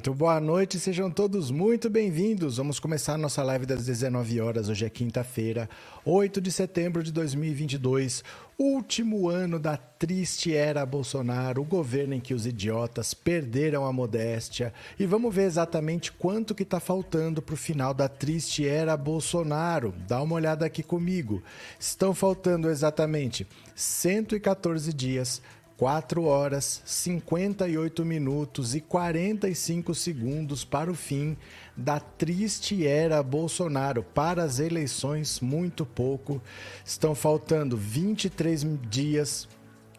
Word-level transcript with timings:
Muito 0.00 0.14
boa 0.14 0.40
noite, 0.40 0.80
sejam 0.80 1.10
todos 1.10 1.50
muito 1.50 1.90
bem-vindos. 1.90 2.56
Vamos 2.56 2.80
começar 2.80 3.18
nossa 3.18 3.42
live 3.42 3.66
das 3.66 3.84
19 3.84 4.40
horas. 4.40 4.70
Hoje 4.70 4.86
é 4.86 4.88
quinta-feira, 4.88 5.68
8 6.06 6.40
de 6.40 6.50
setembro 6.50 7.02
de 7.02 7.12
2022, 7.12 8.24
último 8.58 9.28
ano 9.28 9.58
da 9.58 9.76
triste 9.76 10.54
era 10.54 10.86
Bolsonaro, 10.86 11.60
o 11.60 11.66
governo 11.66 12.14
em 12.14 12.20
que 12.20 12.32
os 12.32 12.46
idiotas 12.46 13.12
perderam 13.12 13.84
a 13.84 13.92
modéstia. 13.92 14.72
E 14.98 15.04
vamos 15.04 15.34
ver 15.34 15.42
exatamente 15.42 16.10
quanto 16.12 16.54
que 16.54 16.62
está 16.62 16.80
faltando 16.80 17.42
para 17.42 17.52
o 17.52 17.58
final 17.58 17.92
da 17.92 18.08
triste 18.08 18.66
era 18.66 18.96
Bolsonaro. 18.96 19.94
Dá 20.08 20.22
uma 20.22 20.36
olhada 20.36 20.64
aqui 20.64 20.82
comigo. 20.82 21.42
Estão 21.78 22.14
faltando 22.14 22.70
exatamente 22.70 23.46
114 23.74 24.94
dias 24.94 25.42
4 25.80 26.24
horas, 26.24 26.82
58 26.84 28.04
minutos 28.04 28.74
e 28.74 28.82
45 28.82 29.94
segundos 29.94 30.62
para 30.62 30.90
o 30.90 30.94
fim 30.94 31.38
da 31.74 31.98
triste 31.98 32.86
era 32.86 33.22
Bolsonaro. 33.22 34.02
Para 34.02 34.42
as 34.42 34.58
eleições, 34.58 35.40
muito 35.40 35.86
pouco. 35.86 36.38
Estão 36.84 37.14
faltando 37.14 37.78
23 37.78 38.66
dias, 38.90 39.48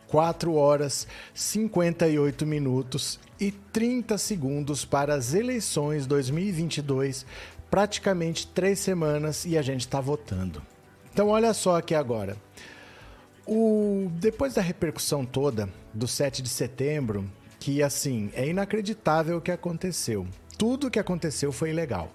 4 0.06 0.54
horas, 0.54 1.08
58 1.34 2.46
minutos 2.46 3.20
e 3.40 3.52
30 3.52 4.20
segundos 4.20 4.86
para 4.86 5.16
as 5.16 5.34
eleições 5.34 6.06
2022. 6.06 7.26
Praticamente 7.72 8.46
três 8.46 8.78
semanas 8.78 9.46
e 9.46 9.58
a 9.58 9.64
gente 9.64 9.82
está 9.82 10.00
votando. 10.00 10.62
Então, 11.12 11.30
olha 11.30 11.56
só 11.56 11.78
aqui 11.78 11.96
agora. 11.96 12.38
O, 13.54 14.10
depois 14.14 14.54
da 14.54 14.62
repercussão 14.62 15.26
toda 15.26 15.68
do 15.94 16.08
7 16.08 16.42
de 16.42 16.48
setembro, 16.48 17.30
que 17.60 17.84
assim, 17.84 18.32
é 18.34 18.48
inacreditável 18.48 19.36
o 19.36 19.42
que 19.42 19.52
aconteceu. 19.52 20.26
Tudo 20.58 20.88
o 20.88 20.90
que 20.90 20.98
aconteceu 20.98 21.52
foi 21.52 21.72
ilegal. 21.72 22.10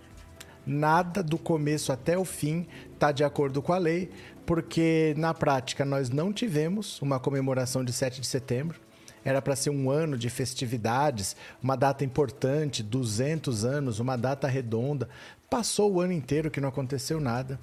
Nada 0.67 1.23
do 1.23 1.37
começo 1.37 1.93
até 1.93 2.17
o 2.17 2.25
fim 2.25 2.67
está 2.91 3.13
de 3.13 3.23
acordo 3.23 3.61
com 3.61 3.75
a 3.75 3.79
lei, 3.79 4.09
porque 4.47 5.13
na 5.19 5.35
prática 5.35 5.85
nós 5.85 6.09
não 6.09 6.33
tivemos 6.33 7.03
uma 7.03 7.21
comemoração 7.21 7.85
de 7.85 7.93
7 7.93 8.23
de 8.23 8.27
setembro. 8.27 8.81
Era 9.23 9.43
para 9.43 9.57
ser 9.57 9.69
um 9.69 9.91
ano 9.91 10.17
de 10.17 10.31
festividades, 10.31 11.37
uma 11.63 11.77
data 11.77 12.03
importante, 12.03 12.83
200 12.83 13.63
anos, 13.63 14.01
uma 14.01 14.17
data 14.17 14.49
redonda. 14.49 15.07
Passou 15.51 15.93
o 15.93 16.01
ano 16.01 16.15
inteiro 16.15 16.51
que 16.51 16.63
não 16.63 16.71
aconteceu 16.71 17.21
nada. 17.21 17.61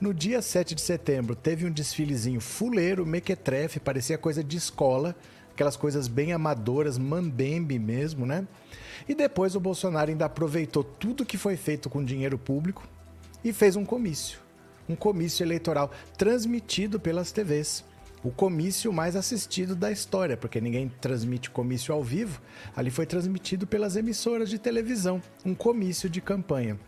No 0.00 0.12
dia 0.12 0.42
7 0.42 0.74
de 0.74 0.80
setembro, 0.80 1.36
teve 1.36 1.64
um 1.64 1.70
desfilezinho 1.70 2.40
fuleiro, 2.40 3.06
mequetrefe, 3.06 3.78
parecia 3.78 4.18
coisa 4.18 4.42
de 4.42 4.56
escola, 4.56 5.14
aquelas 5.52 5.76
coisas 5.76 6.08
bem 6.08 6.32
amadoras, 6.32 6.98
mambembe 6.98 7.78
mesmo, 7.78 8.26
né? 8.26 8.46
E 9.08 9.14
depois 9.14 9.54
o 9.54 9.60
Bolsonaro 9.60 10.10
ainda 10.10 10.24
aproveitou 10.24 10.82
tudo 10.82 11.24
que 11.24 11.38
foi 11.38 11.56
feito 11.56 11.88
com 11.88 12.04
dinheiro 12.04 12.36
público 12.36 12.86
e 13.44 13.52
fez 13.52 13.76
um 13.76 13.84
comício. 13.84 14.38
Um 14.88 14.96
comício 14.96 15.44
eleitoral 15.44 15.90
transmitido 16.18 16.98
pelas 16.98 17.30
TVs. 17.30 17.84
O 18.22 18.30
comício 18.30 18.92
mais 18.92 19.14
assistido 19.16 19.76
da 19.76 19.92
história, 19.92 20.36
porque 20.36 20.60
ninguém 20.60 20.90
transmite 21.00 21.50
comício 21.50 21.94
ao 21.94 22.02
vivo. 22.02 22.40
Ali 22.74 22.90
foi 22.90 23.06
transmitido 23.06 23.66
pelas 23.66 23.96
emissoras 23.96 24.48
de 24.48 24.58
televisão. 24.58 25.22
Um 25.44 25.54
comício 25.54 26.08
de 26.08 26.20
campanha. 26.20 26.78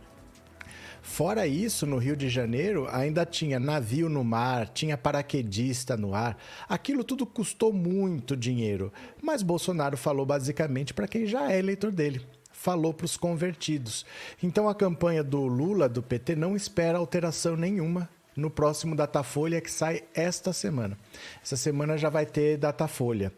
Fora 1.07 1.47
isso, 1.47 1.87
no 1.87 1.99
Rio 1.99 2.17
de 2.17 2.29
Janeiro 2.29 2.89
ainda 2.91 3.25
tinha 3.25 3.61
navio 3.61 4.09
no 4.09 4.25
mar, 4.25 4.69
tinha 4.69 4.99
paraquedista 4.99 5.97
no 5.97 6.15
ar. 6.15 6.37
Aquilo 6.69 7.05
tudo 7.05 7.25
custou 7.25 7.73
muito 7.73 8.37
dinheiro. 8.37 8.93
Mas 9.23 9.41
Bolsonaro 9.41 9.97
falou 9.97 10.27
basicamente 10.27 10.93
para 10.93 11.07
quem 11.07 11.25
já 11.25 11.51
é 11.51 11.61
eleitor 11.61 11.93
dele. 11.93 12.27
Falou 12.53 12.93
para 12.93 13.05
os 13.05 13.17
convertidos. 13.17 14.05
Então 14.43 14.69
a 14.69 14.75
campanha 14.75 15.23
do 15.23 15.47
Lula, 15.47 15.89
do 15.89 16.03
PT, 16.03 16.35
não 16.35 16.57
espera 16.57 16.99
alteração 16.99 17.57
nenhuma 17.57 18.11
no 18.37 18.51
próximo 18.51 18.97
Datafolha 18.97 19.61
que 19.61 19.71
sai 19.71 20.03
esta 20.13 20.53
semana. 20.53 20.99
Essa 21.43 21.57
semana 21.57 21.97
já 21.97 22.11
vai 22.11 22.27
ter 22.27 22.59
Datafolha. 22.59 23.33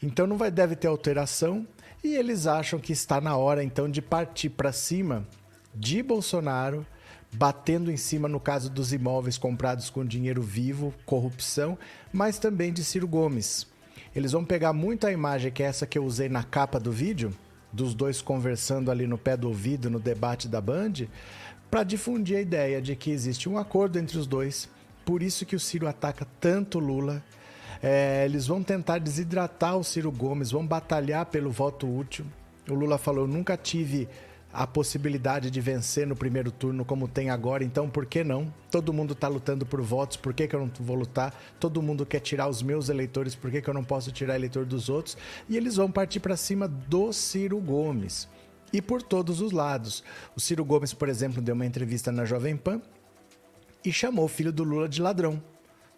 Então 0.00 0.28
não 0.28 0.38
vai, 0.38 0.50
deve 0.50 0.76
ter 0.76 0.86
alteração 0.86 1.66
e 2.04 2.14
eles 2.14 2.46
acham 2.46 2.78
que 2.78 2.92
está 2.92 3.20
na 3.20 3.36
hora 3.36 3.64
então 3.64 3.90
de 3.90 4.00
partir 4.00 4.50
para 4.50 4.72
cima 4.72 5.26
de 5.74 6.02
Bolsonaro 6.02 6.86
batendo 7.32 7.90
em 7.90 7.96
cima 7.96 8.28
no 8.28 8.40
caso 8.40 8.70
dos 8.70 8.92
imóveis 8.92 9.38
comprados 9.38 9.88
com 9.88 10.04
dinheiro 10.04 10.42
vivo, 10.42 10.92
corrupção, 11.06 11.78
mas 12.12 12.38
também 12.38 12.72
de 12.72 12.84
Ciro 12.84 13.06
Gomes. 13.06 13.66
Eles 14.14 14.32
vão 14.32 14.44
pegar 14.44 14.72
muito 14.72 15.06
a 15.06 15.12
imagem 15.12 15.52
que 15.52 15.62
é 15.62 15.66
essa 15.66 15.86
que 15.86 15.96
eu 15.96 16.04
usei 16.04 16.28
na 16.28 16.42
capa 16.42 16.80
do 16.80 16.90
vídeo, 16.90 17.32
dos 17.72 17.94
dois 17.94 18.20
conversando 18.20 18.90
ali 18.90 19.06
no 19.06 19.16
pé 19.16 19.36
do 19.36 19.48
ouvido 19.48 19.88
no 19.88 20.00
debate 20.00 20.48
da 20.48 20.60
Band, 20.60 21.06
para 21.70 21.84
difundir 21.84 22.36
a 22.36 22.40
ideia 22.40 22.82
de 22.82 22.96
que 22.96 23.12
existe 23.12 23.48
um 23.48 23.56
acordo 23.56 23.98
entre 23.98 24.18
os 24.18 24.26
dois. 24.26 24.68
Por 25.04 25.22
isso 25.22 25.46
que 25.46 25.54
o 25.54 25.60
Ciro 25.60 25.86
ataca 25.86 26.26
tanto 26.40 26.80
Lula. 26.80 27.22
É, 27.82 28.24
eles 28.24 28.46
vão 28.46 28.62
tentar 28.62 28.98
desidratar 28.98 29.76
o 29.76 29.84
Ciro 29.84 30.10
Gomes, 30.10 30.50
vão 30.50 30.66
batalhar 30.66 31.26
pelo 31.26 31.50
voto 31.50 31.88
útil. 31.88 32.26
O 32.68 32.74
Lula 32.74 32.98
falou: 32.98 33.26
nunca 33.26 33.56
tive 33.56 34.08
a 34.52 34.66
possibilidade 34.66 35.50
de 35.50 35.60
vencer 35.60 36.06
no 36.06 36.16
primeiro 36.16 36.50
turno 36.50 36.84
como 36.84 37.06
tem 37.06 37.30
agora, 37.30 37.62
então 37.62 37.88
por 37.88 38.04
que 38.04 38.24
não? 38.24 38.52
Todo 38.70 38.92
mundo 38.92 39.12
está 39.12 39.28
lutando 39.28 39.64
por 39.64 39.80
votos, 39.80 40.16
por 40.16 40.34
que, 40.34 40.48
que 40.48 40.54
eu 40.54 40.60
não 40.60 40.70
vou 40.80 40.96
lutar? 40.96 41.34
Todo 41.58 41.80
mundo 41.80 42.04
quer 42.04 42.20
tirar 42.20 42.48
os 42.48 42.62
meus 42.62 42.88
eleitores, 42.88 43.34
por 43.34 43.50
que, 43.50 43.62
que 43.62 43.70
eu 43.70 43.74
não 43.74 43.84
posso 43.84 44.10
tirar 44.10 44.34
eleitor 44.34 44.64
dos 44.64 44.88
outros? 44.88 45.16
E 45.48 45.56
eles 45.56 45.76
vão 45.76 45.90
partir 45.90 46.20
para 46.20 46.36
cima 46.36 46.66
do 46.66 47.12
Ciro 47.12 47.58
Gomes. 47.60 48.28
E 48.72 48.80
por 48.80 49.02
todos 49.02 49.40
os 49.40 49.50
lados. 49.50 50.04
O 50.36 50.40
Ciro 50.40 50.64
Gomes, 50.64 50.92
por 50.92 51.08
exemplo, 51.08 51.42
deu 51.42 51.54
uma 51.54 51.66
entrevista 51.66 52.12
na 52.12 52.24
Jovem 52.24 52.56
Pan 52.56 52.80
e 53.84 53.92
chamou 53.92 54.24
o 54.24 54.28
filho 54.28 54.52
do 54.52 54.62
Lula 54.62 54.88
de 54.88 55.02
ladrão 55.02 55.42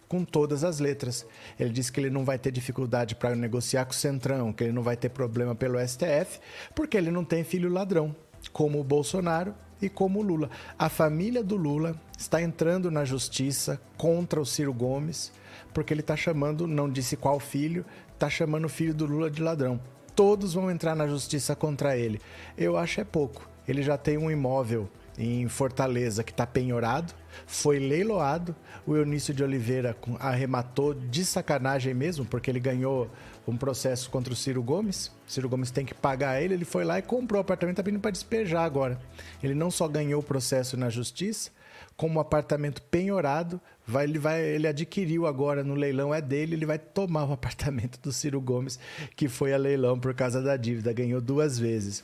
com 0.07 0.23
todas 0.23 0.63
as 0.63 0.79
letras. 0.79 1.25
Ele 1.59 1.71
disse 1.71 1.91
que 1.91 1.99
ele 1.99 2.09
não 2.09 2.23
vai 2.23 2.37
ter 2.37 2.51
dificuldade 2.51 3.15
para 3.15 3.35
negociar 3.35 3.85
com 3.85 3.91
o 3.91 3.95
Centrão, 3.95 4.53
que 4.53 4.63
ele 4.63 4.71
não 4.71 4.83
vai 4.83 4.95
ter 4.95 5.09
problema 5.09 5.55
pelo 5.55 5.79
STF, 5.79 6.39
porque 6.75 6.97
ele 6.97 7.09
não 7.09 7.23
tem 7.23 7.43
filho 7.43 7.71
ladrão 7.71 8.15
como 8.51 8.79
o 8.79 8.83
Bolsonaro 8.83 9.53
e 9.81 9.89
como 9.89 10.19
o 10.19 10.23
Lula. 10.23 10.49
A 10.77 10.89
família 10.89 11.43
do 11.43 11.55
Lula 11.55 11.95
está 12.17 12.41
entrando 12.41 12.89
na 12.89 13.03
justiça 13.03 13.79
contra 13.97 14.39
o 14.39 14.45
Ciro 14.45 14.73
Gomes, 14.73 15.31
porque 15.73 15.93
ele 15.93 16.01
está 16.01 16.15
chamando, 16.15 16.67
não 16.67 16.89
disse 16.89 17.17
qual 17.17 17.39
filho, 17.39 17.85
está 18.13 18.29
chamando 18.29 18.65
o 18.65 18.69
filho 18.69 18.93
do 18.93 19.05
Lula 19.05 19.29
de 19.29 19.41
ladrão. 19.41 19.79
Todos 20.15 20.53
vão 20.53 20.69
entrar 20.69 20.95
na 20.95 21.07
justiça 21.07 21.55
contra 21.55 21.97
ele. 21.97 22.21
Eu 22.57 22.77
acho 22.77 23.01
é 23.01 23.03
pouco. 23.03 23.49
Ele 23.67 23.81
já 23.81 23.97
tem 23.97 24.17
um 24.17 24.29
imóvel 24.29 24.89
em 25.17 25.47
Fortaleza 25.47 26.23
que 26.23 26.31
está 26.31 26.45
penhorado, 26.45 27.13
foi 27.45 27.79
leiloado. 27.79 28.55
O 28.85 28.95
Eunício 28.95 29.33
de 29.33 29.43
Oliveira 29.43 29.95
arrematou 30.19 30.93
de 30.93 31.25
sacanagem 31.25 31.93
mesmo, 31.93 32.25
porque 32.25 32.49
ele 32.49 32.59
ganhou 32.59 33.09
um 33.47 33.57
processo 33.57 34.09
contra 34.09 34.31
o 34.31 34.35
Ciro 34.35 34.63
Gomes. 34.63 35.07
O 35.27 35.31
Ciro 35.31 35.49
Gomes 35.49 35.71
tem 35.71 35.85
que 35.85 35.93
pagar 35.93 36.41
ele. 36.41 36.53
Ele 36.53 36.65
foi 36.65 36.83
lá 36.83 36.99
e 36.99 37.01
comprou 37.01 37.39
o 37.39 37.41
apartamento, 37.41 37.73
está 37.73 37.83
pedindo 37.83 38.01
para 38.01 38.11
despejar 38.11 38.63
agora. 38.63 38.99
Ele 39.41 39.53
não 39.53 39.69
só 39.69 39.87
ganhou 39.87 40.21
o 40.21 40.23
processo 40.23 40.77
na 40.77 40.89
justiça, 40.89 41.51
como 41.95 42.17
o 42.17 42.21
apartamento 42.21 42.81
penhorado, 42.83 43.59
vai, 43.85 44.05
ele, 44.05 44.17
vai, 44.17 44.41
ele 44.41 44.67
adquiriu 44.67 45.27
agora 45.27 45.63
no 45.63 45.75
leilão, 45.75 46.13
é 46.13 46.21
dele, 46.21 46.55
ele 46.55 46.65
vai 46.65 46.79
tomar 46.79 47.25
o 47.25 47.33
apartamento 47.33 47.99
do 48.01 48.11
Ciro 48.11 48.41
Gomes, 48.41 48.79
que 49.15 49.27
foi 49.27 49.53
a 49.53 49.57
leilão 49.57 49.99
por 49.99 50.13
causa 50.13 50.41
da 50.41 50.57
dívida, 50.57 50.93
ganhou 50.93 51.21
duas 51.21 51.59
vezes. 51.59 52.03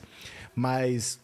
Mas 0.54 1.18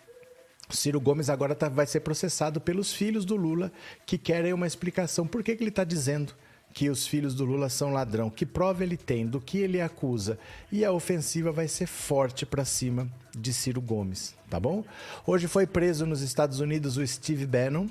Ciro 0.70 1.00
Gomes 1.00 1.30
agora 1.30 1.54
tá, 1.54 1.68
vai 1.68 1.86
ser 1.86 2.00
processado 2.00 2.60
pelos 2.60 2.92
filhos 2.92 3.24
do 3.24 3.36
Lula, 3.36 3.70
que 4.04 4.18
querem 4.18 4.52
uma 4.52 4.66
explicação. 4.66 5.26
Por 5.26 5.42
que, 5.42 5.54
que 5.54 5.62
ele 5.62 5.70
está 5.70 5.84
dizendo 5.84 6.34
que 6.76 6.90
os 6.90 7.06
filhos 7.06 7.34
do 7.34 7.46
Lula 7.46 7.70
são 7.70 7.90
ladrão? 7.90 8.28
Que 8.28 8.44
prova 8.44 8.82
ele 8.82 8.98
tem? 8.98 9.26
Do 9.26 9.40
que 9.40 9.56
ele 9.56 9.80
acusa? 9.80 10.38
E 10.70 10.84
a 10.84 10.92
ofensiva 10.92 11.50
vai 11.50 11.66
ser 11.68 11.86
forte 11.86 12.44
para 12.44 12.66
cima 12.66 13.08
de 13.34 13.50
Ciro 13.54 13.80
Gomes, 13.80 14.34
tá 14.50 14.60
bom? 14.60 14.84
Hoje 15.26 15.48
foi 15.48 15.66
preso 15.66 16.04
nos 16.04 16.20
Estados 16.20 16.60
Unidos 16.60 16.98
o 16.98 17.06
Steve 17.06 17.46
Bannon, 17.46 17.86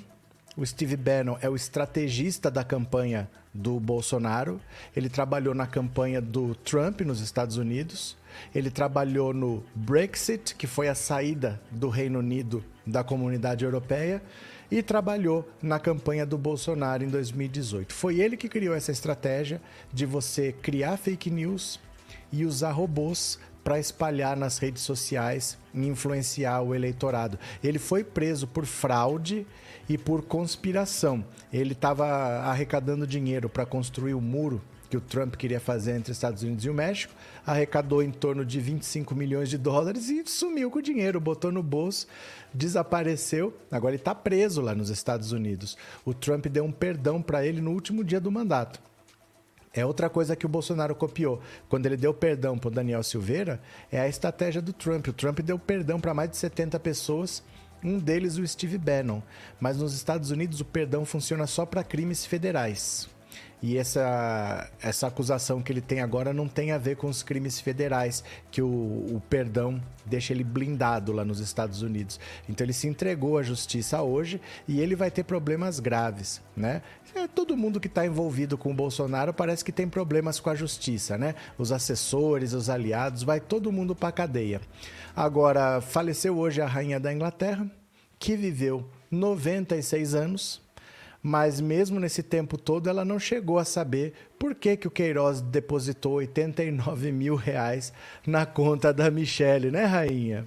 O 0.56 0.64
Steve 0.64 0.96
Bannon 0.96 1.36
é 1.42 1.50
o 1.50 1.54
estrategista 1.54 2.50
da 2.50 2.64
campanha 2.64 3.30
do 3.52 3.78
Bolsonaro. 3.78 4.58
Ele 4.96 5.10
trabalhou 5.10 5.54
na 5.54 5.66
campanha 5.66 6.18
do 6.18 6.54
Trump 6.54 7.02
nos 7.02 7.20
Estados 7.20 7.58
Unidos. 7.58 8.16
Ele 8.54 8.70
trabalhou 8.70 9.34
no 9.34 9.62
Brexit, 9.74 10.54
que 10.54 10.66
foi 10.66 10.88
a 10.88 10.94
saída 10.94 11.60
do 11.70 11.90
Reino 11.90 12.20
Unido 12.20 12.64
da 12.86 13.04
comunidade 13.04 13.66
europeia, 13.66 14.22
e 14.70 14.82
trabalhou 14.82 15.48
na 15.62 15.78
campanha 15.78 16.26
do 16.26 16.36
Bolsonaro 16.36 17.04
em 17.04 17.08
2018. 17.08 17.92
Foi 17.92 18.20
ele 18.20 18.36
que 18.36 18.48
criou 18.48 18.74
essa 18.74 18.92
estratégia 18.92 19.60
de 19.92 20.06
você 20.06 20.52
criar 20.52 20.96
fake 20.96 21.30
news 21.30 21.80
e 22.32 22.44
usar 22.44 22.72
robôs 22.72 23.38
para 23.62 23.80
espalhar 23.80 24.36
nas 24.36 24.58
redes 24.58 24.82
sociais 24.82 25.58
e 25.74 25.86
influenciar 25.86 26.62
o 26.62 26.74
eleitorado. 26.74 27.38
Ele 27.64 27.78
foi 27.78 28.04
preso 28.04 28.46
por 28.46 28.64
fraude 28.64 29.44
e 29.88 29.98
por 29.98 30.22
conspiração. 30.22 31.24
Ele 31.52 31.72
estava 31.72 32.06
arrecadando 32.44 33.06
dinheiro 33.06 33.48
para 33.48 33.66
construir 33.66 34.14
o 34.14 34.20
muro 34.20 34.62
que 34.88 34.96
o 34.96 35.00
Trump 35.00 35.34
queria 35.34 35.60
fazer 35.60 35.92
entre 35.92 36.12
os 36.12 36.16
Estados 36.16 36.42
Unidos 36.42 36.64
e 36.64 36.70
o 36.70 36.74
México, 36.74 37.12
arrecadou 37.46 38.02
em 38.02 38.10
torno 38.10 38.44
de 38.44 38.60
25 38.60 39.14
milhões 39.14 39.48
de 39.48 39.58
dólares 39.58 40.08
e 40.08 40.22
sumiu 40.26 40.70
com 40.70 40.78
o 40.78 40.82
dinheiro, 40.82 41.20
botou 41.20 41.50
no 41.50 41.62
bolso, 41.62 42.06
desapareceu. 42.52 43.54
Agora 43.70 43.94
ele 43.94 44.00
está 44.00 44.14
preso 44.14 44.60
lá 44.60 44.74
nos 44.74 44.90
Estados 44.90 45.32
Unidos. 45.32 45.76
O 46.04 46.14
Trump 46.14 46.46
deu 46.46 46.64
um 46.64 46.72
perdão 46.72 47.20
para 47.20 47.44
ele 47.44 47.60
no 47.60 47.72
último 47.72 48.04
dia 48.04 48.20
do 48.20 48.30
mandato. 48.30 48.80
É 49.72 49.84
outra 49.84 50.08
coisa 50.08 50.34
que 50.34 50.46
o 50.46 50.48
Bolsonaro 50.48 50.94
copiou. 50.94 51.40
Quando 51.68 51.84
ele 51.84 51.98
deu 51.98 52.14
perdão 52.14 52.56
para 52.56 52.68
o 52.68 52.70
Daniel 52.70 53.02
Silveira, 53.02 53.60
é 53.92 54.00
a 54.00 54.08
estratégia 54.08 54.62
do 54.62 54.72
Trump. 54.72 55.06
O 55.08 55.12
Trump 55.12 55.40
deu 55.40 55.58
perdão 55.58 56.00
para 56.00 56.14
mais 56.14 56.30
de 56.30 56.38
70 56.38 56.80
pessoas, 56.80 57.42
um 57.84 57.98
deles 57.98 58.38
o 58.38 58.46
Steve 58.46 58.78
Bannon. 58.78 59.20
Mas 59.60 59.76
nos 59.76 59.94
Estados 59.94 60.30
Unidos 60.30 60.60
o 60.60 60.64
perdão 60.64 61.04
funciona 61.04 61.46
só 61.46 61.66
para 61.66 61.84
crimes 61.84 62.24
federais. 62.24 63.06
E 63.62 63.78
essa, 63.78 64.70
essa 64.82 65.06
acusação 65.06 65.62
que 65.62 65.72
ele 65.72 65.80
tem 65.80 66.00
agora 66.00 66.32
não 66.32 66.46
tem 66.46 66.72
a 66.72 66.78
ver 66.78 66.96
com 66.96 67.08
os 67.08 67.22
crimes 67.22 67.58
federais, 67.58 68.22
que 68.50 68.60
o, 68.60 68.66
o 68.66 69.22
perdão 69.28 69.80
deixa 70.04 70.32
ele 70.32 70.44
blindado 70.44 71.10
lá 71.10 71.24
nos 71.24 71.40
Estados 71.40 71.82
Unidos. 71.82 72.20
Então 72.48 72.64
ele 72.64 72.72
se 72.72 72.86
entregou 72.86 73.38
à 73.38 73.42
justiça 73.42 74.02
hoje 74.02 74.40
e 74.68 74.80
ele 74.80 74.94
vai 74.94 75.10
ter 75.10 75.24
problemas 75.24 75.80
graves, 75.80 76.42
né? 76.56 76.82
É, 77.14 77.26
todo 77.26 77.56
mundo 77.56 77.80
que 77.80 77.86
está 77.86 78.04
envolvido 78.04 78.58
com 78.58 78.70
o 78.70 78.74
Bolsonaro 78.74 79.32
parece 79.32 79.64
que 79.64 79.72
tem 79.72 79.88
problemas 79.88 80.38
com 80.38 80.50
a 80.50 80.54
justiça, 80.54 81.16
né? 81.16 81.34
Os 81.56 81.72
assessores, 81.72 82.52
os 82.52 82.68
aliados, 82.68 83.22
vai 83.22 83.40
todo 83.40 83.72
mundo 83.72 83.96
para 83.96 84.12
cadeia. 84.12 84.60
Agora, 85.14 85.80
faleceu 85.80 86.36
hoje 86.36 86.60
a 86.60 86.66
rainha 86.66 87.00
da 87.00 87.12
Inglaterra, 87.12 87.66
que 88.18 88.36
viveu 88.36 88.86
96 89.10 90.14
anos, 90.14 90.60
mas 91.26 91.60
mesmo 91.60 91.98
nesse 91.98 92.22
tempo 92.22 92.56
todo 92.56 92.88
ela 92.88 93.04
não 93.04 93.18
chegou 93.18 93.58
a 93.58 93.64
saber 93.64 94.12
por 94.38 94.54
que, 94.54 94.76
que 94.76 94.86
o 94.86 94.90
Queiroz 94.92 95.40
depositou 95.40 96.12
89 96.14 97.10
mil 97.10 97.34
reais 97.34 97.92
na 98.24 98.46
conta 98.46 98.94
da 98.94 99.10
Michelle, 99.10 99.72
né, 99.72 99.86
rainha? 99.86 100.46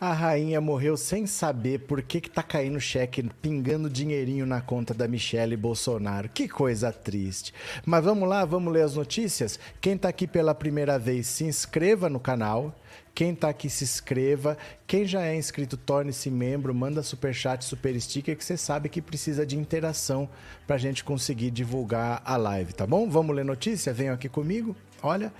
A 0.00 0.12
rainha 0.12 0.60
morreu 0.60 0.96
sem 0.96 1.24
saber 1.24 1.86
por 1.86 2.02
que, 2.02 2.20
que 2.20 2.30
tá 2.30 2.42
caindo 2.42 2.80
cheque, 2.80 3.22
pingando 3.40 3.88
dinheirinho 3.88 4.44
na 4.44 4.60
conta 4.60 4.92
da 4.92 5.06
Michelle 5.06 5.56
Bolsonaro. 5.56 6.28
Que 6.28 6.48
coisa 6.48 6.90
triste. 6.90 7.54
Mas 7.86 8.04
vamos 8.04 8.28
lá, 8.28 8.44
vamos 8.44 8.72
ler 8.72 8.82
as 8.82 8.96
notícias? 8.96 9.58
Quem 9.80 9.96
tá 9.96 10.08
aqui 10.08 10.26
pela 10.26 10.54
primeira 10.54 10.98
vez, 10.98 11.28
se 11.28 11.44
inscreva 11.44 12.08
no 12.08 12.18
canal. 12.18 12.74
Quem 13.18 13.34
tá 13.34 13.48
aqui, 13.48 13.68
se 13.68 13.82
inscreva. 13.82 14.56
Quem 14.86 15.04
já 15.04 15.24
é 15.24 15.34
inscrito, 15.34 15.76
torne-se 15.76 16.30
membro, 16.30 16.72
manda 16.72 17.02
super 17.02 17.34
chat, 17.34 17.64
super 17.64 18.00
sticker, 18.00 18.36
que 18.36 18.44
você 18.44 18.56
sabe 18.56 18.88
que 18.88 19.02
precisa 19.02 19.44
de 19.44 19.58
interação 19.58 20.28
pra 20.68 20.78
gente 20.78 21.02
conseguir 21.02 21.50
divulgar 21.50 22.22
a 22.24 22.36
live, 22.36 22.72
tá 22.72 22.86
bom? 22.86 23.10
Vamos 23.10 23.34
ler 23.34 23.44
notícia? 23.44 23.92
Venham 23.92 24.14
aqui 24.14 24.28
comigo. 24.28 24.76
Olha 25.02 25.32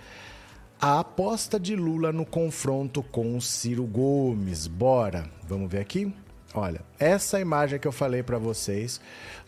a 0.80 0.98
aposta 0.98 1.56
de 1.56 1.76
Lula 1.76 2.10
no 2.10 2.26
confronto 2.26 3.00
com 3.00 3.40
Ciro 3.40 3.84
Gomes. 3.84 4.66
Bora, 4.66 5.30
vamos 5.46 5.70
ver 5.70 5.78
aqui? 5.78 6.12
Olha, 6.54 6.80
essa 6.98 7.38
imagem 7.38 7.78
que 7.78 7.86
eu 7.86 7.92
falei 7.92 8.24
para 8.24 8.38
vocês 8.38 9.00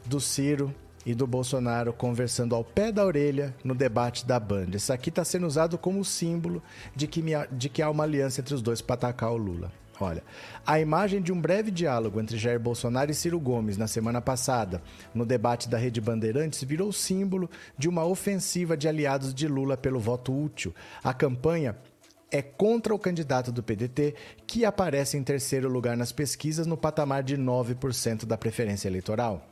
do 0.07 0.21
Ciro 0.21 0.73
e 1.05 1.15
do 1.15 1.27
Bolsonaro 1.27 1.93
conversando 1.93 2.55
ao 2.55 2.65
pé 2.65 2.93
da 2.93 3.05
orelha 3.05 3.55
no 3.65 3.75
debate 3.75 4.27
da 4.27 4.39
Band. 4.39 4.69
Isso 4.75 4.93
aqui 4.93 5.09
está 5.09 5.25
sendo 5.25 5.47
usado 5.47 5.79
como 5.79 6.05
símbolo 6.05 6.63
de 6.95 7.07
que, 7.07 7.23
de 7.53 7.69
que 7.69 7.83
há 7.83 7.91
uma 7.91 8.05
aliança 8.05 8.41
entre 8.41 8.55
os 8.55 8.63
dois 8.63 8.81
para 8.81 8.95
atacar 8.95 9.33
o 9.33 9.37
Lula. 9.37 9.73
Olha, 10.01 10.25
a 10.67 10.81
imagem 10.81 11.21
de 11.21 11.31
um 11.31 11.39
breve 11.39 11.71
diálogo 11.71 12.19
entre 12.21 12.39
Jair 12.39 12.59
Bolsonaro 12.59 13.11
e 13.11 13.15
Ciro 13.15 13.39
Gomes 13.39 13.77
na 13.77 13.87
semana 13.87 14.21
passada, 14.21 14.83
no 15.15 15.27
debate 15.27 15.69
da 15.69 15.77
Rede 15.77 16.01
Bandeirantes, 16.01 16.65
virou 16.65 16.91
símbolo 16.91 17.51
de 17.77 17.87
uma 17.87 18.05
ofensiva 18.05 18.79
de 18.79 18.89
aliados 18.89 19.35
de 19.35 19.47
Lula 19.47 19.77
pelo 19.77 20.01
voto 20.01 20.33
útil. 20.33 20.75
A 21.05 21.13
campanha 21.13 21.77
é 22.31 22.41
contra 22.41 22.95
o 22.95 22.99
candidato 22.99 23.53
do 23.53 23.63
PDT, 23.63 24.15
que 24.47 24.65
aparece 24.65 25.19
em 25.19 25.23
terceiro 25.23 25.69
lugar 25.69 25.97
nas 25.97 26.13
pesquisas 26.13 26.67
no 26.67 26.79
patamar 26.79 27.23
de 27.23 27.37
9% 27.37 28.25
da 28.25 28.39
preferência 28.39 28.89
eleitoral. 28.89 29.47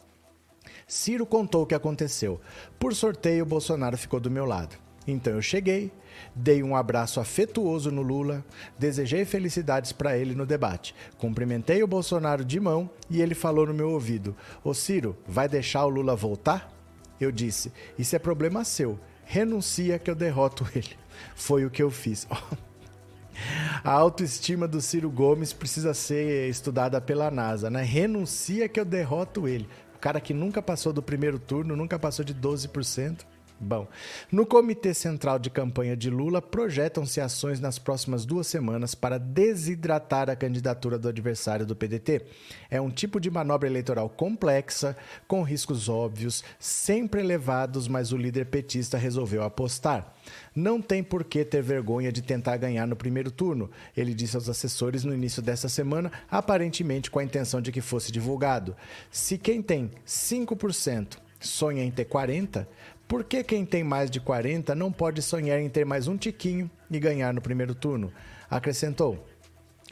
Ciro 0.86 1.26
contou 1.26 1.62
o 1.62 1.66
que 1.66 1.74
aconteceu. 1.74 2.40
Por 2.78 2.94
sorteio, 2.94 3.44
Bolsonaro 3.44 3.96
ficou 3.96 4.20
do 4.20 4.30
meu 4.30 4.44
lado. 4.44 4.76
Então 5.06 5.32
eu 5.32 5.42
cheguei, 5.42 5.90
dei 6.34 6.62
um 6.62 6.76
abraço 6.76 7.18
afetuoso 7.18 7.90
no 7.90 8.02
Lula, 8.02 8.44
desejei 8.78 9.24
felicidades 9.24 9.90
para 9.90 10.18
ele 10.18 10.34
no 10.34 10.44
debate. 10.44 10.94
Cumprimentei 11.16 11.82
o 11.82 11.86
Bolsonaro 11.86 12.44
de 12.44 12.60
mão 12.60 12.90
e 13.08 13.22
ele 13.22 13.34
falou 13.34 13.66
no 13.66 13.72
meu 13.72 13.90
ouvido: 13.90 14.36
Ô 14.62 14.74
Ciro, 14.74 15.16
vai 15.26 15.48
deixar 15.48 15.86
o 15.86 15.88
Lula 15.88 16.14
voltar? 16.14 16.70
Eu 17.18 17.32
disse: 17.32 17.72
Isso 17.98 18.14
é 18.14 18.18
problema 18.18 18.64
seu. 18.64 19.00
Renuncia 19.24 19.98
que 19.98 20.10
eu 20.10 20.14
derroto 20.14 20.66
ele. 20.74 20.96
Foi 21.34 21.64
o 21.64 21.70
que 21.70 21.82
eu 21.82 21.90
fiz. 21.90 22.26
A 23.84 23.92
autoestima 23.92 24.66
do 24.66 24.80
Ciro 24.80 25.10
Gomes 25.10 25.52
precisa 25.52 25.94
ser 25.94 26.48
estudada 26.48 27.00
pela 27.00 27.30
NASA, 27.30 27.70
né? 27.70 27.82
Renuncia 27.82 28.68
que 28.68 28.80
eu 28.80 28.84
derroto 28.84 29.46
ele. 29.46 29.68
O 29.98 30.00
cara 30.00 30.20
que 30.20 30.32
nunca 30.32 30.62
passou 30.62 30.92
do 30.92 31.02
primeiro 31.02 31.40
turno, 31.40 31.74
nunca 31.74 31.98
passou 31.98 32.24
de 32.24 32.32
12%. 32.32 33.26
Bom, 33.60 33.88
no 34.30 34.46
Comitê 34.46 34.94
Central 34.94 35.36
de 35.36 35.50
Campanha 35.50 35.96
de 35.96 36.08
Lula, 36.10 36.40
projetam-se 36.40 37.20
ações 37.20 37.58
nas 37.58 37.76
próximas 37.76 38.24
duas 38.24 38.46
semanas 38.46 38.94
para 38.94 39.18
desidratar 39.18 40.30
a 40.30 40.36
candidatura 40.36 40.96
do 40.96 41.08
adversário 41.08 41.66
do 41.66 41.74
PDT. 41.74 42.24
É 42.70 42.80
um 42.80 42.88
tipo 42.88 43.18
de 43.18 43.28
manobra 43.28 43.68
eleitoral 43.68 44.08
complexa, 44.08 44.96
com 45.26 45.42
riscos 45.42 45.88
óbvios, 45.88 46.44
sempre 46.56 47.20
elevados, 47.20 47.88
mas 47.88 48.12
o 48.12 48.16
líder 48.16 48.46
petista 48.46 48.96
resolveu 48.96 49.42
apostar. 49.42 50.14
Não 50.54 50.80
tem 50.80 51.02
por 51.02 51.24
que 51.24 51.44
ter 51.44 51.60
vergonha 51.60 52.12
de 52.12 52.22
tentar 52.22 52.58
ganhar 52.58 52.86
no 52.86 52.94
primeiro 52.94 53.30
turno, 53.30 53.68
ele 53.96 54.14
disse 54.14 54.36
aos 54.36 54.48
assessores 54.48 55.02
no 55.02 55.12
início 55.12 55.42
desta 55.42 55.68
semana, 55.68 56.12
aparentemente 56.30 57.10
com 57.10 57.18
a 57.18 57.24
intenção 57.24 57.60
de 57.60 57.72
que 57.72 57.80
fosse 57.80 58.12
divulgado. 58.12 58.76
Se 59.10 59.36
quem 59.36 59.60
tem 59.60 59.90
5% 60.06 61.18
sonha 61.40 61.84
em 61.84 61.90
ter 61.90 62.04
40%, 62.04 62.66
por 63.08 63.24
que 63.24 63.42
quem 63.42 63.64
tem 63.64 63.82
mais 63.82 64.10
de 64.10 64.20
40 64.20 64.74
não 64.74 64.92
pode 64.92 65.22
sonhar 65.22 65.58
em 65.58 65.68
ter 65.70 65.86
mais 65.86 66.06
um 66.06 66.16
tiquinho 66.16 66.70
e 66.90 67.00
ganhar 67.00 67.32
no 67.32 67.40
primeiro 67.40 67.74
turno? 67.74 68.12
Acrescentou. 68.50 69.26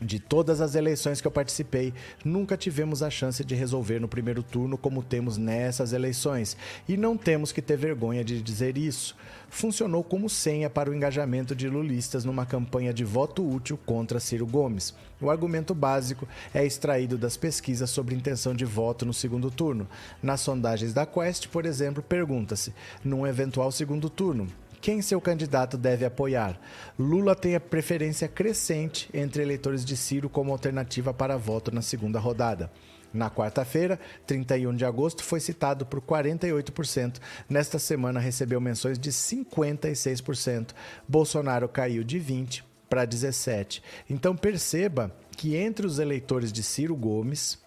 De 0.00 0.20
todas 0.20 0.60
as 0.60 0.74
eleições 0.74 1.22
que 1.22 1.26
eu 1.26 1.30
participei, 1.30 1.94
nunca 2.22 2.54
tivemos 2.54 3.02
a 3.02 3.08
chance 3.08 3.42
de 3.42 3.54
resolver 3.54 3.98
no 3.98 4.06
primeiro 4.06 4.42
turno 4.42 4.76
como 4.76 5.02
temos 5.02 5.38
nessas 5.38 5.94
eleições, 5.94 6.54
e 6.86 6.98
não 6.98 7.16
temos 7.16 7.50
que 7.50 7.62
ter 7.62 7.78
vergonha 7.78 8.22
de 8.22 8.42
dizer 8.42 8.76
isso. 8.76 9.16
Funcionou 9.48 10.04
como 10.04 10.28
senha 10.28 10.68
para 10.68 10.90
o 10.90 10.94
engajamento 10.94 11.56
de 11.56 11.66
lulistas 11.66 12.26
numa 12.26 12.44
campanha 12.44 12.92
de 12.92 13.04
voto 13.04 13.48
útil 13.48 13.78
contra 13.86 14.20
Ciro 14.20 14.46
Gomes. 14.46 14.94
O 15.18 15.30
argumento 15.30 15.74
básico 15.74 16.28
é 16.52 16.62
extraído 16.66 17.16
das 17.16 17.38
pesquisas 17.38 17.88
sobre 17.88 18.14
intenção 18.14 18.54
de 18.54 18.66
voto 18.66 19.06
no 19.06 19.14
segundo 19.14 19.50
turno. 19.50 19.88
Nas 20.22 20.42
sondagens 20.42 20.92
da 20.92 21.06
Quest, 21.06 21.48
por 21.48 21.64
exemplo, 21.64 22.02
pergunta-se: 22.02 22.74
num 23.02 23.26
eventual 23.26 23.72
segundo 23.72 24.10
turno, 24.10 24.46
quem 24.80 25.02
seu 25.02 25.20
candidato 25.20 25.76
deve 25.76 26.04
apoiar. 26.04 26.60
Lula 26.98 27.34
tem 27.34 27.54
a 27.54 27.60
preferência 27.60 28.28
crescente 28.28 29.08
entre 29.12 29.42
eleitores 29.42 29.84
de 29.84 29.96
Ciro 29.96 30.28
como 30.28 30.52
alternativa 30.52 31.12
para 31.12 31.36
voto 31.36 31.74
na 31.74 31.82
segunda 31.82 32.18
rodada. 32.18 32.70
Na 33.12 33.30
quarta-feira, 33.30 33.98
31 34.26 34.74
de 34.76 34.84
agosto, 34.84 35.24
foi 35.24 35.40
citado 35.40 35.86
por 35.86 36.00
48%. 36.00 37.18
Nesta 37.48 37.78
semana, 37.78 38.20
recebeu 38.20 38.60
menções 38.60 38.98
de 38.98 39.10
56%. 39.10 40.74
Bolsonaro 41.08 41.68
caiu 41.68 42.04
de 42.04 42.20
20% 42.20 42.62
para 42.88 43.06
17%. 43.06 43.80
Então, 44.08 44.36
perceba 44.36 45.14
que 45.36 45.56
entre 45.56 45.86
os 45.86 45.98
eleitores 45.98 46.52
de 46.52 46.62
Ciro 46.62 46.94
Gomes, 46.94 47.58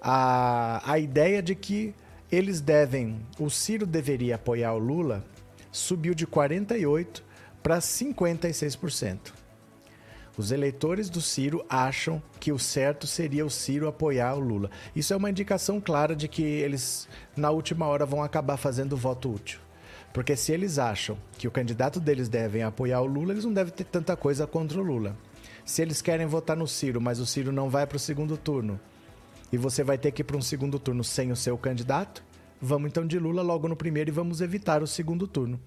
a, 0.00 0.82
a 0.90 0.98
ideia 0.98 1.42
de 1.42 1.54
que 1.54 1.94
eles 2.30 2.60
devem, 2.60 3.20
o 3.38 3.50
Ciro 3.50 3.86
deveria 3.86 4.36
apoiar 4.36 4.72
o 4.72 4.78
Lula, 4.78 5.24
subiu 5.72 6.14
de 6.14 6.26
48% 6.26 7.22
para 7.62 7.78
56%. 7.78 9.32
Os 10.36 10.50
eleitores 10.50 11.10
do 11.10 11.20
Ciro 11.20 11.64
acham 11.68 12.22
que 12.40 12.52
o 12.52 12.58
certo 12.58 13.06
seria 13.06 13.44
o 13.44 13.50
Ciro 13.50 13.86
apoiar 13.86 14.34
o 14.34 14.40
Lula. 14.40 14.70
Isso 14.96 15.12
é 15.12 15.16
uma 15.16 15.28
indicação 15.28 15.80
clara 15.80 16.16
de 16.16 16.26
que 16.26 16.42
eles, 16.42 17.08
na 17.36 17.50
última 17.50 17.86
hora, 17.86 18.06
vão 18.06 18.22
acabar 18.22 18.56
fazendo 18.56 18.96
voto 18.96 19.30
útil. 19.30 19.60
Porque 20.12 20.34
se 20.34 20.52
eles 20.52 20.78
acham 20.78 21.18
que 21.36 21.48
o 21.48 21.50
candidato 21.50 22.00
deles 22.00 22.28
devem 22.28 22.62
apoiar 22.62 23.00
o 23.00 23.06
Lula, 23.06 23.32
eles 23.32 23.44
não 23.44 23.52
devem 23.52 23.72
ter 23.72 23.84
tanta 23.84 24.16
coisa 24.16 24.46
contra 24.46 24.80
o 24.80 24.82
Lula. 24.82 25.16
Se 25.64 25.82
eles 25.82 26.00
querem 26.02 26.26
votar 26.26 26.56
no 26.56 26.66
Ciro, 26.66 27.00
mas 27.00 27.20
o 27.20 27.26
Ciro 27.26 27.52
não 27.52 27.68
vai 27.68 27.86
para 27.86 27.96
o 27.96 28.00
segundo 28.00 28.36
turno, 28.36 28.80
e 29.52 29.58
você 29.58 29.84
vai 29.84 29.98
ter 29.98 30.12
que 30.12 30.22
ir 30.22 30.24
para 30.24 30.36
um 30.36 30.42
segundo 30.42 30.78
turno 30.78 31.04
sem 31.04 31.30
o 31.30 31.36
seu 31.36 31.56
candidato, 31.58 32.24
vamos 32.62 32.88
então 32.88 33.06
de 33.06 33.18
Lula 33.18 33.42
logo 33.42 33.68
no 33.68 33.76
primeiro 33.76 34.08
e 34.08 34.12
vamos 34.12 34.40
evitar 34.40 34.82
o 34.82 34.86
segundo 34.86 35.26
turno. 35.26 35.60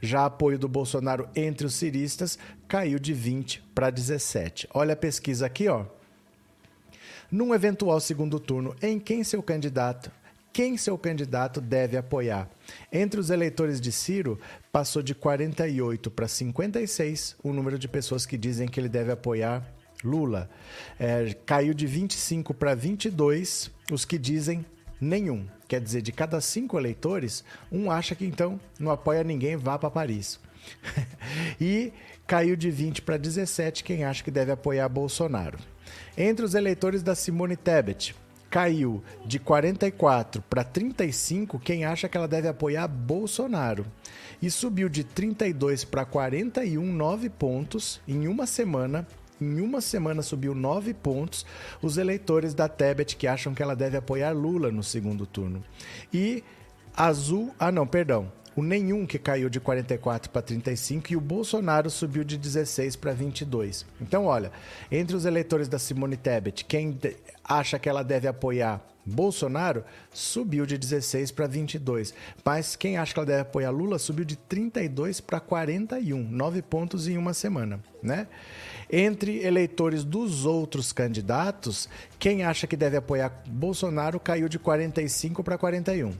Já 0.00 0.24
apoio 0.24 0.58
do 0.58 0.68
Bolsonaro 0.68 1.28
entre 1.34 1.66
os 1.66 1.74
ciristas 1.74 2.38
caiu 2.68 2.98
de 2.98 3.12
20 3.12 3.62
para 3.74 3.90
17. 3.90 4.68
Olha 4.72 4.94
a 4.94 4.96
pesquisa 4.96 5.44
aqui, 5.44 5.68
ó. 5.68 5.84
Num 7.30 7.52
eventual 7.52 7.98
segundo 7.98 8.38
turno, 8.38 8.74
em 8.80 9.00
quem 9.00 9.24
seu 9.24 9.42
candidato 9.42 10.10
quem 10.56 10.78
seu 10.78 10.96
candidato 10.96 11.60
deve 11.60 11.98
apoiar. 11.98 12.48
Entre 12.90 13.20
os 13.20 13.28
eleitores 13.28 13.78
de 13.78 13.92
Ciro, 13.92 14.40
passou 14.72 15.02
de 15.02 15.14
48 15.14 16.10
para 16.10 16.26
56 16.26 17.36
o 17.42 17.52
número 17.52 17.78
de 17.78 17.86
pessoas 17.86 18.24
que 18.24 18.38
dizem 18.38 18.66
que 18.66 18.80
ele 18.80 18.88
deve 18.88 19.12
apoiar 19.12 19.70
Lula. 20.02 20.48
É, 20.98 21.34
caiu 21.44 21.74
de 21.74 21.86
25 21.86 22.54
para 22.54 22.74
22 22.74 23.70
os 23.92 24.06
que 24.06 24.16
dizem 24.16 24.64
nenhum. 24.98 25.46
Quer 25.68 25.80
dizer, 25.80 26.02
de 26.02 26.12
cada 26.12 26.40
cinco 26.40 26.78
eleitores, 26.78 27.44
um 27.70 27.90
acha 27.90 28.14
que 28.14 28.24
então 28.24 28.60
não 28.78 28.92
apoia 28.92 29.24
ninguém, 29.24 29.56
vá 29.56 29.78
para 29.78 29.90
Paris. 29.90 30.38
e 31.60 31.92
caiu 32.26 32.56
de 32.56 32.70
20 32.70 33.02
para 33.02 33.16
17 33.16 33.84
quem 33.84 34.04
acha 34.04 34.22
que 34.22 34.30
deve 34.30 34.52
apoiar 34.52 34.88
Bolsonaro. 34.88 35.58
Entre 36.16 36.44
os 36.44 36.54
eleitores 36.54 37.02
da 37.02 37.14
Simone 37.14 37.56
Tebet, 37.56 38.14
caiu 38.50 39.02
de 39.24 39.38
44 39.38 40.42
para 40.42 40.64
35 40.64 41.58
quem 41.58 41.84
acha 41.84 42.08
que 42.08 42.16
ela 42.16 42.28
deve 42.28 42.48
apoiar 42.48 42.88
Bolsonaro. 42.88 43.86
E 44.40 44.50
subiu 44.50 44.88
de 44.88 45.02
32 45.02 45.84
para 45.84 46.04
41, 46.04 46.80
9 46.80 47.28
pontos 47.30 48.00
em 48.06 48.28
uma 48.28 48.46
semana. 48.46 49.06
Em 49.40 49.60
uma 49.60 49.80
semana 49.80 50.22
subiu 50.22 50.54
9 50.54 50.94
pontos 50.94 51.44
os 51.82 51.98
eleitores 51.98 52.54
da 52.54 52.68
Tebet 52.68 53.16
que 53.16 53.26
acham 53.26 53.54
que 53.54 53.62
ela 53.62 53.76
deve 53.76 53.96
apoiar 53.96 54.32
Lula 54.32 54.70
no 54.72 54.82
segundo 54.82 55.26
turno. 55.26 55.62
E 56.12 56.42
Azul, 56.96 57.54
ah 57.58 57.70
não, 57.70 57.86
perdão, 57.86 58.32
o 58.56 58.62
nenhum 58.62 59.06
que 59.06 59.18
caiu 59.18 59.50
de 59.50 59.60
44 59.60 60.30
para 60.30 60.40
35 60.40 61.12
e 61.12 61.16
o 61.16 61.20
Bolsonaro 61.20 61.90
subiu 61.90 62.24
de 62.24 62.38
16 62.38 62.96
para 62.96 63.12
22. 63.12 63.84
Então, 64.00 64.24
olha, 64.24 64.50
entre 64.90 65.14
os 65.14 65.26
eleitores 65.26 65.68
da 65.68 65.78
Simone 65.78 66.16
Tebet, 66.16 66.64
quem 66.64 66.98
acha 67.44 67.78
que 67.78 67.88
ela 67.88 68.02
deve 68.02 68.26
apoiar 68.26 68.82
Bolsonaro 69.06 69.84
subiu 70.12 70.66
de 70.66 70.76
16 70.76 71.30
para 71.30 71.46
22. 71.46 72.12
Mas 72.44 72.74
quem 72.74 72.98
acha 72.98 73.14
que 73.14 73.20
ela 73.20 73.26
deve 73.26 73.42
apoiar 73.42 73.70
Lula 73.70 73.98
subiu 73.98 74.24
de 74.24 74.36
32 74.36 75.20
para 75.20 75.38
41, 75.38 76.20
nove 76.22 76.60
pontos 76.60 77.06
em 77.06 77.16
uma 77.16 77.32
semana, 77.32 77.80
né? 78.02 78.26
Entre 78.90 79.44
eleitores 79.44 80.02
dos 80.02 80.44
outros 80.44 80.92
candidatos, 80.92 81.88
quem 82.18 82.42
acha 82.42 82.66
que 82.66 82.76
deve 82.76 82.96
apoiar 82.96 83.44
Bolsonaro 83.46 84.18
caiu 84.18 84.48
de 84.48 84.58
45 84.58 85.44
para 85.44 85.56
41. 85.56 86.12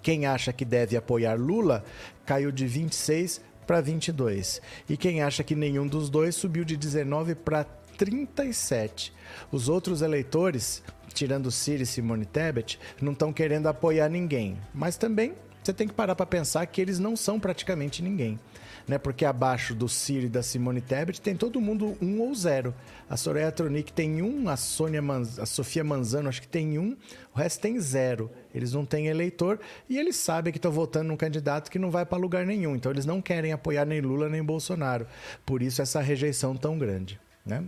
Quem 0.00 0.26
acha 0.26 0.52
que 0.52 0.64
deve 0.64 0.96
apoiar 0.96 1.38
Lula 1.38 1.84
caiu 2.24 2.50
de 2.50 2.66
26 2.66 3.40
para 3.66 3.80
22. 3.80 4.60
E 4.88 4.96
quem 4.96 5.22
acha 5.22 5.44
que 5.44 5.54
nenhum 5.54 5.86
dos 5.86 6.10
dois 6.10 6.34
subiu 6.34 6.64
de 6.64 6.76
19 6.76 7.34
para 7.36 7.64
37. 8.02 9.12
Os 9.52 9.68
outros 9.68 10.02
eleitores, 10.02 10.82
tirando 11.14 11.52
Ciro 11.52 11.84
e 11.84 11.86
Simone 11.86 12.26
Tebet, 12.26 12.76
não 13.00 13.12
estão 13.12 13.32
querendo 13.32 13.68
apoiar 13.68 14.08
ninguém. 14.08 14.58
Mas 14.74 14.96
também 14.96 15.34
você 15.62 15.72
tem 15.72 15.86
que 15.86 15.94
parar 15.94 16.16
para 16.16 16.26
pensar 16.26 16.66
que 16.66 16.80
eles 16.80 16.98
não 16.98 17.14
são 17.14 17.38
praticamente 17.38 18.02
ninguém 18.02 18.40
né? 18.86 18.98
Porque 18.98 19.24
abaixo 19.24 19.74
do 19.74 19.88
Ciro 19.88 20.26
e 20.26 20.28
da 20.28 20.42
Simone 20.42 20.80
Tebet 20.80 21.20
tem 21.20 21.36
todo 21.36 21.60
mundo 21.60 21.96
um 22.00 22.20
ou 22.20 22.34
zero. 22.34 22.74
A 23.08 23.16
Soraya 23.16 23.52
Tronic 23.52 23.92
tem 23.92 24.22
um, 24.22 24.48
a 24.48 24.56
Sônia 24.56 25.02
Manz... 25.02 25.38
a 25.38 25.46
Sofia 25.46 25.84
Manzano 25.84 26.28
acho 26.28 26.40
que 26.40 26.48
tem 26.48 26.78
um, 26.78 26.96
o 27.34 27.38
resto 27.38 27.60
tem 27.60 27.78
zero. 27.80 28.30
Eles 28.54 28.72
não 28.72 28.84
têm 28.84 29.08
eleitor 29.08 29.60
e 29.88 29.98
eles 29.98 30.16
sabem 30.16 30.52
que 30.52 30.58
estão 30.58 30.72
votando 30.72 31.08
num 31.08 31.16
candidato 31.16 31.70
que 31.70 31.78
não 31.78 31.90
vai 31.90 32.04
para 32.04 32.18
lugar 32.18 32.46
nenhum. 32.46 32.74
Então 32.76 32.92
eles 32.92 33.06
não 33.06 33.20
querem 33.20 33.52
apoiar 33.52 33.84
nem 33.84 34.00
Lula 34.00 34.28
nem 34.28 34.42
Bolsonaro. 34.42 35.06
Por 35.44 35.62
isso 35.62 35.82
essa 35.82 36.00
rejeição 36.00 36.56
tão 36.56 36.78
grande. 36.78 37.20
Né? 37.44 37.64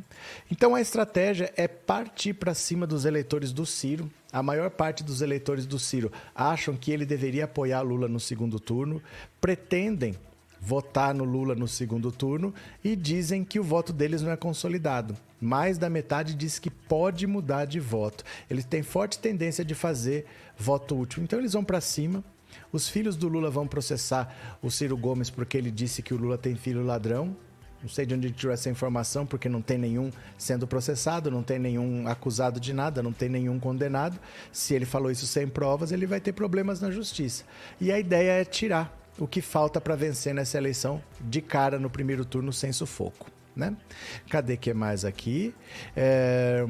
Então 0.50 0.74
a 0.74 0.80
estratégia 0.80 1.52
é 1.56 1.66
partir 1.66 2.34
para 2.34 2.54
cima 2.54 2.86
dos 2.86 3.04
eleitores 3.04 3.52
do 3.52 3.66
Ciro. 3.66 4.10
A 4.32 4.42
maior 4.42 4.70
parte 4.70 5.02
dos 5.02 5.20
eleitores 5.20 5.66
do 5.66 5.78
Ciro 5.78 6.12
acham 6.34 6.76
que 6.76 6.92
ele 6.92 7.04
deveria 7.04 7.44
apoiar 7.44 7.82
Lula 7.82 8.08
no 8.08 8.20
segundo 8.20 8.60
turno, 8.60 9.02
pretendem 9.40 10.14
votar 10.60 11.14
no 11.14 11.24
Lula 11.24 11.54
no 11.54 11.68
segundo 11.68 12.10
turno 12.10 12.54
e 12.82 12.96
dizem 12.96 13.44
que 13.44 13.60
o 13.60 13.64
voto 13.64 13.92
deles 13.92 14.22
não 14.22 14.30
é 14.30 14.36
consolidado. 14.36 15.16
Mais 15.40 15.76
da 15.76 15.90
metade 15.90 16.34
diz 16.34 16.58
que 16.58 16.70
pode 16.70 17.26
mudar 17.26 17.66
de 17.66 17.78
voto. 17.78 18.24
Eles 18.48 18.64
têm 18.64 18.82
forte 18.82 19.18
tendência 19.18 19.64
de 19.64 19.74
fazer 19.74 20.24
voto 20.56 20.98
útil. 20.98 21.22
Então 21.22 21.38
eles 21.38 21.52
vão 21.52 21.62
para 21.62 21.82
cima. 21.82 22.24
Os 22.72 22.88
filhos 22.88 23.16
do 23.16 23.28
Lula 23.28 23.50
vão 23.50 23.66
processar 23.66 24.58
o 24.62 24.70
Ciro 24.70 24.96
Gomes 24.96 25.28
porque 25.28 25.58
ele 25.58 25.70
disse 25.70 26.00
que 26.00 26.14
o 26.14 26.16
Lula 26.16 26.38
tem 26.38 26.54
filho 26.54 26.82
ladrão. 26.82 27.36
Não 27.84 27.90
sei 27.90 28.06
de 28.06 28.14
onde 28.14 28.28
ele 28.28 28.34
tirou 28.34 28.54
essa 28.54 28.70
informação, 28.70 29.26
porque 29.26 29.46
não 29.46 29.60
tem 29.60 29.76
nenhum 29.76 30.10
sendo 30.38 30.66
processado, 30.66 31.30
não 31.30 31.42
tem 31.42 31.58
nenhum 31.58 32.08
acusado 32.08 32.58
de 32.58 32.72
nada, 32.72 33.02
não 33.02 33.12
tem 33.12 33.28
nenhum 33.28 33.60
condenado. 33.60 34.18
Se 34.50 34.72
ele 34.72 34.86
falou 34.86 35.10
isso 35.10 35.26
sem 35.26 35.46
provas, 35.46 35.92
ele 35.92 36.06
vai 36.06 36.18
ter 36.18 36.32
problemas 36.32 36.80
na 36.80 36.90
justiça. 36.90 37.44
E 37.78 37.92
a 37.92 37.98
ideia 38.00 38.40
é 38.40 38.44
tirar 38.44 38.98
o 39.18 39.26
que 39.28 39.42
falta 39.42 39.82
para 39.82 39.94
vencer 39.94 40.32
nessa 40.34 40.56
eleição 40.56 41.02
de 41.20 41.42
cara 41.42 41.78
no 41.78 41.90
primeiro 41.90 42.24
turno 42.24 42.54
sem 42.54 42.72
sufoco. 42.72 43.30
Né? 43.54 43.76
Cadê 44.30 44.56
que 44.56 44.72
mais 44.72 45.04
aqui? 45.04 45.54
É... 45.94 46.64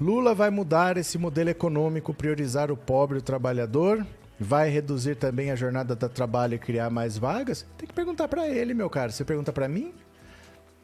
Lula 0.00 0.34
vai 0.34 0.48
mudar 0.48 0.96
esse 0.96 1.18
modelo 1.18 1.50
econômico, 1.50 2.14
priorizar 2.14 2.72
o 2.72 2.76
pobre 2.76 3.18
e 3.18 3.20
o 3.20 3.22
trabalhador. 3.22 4.04
Vai 4.40 4.70
reduzir 4.70 5.16
também 5.16 5.50
a 5.50 5.56
jornada 5.56 5.94
do 5.94 6.08
trabalho 6.08 6.54
e 6.54 6.58
criar 6.58 6.88
mais 6.90 7.18
vagas? 7.18 7.66
Tem 7.76 7.86
que 7.86 7.94
perguntar 7.94 8.28
para 8.28 8.48
ele, 8.48 8.72
meu 8.72 8.88
cara. 8.88 9.12
Você 9.12 9.24
pergunta 9.24 9.52
para 9.52 9.68
mim? 9.68 9.94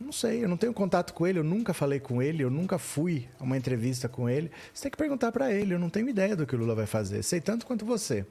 Não 0.02 0.10
sei, 0.10 0.42
eu 0.42 0.48
não 0.48 0.56
tenho 0.56 0.74
contato 0.74 1.14
com 1.14 1.24
ele, 1.24 1.38
eu 1.38 1.44
nunca 1.44 1.72
falei 1.72 2.00
com 2.00 2.20
ele, 2.20 2.42
eu 2.42 2.50
nunca 2.50 2.76
fui 2.76 3.28
a 3.38 3.44
uma 3.44 3.56
entrevista 3.56 4.08
com 4.08 4.28
ele. 4.28 4.50
Você 4.74 4.82
tem 4.82 4.90
que 4.90 4.96
perguntar 4.96 5.30
para 5.30 5.52
ele, 5.52 5.74
eu 5.74 5.78
não 5.78 5.88
tenho 5.88 6.08
ideia 6.08 6.34
do 6.34 6.44
que 6.44 6.56
o 6.56 6.58
Lula 6.58 6.74
vai 6.74 6.86
fazer. 6.86 7.22
Sei 7.22 7.40
tanto 7.40 7.64
quanto 7.64 7.84
você. 7.84 8.26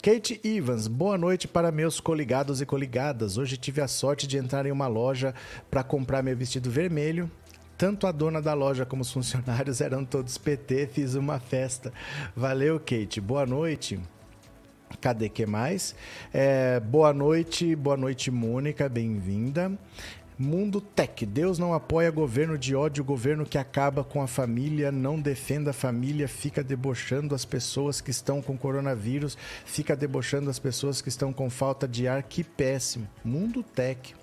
Kate 0.00 0.40
Evans, 0.44 0.86
boa 0.86 1.18
noite 1.18 1.48
para 1.48 1.72
meus 1.72 1.98
coligados 1.98 2.60
e 2.60 2.66
coligadas. 2.66 3.36
Hoje 3.36 3.56
tive 3.56 3.80
a 3.80 3.88
sorte 3.88 4.28
de 4.28 4.38
entrar 4.38 4.64
em 4.64 4.70
uma 4.70 4.86
loja 4.86 5.34
para 5.68 5.82
comprar 5.82 6.22
meu 6.22 6.36
vestido 6.36 6.70
vermelho. 6.70 7.28
Tanto 7.76 8.06
a 8.06 8.12
dona 8.12 8.40
da 8.40 8.54
loja 8.54 8.86
como 8.86 9.02
os 9.02 9.10
funcionários 9.10 9.80
eram 9.80 10.04
todos 10.04 10.38
PT, 10.38 10.86
fiz 10.92 11.16
uma 11.16 11.40
festa. 11.40 11.92
Valeu, 12.36 12.78
Kate. 12.78 13.20
Boa 13.20 13.44
noite. 13.44 13.98
Cadê 15.00 15.28
que 15.28 15.44
mais? 15.44 15.96
É, 16.32 16.78
boa 16.78 17.12
noite, 17.12 17.74
boa 17.74 17.96
noite, 17.96 18.30
Mônica, 18.30 18.88
bem-vinda. 18.88 19.76
Mundo 20.38 20.82
Tech. 20.82 21.24
Deus 21.24 21.58
não 21.58 21.72
apoia 21.72 22.10
governo 22.10 22.58
de 22.58 22.76
ódio, 22.76 23.02
governo 23.02 23.46
que 23.46 23.56
acaba 23.56 24.04
com 24.04 24.20
a 24.20 24.26
família, 24.26 24.92
não 24.92 25.18
defenda 25.18 25.70
a 25.70 25.72
família, 25.72 26.28
fica 26.28 26.62
debochando 26.62 27.34
as 27.34 27.46
pessoas 27.46 28.02
que 28.02 28.10
estão 28.10 28.42
com 28.42 28.56
coronavírus, 28.56 29.38
fica 29.64 29.96
debochando 29.96 30.50
as 30.50 30.58
pessoas 30.58 31.00
que 31.00 31.08
estão 31.08 31.32
com 31.32 31.48
falta 31.48 31.88
de 31.88 32.06
ar. 32.06 32.22
Que 32.22 32.44
péssimo. 32.44 33.08
Mundo 33.24 33.62
Tech. 33.62 34.14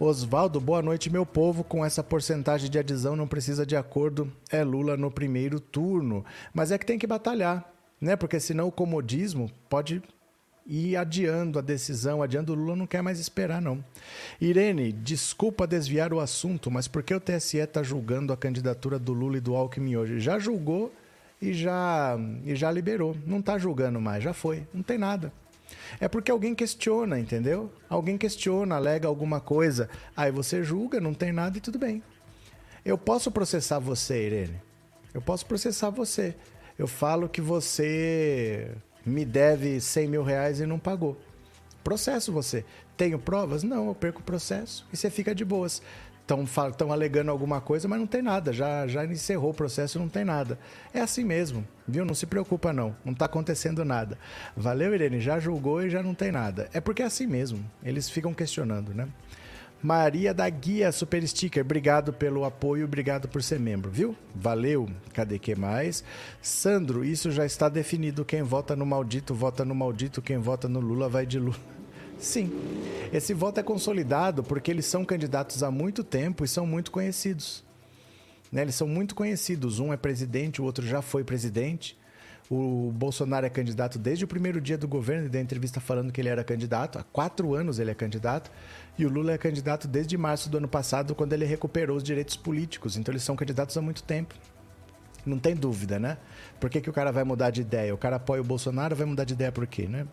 Osvaldo, 0.00 0.60
boa 0.60 0.82
noite, 0.82 1.08
meu 1.08 1.24
povo. 1.24 1.62
Com 1.62 1.84
essa 1.84 2.02
porcentagem 2.02 2.68
de 2.68 2.80
adesão, 2.80 3.14
não 3.14 3.28
precisa 3.28 3.64
de 3.64 3.76
acordo. 3.76 4.32
É 4.50 4.64
Lula 4.64 4.96
no 4.96 5.12
primeiro 5.12 5.60
turno. 5.60 6.24
Mas 6.52 6.72
é 6.72 6.78
que 6.78 6.84
tem 6.84 6.98
que 6.98 7.06
batalhar, 7.06 7.72
né? 8.00 8.16
Porque 8.16 8.40
senão 8.40 8.66
o 8.66 8.72
comodismo 8.72 9.48
pode 9.70 10.02
e 10.66 10.96
adiando 10.96 11.58
a 11.58 11.62
decisão, 11.62 12.22
adiando 12.22 12.52
o 12.52 12.56
Lula, 12.56 12.74
não 12.74 12.86
quer 12.86 13.02
mais 13.02 13.20
esperar, 13.20 13.62
não. 13.62 13.84
Irene, 14.40 14.92
desculpa 14.92 15.66
desviar 15.66 16.12
o 16.12 16.20
assunto, 16.20 16.70
mas 16.70 16.88
por 16.88 17.02
que 17.02 17.14
o 17.14 17.20
TSE 17.20 17.58
está 17.58 17.82
julgando 17.82 18.32
a 18.32 18.36
candidatura 18.36 18.98
do 18.98 19.12
Lula 19.12 19.36
e 19.36 19.40
do 19.40 19.54
Alckmin 19.54 19.96
hoje? 19.96 20.18
Já 20.18 20.38
julgou 20.38 20.92
e 21.40 21.52
já, 21.52 22.18
e 22.44 22.56
já 22.56 22.70
liberou. 22.70 23.16
Não 23.24 23.38
está 23.38 23.56
julgando 23.58 24.00
mais, 24.00 24.24
já 24.24 24.32
foi. 24.32 24.66
Não 24.74 24.82
tem 24.82 24.98
nada. 24.98 25.32
É 26.00 26.08
porque 26.08 26.30
alguém 26.30 26.54
questiona, 26.54 27.18
entendeu? 27.18 27.72
Alguém 27.88 28.18
questiona, 28.18 28.74
alega 28.76 29.06
alguma 29.06 29.40
coisa. 29.40 29.88
Aí 30.16 30.32
você 30.32 30.64
julga, 30.64 31.00
não 31.00 31.14
tem 31.14 31.32
nada 31.32 31.56
e 31.56 31.60
tudo 31.60 31.78
bem. 31.78 32.02
Eu 32.84 32.98
posso 32.98 33.30
processar 33.30 33.78
você, 33.78 34.26
Irene. 34.26 34.60
Eu 35.14 35.22
posso 35.22 35.46
processar 35.46 35.90
você. 35.90 36.34
Eu 36.78 36.86
falo 36.86 37.28
que 37.28 37.40
você 37.40 38.70
me 39.06 39.24
deve 39.24 39.80
100 39.80 40.08
mil 40.08 40.22
reais 40.24 40.60
e 40.60 40.66
não 40.66 40.78
pagou. 40.78 41.16
Processo 41.84 42.32
você. 42.32 42.64
Tenho 42.96 43.18
provas? 43.18 43.62
Não, 43.62 43.86
eu 43.86 43.94
perco 43.94 44.20
o 44.20 44.24
processo 44.24 44.84
e 44.92 44.96
você 44.96 45.08
fica 45.08 45.32
de 45.32 45.44
boas. 45.44 45.80
estão 46.68 46.90
alegando 46.90 47.30
alguma 47.30 47.60
coisa, 47.60 47.86
mas 47.86 48.00
não 48.00 48.06
tem 48.06 48.20
nada. 48.20 48.52
Já, 48.52 48.88
já 48.88 49.04
encerrou 49.04 49.50
o 49.50 49.54
processo, 49.54 49.98
não 49.98 50.08
tem 50.08 50.24
nada. 50.24 50.58
É 50.92 51.00
assim 51.00 51.22
mesmo, 51.22 51.64
viu? 51.86 52.04
Não 52.04 52.14
se 52.14 52.26
preocupa, 52.26 52.72
não. 52.72 52.96
Não 53.04 53.12
está 53.12 53.26
acontecendo 53.26 53.84
nada. 53.84 54.18
Valeu, 54.56 54.92
Irene. 54.92 55.20
Já 55.20 55.38
julgou 55.38 55.80
e 55.82 55.88
já 55.88 56.02
não 56.02 56.14
tem 56.14 56.32
nada. 56.32 56.68
É 56.72 56.80
porque 56.80 57.02
é 57.02 57.06
assim 57.06 57.28
mesmo. 57.28 57.64
Eles 57.84 58.10
ficam 58.10 58.34
questionando, 58.34 58.92
né? 58.92 59.06
Maria 59.82 60.32
da 60.32 60.48
Guia 60.48 60.90
Super 60.90 61.26
Sticker, 61.28 61.62
obrigado 61.62 62.12
pelo 62.12 62.44
apoio, 62.44 62.86
obrigado 62.86 63.28
por 63.28 63.42
ser 63.42 63.60
membro, 63.60 63.90
viu? 63.90 64.16
Valeu. 64.34 64.88
Cadê 65.12 65.38
que 65.38 65.54
mais? 65.54 66.02
Sandro, 66.40 67.04
isso 67.04 67.30
já 67.30 67.44
está 67.44 67.68
definido. 67.68 68.24
Quem 68.24 68.42
vota 68.42 68.74
no 68.74 68.86
maldito, 68.86 69.34
vota 69.34 69.64
no 69.64 69.74
maldito. 69.74 70.22
Quem 70.22 70.38
vota 70.38 70.66
no 70.68 70.80
Lula, 70.80 71.08
vai 71.08 71.26
de 71.26 71.38
Lula. 71.38 71.56
Sim. 72.18 72.50
Esse 73.12 73.34
voto 73.34 73.60
é 73.60 73.62
consolidado 73.62 74.42
porque 74.42 74.70
eles 74.70 74.86
são 74.86 75.04
candidatos 75.04 75.62
há 75.62 75.70
muito 75.70 76.02
tempo 76.02 76.44
e 76.44 76.48
são 76.48 76.66
muito 76.66 76.90
conhecidos. 76.90 77.62
Né? 78.50 78.62
Eles 78.62 78.74
são 78.74 78.88
muito 78.88 79.14
conhecidos. 79.14 79.78
Um 79.78 79.92
é 79.92 79.96
presidente, 79.96 80.60
o 80.60 80.64
outro 80.64 80.86
já 80.86 81.02
foi 81.02 81.22
presidente. 81.22 81.96
O 82.48 82.92
Bolsonaro 82.92 83.44
é 83.44 83.50
candidato 83.50 83.98
desde 83.98 84.24
o 84.24 84.28
primeiro 84.28 84.60
dia 84.60 84.78
do 84.78 84.86
governo, 84.86 85.26
e 85.26 85.28
da 85.28 85.40
entrevista 85.40 85.80
falando 85.80 86.12
que 86.12 86.20
ele 86.20 86.28
era 86.28 86.44
candidato. 86.44 86.98
Há 86.98 87.02
quatro 87.02 87.54
anos 87.54 87.78
ele 87.78 87.90
é 87.90 87.94
candidato. 87.94 88.50
E 88.96 89.04
o 89.04 89.08
Lula 89.08 89.32
é 89.32 89.38
candidato 89.38 89.88
desde 89.88 90.16
março 90.16 90.48
do 90.48 90.58
ano 90.58 90.68
passado, 90.68 91.14
quando 91.14 91.32
ele 91.32 91.44
recuperou 91.44 91.96
os 91.96 92.04
direitos 92.04 92.36
políticos. 92.36 92.96
Então 92.96 93.12
eles 93.12 93.24
são 93.24 93.34
candidatos 93.34 93.76
há 93.76 93.82
muito 93.82 94.02
tempo. 94.02 94.34
Não 95.24 95.40
tem 95.40 95.56
dúvida, 95.56 95.98
né? 95.98 96.18
Por 96.60 96.70
que, 96.70 96.80
que 96.80 96.88
o 96.88 96.92
cara 96.92 97.10
vai 97.10 97.24
mudar 97.24 97.50
de 97.50 97.60
ideia? 97.60 97.92
O 97.92 97.98
cara 97.98 98.14
apoia 98.14 98.40
o 98.40 98.44
Bolsonaro, 98.44 98.94
vai 98.94 99.06
mudar 99.06 99.24
de 99.24 99.34
ideia 99.34 99.50
por 99.50 99.66
quê, 99.66 99.88
né? 99.88 100.06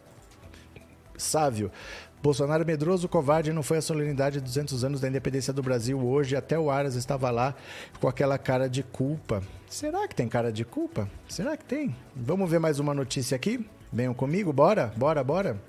Sávio. 1.17 1.71
Bolsonaro 2.21 2.65
medroso, 2.65 3.09
covarde, 3.09 3.51
não 3.51 3.61
foi 3.61 3.79
a 3.79 3.81
solenidade 3.81 4.37
de 4.37 4.45
200 4.45 4.85
anos 4.85 5.01
da 5.01 5.09
independência 5.09 5.51
do 5.51 5.61
Brasil 5.61 5.99
hoje. 5.99 6.37
Até 6.37 6.57
o 6.57 6.71
Aras 6.71 6.95
estava 6.95 7.29
lá 7.29 7.53
com 7.99 8.07
aquela 8.07 8.37
cara 8.37 8.69
de 8.69 8.81
culpa. 8.81 9.43
Será 9.67 10.07
que 10.07 10.15
tem 10.15 10.29
cara 10.29 10.51
de 10.51 10.63
culpa? 10.63 11.09
Será 11.27 11.57
que 11.57 11.65
tem? 11.65 11.93
Vamos 12.15 12.49
ver 12.49 12.59
mais 12.59 12.79
uma 12.79 12.93
notícia 12.93 13.35
aqui? 13.35 13.65
Venham 13.91 14.13
comigo, 14.13 14.53
bora, 14.53 14.93
bora, 14.95 15.21
bora. 15.21 15.61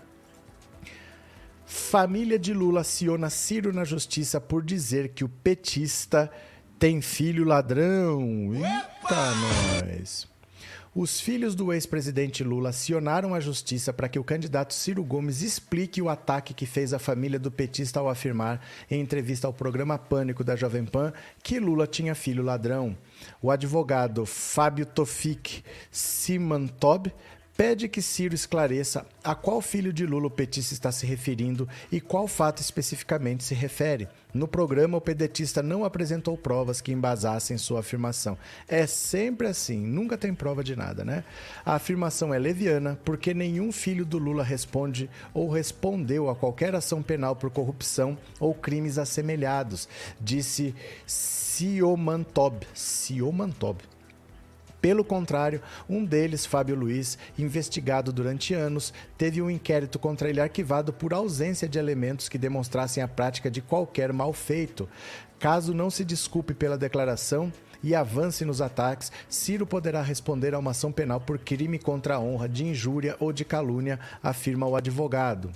Família 1.67 2.39
de 2.39 2.55
Lula 2.55 2.83
aciona 2.83 3.29
Ciro 3.31 3.73
na 3.73 3.85
justiça 3.85 4.41
por 4.41 4.63
dizer 4.63 5.09
que 5.09 5.25
o 5.25 5.29
petista 5.29 6.31
tem 6.79 7.01
filho 7.01 7.45
ladrão. 7.45 8.53
Eita, 8.55 9.35
nós! 9.35 10.34
Os 10.97 11.21
filhos 11.21 11.57
do 11.57 11.73
ex-presidente 11.73 12.45
Lula 12.45 12.69
acionaram 12.69 13.35
a 13.35 13.41
justiça 13.41 13.93
para 13.93 14.09
que 14.09 14.17
o 14.17 14.23
candidato 14.23 14.73
Ciro 14.73 15.03
Gomes 15.03 15.43
explique 15.43 16.01
o 16.01 16.09
ataque 16.09 16.55
que 16.55 16.67
fez 16.67 16.95
a 16.95 17.01
família 17.01 17.37
do 17.37 17.51
petista 17.51 17.99
ao 17.99 18.09
afirmar, 18.09 18.65
em 18.89 19.01
entrevista 19.01 19.49
ao 19.49 19.53
programa 19.53 19.99
Pânico 19.99 20.45
da 20.45 20.55
Jovem 20.55 20.85
Pan, 20.85 21.13
que 21.43 21.59
Lula 21.59 21.89
tinha 21.89 22.15
filho 22.15 22.45
ladrão. 22.45 22.97
O 23.43 23.51
advogado 23.51 24.25
Fábio 24.25 24.87
Tofik 24.87 25.65
Simantob 25.91 27.13
pede 27.57 27.89
que 27.89 28.03
Ciro 28.03 28.35
esclareça 28.35 29.07
a 29.23 29.35
qual 29.35 29.61
filho 29.61 29.93
de 29.93 30.05
Lula 30.05 30.27
o 30.27 30.31
petista 30.31 30.75
está 30.75 30.91
se 30.91 31.07
referindo 31.07 31.69
e 31.91 32.01
qual 32.01 32.27
fato 32.27 32.61
especificamente 32.61 33.45
se 33.45 33.55
refere. 33.55 34.09
No 34.33 34.49
programa, 34.49 34.99
o 34.99 35.01
pedetista 35.01 35.63
não 35.63 35.85
apresentou 35.85 36.37
provas 36.37 36.81
que 36.81 36.91
embasassem 36.91 37.57
sua 37.57 37.81
afirmação. 37.81 38.37
É 38.67 38.85
sempre 38.85 39.47
assim, 39.47 39.79
nunca 39.79 40.19
tem 40.19 40.35
prova 40.35 40.65
de 40.65 40.75
nada, 40.75 41.05
né? 41.05 41.23
A 41.65 41.75
afirmação 41.77 42.35
é 42.35 42.39
leviana 42.39 42.99
porque 43.05 43.33
nenhum 43.33 43.71
filho 43.71 44.05
do 44.05 44.19
Lula 44.19 44.43
responde 44.43 45.09
ou 45.33 45.49
respondeu 45.49 46.29
a 46.29 46.35
qualquer 46.35 46.75
ação 46.75 47.01
penal 47.01 47.37
por 47.37 47.51
corrupção 47.51 48.19
ou 48.41 48.53
crimes 48.53 48.99
assemelhados, 48.99 49.89
disse 50.21 50.75
Ciomantob. 51.07 52.67
Ciomantob. 52.75 53.94
Pelo 54.85 55.03
contrário, 55.03 55.63
um 55.89 56.05
deles, 56.05 56.45
Fábio 56.45 56.77
Luiz, 56.77 57.17
investigado 57.39 58.13
durante 58.13 58.53
anos, 58.53 58.93
teve 59.17 59.41
um 59.41 59.49
inquérito 59.49 59.99
contra 59.99 60.29
ele 60.29 60.43
arquivado 60.43 60.93
por 60.93 61.15
ausência 61.15 61.67
de 61.67 61.79
elementos 61.79 62.29
que 62.29 62.37
demonstrassem 62.37 63.03
a 63.03 63.09
prática 63.09 63.51
de 63.51 63.63
qualquer 63.63 64.13
mal 64.13 64.31
feito. 64.35 64.87
Caso 65.39 65.73
não 65.73 65.89
se 65.89 66.05
desculpe 66.05 66.53
pela 66.53 66.77
declaração, 66.77 67.51
e 67.83 67.95
avance 67.95 68.45
nos 68.45 68.61
ataques, 68.61 69.11
Ciro 69.27 69.67
poderá 69.67 70.03
responder 70.03 70.55
a 70.55 70.59
uma 70.59 70.73
ação 70.73 70.93
penal 70.93 71.19
por 71.19 71.39
crime 71.39 71.79
contra 71.79 72.17
a 72.17 72.21
honra, 72.21 72.47
de 72.47 72.67
injúria 72.67 73.17
ou 73.19 73.33
de 73.33 73.43
calúnia, 73.43 73.99
afirma 74.23 74.67
o 74.67 74.77
advogado. 74.77 75.51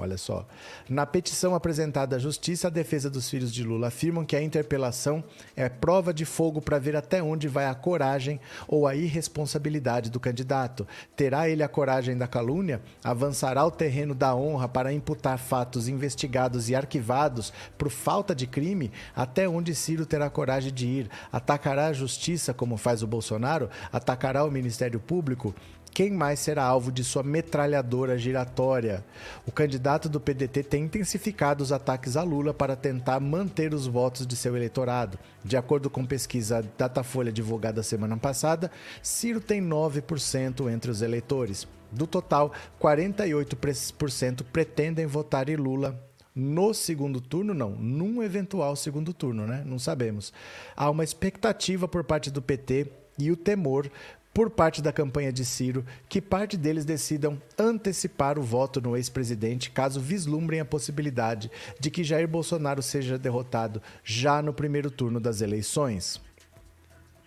Olha 0.00 0.16
só. 0.16 0.46
Na 0.88 1.04
petição 1.04 1.56
apresentada 1.56 2.14
à 2.14 2.18
Justiça, 2.20 2.68
a 2.68 2.70
defesa 2.70 3.10
dos 3.10 3.28
filhos 3.28 3.52
de 3.52 3.64
Lula 3.64 3.88
afirmam 3.88 4.24
que 4.24 4.36
a 4.36 4.40
interpelação 4.40 5.24
é 5.56 5.68
prova 5.68 6.14
de 6.14 6.24
fogo 6.24 6.62
para 6.62 6.78
ver 6.78 6.94
até 6.94 7.20
onde 7.20 7.48
vai 7.48 7.66
a 7.66 7.74
coragem 7.74 8.38
ou 8.68 8.86
a 8.86 8.94
irresponsabilidade 8.94 10.08
do 10.08 10.20
candidato. 10.20 10.86
Terá 11.16 11.48
ele 11.48 11.64
a 11.64 11.68
coragem 11.68 12.16
da 12.16 12.28
calúnia? 12.28 12.80
Avançará 13.02 13.66
o 13.66 13.72
terreno 13.72 14.14
da 14.14 14.36
honra 14.36 14.68
para 14.68 14.92
imputar 14.92 15.36
fatos 15.36 15.88
investigados 15.88 16.70
e 16.70 16.76
arquivados 16.76 17.52
por 17.76 17.90
falta 17.90 18.36
de 18.36 18.46
crime? 18.46 18.92
Até 19.16 19.48
onde 19.48 19.74
Ciro 19.74 20.06
terá 20.06 20.30
coragem 20.30 20.72
de 20.72 20.86
ir? 20.86 21.10
Atacará 21.32 21.88
a 21.88 21.92
justiça, 21.92 22.54
como 22.54 22.76
faz 22.76 23.02
o 23.02 23.06
Bolsonaro? 23.08 23.68
Atacará 23.92 24.44
o 24.44 24.50
Ministério 24.50 25.00
Público? 25.00 25.52
Quem 25.88 26.10
mais 26.10 26.40
será 26.40 26.64
alvo 26.64 26.92
de 26.92 27.02
sua 27.02 27.22
metralhadora 27.22 28.18
giratória? 28.18 29.04
O 29.46 29.52
candidato 29.52 30.08
do 30.08 30.20
PDT 30.20 30.62
tem 30.62 30.84
intensificado 30.84 31.62
os 31.62 31.72
ataques 31.72 32.16
a 32.16 32.22
Lula 32.22 32.54
para 32.54 32.76
tentar 32.76 33.20
manter 33.20 33.74
os 33.74 33.86
votos 33.86 34.26
de 34.26 34.36
seu 34.36 34.56
eleitorado. 34.56 35.18
De 35.44 35.56
acordo 35.56 35.90
com 35.90 36.04
pesquisa 36.04 36.64
Datafolha 36.76 37.32
divulgada 37.32 37.82
semana 37.82 38.16
passada, 38.16 38.70
Ciro 39.02 39.40
tem 39.40 39.62
9% 39.62 40.70
entre 40.72 40.90
os 40.90 41.02
eleitores. 41.02 41.66
Do 41.90 42.06
total, 42.06 42.52
48% 42.80 44.44
pretendem 44.52 45.06
votar 45.06 45.48
em 45.48 45.56
Lula 45.56 45.98
no 46.34 46.72
segundo 46.72 47.20
turno, 47.20 47.52
não, 47.52 47.70
num 47.70 48.22
eventual 48.22 48.76
segundo 48.76 49.12
turno, 49.12 49.46
né? 49.46 49.64
Não 49.66 49.78
sabemos. 49.78 50.32
Há 50.76 50.88
uma 50.88 51.02
expectativa 51.02 51.88
por 51.88 52.04
parte 52.04 52.30
do 52.30 52.40
PT 52.40 52.86
e 53.18 53.32
o 53.32 53.36
temor 53.36 53.90
por 54.38 54.50
parte 54.50 54.80
da 54.80 54.92
campanha 54.92 55.32
de 55.32 55.44
Ciro 55.44 55.84
que 56.08 56.22
parte 56.22 56.56
deles 56.56 56.84
decidam 56.84 57.42
antecipar 57.58 58.38
o 58.38 58.42
voto 58.42 58.80
no 58.80 58.96
ex-presidente 58.96 59.68
caso 59.68 59.98
vislumbrem 59.98 60.60
a 60.60 60.64
possibilidade 60.64 61.50
de 61.80 61.90
que 61.90 62.04
Jair 62.04 62.28
Bolsonaro 62.28 62.80
seja 62.80 63.18
derrotado 63.18 63.82
já 64.04 64.40
no 64.40 64.52
primeiro 64.52 64.92
turno 64.92 65.18
das 65.18 65.40
eleições. 65.40 66.20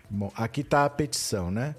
Bom, 0.09 0.31
aqui 0.37 0.61
está 0.61 0.85
a 0.85 0.89
petição, 0.89 1.51
né? 1.51 1.75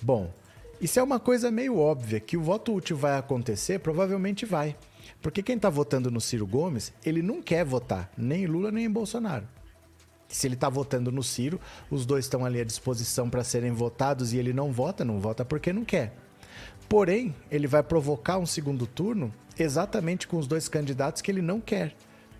Bom, 0.00 0.32
isso 0.80 0.98
é 0.98 1.02
uma 1.02 1.20
coisa 1.20 1.50
meio 1.50 1.76
óbvia, 1.76 2.18
que 2.18 2.38
o 2.38 2.42
voto 2.42 2.72
útil 2.72 2.96
vai 2.96 3.18
acontecer, 3.18 3.80
provavelmente 3.80 4.46
vai. 4.46 4.74
Porque 5.20 5.42
quem 5.42 5.56
está 5.56 5.68
votando 5.68 6.10
no 6.10 6.22
Ciro 6.22 6.46
Gomes, 6.46 6.90
ele 7.04 7.20
não 7.20 7.42
quer 7.42 7.66
votar 7.66 8.10
nem 8.16 8.44
em 8.44 8.46
Lula 8.46 8.72
nem 8.72 8.86
em 8.86 8.90
Bolsonaro 8.90 9.46
se 10.30 10.46
ele 10.46 10.54
está 10.54 10.68
votando 10.68 11.10
no 11.10 11.22
Ciro, 11.22 11.60
os 11.90 12.06
dois 12.06 12.24
estão 12.24 12.44
ali 12.44 12.60
à 12.60 12.64
disposição 12.64 13.28
para 13.28 13.44
serem 13.44 13.72
votados 13.72 14.32
e 14.32 14.38
ele 14.38 14.52
não 14.52 14.72
vota, 14.72 15.04
não 15.04 15.18
vota 15.20 15.44
porque 15.44 15.72
não 15.72 15.84
quer. 15.84 16.16
Porém, 16.88 17.34
ele 17.50 17.66
vai 17.66 17.82
provocar 17.82 18.38
um 18.38 18.46
segundo 18.46 18.86
turno 18.86 19.32
exatamente 19.58 20.26
com 20.26 20.38
os 20.38 20.46
dois 20.46 20.68
candidatos 20.68 21.20
que 21.20 21.30
ele 21.30 21.42
não 21.42 21.60
quer, 21.60 21.94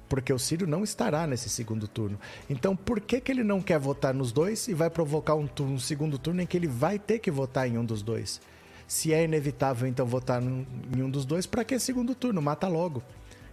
porque 0.09 0.33
o 0.33 0.39
Ciro 0.39 0.67
não 0.67 0.83
estará 0.83 1.27
nesse 1.27 1.49
segundo 1.49 1.87
turno. 1.87 2.19
Então, 2.49 2.75
por 2.75 3.01
que, 3.01 3.21
que 3.21 3.31
ele 3.31 3.45
não 3.45 3.61
quer 3.61 3.79
votar 3.79 4.15
nos 4.15 4.33
dois 4.33 4.69
e 4.69 4.75
vai 4.75 4.91
provocar 4.91 5.35
um, 5.35 5.47
turno, 5.47 5.75
um 5.75 5.79
segundo 5.79 6.19
turno 6.19 6.43
em 6.43 6.47
que 6.47 6.57
ele 6.57 6.67
vai 6.67 6.99
ter 6.99 7.19
que 7.19 7.31
votar 7.31 7.69
em 7.69 7.77
um 7.77 7.85
dos 7.85 8.03
dois? 8.03 8.41
Se 8.87 9.13
é 9.13 9.23
inevitável, 9.23 9.87
então, 9.87 10.05
votar 10.05 10.43
em 10.43 11.03
um 11.03 11.11
dos 11.11 11.25
dois, 11.25 11.47
para 11.47 11.63
que 11.65 11.79
segundo 11.79 12.15
turno? 12.15 12.43
Mata 12.43 12.67
logo. 12.67 13.03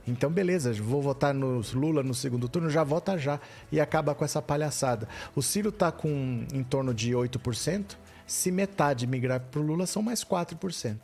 Então, 0.07 0.31
beleza, 0.31 0.71
vou 0.73 1.01
votar 1.01 1.33
no 1.33 1.61
Lula 1.73 2.01
no 2.01 2.13
segundo 2.13 2.47
turno, 2.47 2.69
já 2.69 2.83
vota 2.83 3.17
já 3.17 3.39
e 3.71 3.79
acaba 3.79 4.15
com 4.15 4.23
essa 4.23 4.41
palhaçada. 4.41 5.07
O 5.35 5.41
Ciro 5.41 5.69
está 5.69 5.91
com 5.91 6.45
em 6.53 6.63
torno 6.63 6.93
de 6.93 7.11
8%, 7.11 7.97
se 8.25 8.51
metade 8.51 9.05
migrar 9.05 9.41
para 9.41 9.59
o 9.59 9.63
Lula, 9.63 9.85
são 9.85 10.01
mais 10.01 10.23
4%. 10.23 10.97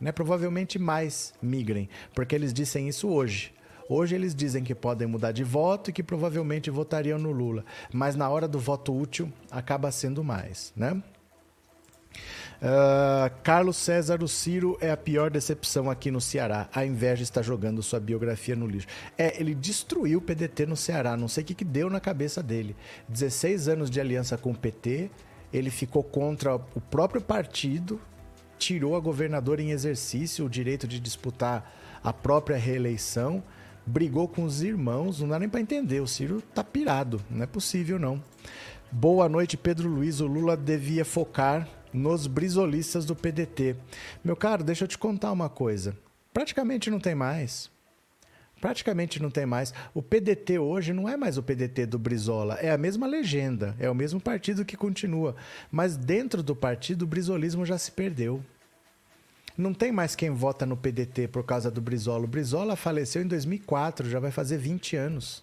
Né? 0.00 0.12
Provavelmente 0.12 0.78
mais 0.78 1.34
migrem, 1.42 1.88
porque 2.14 2.34
eles 2.34 2.52
dizem 2.52 2.88
isso 2.88 3.08
hoje. 3.08 3.52
Hoje 3.88 4.14
eles 4.14 4.34
dizem 4.34 4.62
que 4.62 4.74
podem 4.74 5.08
mudar 5.08 5.32
de 5.32 5.42
voto 5.42 5.88
e 5.88 5.92
que 5.92 6.02
provavelmente 6.02 6.70
votariam 6.70 7.18
no 7.18 7.32
Lula, 7.32 7.64
mas 7.92 8.14
na 8.14 8.28
hora 8.28 8.46
do 8.46 8.58
voto 8.58 8.94
útil 8.94 9.32
acaba 9.50 9.90
sendo 9.90 10.22
mais, 10.22 10.72
né? 10.76 11.02
Uh, 12.60 13.30
Carlos 13.42 13.76
César, 13.76 14.22
o 14.22 14.28
Ciro 14.28 14.76
é 14.80 14.90
a 14.90 14.96
pior 14.96 15.30
decepção 15.30 15.88
aqui 15.88 16.10
no 16.10 16.20
Ceará. 16.20 16.68
A 16.74 16.84
inveja 16.84 17.22
está 17.22 17.40
jogando 17.40 17.82
sua 17.82 18.00
biografia 18.00 18.56
no 18.56 18.66
lixo. 18.66 18.88
É, 19.16 19.40
ele 19.40 19.54
destruiu 19.54 20.18
o 20.18 20.22
PDT 20.22 20.66
no 20.66 20.76
Ceará. 20.76 21.16
Não 21.16 21.28
sei 21.28 21.44
o 21.44 21.46
que, 21.46 21.54
que 21.54 21.64
deu 21.64 21.88
na 21.88 22.00
cabeça 22.00 22.42
dele. 22.42 22.74
16 23.08 23.68
anos 23.68 23.90
de 23.90 24.00
aliança 24.00 24.36
com 24.36 24.50
o 24.50 24.58
PT, 24.58 25.10
ele 25.52 25.70
ficou 25.70 26.02
contra 26.02 26.56
o 26.56 26.80
próprio 26.80 27.20
partido, 27.20 28.00
tirou 28.58 28.96
a 28.96 29.00
governadora 29.00 29.62
em 29.62 29.70
exercício 29.70 30.44
o 30.44 30.50
direito 30.50 30.88
de 30.88 30.98
disputar 30.98 31.72
a 32.02 32.12
própria 32.12 32.56
reeleição 32.56 33.42
brigou 33.88 34.28
com 34.28 34.44
os 34.44 34.62
irmãos, 34.62 35.20
não 35.20 35.28
dá 35.28 35.38
nem 35.38 35.48
para 35.48 35.60
entender. 35.60 36.00
O 36.00 36.06
Ciro 36.06 36.42
tá 36.54 36.62
pirado, 36.62 37.20
não 37.30 37.42
é 37.42 37.46
possível 37.46 37.98
não. 37.98 38.22
Boa 38.92 39.28
noite, 39.28 39.56
Pedro 39.56 39.88
Luiz. 39.88 40.20
O 40.20 40.26
Lula 40.26 40.56
devia 40.56 41.04
focar 41.04 41.68
nos 41.92 42.26
brisolistas 42.26 43.04
do 43.04 43.14
PDT. 43.14 43.76
Meu 44.24 44.36
caro, 44.36 44.64
deixa 44.64 44.84
eu 44.84 44.88
te 44.88 44.98
contar 44.98 45.32
uma 45.32 45.48
coisa. 45.48 45.96
Praticamente 46.32 46.90
não 46.90 47.00
tem 47.00 47.14
mais. 47.14 47.70
Praticamente 48.60 49.22
não 49.22 49.30
tem 49.30 49.46
mais. 49.46 49.72
O 49.94 50.02
PDT 50.02 50.58
hoje 50.58 50.92
não 50.92 51.08
é 51.08 51.16
mais 51.16 51.38
o 51.38 51.42
PDT 51.42 51.86
do 51.86 51.98
Brizola, 51.98 52.54
é 52.54 52.70
a 52.70 52.78
mesma 52.78 53.06
legenda, 53.06 53.76
é 53.78 53.88
o 53.88 53.94
mesmo 53.94 54.20
partido 54.20 54.64
que 54.64 54.76
continua. 54.76 55.36
Mas 55.70 55.96
dentro 55.96 56.42
do 56.42 56.56
partido, 56.56 57.02
o 57.02 57.06
brisolismo 57.06 57.64
já 57.64 57.78
se 57.78 57.92
perdeu. 57.92 58.42
Não 59.56 59.74
tem 59.74 59.90
mais 59.90 60.14
quem 60.14 60.30
vota 60.30 60.64
no 60.64 60.76
PDT 60.76 61.28
por 61.28 61.44
causa 61.44 61.70
do 61.70 61.80
Brizola. 61.80 62.24
O 62.24 62.28
Brizola 62.28 62.76
faleceu 62.76 63.22
em 63.22 63.26
2004, 63.26 64.08
já 64.08 64.20
vai 64.20 64.30
fazer 64.30 64.56
20 64.56 64.96
anos. 64.96 65.42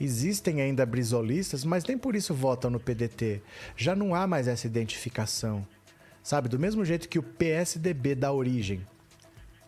Existem 0.00 0.60
ainda 0.60 0.84
brisolistas, 0.84 1.64
mas 1.64 1.84
nem 1.84 1.96
por 1.96 2.16
isso 2.16 2.34
votam 2.34 2.70
no 2.70 2.80
PDT. 2.80 3.40
Já 3.76 3.94
não 3.94 4.14
há 4.14 4.26
mais 4.26 4.48
essa 4.48 4.66
identificação. 4.66 5.66
Sabe, 6.22 6.48
do 6.48 6.58
mesmo 6.58 6.84
jeito 6.84 7.08
que 7.08 7.18
o 7.18 7.22
PSDB 7.22 8.14
da 8.14 8.32
origem, 8.32 8.80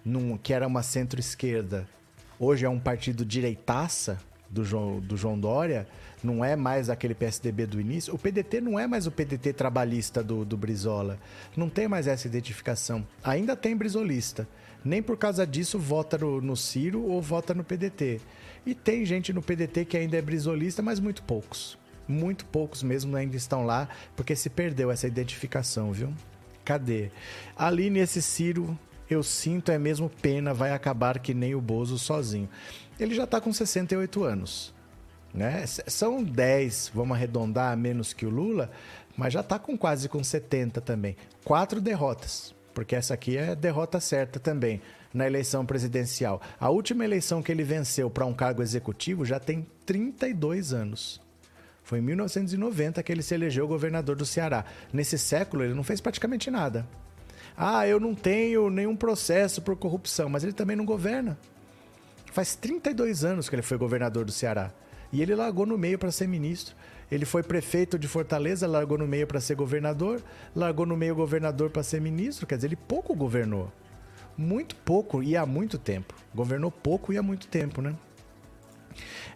num, 0.05 0.37
que 0.39 0.53
era 0.53 0.67
uma 0.67 0.83
centro-esquerda, 0.83 1.87
hoje 2.41 2.65
é 2.65 2.69
um 2.69 2.81
partido 2.81 3.25
direitaça 3.25 4.19
do 4.49 4.65
João, 4.65 5.01
do 5.01 5.17
João 5.17 5.39
Dória, 5.39 5.87
não 6.25 6.45
é 6.45 6.57
mais 6.57 6.91
aquele 6.91 7.15
PSDB 7.15 7.67
do 7.67 7.81
início. 7.81 8.15
O 8.15 8.19
PDT 8.19 8.61
não 8.61 8.79
é 8.79 8.87
mais 8.87 9.07
o 9.07 9.11
PDT 9.11 9.53
trabalhista 9.53 10.23
do, 10.25 10.45
do 10.45 10.57
Brizola. 10.57 11.19
Não 11.57 11.69
tem 11.69 11.87
mais 11.87 12.07
essa 12.07 12.27
identificação. 12.27 13.07
Ainda 13.23 13.55
tem 13.55 13.77
brisolista. 13.77 14.49
Nem 14.85 15.03
por 15.03 15.17
causa 15.17 15.47
disso 15.47 15.79
vota 15.79 16.19
no, 16.19 16.41
no 16.41 16.57
Ciro 16.57 17.03
ou 17.05 17.21
vota 17.21 17.55
no 17.55 17.63
PDT. 17.63 18.21
E 18.67 18.75
tem 18.75 19.07
gente 19.07 19.33
no 19.33 19.41
PDT 19.41 19.85
que 19.85 19.97
ainda 19.97 20.17
é 20.17 20.23
brisolista, 20.23 20.83
mas 20.83 20.99
muito 20.99 21.23
poucos. 21.23 21.79
Muito 22.09 22.45
poucos 22.47 22.83
mesmo 22.83 23.17
ainda 23.17 23.37
estão 23.37 23.65
lá, 23.65 23.89
porque 24.17 24.35
se 24.35 24.51
perdeu 24.51 24.91
essa 24.91 25.07
identificação, 25.07 25.93
viu? 25.93 26.13
Cadê? 26.65 27.11
Ali 27.57 27.89
nesse 27.89 28.21
Ciro, 28.21 28.77
eu 29.09 29.23
sinto 29.23 29.71
é 29.71 29.79
mesmo 29.79 30.11
pena, 30.11 30.53
vai 30.53 30.73
acabar 30.73 31.21
que 31.21 31.33
nem 31.33 31.55
o 31.55 31.61
Bozo 31.61 31.97
sozinho. 31.97 32.49
Ele 32.99 33.15
já 33.15 33.23
está 33.23 33.41
com 33.41 33.53
68 33.53 34.25
anos. 34.25 34.75
Né? 35.33 35.65
São 35.67 36.25
10, 36.25 36.91
vamos 36.93 37.17
arredondar, 37.17 37.77
menos 37.77 38.13
que 38.13 38.27
o 38.27 38.31
Lula, 38.31 38.71
mas 39.17 39.33
já 39.33 39.41
está 39.41 39.59
com 39.59 39.79
quase 39.79 40.09
com 40.09 40.25
70 40.25 40.81
também. 40.81 41.17
Quatro 41.45 41.81
derrotas, 41.81 42.55
porque 42.75 42.97
essa 42.97 43.15
aqui 43.15 43.37
é 43.37 43.55
derrota 43.55 44.01
certa 44.01 44.41
também 44.41 44.81
na 45.17 45.27
eleição 45.27 45.65
presidencial. 45.65 46.43
A 46.61 46.69
última 46.69 47.03
eleição 47.03 47.43
que 47.43 47.51
ele 47.51 47.65
venceu 47.65 48.11
para 48.11 48.27
um 48.27 48.35
cargo 48.35 48.63
executivo 48.63 49.25
já 49.25 49.41
tem 49.41 49.67
32 49.87 50.75
anos. 50.75 51.23
Foi 51.83 52.01
em 52.01 52.03
1990 52.03 53.03
que 53.03 53.11
ele 53.11 53.23
se 53.23 53.35
elegeu 53.35 53.67
governador 53.67 54.15
do 54.15 54.27
Ceará. 54.27 54.67
Nesse 54.93 55.17
século, 55.17 55.65
ele 55.65 55.73
não 55.73 55.83
fez 55.83 56.03
praticamente 56.03 56.51
nada. 56.51 56.87
Ah, 57.57 57.89
eu 57.89 57.99
não 57.99 58.15
tenho 58.15 58.69
nenhum 58.69 58.95
processo 58.95 59.63
por 59.63 59.75
corrupção, 59.77 60.29
mas 60.29 60.45
ele 60.45 60.53
também 60.53 60.77
não 60.77 60.85
governa. 60.85 61.39
Faz 62.31 62.55
32 62.55 63.25
anos 63.25 63.49
que 63.49 63.55
ele 63.55 63.63
foi 63.63 63.79
governador 63.79 64.27
do 64.27 64.33
Ceará. 64.33 64.71
E 65.11 65.23
ele 65.23 65.35
largou 65.35 65.65
no 65.65 65.79
meio 65.79 65.99
para 65.99 66.13
ser 66.13 66.29
ministro. 66.29 66.77
Ele 67.11 67.25
foi 67.25 67.43
prefeito 67.43 67.99
de 67.99 68.07
Fortaleza, 68.07 68.67
largou 68.67 68.99
no 68.99 69.07
meio 69.07 69.27
para 69.27 69.41
ser 69.41 69.55
governador, 69.55 70.21
largou 70.55 70.85
no 70.85 70.97
meio 70.97 71.15
governador 71.15 71.71
para 71.71 71.83
ser 71.83 72.03
ministro. 72.03 72.47
Quer 72.47 72.57
dizer, 72.57 72.69
ele 72.69 72.77
pouco 72.77 73.15
governou. 73.15 73.73
Muito 74.37 74.77
pouco 74.77 75.23
e 75.23 75.37
há 75.37 75.47
muito 75.47 75.79
tempo. 75.79 76.15
Governou 76.35 76.71
pouco 76.71 77.13
e 77.13 77.19
há 77.19 77.23
muito 77.23 77.47
tempo, 77.47 77.81
né? 77.81 77.95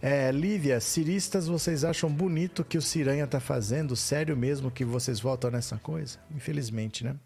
É, 0.03 0.31
Lívia, 0.33 0.81
ciristas, 0.81 1.47
vocês 1.47 1.85
acham 1.85 2.11
bonito 2.11 2.65
que 2.65 2.79
o 2.79 2.83
Ciranha 2.83 3.27
tá 3.27 3.39
fazendo? 3.39 3.95
Sério 3.95 4.37
mesmo 4.37 4.71
que 4.71 4.85
vocês 4.85 5.21
votam 5.21 5.51
nessa 5.51 5.77
coisa? 5.77 6.19
Infelizmente, 6.35 7.05
né? 7.05 7.17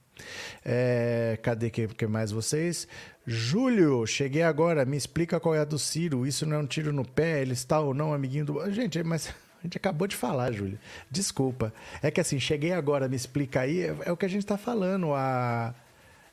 É, 0.64 1.38
cadê 1.42 1.70
que, 1.70 1.88
que 1.88 2.06
mais 2.06 2.30
vocês? 2.30 2.86
Júlio, 3.26 4.06
cheguei 4.06 4.42
agora, 4.42 4.84
me 4.84 4.96
explica 4.96 5.40
qual 5.40 5.54
é 5.54 5.60
a 5.60 5.64
do 5.64 5.78
Ciro. 5.78 6.26
Isso 6.26 6.46
não 6.46 6.56
é 6.56 6.58
um 6.58 6.66
tiro 6.66 6.92
no 6.92 7.04
pé? 7.04 7.42
Ele 7.42 7.52
está 7.52 7.80
ou 7.80 7.94
não 7.94 8.12
amiguinho 8.12 8.44
do. 8.44 8.70
Gente, 8.70 9.02
mas 9.02 9.28
a 9.60 9.62
gente 9.62 9.76
acabou 9.76 10.06
de 10.06 10.16
falar, 10.16 10.52
Júlio. 10.52 10.78
Desculpa. 11.10 11.72
É 12.02 12.10
que 12.10 12.20
assim, 12.20 12.38
cheguei 12.38 12.72
agora, 12.72 13.08
me 13.08 13.16
explica 13.16 13.60
aí. 13.60 13.82
É, 13.82 13.96
é 14.06 14.12
o 14.12 14.16
que 14.16 14.26
a 14.26 14.28
gente 14.28 14.42
está 14.42 14.56
falando 14.56 15.14
há 15.14 15.74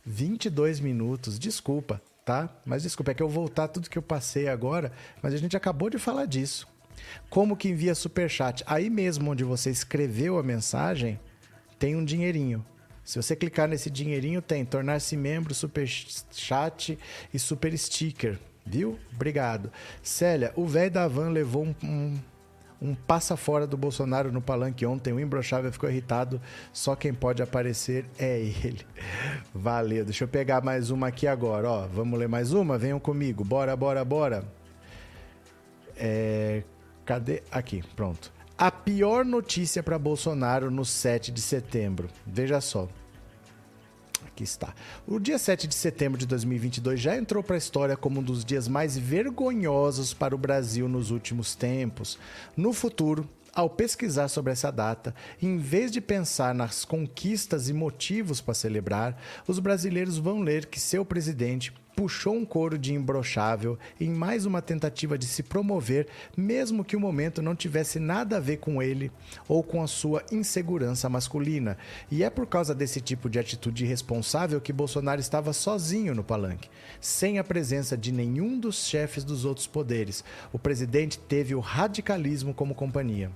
22 0.06 0.80
minutos. 0.80 1.38
Desculpa, 1.38 2.02
tá? 2.26 2.50
Mas 2.66 2.84
desculpa, 2.84 3.12
é 3.12 3.14
que 3.14 3.24
eu 3.24 3.30
voltar 3.30 3.68
tudo 3.68 3.90
que 3.90 3.98
eu 3.98 4.02
passei 4.02 4.48
agora, 4.48 4.92
mas 5.22 5.34
a 5.34 5.38
gente 5.38 5.58
acabou 5.58 5.90
de 5.90 5.98
falar 5.98 6.26
disso. 6.26 6.68
Como 7.30 7.56
que 7.56 7.70
envia 7.70 7.96
superchat? 7.96 8.64
Aí 8.66 8.90
mesmo 8.90 9.32
onde 9.32 9.44
você 9.44 9.70
escreveu 9.70 10.38
a 10.38 10.44
mensagem, 10.44 11.20
tem 11.80 11.96
um 11.96 12.06
dinheirinho. 12.06 12.66
Se 13.04 13.22
você 13.22 13.36
clicar 13.36 13.68
nesse 13.68 13.90
dinheirinho, 13.90 14.42
tem 14.42 14.64
tornar-se 14.64 15.18
membro, 15.18 15.54
super 15.54 15.88
chat 15.88 16.98
e 17.34 17.40
super 17.40 17.76
sticker, 17.78 18.40
viu? 18.66 19.00
Obrigado. 19.14 19.72
Célia, 20.04 20.54
o 20.56 20.68
velho 20.68 20.92
da 20.92 21.08
van 21.08 21.30
levou 21.30 21.66
um, 21.66 21.76
um, 21.84 22.20
um, 22.82 22.96
passa 22.96 23.38
fora 23.38 23.68
do 23.68 23.78
Bolsonaro 23.78 24.32
no 24.32 24.42
palanque 24.42 24.86
ontem. 24.86 25.14
O 25.14 25.20
imbrochável 25.20 25.72
ficou 25.72 25.90
irritado. 25.90 26.42
Só 26.74 26.96
quem 26.96 27.14
pode 27.14 27.44
aparecer 27.44 28.06
é 28.18 28.40
ele. 28.40 28.86
Valeu. 29.54 30.04
Deixa 30.04 30.24
eu 30.24 30.28
pegar 30.28 30.62
mais 30.64 30.90
uma 30.90 31.08
aqui 31.08 31.28
agora. 31.28 31.70
Ó, 31.70 31.88
vamos 31.88 32.20
ler 32.20 32.28
mais 32.28 32.54
uma? 32.54 32.78
Venham 32.78 33.00
comigo. 33.00 33.44
Bora, 33.44 33.76
bora, 33.76 34.04
bora. 34.04 34.44
É... 35.96 36.64
Cadê? 37.06 37.44
Aqui, 37.52 37.84
pronto 37.96 38.32
a 38.62 38.70
pior 38.70 39.26
notícia 39.26 39.82
para 39.82 39.98
Bolsonaro 39.98 40.70
no 40.70 40.86
7 40.86 41.32
de 41.32 41.42
setembro. 41.42 42.08
Veja 42.28 42.62
só. 42.62 42.88
Aqui 44.32 44.44
está. 44.44 44.74
O 45.06 45.20
dia 45.20 45.38
7 45.38 45.68
de 45.68 45.76
setembro 45.76 46.18
de 46.18 46.26
2022 46.26 47.00
já 47.00 47.18
entrou 47.18 47.44
para 47.44 47.56
a 47.56 47.58
história 47.58 47.98
como 47.98 48.22
um 48.22 48.24
dos 48.24 48.46
dias 48.46 48.68
mais 48.68 48.98
vergonhosos 48.98 50.14
para 50.14 50.34
o 50.34 50.38
Brasil 50.38 50.88
nos 50.88 51.12
últimos 51.12 51.54
tempos. 51.54 52.18
No 52.56 52.72
futuro, 52.72 53.28
ao 53.54 53.70
pesquisar 53.70 54.30
sobre 54.30 54.54
essa 54.54 54.72
data, 54.72 55.14
em 55.42 55.58
vez 55.58 55.92
de 55.92 56.00
pensar 56.00 56.56
nas 56.56 56.86
conquistas 56.86 57.68
e 57.68 57.74
motivos 57.74 58.40
para 58.40 58.54
celebrar, 58.54 59.22
os 59.46 59.60
brasileiros 59.60 60.18
vão 60.18 60.40
ler 60.40 60.68
que 60.68 60.80
seu 60.80 61.04
presidente 61.04 61.74
puxou 61.96 62.36
um 62.36 62.46
couro 62.46 62.78
de 62.78 62.94
imbrochável 62.94 63.78
em 64.00 64.10
mais 64.10 64.46
uma 64.46 64.62
tentativa 64.62 65.18
de 65.18 65.26
se 65.26 65.44
promover, 65.44 66.08
mesmo 66.36 66.84
que 66.84 66.96
o 66.96 67.00
momento 67.00 67.42
não 67.42 67.56
tivesse 67.56 68.00
nada 68.00 68.38
a 68.38 68.40
ver 68.40 68.58
com 68.58 68.82
ele 68.82 69.12
ou 69.48 69.64
com 69.64 69.82
a 69.82 69.88
sua 69.88 70.24
insegurança 70.32 71.10
masculina. 71.10 71.78
E 72.10 72.24
é 72.24 72.30
por 72.30 72.48
causa 72.48 72.74
desse 72.74 73.02
tipo 73.02 73.30
de 73.30 73.40
atitude 73.40 73.86
irresponsável 73.86 74.62
que 74.62 74.74
Bolsonaro 74.74 75.22
estava 75.22 75.54
sozinho 75.54 76.16
no 76.16 76.24
palanque, 76.24 76.70
sem 77.00 77.40
a 77.40 77.44
presença 77.44 77.98
de 77.98 78.12
nenhum 78.12 78.60
dos 78.60 78.88
chefes 78.88 79.24
dos 79.24 79.46
outros 79.46 79.68
poderes. 79.68 80.24
O 80.52 80.60
presidente 80.60 81.20
teve 81.20 81.56
o 81.56 81.60
radicalismo 81.60 82.54
como 82.54 82.76
companhia 82.76 83.32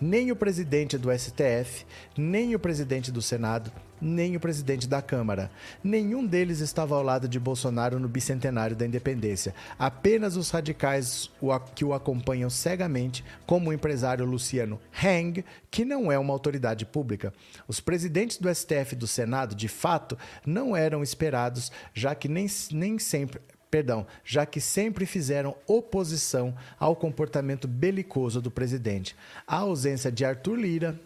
nem 0.00 0.30
o 0.30 0.36
presidente 0.36 0.98
do 0.98 1.10
STF, 1.16 1.84
nem 2.16 2.54
o 2.54 2.58
presidente 2.58 3.10
do 3.10 3.22
Senado, 3.22 3.72
nem 4.00 4.36
o 4.36 4.40
presidente 4.40 4.86
da 4.86 5.00
Câmara. 5.00 5.50
Nenhum 5.82 6.26
deles 6.26 6.60
estava 6.60 6.94
ao 6.94 7.02
lado 7.02 7.28
de 7.28 7.40
Bolsonaro 7.40 7.98
no 7.98 8.08
bicentenário 8.08 8.76
da 8.76 8.86
independência. 8.86 9.54
Apenas 9.78 10.36
os 10.36 10.50
radicais 10.50 11.30
que 11.74 11.84
o 11.84 11.94
acompanham 11.94 12.50
cegamente, 12.50 13.24
como 13.46 13.70
o 13.70 13.72
empresário 13.72 14.26
Luciano 14.26 14.78
Heng, 15.02 15.44
que 15.70 15.84
não 15.84 16.12
é 16.12 16.18
uma 16.18 16.32
autoridade 16.32 16.84
pública. 16.84 17.32
Os 17.66 17.80
presidentes 17.80 18.36
do 18.36 18.52
STF 18.52 18.92
e 18.92 18.96
do 18.96 19.06
Senado, 19.06 19.54
de 19.54 19.68
fato, 19.68 20.18
não 20.44 20.76
eram 20.76 21.02
esperados, 21.02 21.72
já 21.94 22.14
que 22.14 22.28
nem, 22.28 22.46
nem 22.72 22.98
sempre 22.98 23.40
perdão, 23.74 24.06
já 24.24 24.46
que 24.46 24.60
sempre 24.60 25.04
fizeram 25.04 25.56
oposição 25.66 26.54
ao 26.78 26.94
comportamento 26.94 27.66
belicoso 27.66 28.40
do 28.40 28.48
presidente. 28.48 29.16
A 29.44 29.56
ausência 29.56 30.12
de 30.12 30.24
Arthur 30.24 30.54
Lira, 30.54 31.00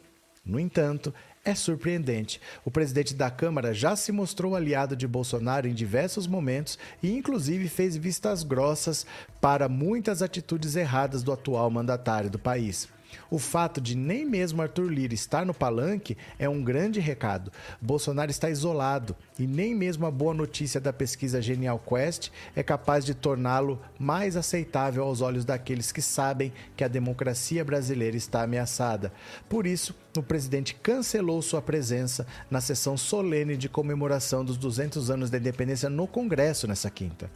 no 0.44 0.60
entanto, 0.60 1.14
é 1.42 1.54
surpreendente. 1.54 2.38
O 2.66 2.70
presidente 2.70 3.14
da 3.14 3.30
Câmara 3.30 3.72
já 3.72 3.96
se 3.96 4.12
mostrou 4.12 4.54
aliado 4.54 4.94
de 4.94 5.08
Bolsonaro 5.08 5.66
em 5.66 5.72
diversos 5.72 6.26
momentos 6.26 6.78
e, 7.02 7.16
inclusive, 7.16 7.70
fez 7.70 7.96
vistas 7.96 8.42
grossas 8.42 9.06
para 9.40 9.66
muitas 9.66 10.20
atitudes 10.20 10.76
erradas 10.76 11.22
do 11.22 11.32
atual 11.32 11.70
mandatário 11.70 12.28
do 12.28 12.38
país. 12.38 12.86
O 13.30 13.38
fato 13.38 13.80
de 13.80 13.94
nem 13.94 14.24
mesmo 14.24 14.62
Arthur 14.62 14.90
Lira 14.90 15.12
estar 15.12 15.44
no 15.44 15.52
palanque 15.52 16.16
é 16.38 16.48
um 16.48 16.62
grande 16.62 16.98
recado. 16.98 17.52
Bolsonaro 17.80 18.30
está 18.30 18.48
isolado 18.48 19.14
e 19.38 19.46
nem 19.46 19.74
mesmo 19.74 20.06
a 20.06 20.10
boa 20.10 20.32
notícia 20.32 20.80
da 20.80 20.92
pesquisa 20.92 21.42
Genial 21.42 21.78
Quest 21.78 22.30
é 22.56 22.62
capaz 22.62 23.04
de 23.04 23.14
torná-lo 23.14 23.80
mais 23.98 24.36
aceitável 24.36 25.04
aos 25.04 25.20
olhos 25.20 25.44
daqueles 25.44 25.92
que 25.92 26.00
sabem 26.00 26.52
que 26.74 26.82
a 26.82 26.88
democracia 26.88 27.64
brasileira 27.64 28.16
está 28.16 28.42
ameaçada. 28.42 29.12
Por 29.48 29.66
isso, 29.66 29.94
o 30.16 30.22
presidente 30.22 30.74
cancelou 30.74 31.40
sua 31.42 31.60
presença 31.60 32.26
na 32.50 32.60
sessão 32.60 32.96
solene 32.96 33.56
de 33.56 33.68
comemoração 33.68 34.44
dos 34.44 34.56
200 34.56 35.10
anos 35.10 35.30
da 35.30 35.38
independência 35.38 35.90
no 35.90 36.06
Congresso 36.06 36.66
nessa 36.66 36.90
quinta. 36.90 37.30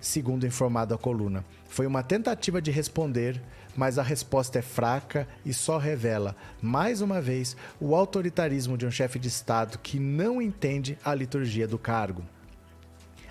segundo 0.00 0.46
informado 0.46 0.92
a 0.92 0.98
coluna. 0.98 1.44
Foi 1.66 1.86
uma 1.86 2.02
tentativa 2.02 2.60
de 2.60 2.70
responder, 2.70 3.40
mas 3.76 3.98
a 3.98 4.02
resposta 4.02 4.58
é 4.58 4.62
fraca 4.62 5.26
e 5.44 5.52
só 5.52 5.78
revela, 5.78 6.36
mais 6.60 7.00
uma 7.00 7.20
vez, 7.20 7.56
o 7.80 7.94
autoritarismo 7.94 8.76
de 8.76 8.86
um 8.86 8.90
chefe 8.90 9.18
de 9.18 9.28
Estado 9.28 9.78
que 9.78 9.98
não 9.98 10.40
entende 10.40 10.98
a 11.04 11.14
liturgia 11.14 11.66
do 11.66 11.78
cargo. 11.78 12.22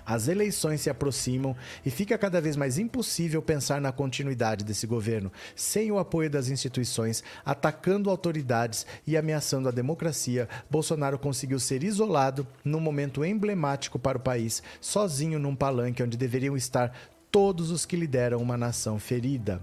As 0.06 0.28
eleições 0.28 0.82
se 0.82 0.90
aproximam 0.90 1.56
e 1.84 1.90
fica 1.90 2.18
cada 2.18 2.40
vez 2.40 2.56
mais 2.56 2.78
impossível 2.78 3.40
pensar 3.40 3.80
na 3.80 3.90
continuidade 3.90 4.62
desse 4.62 4.86
governo, 4.86 5.32
sem 5.56 5.90
o 5.90 5.98
apoio 5.98 6.28
das 6.28 6.48
instituições, 6.48 7.24
atacando 7.44 8.10
autoridades 8.10 8.86
e 9.06 9.16
ameaçando 9.16 9.66
a 9.66 9.72
democracia. 9.72 10.46
Bolsonaro 10.70 11.18
conseguiu 11.18 11.58
ser 11.58 11.82
isolado 11.82 12.46
num 12.62 12.80
momento 12.80 13.24
emblemático 13.24 13.98
para 13.98 14.18
o 14.18 14.20
país, 14.20 14.62
sozinho 14.78 15.38
num 15.38 15.56
palanque 15.56 16.02
onde 16.02 16.18
deveriam 16.18 16.54
estar 16.54 16.94
todos 17.30 17.70
os 17.70 17.86
que 17.86 17.96
lideram 17.96 18.42
uma 18.42 18.58
nação 18.58 18.98
ferida. 18.98 19.60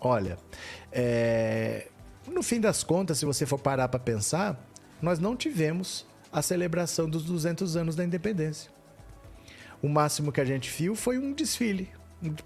Olha, 0.00 0.38
é... 0.90 1.88
no 2.26 2.42
fim 2.42 2.60
das 2.60 2.82
contas, 2.82 3.18
se 3.18 3.26
você 3.26 3.44
for 3.44 3.58
parar 3.58 3.88
para 3.88 4.00
pensar, 4.00 4.58
nós 5.00 5.18
não 5.18 5.36
tivemos 5.36 6.06
a 6.32 6.40
celebração 6.40 7.08
dos 7.08 7.24
200 7.24 7.76
anos 7.76 7.96
da 7.96 8.04
independência. 8.04 8.70
O 9.82 9.88
máximo 9.88 10.30
que 10.30 10.40
a 10.40 10.44
gente 10.44 10.70
viu 10.70 10.94
foi 10.94 11.18
um 11.18 11.32
desfile. 11.32 11.88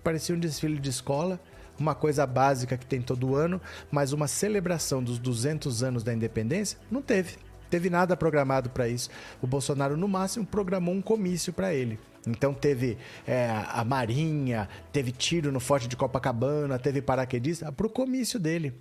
Parecia 0.02 0.34
um 0.34 0.38
desfile 0.38 0.78
de 0.78 0.88
escola, 0.88 1.40
uma 1.78 1.94
coisa 1.94 2.26
básica 2.26 2.76
que 2.76 2.86
tem 2.86 3.02
todo 3.02 3.34
ano, 3.34 3.60
mas 3.90 4.12
uma 4.12 4.28
celebração 4.28 5.02
dos 5.02 5.18
200 5.18 5.82
anos 5.82 6.02
da 6.02 6.14
independência 6.14 6.78
não 6.90 7.02
teve. 7.02 7.36
Teve 7.68 7.90
nada 7.90 8.16
programado 8.16 8.70
para 8.70 8.88
isso. 8.88 9.10
O 9.42 9.46
Bolsonaro, 9.46 9.96
no 9.96 10.06
máximo, 10.06 10.46
programou 10.46 10.94
um 10.94 11.02
comício 11.02 11.52
para 11.52 11.74
ele. 11.74 11.98
Então 12.26 12.54
teve 12.54 12.96
é, 13.26 13.50
a 13.68 13.84
Marinha, 13.84 14.68
teve 14.92 15.12
tiro 15.12 15.52
no 15.52 15.60
Forte 15.60 15.86
de 15.88 15.96
Copacabana, 15.96 16.78
teve 16.78 17.02
paraquedista 17.02 17.70
para 17.70 17.86
o 17.86 17.90
comício 17.90 18.38
dele 18.38 18.72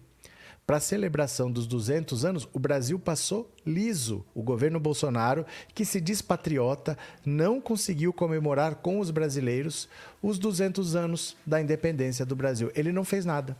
para 0.65 0.77
a 0.77 0.81
celebração 0.81 1.51
dos 1.51 1.67
200 1.67 2.23
anos, 2.23 2.47
o 2.53 2.59
Brasil 2.59 2.97
passou 2.97 3.51
liso. 3.65 4.25
O 4.33 4.41
governo 4.41 4.79
Bolsonaro, 4.79 5.45
que 5.73 5.83
se 5.83 5.99
diz 5.99 6.21
patriota, 6.21 6.97
não 7.25 7.59
conseguiu 7.59 8.13
comemorar 8.13 8.75
com 8.75 8.99
os 8.99 9.11
brasileiros 9.11 9.89
os 10.21 10.39
200 10.39 10.95
anos 10.95 11.35
da 11.45 11.61
independência 11.61 12.25
do 12.25 12.35
Brasil. 12.35 12.71
Ele 12.75 12.91
não 12.91 13.03
fez 13.03 13.25
nada. 13.25 13.57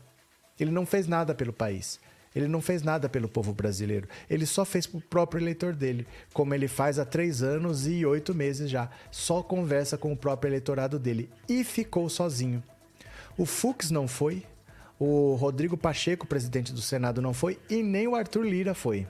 Ele 0.58 0.70
não 0.70 0.86
fez 0.86 1.06
nada 1.06 1.34
pelo 1.34 1.52
país. 1.52 2.00
Ele 2.34 2.48
não 2.48 2.60
fez 2.60 2.82
nada 2.82 3.08
pelo 3.08 3.28
povo 3.28 3.52
brasileiro. 3.52 4.08
Ele 4.28 4.44
só 4.44 4.64
fez 4.64 4.86
para 4.86 4.98
o 4.98 5.02
próprio 5.02 5.40
eleitor 5.40 5.74
dele, 5.74 6.06
como 6.32 6.52
ele 6.52 6.66
faz 6.66 6.98
há 6.98 7.04
três 7.04 7.42
anos 7.42 7.86
e 7.86 8.04
oito 8.04 8.34
meses 8.34 8.68
já. 8.68 8.90
Só 9.10 9.42
conversa 9.42 9.96
com 9.96 10.12
o 10.12 10.16
próprio 10.16 10.50
eleitorado 10.50 10.98
dele. 10.98 11.30
E 11.48 11.62
ficou 11.62 12.08
sozinho. 12.08 12.62
O 13.36 13.46
Fux 13.46 13.90
não 13.90 14.08
foi, 14.08 14.44
o 14.98 15.34
Rodrigo 15.34 15.76
Pacheco, 15.76 16.26
presidente 16.26 16.72
do 16.72 16.80
Senado, 16.80 17.20
não 17.20 17.34
foi 17.34 17.58
e 17.68 17.82
nem 17.82 18.06
o 18.06 18.14
Arthur 18.14 18.44
Lira 18.44 18.74
foi. 18.74 19.06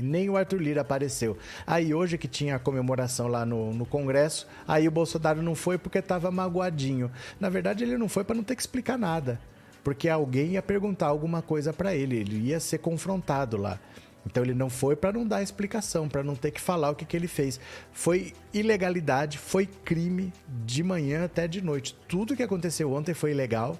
Nem 0.00 0.30
o 0.30 0.36
Arthur 0.36 0.60
Lira 0.60 0.82
apareceu. 0.82 1.36
Aí 1.66 1.92
hoje 1.92 2.16
que 2.16 2.28
tinha 2.28 2.56
a 2.56 2.58
comemoração 2.58 3.26
lá 3.26 3.44
no, 3.44 3.72
no 3.72 3.84
Congresso, 3.84 4.46
aí 4.66 4.86
o 4.86 4.92
Bolsonaro 4.92 5.42
não 5.42 5.54
foi 5.54 5.76
porque 5.76 5.98
estava 5.98 6.30
magoadinho. 6.30 7.10
Na 7.40 7.48
verdade, 7.48 7.82
ele 7.82 7.98
não 7.98 8.08
foi 8.08 8.22
para 8.22 8.36
não 8.36 8.44
ter 8.44 8.54
que 8.54 8.62
explicar 8.62 8.96
nada. 8.96 9.40
Porque 9.88 10.06
alguém 10.06 10.48
ia 10.48 10.60
perguntar 10.60 11.06
alguma 11.06 11.40
coisa 11.40 11.72
para 11.72 11.96
ele, 11.96 12.16
ele 12.16 12.48
ia 12.48 12.60
ser 12.60 12.76
confrontado 12.76 13.56
lá. 13.56 13.80
Então 14.26 14.44
ele 14.44 14.52
não 14.52 14.68
foi 14.68 14.94
para 14.94 15.14
não 15.14 15.26
dar 15.26 15.42
explicação, 15.42 16.10
para 16.10 16.22
não 16.22 16.36
ter 16.36 16.50
que 16.50 16.60
falar 16.60 16.90
o 16.90 16.94
que, 16.94 17.06
que 17.06 17.16
ele 17.16 17.26
fez. 17.26 17.58
Foi 17.90 18.34
ilegalidade, 18.52 19.38
foi 19.38 19.64
crime 19.64 20.30
de 20.62 20.82
manhã 20.82 21.24
até 21.24 21.48
de 21.48 21.62
noite. 21.62 21.96
Tudo 22.06 22.36
que 22.36 22.42
aconteceu 22.42 22.92
ontem 22.92 23.14
foi 23.14 23.30
ilegal. 23.30 23.78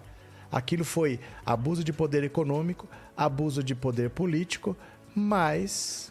Aquilo 0.50 0.82
foi 0.82 1.20
abuso 1.44 1.84
de 1.84 1.92
poder 1.92 2.24
econômico, 2.24 2.88
abuso 3.14 3.62
de 3.62 3.74
poder 3.74 4.08
político, 4.08 4.74
mas. 5.14 6.10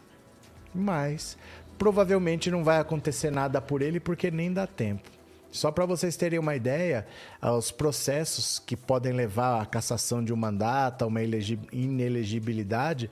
Mas. 0.76 1.36
Provavelmente 1.76 2.52
não 2.52 2.64
vai 2.64 2.78
acontecer 2.78 3.32
nada 3.32 3.60
por 3.60 3.82
ele 3.82 4.00
porque 4.00 4.30
nem 4.30 4.54
dá 4.54 4.68
tempo. 4.68 5.17
Só 5.52 5.72
para 5.72 5.86
vocês 5.86 6.16
terem 6.18 6.40
uma 6.40 6.56
ideia, 6.56 7.06
os 7.42 7.72
processos 7.72 8.60
que 8.60 8.76
podem 8.76 9.14
levar 9.14 9.62
à 9.62 9.66
cassação 9.66 10.24
de 10.24 10.34
um 10.34 10.38
mandato, 10.38 11.04
a 11.04 11.08
uma 11.08 11.22
inelegibilidade, 11.22 13.10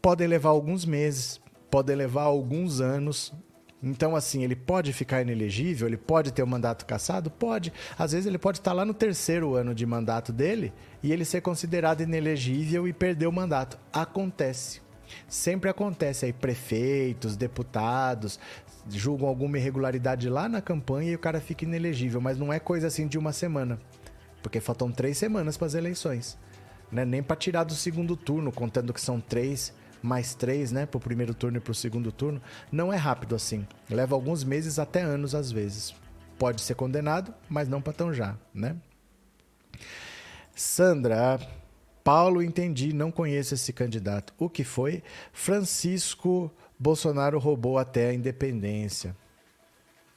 podem 0.00 0.26
levar 0.26 0.50
alguns 0.50 0.84
meses, 0.84 1.40
podem 1.70 1.96
levar 1.96 2.22
alguns 2.22 2.80
anos, 2.80 3.32
então, 3.82 4.16
assim, 4.16 4.42
ele 4.42 4.56
pode 4.56 4.92
ficar 4.92 5.22
inelegível, 5.22 5.86
ele 5.86 5.96
pode 5.96 6.32
ter 6.32 6.42
o 6.42 6.46
mandato 6.46 6.84
cassado? 6.84 7.30
Pode. 7.30 7.72
Às 7.96 8.10
vezes 8.12 8.26
ele 8.26 8.38
pode 8.38 8.58
estar 8.58 8.72
lá 8.72 8.84
no 8.84 8.92
terceiro 8.92 9.54
ano 9.54 9.74
de 9.74 9.86
mandato 9.86 10.32
dele 10.32 10.72
e 11.02 11.12
ele 11.12 11.24
ser 11.24 11.40
considerado 11.42 12.00
inelegível 12.00 12.88
e 12.88 12.92
perder 12.92 13.26
o 13.26 13.32
mandato. 13.32 13.78
Acontece. 13.92 14.80
Sempre 15.28 15.70
acontece 15.70 16.26
aí, 16.26 16.32
prefeitos, 16.32 17.36
deputados 17.36 18.38
julgam 18.90 19.28
alguma 19.28 19.58
irregularidade 19.58 20.28
lá 20.28 20.48
na 20.48 20.60
campanha 20.60 21.12
e 21.12 21.14
o 21.14 21.18
cara 21.18 21.40
fica 21.40 21.64
inelegível, 21.64 22.20
mas 22.20 22.38
não 22.38 22.52
é 22.52 22.58
coisa 22.58 22.86
assim 22.86 23.06
de 23.06 23.18
uma 23.18 23.32
semana, 23.32 23.78
porque 24.42 24.60
faltam 24.60 24.90
três 24.90 25.18
semanas 25.18 25.56
para 25.56 25.66
as 25.66 25.74
eleições, 25.74 26.38
né? 26.90 27.04
nem 27.04 27.22
para 27.22 27.36
tirar 27.36 27.64
do 27.64 27.74
segundo 27.74 28.16
turno, 28.16 28.52
contando 28.52 28.92
que 28.92 29.00
são 29.00 29.20
três 29.20 29.72
mais 30.02 30.34
três, 30.34 30.72
né, 30.72 30.86
para 30.86 30.98
o 30.98 31.00
primeiro 31.00 31.34
turno 31.34 31.58
e 31.58 31.60
para 31.60 31.72
o 31.72 31.74
segundo 31.74 32.12
turno, 32.12 32.40
não 32.70 32.92
é 32.92 32.96
rápido 32.96 33.34
assim. 33.34 33.66
Leva 33.90 34.14
alguns 34.14 34.44
meses 34.44 34.78
até 34.78 35.02
anos 35.02 35.34
às 35.34 35.50
vezes. 35.50 35.94
Pode 36.38 36.60
ser 36.60 36.74
condenado, 36.74 37.34
mas 37.48 37.68
não 37.68 37.82
para 37.82 37.92
tão 37.92 38.14
já, 38.14 38.36
né? 38.54 38.76
Sandra, 40.54 41.38
Paulo, 42.04 42.42
entendi, 42.42 42.92
não 42.92 43.10
conheço 43.10 43.54
esse 43.54 43.72
candidato. 43.72 44.32
O 44.38 44.48
que 44.48 44.64
foi? 44.64 45.02
Francisco 45.32 46.50
Bolsonaro 46.78 47.38
roubou 47.38 47.78
até 47.78 48.10
a 48.10 48.14
independência. 48.14 49.16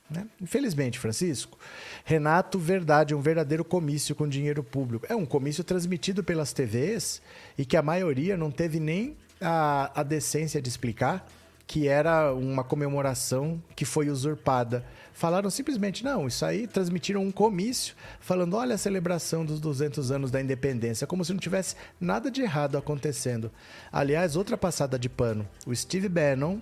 Né? 0.10 0.28
Infelizmente, 0.42 1.00
Francisco. 1.00 1.58
Renato, 2.04 2.60
verdade, 2.60 3.16
um 3.16 3.22
verdadeiro 3.22 3.64
comício 3.64 4.14
com 4.14 4.28
dinheiro 4.28 4.64
público. 4.64 5.06
É 5.10 5.16
um 5.16 5.26
comício 5.26 5.64
transmitido 5.64 6.24
pelas 6.24 6.52
TVs 6.52 7.22
e 7.58 7.66
que 7.66 7.78
a 7.78 7.82
maioria 7.82 8.36
não 8.36 8.52
teve 8.52 8.80
nem 8.80 9.16
a, 9.40 10.02
a 10.02 10.04
decência 10.04 10.62
de 10.62 10.68
explicar 10.68 11.26
que 11.72 11.88
era 11.88 12.34
uma 12.34 12.66
comemoração 12.66 13.64
que 13.78 13.86
foi 13.86 14.10
usurpada. 14.10 14.86
Falaram 15.14 15.50
simplesmente, 15.50 16.04
não, 16.04 16.28
isso 16.28 16.44
aí 16.44 16.68
transmitiram 16.68 17.24
um 17.24 17.32
comício 17.32 17.96
falando, 18.20 18.58
olha 18.58 18.76
a 18.76 18.78
celebração 18.78 19.46
dos 19.46 19.62
200 19.62 20.12
anos 20.12 20.30
da 20.30 20.42
independência, 20.42 21.08
como 21.08 21.24
se 21.24 21.32
não 21.32 21.40
tivesse 21.40 21.78
nada 21.98 22.30
de 22.30 22.42
errado 22.42 22.78
acontecendo. 22.78 23.50
Aliás, 23.90 24.36
outra 24.36 24.58
passada 24.58 25.00
de 25.00 25.08
pano, 25.08 25.48
o 25.66 25.74
Steve 25.74 26.10
Bannon, 26.10 26.60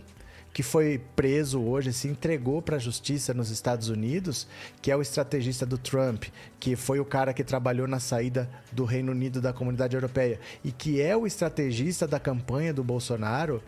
que 0.54 0.62
foi 0.62 1.02
preso 1.16 1.60
hoje, 1.60 1.92
se 1.92 2.08
entregou 2.08 2.62
para 2.62 2.76
a 2.76 2.80
justiça 2.80 3.34
nos 3.34 3.50
Estados 3.50 3.90
Unidos, 3.90 4.48
que 4.80 4.92
é 4.92 4.96
o 4.96 5.02
estrategista 5.02 5.66
do 5.66 5.80
Trump, 5.80 6.26
que 6.60 6.76
foi 6.76 7.00
o 7.00 7.06
cara 7.06 7.34
que 7.34 7.44
trabalhou 7.44 7.88
na 7.88 8.00
saída 8.00 8.48
do 8.72 8.86
Reino 8.86 9.12
Unido 9.12 9.42
da 9.42 9.54
Comunidade 9.54 9.96
Europeia 9.96 10.40
e 10.64 10.72
que 10.72 11.02
é 11.02 11.18
o 11.18 11.26
estrategista 11.26 12.06
da 12.08 12.20
campanha 12.20 12.72
do 12.72 12.84
Bolsonaro, 12.84 13.60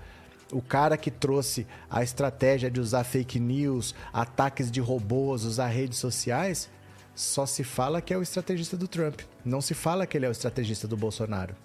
o 0.51 0.61
cara 0.61 0.97
que 0.97 1.11
trouxe 1.11 1.65
a 1.89 2.03
estratégia 2.03 2.69
de 2.69 2.79
usar 2.79 3.03
fake 3.03 3.39
news, 3.39 3.95
ataques 4.11 4.69
de 4.69 4.79
robôs, 4.79 5.43
usar 5.43 5.67
redes 5.67 5.97
sociais, 5.97 6.69
só 7.15 7.45
se 7.45 7.63
fala 7.63 8.01
que 8.01 8.13
é 8.13 8.17
o 8.17 8.21
estrategista 8.21 8.77
do 8.77 8.87
Trump. 8.87 9.21
Não 9.43 9.61
se 9.61 9.73
fala 9.73 10.05
que 10.05 10.17
ele 10.17 10.25
é 10.25 10.29
o 10.29 10.31
estrategista 10.31 10.87
do 10.87 10.97
Bolsonaro. 10.97 11.55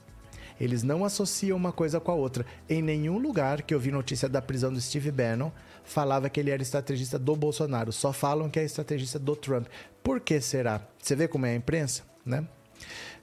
Eles 0.60 0.82
não 0.82 1.04
associam 1.04 1.56
uma 1.56 1.70
coisa 1.70 2.00
com 2.00 2.10
a 2.10 2.14
outra. 2.14 2.46
Em 2.68 2.80
nenhum 2.80 3.18
lugar 3.18 3.62
que 3.62 3.74
eu 3.74 3.80
vi 3.80 3.90
notícia 3.90 4.28
da 4.28 4.40
prisão 4.40 4.72
do 4.72 4.80
Steve 4.80 5.10
Bannon 5.10 5.50
falava 5.84 6.30
que 6.30 6.40
ele 6.40 6.50
era 6.50 6.62
estrategista 6.62 7.18
do 7.18 7.36
Bolsonaro. 7.36 7.92
Só 7.92 8.12
falam 8.12 8.48
que 8.48 8.58
é 8.58 8.64
estrategista 8.64 9.18
do 9.18 9.36
Trump. 9.36 9.66
Por 10.02 10.18
que 10.18 10.40
será? 10.40 10.80
Você 11.00 11.14
vê 11.14 11.28
como 11.28 11.46
é 11.46 11.50
a 11.50 11.56
imprensa, 11.56 12.04
né? 12.24 12.46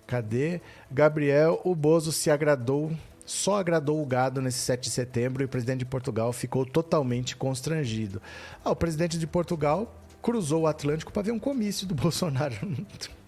Cadê? 0.06 0.62
Gabriel, 0.92 1.60
o 1.64 1.74
Bozo 1.74 2.12
se 2.12 2.30
agradou 2.30 2.92
só 3.26 3.58
agradou 3.58 4.02
o 4.02 4.06
gado 4.06 4.42
nesse 4.42 4.60
7 4.60 4.84
de 4.84 4.90
setembro 4.90 5.44
e 5.44 5.46
o 5.46 5.50
presidente 5.50 5.80
de 5.80 5.86
Portugal 5.86 6.34
ficou 6.34 6.66
totalmente 6.66 7.36
constrangido. 7.36 8.22
Ah, 8.64 8.72
o 8.72 8.76
presidente 8.76 9.18
de 9.18 9.26
Portugal 9.26 9.94
cruzou 10.22 10.64
o 10.64 10.68
Atlântico 10.68 11.12
para 11.12 11.24
ver 11.24 11.32
um 11.32 11.40
comício 11.40 11.88
do 11.88 11.96
Bolsonaro. 11.96 12.56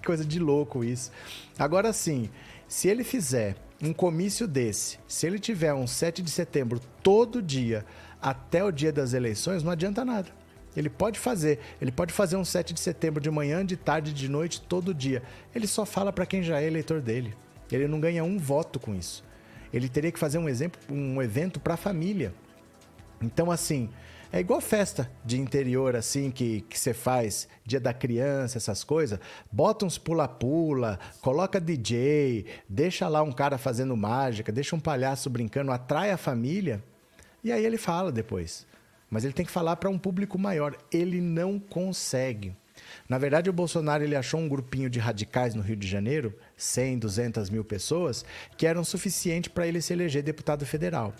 Coisa 0.05 0.23
de 0.23 0.39
louco 0.39 0.83
isso. 0.83 1.11
Agora 1.57 1.91
sim, 1.91 2.29
se 2.67 2.87
ele 2.87 3.03
fizer 3.03 3.55
um 3.81 3.93
comício 3.93 4.47
desse, 4.47 4.99
se 5.07 5.25
ele 5.27 5.39
tiver 5.39 5.73
um 5.73 5.87
7 5.87 6.21
de 6.21 6.29
setembro 6.29 6.79
todo 7.01 7.41
dia 7.41 7.85
até 8.21 8.63
o 8.63 8.71
dia 8.71 8.91
das 8.91 9.13
eleições, 9.13 9.63
não 9.63 9.71
adianta 9.71 10.05
nada. 10.05 10.29
Ele 10.75 10.89
pode 10.89 11.17
fazer, 11.19 11.59
ele 11.81 11.91
pode 11.91 12.11
fazer 12.11 12.35
um 12.35 12.43
7 12.43 12.73
de 12.73 12.79
setembro 12.79 13.21
de 13.21 13.31
manhã, 13.31 13.65
de 13.65 13.77
tarde, 13.77 14.13
de 14.13 14.27
noite, 14.27 14.61
todo 14.61 14.93
dia. 14.93 15.23
Ele 15.53 15.67
só 15.67 15.85
fala 15.85 16.11
para 16.11 16.25
quem 16.25 16.43
já 16.43 16.61
é 16.61 16.67
eleitor 16.67 17.01
dele. 17.01 17.33
Ele 17.71 17.87
não 17.87 17.99
ganha 17.99 18.23
um 18.23 18.37
voto 18.37 18.79
com 18.79 18.93
isso. 18.93 19.23
Ele 19.75 19.89
teria 19.89 20.11
que 20.11 20.17
fazer 20.17 20.37
um 20.37 20.47
exemplo, 20.47 20.79
um 20.89 21.21
evento 21.21 21.59
para 21.59 21.73
a 21.73 21.77
família. 21.77 22.33
Então 23.21 23.51
assim, 23.51 23.89
É 24.35 24.39
igual 24.41 24.59
festa 24.59 25.09
de 25.23 25.39
interior, 25.39 25.95
assim, 25.95 26.29
que 26.29 26.65
você 26.69 26.93
faz, 26.93 27.47
dia 27.65 27.79
da 27.79 27.93
criança, 27.93 28.57
essas 28.57 28.83
coisas. 28.83 29.17
Bota 29.49 29.85
uns 29.85 29.97
pula-pula, 29.97 30.99
coloca 31.21 31.61
DJ, 31.61 32.45
deixa 32.67 33.07
lá 33.07 33.21
um 33.21 33.31
cara 33.31 33.57
fazendo 33.57 33.95
mágica, 33.95 34.51
deixa 34.51 34.75
um 34.75 34.79
palhaço 34.79 35.29
brincando, 35.29 35.71
atrai 35.71 36.11
a 36.11 36.17
família. 36.17 36.83
E 37.41 37.49
aí 37.49 37.65
ele 37.65 37.77
fala 37.77 38.11
depois. 38.11 38.67
Mas 39.09 39.23
ele 39.23 39.33
tem 39.33 39.45
que 39.45 39.51
falar 39.53 39.77
para 39.77 39.89
um 39.89 39.97
público 39.97 40.37
maior. 40.37 40.75
Ele 40.91 41.21
não 41.21 41.57
consegue. 41.57 42.53
Na 43.07 43.17
verdade, 43.19 43.49
o 43.49 43.53
Bolsonaro 43.53 44.03
ele 44.03 44.15
achou 44.15 44.39
um 44.39 44.49
grupinho 44.49 44.89
de 44.89 44.99
radicais 44.99 45.53
no 45.53 45.61
Rio 45.61 45.75
de 45.75 45.87
Janeiro, 45.87 46.33
100, 46.57 46.99
200 46.99 47.49
mil 47.51 47.63
pessoas, 47.63 48.25
que 48.57 48.65
eram 48.65 48.83
suficiente 48.83 49.49
para 49.49 49.67
ele 49.67 49.81
se 49.81 49.93
eleger 49.93 50.23
deputado 50.23 50.65
federal. 50.65 51.13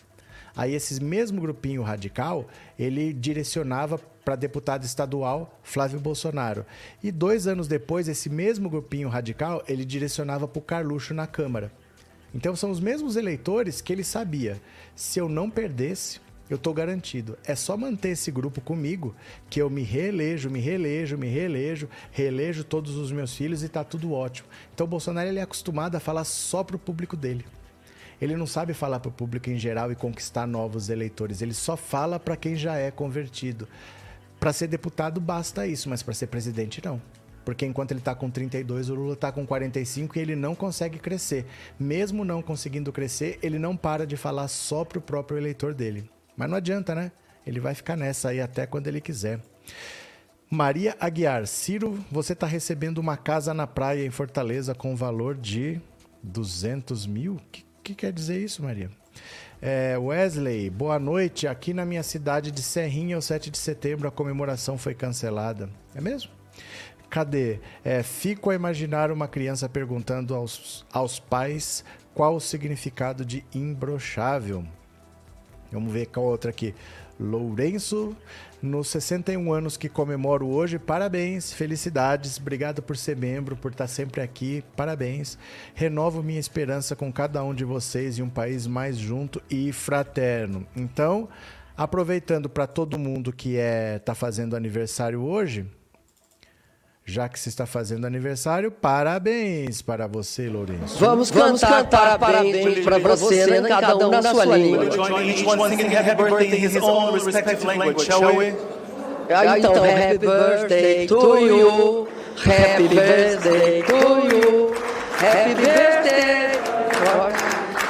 Aí 0.56 0.74
esse 0.74 1.04
mesmo 1.04 1.42
grupinho 1.42 1.84
radical, 1.84 2.48
ele 2.80 3.14
direcionava 3.14 4.00
para 4.24 4.36
deputado 4.36 4.84
estadual 4.84 5.60
Flávio 5.62 6.00
Bolsonaro. 6.00 6.66
E 7.04 7.12
dois 7.12 7.46
anos 7.46 7.68
depois, 7.68 8.08
esse 8.08 8.30
mesmo 8.30 8.70
grupinho 8.70 9.10
radical, 9.10 9.64
ele 9.68 9.86
direcionava 9.86 10.48
para 10.48 10.60
o 10.60 10.64
Carluxo 10.64 11.14
na 11.14 11.28
Câmara. 11.28 11.72
Então 12.34 12.56
são 12.56 12.72
os 12.72 12.80
mesmos 12.80 13.16
eleitores 13.16 13.80
que 13.80 13.94
ele 13.94 14.04
sabia. 14.04 14.60
Se 14.96 15.20
eu 15.20 15.30
não 15.30 15.50
perdesse, 15.50 16.20
eu 16.50 16.58
estou 16.58 16.74
garantido. 16.74 17.38
É 17.46 17.56
só 17.56 17.76
manter 17.76 18.10
esse 18.10 18.32
grupo 18.32 18.62
comigo 18.62 19.16
que 19.50 19.62
eu 19.62 19.70
me 19.70 19.82
reelejo, 19.82 20.50
me 20.50 20.60
reelejo, 20.60 21.18
me 21.18 21.28
reelejo, 21.28 21.90
reelejo 22.12 22.64
todos 22.64 22.96
os 22.96 23.12
meus 23.12 23.36
filhos 23.36 23.64
e 23.64 23.66
está 23.66 23.84
tudo 23.84 24.14
ótimo. 24.14 24.48
Então 24.74 24.86
o 24.86 24.90
Bolsonaro 24.90 25.28
ele 25.28 25.40
é 25.40 25.42
acostumado 25.42 25.96
a 25.96 26.00
falar 26.00 26.24
só 26.24 26.64
para 26.64 26.76
o 26.76 26.80
público 26.80 27.18
dele. 27.18 27.46
Ele 28.22 28.38
não 28.38 28.48
sabe 28.48 28.74
falar 28.74 29.00
para 29.00 29.10
o 29.10 29.14
público 29.14 29.50
em 29.50 29.58
geral 29.58 29.92
e 29.92 29.96
conquistar 29.96 30.48
novos 30.48 30.90
eleitores. 30.90 31.42
Ele 31.42 31.54
só 31.54 31.76
fala 31.76 32.20
para 32.20 32.38
quem 32.38 32.56
já 32.56 32.76
é 32.78 32.90
convertido. 32.90 33.68
Para 34.40 34.54
ser 34.54 34.68
deputado 34.68 35.20
basta 35.20 35.68
isso, 35.68 35.90
mas 35.90 36.04
para 36.04 36.14
ser 36.14 36.28
presidente 36.28 36.82
não. 36.84 37.02
Porque 37.44 37.66
enquanto 37.66 37.92
ele 37.92 38.00
está 38.00 38.16
com 38.16 38.30
32, 38.30 38.90
o 38.90 38.96
Lula 38.96 39.14
está 39.14 39.32
com 39.32 39.46
45 39.46 40.18
e 40.18 40.22
ele 40.22 40.36
não 40.36 40.56
consegue 40.56 40.98
crescer. 40.98 41.46
Mesmo 41.80 42.26
não 42.26 42.42
conseguindo 42.42 42.92
crescer, 42.92 43.38
ele 43.44 43.60
não 43.60 43.76
para 43.76 44.08
de 44.08 44.18
falar 44.18 44.48
só 44.48 44.84
para 44.84 44.98
o 44.98 45.02
próprio 45.02 45.38
eleitor 45.38 45.74
dele. 45.74 46.10
Mas 46.36 46.50
não 46.50 46.58
adianta, 46.58 46.94
né? 46.96 47.12
Ele 47.46 47.60
vai 47.60 47.76
ficar 47.76 47.96
nessa 47.96 48.30
aí 48.30 48.42
até 48.42 48.66
quando 48.66 48.88
ele 48.88 49.00
quiser. 49.00 49.40
Maria 50.50 50.96
Aguiar, 51.00 51.46
Ciro, 51.48 52.04
você 52.12 52.34
está 52.34 52.48
recebendo 52.48 52.98
uma 53.00 53.18
casa 53.18 53.54
na 53.54 53.66
praia 53.66 54.06
em 54.06 54.12
Fortaleza 54.12 54.76
com 54.76 54.96
valor 54.96 55.36
de 55.36 55.82
200 56.24 57.06
mil? 57.06 57.40
Que 57.52 57.66
que 57.86 57.94
quer 57.94 58.12
dizer 58.12 58.44
isso, 58.44 58.64
Maria? 58.64 58.90
É, 59.62 59.96
Wesley, 59.96 60.72
boa 60.72 60.98
noite. 60.98 61.48
Aqui 61.48 61.72
na 61.72 61.86
minha 61.86 62.02
cidade 62.02 62.52
de 62.52 62.64
Serrinha, 62.64 63.16
o 63.16 63.22
7 63.22 63.52
de 63.52 63.58
setembro, 63.60 64.08
a 64.08 64.12
comemoração 64.12 64.76
foi 64.76 64.96
cancelada. 64.96 65.70
É 65.94 66.02
mesmo? 66.02 66.32
Cadê? 67.12 67.60
É, 67.84 68.02
fico 68.02 68.50
a 68.50 68.56
imaginar 68.56 69.12
uma 69.12 69.28
criança 69.28 69.70
perguntando 69.70 70.34
aos, 70.34 70.84
aos 70.92 71.20
pais 71.20 71.86
qual 72.14 72.36
o 72.36 72.42
significado 72.42 73.24
de 73.24 73.46
imbrochável. 73.54 74.66
Vamos 75.76 75.92
ver 75.92 76.06
qual 76.06 76.26
outra 76.26 76.52
aqui. 76.52 76.74
Lourenço, 77.20 78.16
nos 78.62 78.88
61 78.88 79.52
anos 79.52 79.76
que 79.76 79.90
comemoro 79.90 80.48
hoje, 80.48 80.80
parabéns, 80.80 81.52
felicidades, 81.52 82.38
obrigado 82.38 82.82
por 82.82 82.96
ser 82.96 83.18
membro, 83.18 83.58
por 83.58 83.72
estar 83.72 83.88
sempre 83.88 84.22
aqui, 84.22 84.64
parabéns. 84.74 85.38
Renovo 85.74 86.24
minha 86.24 86.40
esperança 86.40 86.96
com 86.96 87.12
cada 87.12 87.44
um 87.44 87.54
de 87.54 87.66
vocês 87.66 88.18
e 88.18 88.22
um 88.22 88.30
país 88.30 88.68
mais 88.68 88.98
junto 88.98 89.42
e 89.50 89.74
fraterno. 89.74 90.66
Então, 90.76 91.28
aproveitando 91.76 92.48
para 92.48 92.66
todo 92.66 92.98
mundo 92.98 93.34
que 93.34 93.58
é 93.58 94.00
tá 94.00 94.16
fazendo 94.16 94.56
aniversário 94.56 95.22
hoje, 95.22 95.66
já 97.08 97.30
que 97.30 97.40
se 97.40 97.50
está 97.50 97.68
fazendo 97.68 98.08
aniversário, 98.08 98.72
parabéns 98.72 99.80
para 99.80 100.08
você, 100.08 100.50
Lourenço. 100.50 100.98
Vamos 100.98 101.30
cantar, 101.30 101.46
Vamos 101.46 101.62
cantar 101.62 102.18
parabéns 102.20 102.84
para 102.84 102.98
você, 102.98 103.46
né? 103.46 103.70
cada 103.70 103.96
um 103.96 104.10
na 104.10 104.24
sua 104.24 104.46
língua. 104.46 104.86
Então, 109.58 109.74
happy 109.84 110.18
birthday 110.18 111.08
to 111.08 111.38
you, 111.38 112.08
happy 112.38 112.88
birthday 112.88 113.84
to 113.84 113.96
you, 114.28 114.74
happy 115.20 115.56
birthday, 115.56 116.52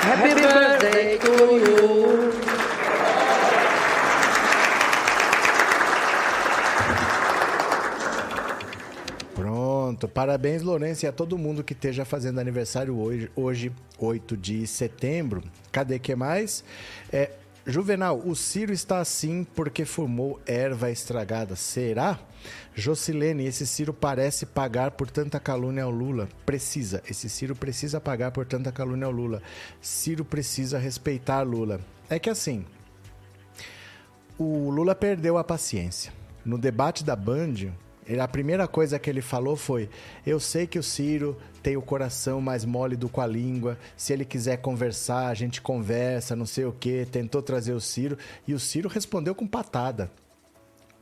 happy 0.01 0.33
birthday 0.35 1.17
to 1.19 1.31
you. 1.57 1.74
Pronto. 10.05 10.09
Parabéns, 10.09 10.61
Lourenço, 10.61 11.05
e 11.05 11.07
a 11.07 11.11
todo 11.11 11.37
mundo 11.37 11.63
que 11.63 11.73
esteja 11.73 12.05
fazendo 12.05 12.39
aniversário 12.39 12.97
hoje, 12.97 13.29
hoje 13.35 13.71
8 13.97 14.37
de 14.37 14.65
setembro. 14.67 15.43
Cadê 15.71 15.99
que 15.99 16.15
mais? 16.15 16.63
É, 17.11 17.31
Juvenal, 17.65 18.21
o 18.25 18.35
Ciro 18.35 18.71
está 18.71 18.99
assim 18.99 19.45
porque 19.55 19.85
fumou 19.85 20.39
erva 20.45 20.91
estragada. 20.91 21.55
Será? 21.55 22.19
Jocilene, 22.75 23.45
esse 23.45 23.65
Ciro 23.65 23.93
parece 23.93 24.45
pagar 24.45 24.91
por 24.91 25.09
tanta 25.09 25.39
calúnia 25.39 25.83
ao 25.83 25.91
Lula. 25.91 26.29
Precisa. 26.45 27.01
Esse 27.09 27.29
Ciro 27.29 27.55
precisa 27.55 27.99
pagar 27.99 28.31
por 28.31 28.45
tanta 28.45 28.71
calúnia 28.71 29.05
ao 29.07 29.11
Lula. 29.11 29.41
Ciro 29.81 30.23
precisa 30.23 30.77
respeitar 30.77 31.41
Lula. 31.41 31.79
É 32.09 32.19
que 32.19 32.29
assim, 32.29 32.65
o 34.37 34.69
Lula 34.69 34.93
perdeu 34.93 35.37
a 35.37 35.43
paciência. 35.43 36.13
No 36.45 36.59
debate 36.59 37.03
da 37.03 37.15
Band, 37.15 37.71
a 38.19 38.27
primeira 38.27 38.67
coisa 38.67 38.99
que 38.99 39.09
ele 39.09 39.21
falou 39.21 39.55
foi: 39.55 39.89
Eu 40.25 40.39
sei 40.39 40.67
que 40.67 40.77
o 40.77 40.83
Ciro 40.83 41.37
tem 41.63 41.75
o 41.75 41.81
coração 41.81 42.39
mais 42.39 42.63
mole 42.63 42.95
do 42.95 43.09
com 43.09 43.21
a 43.21 43.27
língua. 43.27 43.77
Se 43.97 44.13
ele 44.13 44.23
quiser 44.23 44.57
conversar, 44.57 45.27
a 45.27 45.33
gente 45.33 45.61
conversa, 45.61 46.35
não 46.35 46.45
sei 46.45 46.65
o 46.65 46.71
quê. 46.71 47.07
Tentou 47.11 47.41
trazer 47.41 47.73
o 47.73 47.81
Ciro. 47.81 48.17
E 48.47 48.53
o 48.53 48.59
Ciro 48.59 48.87
respondeu 48.87 49.33
com 49.33 49.47
patada. 49.47 50.11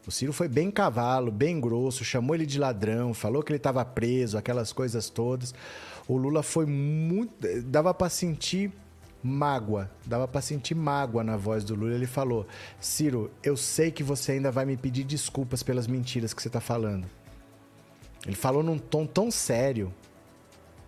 O 0.08 0.12
Ciro 0.12 0.34
foi 0.34 0.48
bem 0.50 0.70
cavalo, 0.70 1.32
bem 1.32 1.60
grosso, 1.60 2.04
chamou 2.04 2.36
ele 2.36 2.46
de 2.46 2.60
ladrão, 2.60 3.14
falou 3.14 3.42
que 3.42 3.52
ele 3.52 3.58
estava 3.58 3.86
preso, 3.86 4.38
aquelas 4.38 4.74
coisas 4.74 5.10
todas. 5.10 5.54
O 6.08 6.18
Lula 6.18 6.44
foi 6.44 6.66
muito. 6.66 7.32
dava 7.64 7.94
para 7.94 8.10
sentir 8.10 8.72
mágoa, 9.24 9.90
dava 10.06 10.28
para 10.28 10.42
sentir 10.42 10.76
mágoa 10.76 11.24
na 11.24 11.38
voz 11.38 11.64
do 11.64 11.74
Lula. 11.74 11.94
Ele 11.94 12.06
falou: 12.06 12.46
Ciro, 12.80 13.32
eu 13.42 13.56
sei 13.56 13.90
que 13.92 14.04
você 14.04 14.34
ainda 14.34 14.52
vai 14.52 14.66
me 14.66 14.76
pedir 14.76 15.06
desculpas 15.06 15.64
pelas 15.64 15.88
mentiras 15.88 16.34
que 16.34 16.42
você 16.42 16.50
está 16.50 16.60
falando. 16.60 17.08
Ele 18.26 18.36
falou 18.36 18.62
num 18.62 18.78
tom 18.78 19.06
tão 19.06 19.32
sério, 19.32 19.94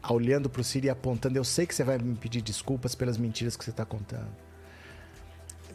olhando 0.10 0.50
para 0.50 0.62
o 0.62 0.64
Ciro 0.64 0.88
e 0.88 0.90
apontando: 0.90 1.38
Eu 1.38 1.44
sei 1.44 1.66
que 1.66 1.74
você 1.74 1.84
vai 1.84 1.98
me 1.98 2.16
pedir 2.16 2.42
desculpas 2.42 2.94
pelas 2.94 3.18
mentiras 3.18 3.56
que 3.56 3.64
você 3.64 3.72
está 3.72 3.86
contando. 3.86 4.30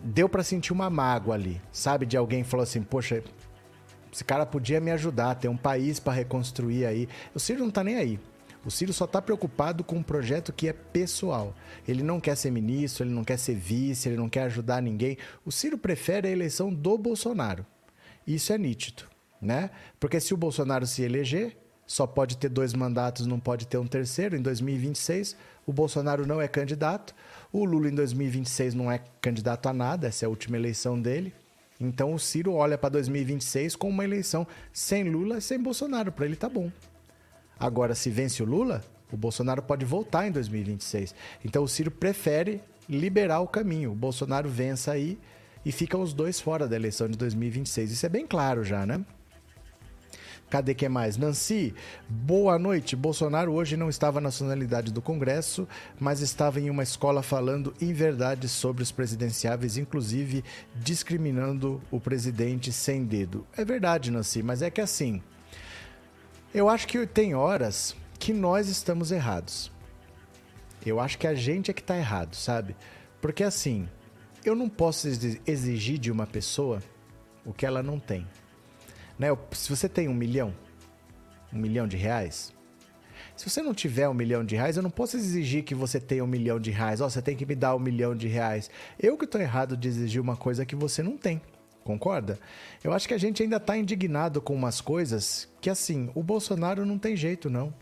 Deu 0.02 0.28
para 0.28 0.42
sentir 0.42 0.72
uma 0.72 0.88
mágoa 0.88 1.34
ali, 1.34 1.60
sabe? 1.72 2.04
De 2.04 2.16
alguém 2.16 2.44
falou 2.44 2.64
assim: 2.64 2.82
Poxa, 2.82 3.22
esse 4.12 4.24
cara 4.24 4.44
podia 4.44 4.80
me 4.80 4.90
ajudar, 4.90 5.34
tem 5.36 5.50
um 5.50 5.56
país 5.56 5.98
para 5.98 6.12
reconstruir 6.12 6.84
aí. 6.84 7.08
O 7.34 7.40
Ciro 7.40 7.60
não 7.60 7.70
tá 7.70 7.82
nem 7.82 7.96
aí. 7.96 8.20
O 8.64 8.70
Ciro 8.70 8.92
só 8.92 9.06
está 9.06 9.22
preocupado 9.22 9.82
com 9.82 9.96
um 9.96 10.02
projeto 10.02 10.52
que 10.52 10.68
é 10.68 10.72
pessoal. 10.72 11.54
Ele 11.88 12.02
não 12.02 12.20
quer 12.20 12.36
ser 12.36 12.50
ministro, 12.50 13.04
ele 13.04 13.14
não 13.14 13.24
quer 13.24 13.38
ser 13.38 13.54
vice, 13.54 14.08
ele 14.08 14.18
não 14.18 14.28
quer 14.28 14.42
ajudar 14.42 14.82
ninguém. 14.82 15.16
O 15.44 15.50
Ciro 15.50 15.78
prefere 15.78 16.28
a 16.28 16.30
eleição 16.30 16.72
do 16.72 16.98
Bolsonaro. 16.98 17.64
Isso 18.26 18.52
é 18.52 18.58
nítido, 18.58 19.04
né? 19.40 19.70
Porque 19.98 20.20
se 20.20 20.34
o 20.34 20.36
Bolsonaro 20.36 20.86
se 20.86 21.02
eleger, 21.02 21.56
só 21.86 22.06
pode 22.06 22.36
ter 22.36 22.50
dois 22.50 22.74
mandatos, 22.74 23.26
não 23.26 23.40
pode 23.40 23.66
ter 23.66 23.78
um 23.78 23.86
terceiro. 23.86 24.36
Em 24.36 24.42
2026, 24.42 25.36
o 25.66 25.72
Bolsonaro 25.72 26.26
não 26.26 26.40
é 26.40 26.46
candidato. 26.46 27.14
O 27.50 27.64
Lula, 27.64 27.88
em 27.88 27.94
2026, 27.94 28.74
não 28.74 28.92
é 28.92 29.00
candidato 29.20 29.68
a 29.68 29.72
nada, 29.72 30.06
essa 30.06 30.24
é 30.24 30.26
a 30.26 30.28
última 30.28 30.56
eleição 30.56 31.00
dele. 31.00 31.34
Então, 31.80 32.12
o 32.12 32.18
Ciro 32.18 32.52
olha 32.52 32.76
para 32.76 32.90
2026 32.90 33.74
como 33.74 33.94
uma 33.94 34.04
eleição 34.04 34.46
sem 34.70 35.02
Lula 35.04 35.38
e 35.38 35.40
sem 35.40 35.58
Bolsonaro. 35.58 36.12
Para 36.12 36.26
ele, 36.26 36.36
tá 36.36 36.48
bom. 36.48 36.70
Agora, 37.60 37.94
se 37.94 38.08
vence 38.08 38.42
o 38.42 38.46
Lula, 38.46 38.82
o 39.12 39.16
Bolsonaro 39.18 39.62
pode 39.62 39.84
voltar 39.84 40.26
em 40.26 40.32
2026. 40.32 41.14
Então 41.44 41.62
o 41.62 41.68
Ciro 41.68 41.90
prefere 41.90 42.62
liberar 42.88 43.40
o 43.40 43.46
caminho. 43.46 43.92
O 43.92 43.94
Bolsonaro 43.94 44.48
vença 44.48 44.92
aí 44.92 45.18
e 45.64 45.70
ficam 45.70 46.00
os 46.00 46.14
dois 46.14 46.40
fora 46.40 46.66
da 46.66 46.74
eleição 46.74 47.06
de 47.06 47.18
2026. 47.18 47.92
Isso 47.92 48.06
é 48.06 48.08
bem 48.08 48.26
claro 48.26 48.64
já, 48.64 48.86
né? 48.86 49.04
Cadê 50.48 50.74
que 50.74 50.88
mais? 50.88 51.16
Nancy, 51.16 51.72
boa 52.08 52.58
noite. 52.58 52.96
Bolsonaro 52.96 53.52
hoje 53.52 53.76
não 53.76 53.88
estava 53.88 54.20
na 54.20 54.24
nacionalidade 54.24 54.92
do 54.92 55.00
Congresso, 55.00 55.68
mas 56.00 56.20
estava 56.20 56.58
em 56.58 56.68
uma 56.68 56.82
escola 56.82 57.22
falando 57.22 57.72
inverdades 57.80 58.50
sobre 58.50 58.82
os 58.82 58.90
presidenciáveis, 58.90 59.76
inclusive 59.76 60.42
discriminando 60.74 61.80
o 61.88 62.00
presidente 62.00 62.72
sem 62.72 63.04
dedo. 63.04 63.46
É 63.56 63.64
verdade, 63.64 64.10
Nancy, 64.10 64.42
mas 64.42 64.60
é 64.60 64.70
que 64.70 64.80
assim, 64.80 65.22
eu 66.52 66.68
acho 66.68 66.86
que 66.86 67.06
tem 67.06 67.34
horas 67.34 67.94
que 68.18 68.32
nós 68.32 68.68
estamos 68.68 69.12
errados. 69.12 69.70
Eu 70.84 70.98
acho 70.98 71.18
que 71.18 71.26
a 71.26 71.34
gente 71.34 71.70
é 71.70 71.74
que 71.74 71.80
está 71.80 71.96
errado, 71.96 72.34
sabe? 72.34 72.74
Porque 73.20 73.44
assim, 73.44 73.88
eu 74.44 74.54
não 74.54 74.68
posso 74.68 75.06
exigir 75.46 75.98
de 75.98 76.10
uma 76.10 76.26
pessoa 76.26 76.82
o 77.44 77.52
que 77.52 77.64
ela 77.66 77.82
não 77.82 77.98
tem. 77.98 78.26
Né? 79.18 79.28
Se 79.52 79.68
você 79.68 79.88
tem 79.88 80.08
um 80.08 80.14
milhão, 80.14 80.54
um 81.52 81.58
milhão 81.58 81.86
de 81.86 81.96
reais, 81.96 82.52
se 83.36 83.48
você 83.48 83.62
não 83.62 83.72
tiver 83.72 84.08
um 84.08 84.14
milhão 84.14 84.44
de 84.44 84.56
reais, 84.56 84.76
eu 84.76 84.82
não 84.82 84.90
posso 84.90 85.16
exigir 85.16 85.62
que 85.62 85.74
você 85.74 86.00
tenha 86.00 86.24
um 86.24 86.26
milhão 86.26 86.58
de 86.58 86.70
reais. 86.70 87.00
Ó, 87.00 87.06
oh, 87.06 87.10
você 87.10 87.22
tem 87.22 87.36
que 87.36 87.46
me 87.46 87.54
dar 87.54 87.74
um 87.76 87.78
milhão 87.78 88.14
de 88.14 88.28
reais. 88.28 88.70
Eu 88.98 89.16
que 89.16 89.24
estou 89.24 89.40
errado 89.40 89.76
de 89.76 89.88
exigir 89.88 90.20
uma 90.20 90.36
coisa 90.36 90.66
que 90.66 90.74
você 90.74 91.02
não 91.02 91.16
tem. 91.16 91.40
Concorda? 91.84 92.38
Eu 92.84 92.92
acho 92.92 93.08
que 93.08 93.14
a 93.14 93.18
gente 93.18 93.42
ainda 93.42 93.56
está 93.56 93.76
indignado 93.76 94.40
com 94.40 94.54
umas 94.54 94.80
coisas 94.80 95.48
que, 95.60 95.70
assim, 95.70 96.10
o 96.14 96.22
Bolsonaro 96.22 96.84
não 96.84 96.98
tem 96.98 97.16
jeito, 97.16 97.48
não. 97.48 97.72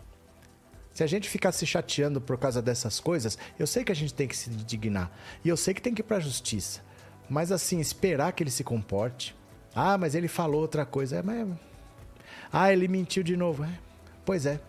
Se 0.92 1.04
a 1.04 1.06
gente 1.06 1.28
ficar 1.28 1.52
se 1.52 1.66
chateando 1.66 2.20
por 2.20 2.38
causa 2.38 2.60
dessas 2.60 2.98
coisas, 2.98 3.38
eu 3.58 3.66
sei 3.66 3.84
que 3.84 3.92
a 3.92 3.94
gente 3.94 4.14
tem 4.14 4.26
que 4.26 4.36
se 4.36 4.50
indignar. 4.50 5.10
E 5.44 5.48
eu 5.48 5.56
sei 5.56 5.74
que 5.74 5.82
tem 5.82 5.94
que 5.94 6.00
ir 6.00 6.04
para 6.04 6.16
a 6.16 6.20
justiça. 6.20 6.80
Mas, 7.28 7.52
assim, 7.52 7.78
esperar 7.80 8.32
que 8.32 8.42
ele 8.42 8.50
se 8.50 8.64
comporte. 8.64 9.36
Ah, 9.74 9.98
mas 9.98 10.14
ele 10.14 10.28
falou 10.28 10.60
outra 10.60 10.84
coisa. 10.86 11.16
É, 11.16 11.22
mas... 11.22 11.48
Ah, 12.52 12.72
ele 12.72 12.88
mentiu 12.88 13.22
de 13.22 13.36
novo. 13.36 13.64
É. 13.64 13.78
Pois 14.24 14.46
é. 14.46 14.60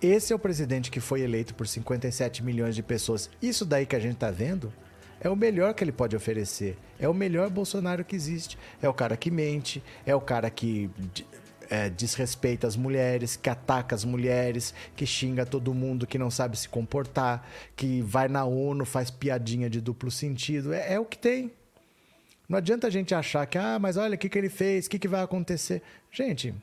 Esse 0.00 0.32
é 0.32 0.36
o 0.36 0.38
presidente 0.38 0.90
que 0.90 1.00
foi 1.00 1.22
eleito 1.22 1.54
por 1.54 1.66
57 1.66 2.42
milhões 2.42 2.74
de 2.74 2.82
pessoas. 2.82 3.30
Isso 3.40 3.64
daí 3.64 3.86
que 3.86 3.96
a 3.96 4.00
gente 4.00 4.14
está 4.14 4.30
vendo 4.30 4.72
é 5.20 5.28
o 5.28 5.36
melhor 5.36 5.74
que 5.74 5.82
ele 5.82 5.92
pode 5.92 6.14
oferecer. 6.14 6.76
É 6.98 7.08
o 7.08 7.14
melhor 7.14 7.50
Bolsonaro 7.50 8.04
que 8.04 8.14
existe. 8.14 8.58
É 8.82 8.88
o 8.88 8.94
cara 8.94 9.16
que 9.16 9.30
mente, 9.30 9.82
é 10.04 10.14
o 10.14 10.20
cara 10.20 10.50
que 10.50 10.90
é, 11.70 11.88
desrespeita 11.88 12.66
as 12.66 12.76
mulheres, 12.76 13.36
que 13.36 13.50
ataca 13.50 13.94
as 13.94 14.04
mulheres, 14.04 14.74
que 14.94 15.06
xinga 15.06 15.44
todo 15.44 15.74
mundo, 15.74 16.06
que 16.06 16.18
não 16.18 16.30
sabe 16.30 16.58
se 16.58 16.68
comportar, 16.68 17.46
que 17.74 18.00
vai 18.02 18.28
na 18.28 18.44
ONU, 18.44 18.84
faz 18.84 19.10
piadinha 19.10 19.68
de 19.68 19.80
duplo 19.80 20.10
sentido. 20.10 20.72
É, 20.72 20.94
é 20.94 21.00
o 21.00 21.04
que 21.04 21.18
tem. 21.18 21.52
Não 22.48 22.58
adianta 22.58 22.86
a 22.86 22.90
gente 22.90 23.14
achar 23.14 23.44
que, 23.46 23.58
ah, 23.58 23.78
mas 23.78 23.96
olha 23.96 24.14
o 24.14 24.18
que, 24.18 24.28
que 24.28 24.38
ele 24.38 24.48
fez, 24.48 24.86
o 24.86 24.90
que, 24.90 24.98
que 24.98 25.08
vai 25.08 25.22
acontecer. 25.22 25.82
Gente, 26.12 26.54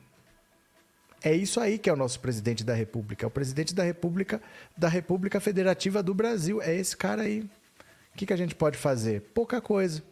é 1.22 1.34
isso 1.34 1.60
aí 1.60 1.78
que 1.78 1.90
é 1.90 1.94
o 1.94 1.98
nosso 1.98 2.20
presidente 2.20 2.64
da 2.64 2.74
República. 2.74 3.26
É 3.26 3.28
o 3.28 3.32
presidente 3.32 3.74
da 3.74 3.84
República, 3.84 4.42
da 4.78 4.88
República 4.88 5.40
Federativa 5.40 6.02
do 6.02 6.14
Brasil. 6.14 6.62
É 6.62 6.74
esse 6.74 6.96
cara 6.96 7.24
aí. 7.24 7.46
O 8.14 8.18
que, 8.18 8.28
que 8.28 8.34
a 8.34 8.38
gente 8.38 8.54
pode 8.54 8.78
fazer? 8.78 9.22
Pouca 9.34 9.60
coisa. 9.60 10.04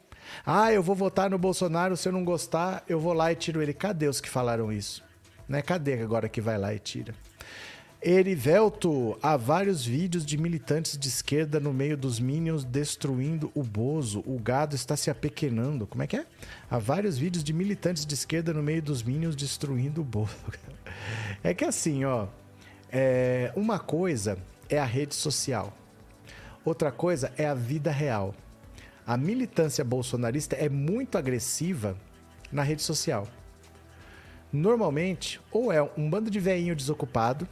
Ah, 0.45 0.71
eu 0.71 0.81
vou 0.81 0.95
votar 0.95 1.29
no 1.29 1.37
Bolsonaro, 1.37 1.95
se 1.95 2.07
eu 2.07 2.11
não 2.11 2.23
gostar, 2.23 2.83
eu 2.87 2.99
vou 2.99 3.13
lá 3.13 3.31
e 3.31 3.35
tiro 3.35 3.61
ele. 3.61 3.73
Cadê 3.73 4.07
os 4.07 4.19
que 4.19 4.29
falaram 4.29 4.71
isso? 4.71 5.03
Né? 5.47 5.61
Cadê 5.61 6.01
agora 6.01 6.27
que 6.27 6.41
vai 6.41 6.57
lá 6.57 6.73
e 6.73 6.79
tira? 6.79 7.13
Erivelto, 8.03 9.15
há 9.21 9.37
vários 9.37 9.85
vídeos 9.85 10.25
de 10.25 10.35
militantes 10.35 10.97
de 10.97 11.07
esquerda 11.07 11.59
no 11.59 11.71
meio 11.71 11.95
dos 11.95 12.19
Minions 12.19 12.63
destruindo 12.65 13.51
o 13.53 13.61
Bozo. 13.61 14.23
O 14.25 14.39
gado 14.39 14.75
está 14.75 14.97
se 14.97 15.11
apequenando. 15.11 15.85
Como 15.85 16.01
é 16.01 16.07
que 16.07 16.17
é? 16.17 16.25
Há 16.69 16.79
vários 16.79 17.19
vídeos 17.19 17.43
de 17.43 17.53
militantes 17.53 18.03
de 18.03 18.15
esquerda 18.15 18.51
no 18.51 18.63
meio 18.63 18.81
dos 18.81 19.03
Minions 19.03 19.35
destruindo 19.35 20.01
o 20.01 20.03
Bozo. 20.03 20.35
É 21.43 21.53
que 21.53 21.65
assim, 21.65 22.03
ó. 22.05 22.27
É, 22.91 23.51
uma 23.55 23.79
coisa 23.79 24.37
é 24.69 24.77
a 24.77 24.85
rede 24.85 25.15
social. 25.15 25.73
Outra 26.63 26.91
coisa 26.91 27.31
é 27.37 27.45
a 27.45 27.53
vida 27.53 27.91
real. 27.91 28.35
A 29.05 29.17
militância 29.17 29.83
bolsonarista 29.83 30.55
é 30.55 30.69
muito 30.69 31.17
agressiva 31.17 31.97
na 32.51 32.61
rede 32.61 32.83
social. 32.83 33.27
Normalmente, 34.53 35.41
ou 35.51 35.71
é 35.71 35.81
um 35.97 36.09
bando 36.09 36.29
de 36.29 36.39
veinho 36.39 36.75
desocupado, 36.75 37.47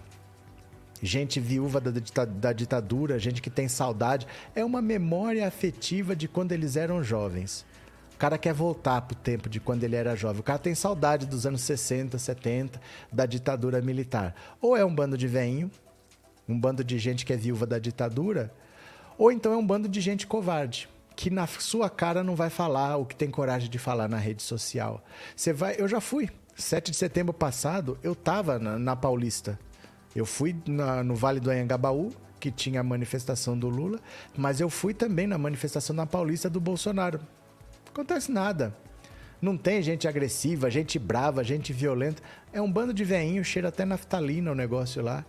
gente 1.02 1.40
viúva 1.40 1.80
da, 1.80 1.92
da, 2.26 2.54
ditadura, 2.54 3.18
gente 3.18 3.42
que 3.42 3.50
tem 3.50 3.68
saudade. 3.68 4.28
É 4.54 4.64
uma 4.64 4.82
memória 4.82 5.48
afetiva 5.48 6.16
de 6.16 6.28
quando 6.28 6.52
eles 6.52 6.76
eram 6.76 7.04
jovens. 7.04 7.66
O 8.14 8.18
cara 8.20 8.38
quer 8.38 8.54
voltar 8.54 9.02
pro 9.02 9.16
tempo 9.16 9.48
de 9.50 9.62
quando 9.62 9.84
ele 9.86 9.96
era 9.96 10.16
jovem. 10.16 10.42
O 10.42 10.44
cara 10.44 10.60
tem 10.60 10.76
saudade 10.76 11.26
dos 11.26 11.46
anos 11.46 11.62
60, 11.62 12.18
70, 12.18 12.80
da 13.12 13.26
ditadura 13.26 13.82
militar. 13.82 14.36
Ou 14.62 14.76
é 14.76 14.84
um 14.84 14.94
bando 14.94 15.18
de 15.18 15.28
veinho, 15.28 15.72
um 16.48 16.60
bando 16.60 16.84
de 16.84 17.00
gente 17.00 17.26
que 17.26 17.32
é 17.32 17.38
viúva 17.38 17.66
da 17.66 17.80
ditadura, 17.80 18.54
ou 19.20 19.32
então 19.32 19.54
é 19.54 19.58
um 19.58 19.68
bando 19.68 19.88
de 19.88 20.02
gente 20.02 20.26
covarde 20.26 20.90
que 21.20 21.30
na 21.30 21.46
sua 21.46 21.90
cara 21.90 22.24
não 22.24 22.34
vai 22.34 22.50
falar 22.50 22.96
o 22.96 23.06
que 23.06 23.14
tem 23.14 23.30
coragem 23.30 23.70
de 23.70 23.78
falar 23.78 24.08
na 24.08 24.16
rede 24.16 24.42
social. 24.42 25.04
Você 25.36 25.52
vai, 25.52 25.76
eu 25.78 25.86
já 25.86 26.00
fui. 26.00 26.30
7 26.56 26.92
de 26.92 26.96
setembro 26.96 27.34
passado, 27.34 27.98
eu 28.02 28.16
tava 28.16 28.58
na, 28.58 28.80
na 28.80 28.96
Paulista. 28.96 29.60
Eu 30.16 30.26
fui 30.26 30.56
na, 30.66 31.04
no 31.04 31.16
Vale 31.16 31.42
do 31.42 31.52
Anhangabaú, 31.52 32.14
que 32.40 32.50
tinha 32.50 32.80
a 32.80 32.84
manifestação 32.84 33.60
do 33.60 33.68
Lula, 33.68 34.00
mas 34.38 34.62
eu 34.62 34.70
fui 34.70 34.94
também 34.94 35.28
na 35.28 35.38
manifestação 35.38 35.94
na 35.94 36.06
Paulista 36.06 36.50
do 36.50 36.62
Bolsonaro. 36.62 37.18
Não 37.18 37.92
acontece 37.92 38.32
nada. 38.32 38.74
Não 39.42 39.58
tem 39.58 39.82
gente 39.82 40.08
agressiva, 40.08 40.72
gente 40.72 40.98
brava, 40.98 41.44
gente 41.44 41.74
violenta. 41.74 42.24
É 42.54 42.62
um 42.62 42.72
bando 42.72 42.94
de 42.94 43.04
veinho, 43.04 43.44
cheira 43.44 43.68
até 43.68 43.84
naftalina 43.84 44.54
o 44.54 44.56
negócio 44.56 45.04
lá. 45.04 45.26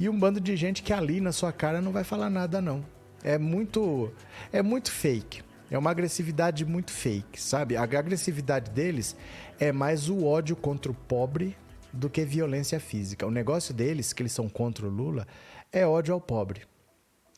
E 0.00 0.08
um 0.08 0.18
bando 0.18 0.40
de 0.40 0.56
gente 0.56 0.82
que 0.82 0.92
ali 0.94 1.20
na 1.20 1.32
sua 1.32 1.52
cara 1.52 1.82
não 1.82 1.92
vai 1.92 2.02
falar 2.02 2.30
nada, 2.30 2.62
não. 2.62 2.82
É 3.22 3.38
muito, 3.38 4.12
é 4.52 4.62
muito 4.62 4.90
fake. 4.90 5.42
É 5.70 5.76
uma 5.76 5.90
agressividade 5.90 6.64
muito 6.64 6.90
fake, 6.90 7.40
sabe? 7.40 7.76
A 7.76 7.82
agressividade 7.82 8.70
deles 8.70 9.14
é 9.60 9.70
mais 9.70 10.08
o 10.08 10.24
ódio 10.24 10.56
contra 10.56 10.90
o 10.90 10.94
pobre 10.94 11.56
do 11.92 12.08
que 12.08 12.24
violência 12.24 12.80
física. 12.80 13.26
O 13.26 13.30
negócio 13.30 13.74
deles, 13.74 14.12
que 14.12 14.22
eles 14.22 14.32
são 14.32 14.48
contra 14.48 14.86
o 14.86 14.90
Lula, 14.90 15.26
é 15.70 15.86
ódio 15.86 16.14
ao 16.14 16.20
pobre. 16.20 16.62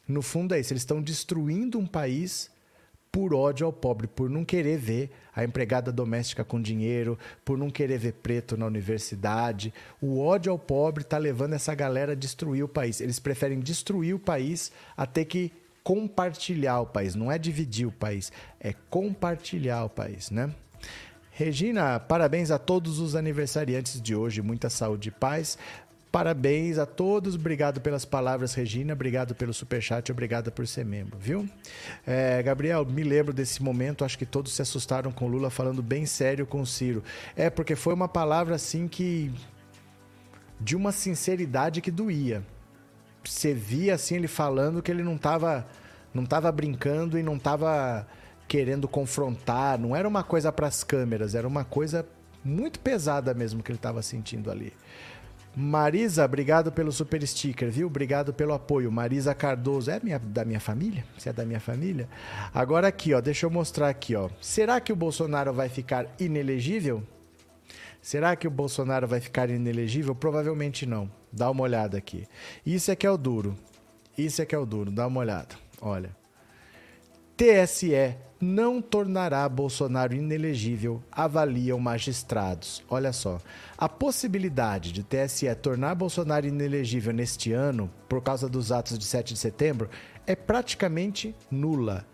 No 0.07 0.23
fundo 0.23 0.55
é 0.55 0.61
isso, 0.61 0.73
eles 0.73 0.83
estão 0.83 1.03
destruindo 1.03 1.79
um 1.79 1.87
país 1.87 2.51
por 3.13 3.35
ódio 3.35 3.67
ao 3.67 3.73
pobre, 3.73 4.07
por 4.07 4.31
não 4.31 4.45
querer 4.45 4.79
ver 4.79 5.11
a 5.35 5.43
empregada 5.43 5.91
doméstica 5.91 6.45
com 6.45 6.61
dinheiro, 6.61 7.19
por 7.45 7.59
não 7.59 7.69
querer 7.69 7.99
ver 7.99 8.13
preto 8.15 8.57
na 8.57 8.67
universidade. 8.67 9.75
O 10.01 10.21
ódio 10.21 10.53
ao 10.53 10.59
pobre 10.59 11.03
está 11.03 11.19
levando 11.19 11.55
essa 11.55 11.75
galera 11.75 12.13
a 12.13 12.17
destruir 12.17 12.63
o 12.63 12.69
país. 12.69 13.01
Eles 13.01 13.19
preferem 13.19 13.59
destruir 13.59 14.15
o 14.15 14.19
país 14.19 14.71
a 14.97 15.07
ter 15.07 15.25
que 15.25 15.53
compartilhar 15.83 16.81
o 16.81 16.87
país, 16.87 17.15
não 17.15 17.31
é 17.31 17.39
dividir 17.39 17.87
o 17.87 17.93
país, 17.93 18.33
é 18.59 18.75
compartilhar 18.89 19.85
o 19.85 19.89
país, 19.89 20.31
né? 20.31 20.51
Regina, 21.33 21.99
parabéns 21.99 22.51
a 22.51 22.59
todos 22.59 22.99
os 22.99 23.17
aniversariantes 23.17 24.01
de 24.01 24.15
hoje, 24.15 24.43
muita 24.43 24.69
saúde 24.69 25.09
e 25.09 25.13
paz. 25.13 25.57
Parabéns 26.13 26.77
a 26.77 26.85
todos, 26.85 27.37
obrigado 27.37 27.81
pelas 27.81 28.05
palavras, 28.05 28.53
Regina, 28.53 28.93
obrigado 28.93 29.33
pelo 29.33 29.55
superchat, 29.55 30.11
obrigado 30.11 30.51
por 30.51 30.67
ser 30.67 30.85
membro, 30.85 31.17
viu? 31.17 31.49
É, 32.05 32.43
Gabriel, 32.43 32.85
me 32.85 33.05
lembro 33.05 33.33
desse 33.33 33.63
momento, 33.63 34.05
acho 34.05 34.19
que 34.19 34.27
todos 34.27 34.53
se 34.53 34.61
assustaram 34.61 35.13
com 35.13 35.29
Lula 35.29 35.51
falando 35.51 35.81
bem 35.81 36.05
sério 36.05 36.45
com 36.45 36.61
o 36.61 36.67
Ciro. 36.67 37.03
É, 37.37 37.49
porque 37.49 37.77
foi 37.77 37.95
uma 37.95 38.09
palavra 38.09 38.57
assim 38.57 38.89
que. 38.89 39.33
de 40.61 40.75
uma 40.75 40.91
sinceridade 40.91 41.81
que 41.81 41.93
doía 41.93 42.43
você 43.25 43.53
via 43.55 43.95
assim 43.95 44.17
ele 44.17 44.29
falando 44.29 44.83
que 44.83 44.91
ele 44.91 45.03
não 45.03 45.17
estava 45.17 45.67
não 46.13 46.25
tava 46.25 46.51
brincando 46.51 47.19
e 47.19 47.23
não 47.23 47.37
estava 47.37 48.07
querendo 48.49 48.89
confrontar, 48.89 49.79
não 49.79 49.95
era 49.95 50.09
uma 50.09 50.25
coisa 50.25 50.51
para 50.51 50.67
as 50.67 50.83
câmeras, 50.83 51.37
era 51.37 51.47
uma 51.47 51.65
coisa 51.65 52.05
muito 52.45 52.81
pesada 52.81 53.33
mesmo 53.33 53.63
que 53.63 53.71
ele 53.71 53.79
estava 53.79 54.03
sentindo 54.03 54.51
ali. 54.51 54.73
Marisa, 55.55 56.25
obrigado 56.25 56.71
pelo 56.71 56.93
super 56.93 57.27
sticker, 57.27 57.71
viu? 57.71 57.89
Obrigado 57.89 58.33
pelo 58.33 58.53
apoio. 58.53 58.91
Marisa 58.91 59.35
Cardoso, 59.35 59.91
é 59.91 59.99
minha, 60.01 60.19
da 60.19 60.45
minha 60.45 60.61
família? 60.61 61.05
Você 61.19 61.29
é 61.29 61.33
da 61.33 61.45
minha 61.45 61.59
família? 61.59 62.09
Agora 62.55 62.87
aqui, 62.87 63.13
ó, 63.13 63.21
deixa 63.21 63.47
eu 63.47 63.51
mostrar 63.51 63.89
aqui, 63.89 64.15
ó. 64.15 64.29
Será 64.41 64.81
que 64.81 64.93
o 64.93 64.97
Bolsonaro 64.97 65.53
vai 65.53 65.69
ficar 65.69 66.07
inelegível? 66.21 67.03
Será 68.01 68.35
que 68.37 68.47
o 68.47 68.51
Bolsonaro 68.51 69.09
vai 69.09 69.21
ficar 69.21 69.51
inelegível? 69.51 70.15
Provavelmente 70.15 70.87
não. 70.87 71.11
Dá 71.33 71.51
uma 71.51 71.63
olhada 71.63 71.97
aqui. 71.97 72.27
Isso 72.65 72.91
é 72.91 72.97
que 72.97 73.07
é 73.07 73.11
o 73.11 73.17
duro. 73.17 73.57
Isso 74.17 74.43
é 74.43 74.47
que 74.47 74.55
é 74.55 74.59
o 74.59 74.67
duro. 74.67 74.91
Dá 74.91 75.07
uma 75.07 75.21
olhada. 75.21 75.55
Olha. 75.81 76.15
TSE 77.37 78.17
não 78.41 78.81
tornará 78.81 79.49
Bolsonaro 79.49 80.15
inelegível, 80.15 81.03
avaliam 81.11 81.79
magistrados. 81.79 82.83
Olha 82.89 83.13
só. 83.13 83.39
A 83.79 83.89
possibilidade 83.89 84.93
de 84.93 85.03
TSE 85.03 85.55
tornar 85.55 85.95
Bolsonaro 85.95 86.47
inelegível 86.47 87.13
neste 87.13 87.53
ano, 87.53 87.91
por 88.09 88.23
causa 88.23 88.49
dos 88.49 88.73
atos 88.73 88.99
de 88.99 89.05
7 89.05 89.35
de 89.35 89.41
setembro, 89.41 89.89
é 90.27 90.35
praticamente 90.35 91.35
nula 91.51 92.07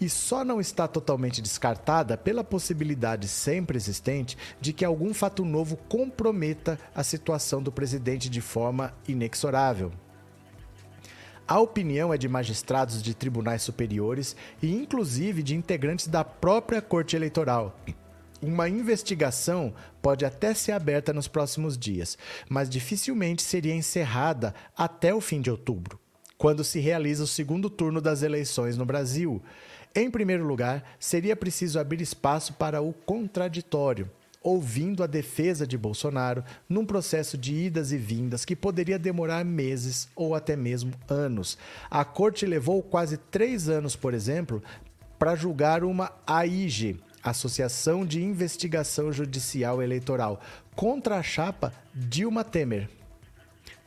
e 0.00 0.08
só 0.08 0.44
não 0.44 0.60
está 0.60 0.86
totalmente 0.86 1.40
descartada 1.40 2.16
pela 2.16 2.44
possibilidade 2.44 3.28
sempre 3.28 3.76
existente 3.76 4.36
de 4.60 4.72
que 4.72 4.84
algum 4.84 5.14
fato 5.14 5.44
novo 5.44 5.76
comprometa 5.88 6.78
a 6.94 7.02
situação 7.02 7.62
do 7.62 7.72
presidente 7.72 8.28
de 8.28 8.40
forma 8.40 8.92
inexorável. 9.08 9.92
A 11.48 11.60
opinião 11.60 12.12
é 12.12 12.18
de 12.18 12.28
magistrados 12.28 13.00
de 13.00 13.14
tribunais 13.14 13.62
superiores 13.62 14.34
e, 14.60 14.74
inclusive, 14.74 15.44
de 15.44 15.54
integrantes 15.54 16.08
da 16.08 16.24
própria 16.24 16.82
Corte 16.82 17.14
Eleitoral. 17.14 17.78
Uma 18.42 18.68
investigação 18.68 19.72
pode 20.02 20.24
até 20.24 20.52
ser 20.54 20.72
aberta 20.72 21.12
nos 21.12 21.28
próximos 21.28 21.78
dias, 21.78 22.18
mas 22.48 22.68
dificilmente 22.68 23.42
seria 23.42 23.74
encerrada 23.74 24.54
até 24.76 25.14
o 25.14 25.20
fim 25.20 25.40
de 25.40 25.50
outubro, 25.50 26.00
quando 26.36 26.64
se 26.64 26.80
realiza 26.80 27.22
o 27.22 27.28
segundo 27.28 27.70
turno 27.70 28.00
das 28.00 28.22
eleições 28.22 28.76
no 28.76 28.84
Brasil 28.84 29.40
Em 29.98 30.10
primeiro 30.10 30.44
lugar, 30.44 30.84
seria 31.00 31.34
preciso 31.34 31.80
abrir 31.80 32.02
espaço 32.02 32.52
para 32.52 32.82
o 32.82 32.92
contraditório, 32.92 34.10
ouvindo 34.42 35.02
a 35.02 35.06
defesa 35.06 35.66
de 35.66 35.78
Bolsonaro 35.78 36.44
num 36.68 36.84
processo 36.84 37.38
de 37.38 37.54
idas 37.54 37.92
e 37.92 37.96
vindas 37.96 38.44
que 38.44 38.54
poderia 38.54 38.98
demorar 38.98 39.42
meses 39.42 40.06
ou 40.14 40.34
até 40.34 40.54
mesmo 40.54 40.92
anos. 41.08 41.56
A 41.90 42.04
corte 42.04 42.44
levou 42.44 42.82
quase 42.82 43.16
três 43.16 43.70
anos, 43.70 43.96
por 43.96 44.12
exemplo, 44.12 44.62
para 45.18 45.34
julgar 45.34 45.82
uma 45.82 46.12
AIG, 46.26 47.00
Associação 47.22 48.04
de 48.04 48.22
Investigação 48.22 49.10
Judicial 49.10 49.82
Eleitoral, 49.82 50.42
contra 50.74 51.16
a 51.16 51.22
chapa 51.22 51.72
Dilma 51.94 52.44
Temer. 52.44 52.90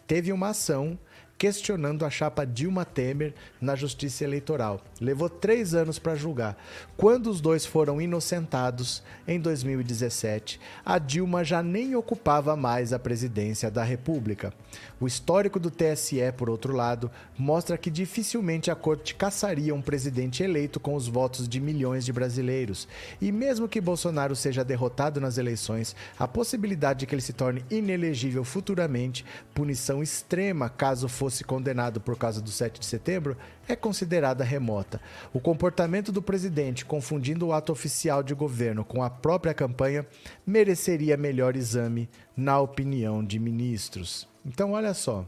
Teve 0.07 0.33
uma 0.33 0.49
ação 0.49 0.97
questionando 1.39 2.05
a 2.05 2.09
chapa 2.09 2.45
Dilma 2.45 2.83
Temer 2.83 3.33
na 3.61 3.73
Justiça 3.73 4.25
Eleitoral. 4.25 4.81
Levou 4.99 5.29
três 5.29 5.73
anos 5.73 5.97
para 5.97 6.13
julgar. 6.13 6.61
Quando 6.97 7.27
os 7.27 7.39
dois 7.39 7.65
foram 7.65 8.01
inocentados, 8.01 9.01
em 9.25 9.39
2017, 9.39 10.59
a 10.85 10.99
Dilma 10.99 11.45
já 11.45 11.63
nem 11.63 11.95
ocupava 11.95 12.57
mais 12.57 12.91
a 12.91 12.99
presidência 12.99 13.71
da 13.71 13.85
República. 13.85 14.53
O 14.99 15.07
histórico 15.07 15.61
do 15.61 15.71
TSE, 15.71 16.19
por 16.35 16.49
outro 16.49 16.75
lado, 16.75 17.09
mostra 17.37 17.77
que 17.77 17.89
dificilmente 17.89 18.69
a 18.69 18.75
corte 18.75 19.15
caçaria 19.15 19.73
um 19.73 19.81
presidente 19.81 20.43
eleito 20.43 20.77
com 20.77 20.93
os 20.93 21.07
votos 21.07 21.47
de 21.47 21.61
milhões 21.61 22.03
de 22.03 22.11
brasileiros. 22.11 22.85
E 23.21 23.31
mesmo 23.31 23.69
que 23.69 23.79
Bolsonaro 23.79 24.35
seja 24.35 24.65
derrotado 24.65 25.21
nas 25.21 25.37
eleições, 25.37 25.95
a 26.19 26.27
possibilidade 26.27 26.99
de 26.99 27.05
que 27.05 27.15
ele 27.15 27.21
se 27.21 27.31
torne 27.31 27.63
inelegível 27.71 28.43
futuramente, 28.43 29.25
punição 29.53 30.03
extrema 30.03 30.67
caso 30.67 31.07
fosse 31.07 31.28
fosse 31.29 31.43
condenado 31.43 32.01
por 32.01 32.17
causa 32.17 32.41
do 32.41 32.49
7 32.49 32.79
de 32.79 32.85
setembro 32.87 33.37
é 33.67 33.75
considerada 33.75 34.43
remota. 34.43 34.99
O 35.31 35.39
comportamento 35.39 36.11
do 36.11 36.23
presidente, 36.23 36.83
confundindo 36.83 37.45
o 37.45 37.53
ato 37.53 37.71
oficial 37.71 38.23
de 38.23 38.33
governo 38.33 38.83
com 38.83 39.03
a 39.03 39.11
própria 39.11 39.53
campanha, 39.53 40.07
mereceria 40.45 41.15
melhor 41.15 41.55
exame, 41.55 42.09
na 42.35 42.59
opinião 42.59 43.23
de 43.23 43.37
ministros. 43.37 44.27
Então, 44.43 44.71
olha 44.71 44.91
só. 44.95 45.23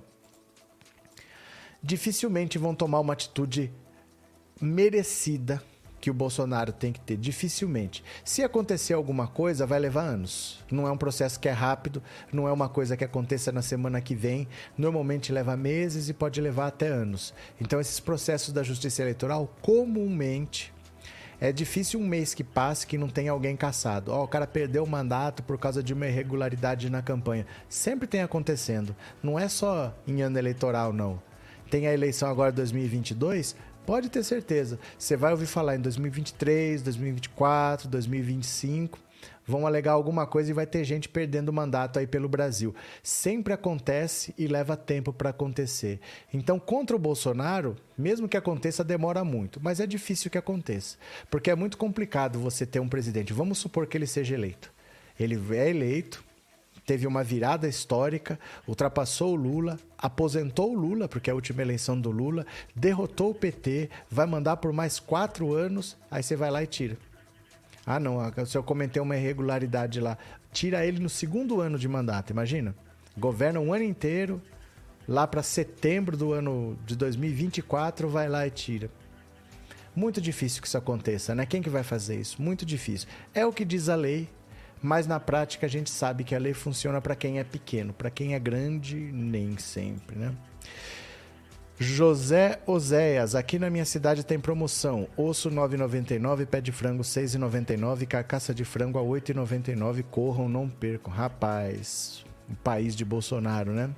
Dificilmente 1.84 2.58
vão 2.58 2.74
tomar 2.74 3.00
uma 3.00 3.14
atitude 3.14 3.72
merecida 4.60 5.62
que 6.02 6.10
o 6.10 6.14
Bolsonaro 6.14 6.74
tem 6.74 6.92
que 6.92 7.00
ter, 7.00 7.16
dificilmente. 7.16 8.04
Se 8.26 8.44
acontecer 8.44 8.94
alguma 8.94 9.28
coisa, 9.28 9.68
vai 9.68 9.80
levar 9.80 10.02
anos. 10.02 10.64
Não 10.72 10.88
é 10.88 10.92
um 10.92 10.98
processo 10.98 11.40
que 11.40 11.48
é 11.48 11.52
rápido, 11.52 12.02
não 12.34 12.48
é 12.48 12.52
uma 12.52 12.68
coisa 12.68 12.98
que 12.98 13.04
aconteça 13.04 13.52
na 13.52 13.62
semana 13.62 14.02
que 14.02 14.16
vem. 14.16 14.48
Normalmente 14.76 15.32
leva 15.32 15.56
meses 15.56 16.10
e 16.10 16.14
pode 16.14 16.42
levar 16.42 16.68
até 16.68 16.88
anos. 16.88 17.34
Então, 17.62 17.80
esses 17.80 18.00
processos 18.00 18.52
da 18.52 18.64
justiça 18.64 19.04
eleitoral, 19.04 19.54
comumente, 19.62 20.74
é 21.40 21.52
difícil 21.52 22.00
um 22.00 22.08
mês 22.08 22.34
que 22.34 22.44
passe 22.44 22.86
que 22.86 22.98
não 22.98 23.08
tenha 23.08 23.32
alguém 23.32 23.56
caçado. 23.56 24.12
Ó, 24.12 24.22
oh, 24.22 24.24
o 24.26 24.28
cara 24.28 24.46
perdeu 24.46 24.84
o 24.84 24.88
mandato 24.88 25.42
por 25.42 25.58
causa 25.58 25.82
de 25.82 25.94
uma 25.94 26.08
irregularidade 26.08 26.90
na 26.90 27.02
campanha. 27.02 27.48
Sempre 27.68 28.08
tem 28.08 28.22
acontecendo. 28.22 28.96
Não 29.24 29.40
é 29.40 29.48
só 29.48 29.96
em 30.08 30.22
ano 30.22 30.38
eleitoral, 30.38 30.94
não. 30.94 31.22
Tem 31.72 31.88
a 31.88 31.94
eleição 31.94 32.30
agora 32.30 32.52
2022, 32.52 33.56
Pode 33.86 34.10
ter 34.10 34.24
certeza. 34.24 34.80
Você 34.98 35.18
vai 35.18 35.32
ouvir 35.32 35.48
falar 35.48 35.76
em 35.76 35.82
2023, 35.82 36.82
2024, 36.82 37.88
2025. 37.88 39.00
Vão 39.46 39.66
alegar 39.66 39.94
alguma 39.94 40.26
coisa 40.28 40.52
e 40.52 40.54
vai 40.54 40.66
ter 40.66 40.84
gente 40.84 41.10
perdendo 41.10 41.52
mandato 41.52 41.98
aí 41.98 42.06
pelo 42.06 42.30
Brasil. 42.30 42.74
Sempre 43.02 43.54
acontece 43.54 44.34
e 44.38 44.48
leva 44.48 44.78
tempo 44.78 45.12
para 45.12 45.32
acontecer. 45.32 46.00
Então, 46.34 46.60
contra 46.60 46.96
o 46.96 47.00
Bolsonaro, 47.00 47.76
mesmo 47.98 48.30
que 48.30 48.38
aconteça, 48.38 48.84
demora 48.84 49.24
muito. 49.24 49.60
Mas 49.62 49.80
é 49.80 49.88
difícil 49.88 50.30
que 50.30 50.38
aconteça. 50.38 50.98
Porque 51.30 51.50
é 51.50 51.56
muito 51.56 51.78
complicado 51.78 52.40
você 52.40 52.66
ter 52.66 52.80
um 52.80 52.88
presidente. 52.88 53.34
Vamos 53.34 53.58
supor 53.58 53.88
que 53.88 53.98
ele 53.98 54.08
seja 54.08 54.36
eleito. 54.36 54.72
Ele 55.20 55.40
é 55.56 55.70
eleito, 55.70 56.24
teve 56.92 57.08
uma 57.08 57.24
virada 57.24 57.70
histórica, 57.70 58.38
ultrapassou 58.68 59.32
o 59.32 59.36
Lula, 59.36 59.80
aposentou 59.98 60.74
o 60.74 60.76
Lula, 60.76 61.08
porque 61.08 61.30
é 61.30 61.32
a 61.32 61.34
última 61.34 61.62
eleição 61.62 61.98
do 61.98 62.12
Lula, 62.12 62.46
derrotou 62.76 63.32
o 63.32 63.34
PT, 63.34 63.90
vai 64.10 64.26
mandar 64.26 64.58
por 64.58 64.74
mais 64.74 65.00
quatro 65.00 65.54
anos, 65.54 65.96
aí 66.12 66.22
você 66.22 66.36
vai 66.36 66.52
lá 66.52 66.62
e 66.62 66.68
tira. 66.68 66.98
Ah, 67.86 67.98
não, 67.98 68.20
se 68.46 68.58
eu 68.58 68.62
comentei 68.62 69.02
uma 69.02 69.16
irregularidade 69.16 70.02
lá, 70.02 70.18
tira 70.52 70.86
ele 70.86 71.00
no 71.00 71.08
segundo 71.08 71.62
ano 71.62 71.80
de 71.80 71.88
mandato, 71.88 72.32
imagina? 72.32 72.76
Governa 73.18 73.62
um 73.62 73.74
ano 73.74 73.86
inteiro, 73.86 74.42
lá 75.08 75.26
para 75.26 75.42
setembro 75.42 76.18
do 76.18 76.34
ano 76.34 76.78
de 76.86 76.98
2024, 76.98 78.10
vai 78.10 78.28
lá 78.28 78.46
e 78.46 78.52
tira. 78.52 78.92
Muito 79.96 80.20
difícil 80.20 80.62
que 80.62 80.68
isso 80.68 80.78
aconteça, 80.78 81.34
né? 81.34 81.46
Quem 81.46 81.62
que 81.62 81.70
vai 81.70 81.84
fazer 81.84 82.20
isso? 82.20 82.42
Muito 82.42 82.66
difícil. 82.66 83.08
É 83.34 83.46
o 83.46 83.54
que 83.54 83.64
diz 83.64 83.88
a 83.88 83.96
lei, 83.96 84.28
mas 84.82 85.06
na 85.08 85.20
prática 85.20 85.66
a 85.66 85.70
gente 85.70 85.90
sabe 85.90 86.24
que 86.24 86.34
a 86.34 86.40
lei 86.40 86.54
funciona 86.54 87.00
para 87.00 87.16
quem 87.16 87.40
é 87.40 87.44
pequeno, 87.44 87.94
para 87.94 88.10
quem 88.10 88.34
é 88.34 88.40
grande, 88.40 88.96
nem 88.96 89.58
sempre, 89.58 90.18
né? 90.18 90.34
José 91.82 92.60
Oséias, 92.68 93.34
aqui 93.34 93.58
na 93.58 93.68
minha 93.68 93.86
cidade 93.86 94.24
tem 94.24 94.40
promoção. 94.40 95.08
Osso 95.18 95.50
9,99, 95.50 96.46
pé 96.46 96.62
de 96.62 96.72
frango 96.72 97.02
6,99, 97.02 98.06
carcaça 98.06 98.54
de 98.54 98.64
frango 98.64 99.00
a 99.00 99.02
8,99. 99.02 100.04
Corram, 100.04 100.48
não 100.48 100.70
percam. 100.70 101.12
Rapaz, 101.12 102.24
um 102.48 102.54
país 102.54 102.96
de 102.96 103.04
Bolsonaro, 103.04 103.72
né? 103.72 103.90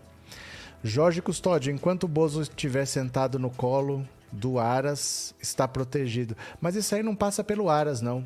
Jorge 0.82 1.22
Custódio, 1.22 1.74
enquanto 1.74 2.04
o 2.04 2.08
Bozo 2.08 2.42
estiver 2.42 2.86
sentado 2.86 3.38
no 3.38 3.50
colo 3.50 4.08
do 4.32 4.60
Aras, 4.60 5.36
está 5.42 5.68
protegido. 5.68 6.38
Mas 6.62 6.76
isso 6.76 6.96
aí 6.96 7.04
não 7.04 7.16
passa 7.16 7.44
pelo 7.44 7.70
Aras, 7.70 8.02
não. 8.02 8.26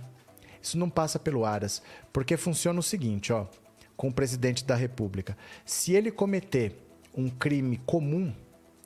Isso 0.67 0.77
não 0.77 0.89
passa 0.89 1.17
pelo 1.17 1.45
Aras, 1.45 1.81
porque 2.11 2.35
funciona 2.35 2.77
o 2.77 2.83
seguinte, 2.83 3.31
ó, 3.31 3.45
com 3.95 4.09
o 4.09 4.13
presidente 4.13 4.65
da 4.65 4.75
República. 4.75 5.37
Se 5.65 5.93
ele 5.93 6.11
cometer 6.11 6.75
um 7.15 7.29
crime 7.29 7.81
comum, 7.85 8.33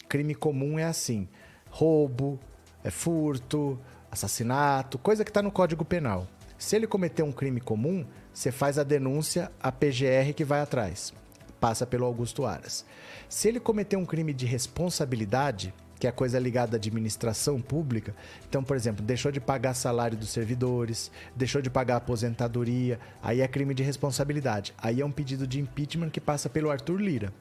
crime 0.07 0.35
comum 0.35 0.77
é 0.77 0.83
assim: 0.83 1.27
roubo, 1.71 2.39
é 2.83 2.91
furto, 2.91 3.79
assassinato, 4.11 4.99
coisa 4.99 5.23
que 5.23 5.31
está 5.31 5.41
no 5.41 5.51
Código 5.51 5.83
Penal. 5.83 6.27
Se 6.55 6.75
ele 6.75 6.85
cometer 6.85 7.23
um 7.23 7.31
crime 7.31 7.59
comum, 7.59 8.05
você 8.31 8.51
faz 8.51 8.77
a 8.77 8.83
denúncia 8.83 9.51
à 9.59 9.71
PGR 9.71 10.35
que 10.35 10.45
vai 10.45 10.61
atrás. 10.61 11.11
Passa 11.59 11.87
pelo 11.87 12.05
Augusto 12.05 12.45
Aras. 12.45 12.85
Se 13.27 13.47
ele 13.47 13.59
cometer 13.59 13.97
um 13.97 14.05
crime 14.05 14.33
de 14.33 14.45
responsabilidade, 14.45 15.73
que 16.01 16.07
é 16.07 16.11
coisa 16.11 16.39
ligada 16.39 16.75
à 16.75 16.77
administração 16.77 17.61
pública. 17.61 18.15
Então, 18.49 18.63
por 18.63 18.75
exemplo, 18.75 19.05
deixou 19.05 19.31
de 19.31 19.39
pagar 19.39 19.75
salário 19.75 20.17
dos 20.17 20.29
servidores, 20.29 21.11
deixou 21.35 21.61
de 21.61 21.69
pagar 21.69 21.97
aposentadoria, 21.97 22.99
aí 23.21 23.39
é 23.39 23.47
crime 23.47 23.75
de 23.75 23.83
responsabilidade. 23.83 24.73
Aí 24.79 24.99
é 24.99 25.05
um 25.05 25.11
pedido 25.11 25.45
de 25.45 25.61
impeachment 25.61 26.09
que 26.09 26.19
passa 26.19 26.49
pelo 26.49 26.71
Arthur 26.71 26.99
Lira. 26.99 27.31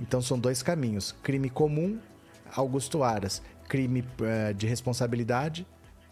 Então 0.00 0.20
são 0.20 0.36
dois 0.36 0.60
caminhos: 0.60 1.14
crime 1.22 1.48
comum, 1.48 2.00
Augusto 2.56 3.04
Aras, 3.04 3.40
crime 3.68 4.00
uh, 4.00 4.52
de 4.52 4.66
responsabilidade, 4.66 5.64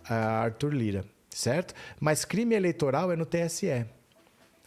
uh, 0.08 0.44
Arthur 0.44 0.72
Lira, 0.72 1.04
certo? 1.30 1.74
Mas 1.98 2.24
crime 2.24 2.54
eleitoral 2.54 3.10
é 3.10 3.16
no 3.16 3.26
TSE. 3.26 3.84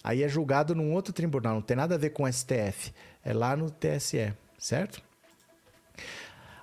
Aí 0.03 0.21
é 0.21 0.27
julgado 0.27 0.75
num 0.75 0.91
outro 0.91 1.13
tribunal, 1.13 1.55
não 1.55 1.61
tem 1.61 1.77
nada 1.77 1.95
a 1.95 1.97
ver 1.97 2.09
com 2.09 2.23
o 2.23 2.31
STF, 2.31 2.93
é 3.23 3.33
lá 3.33 3.55
no 3.55 3.71
TSE, 3.71 4.33
certo? 4.59 5.01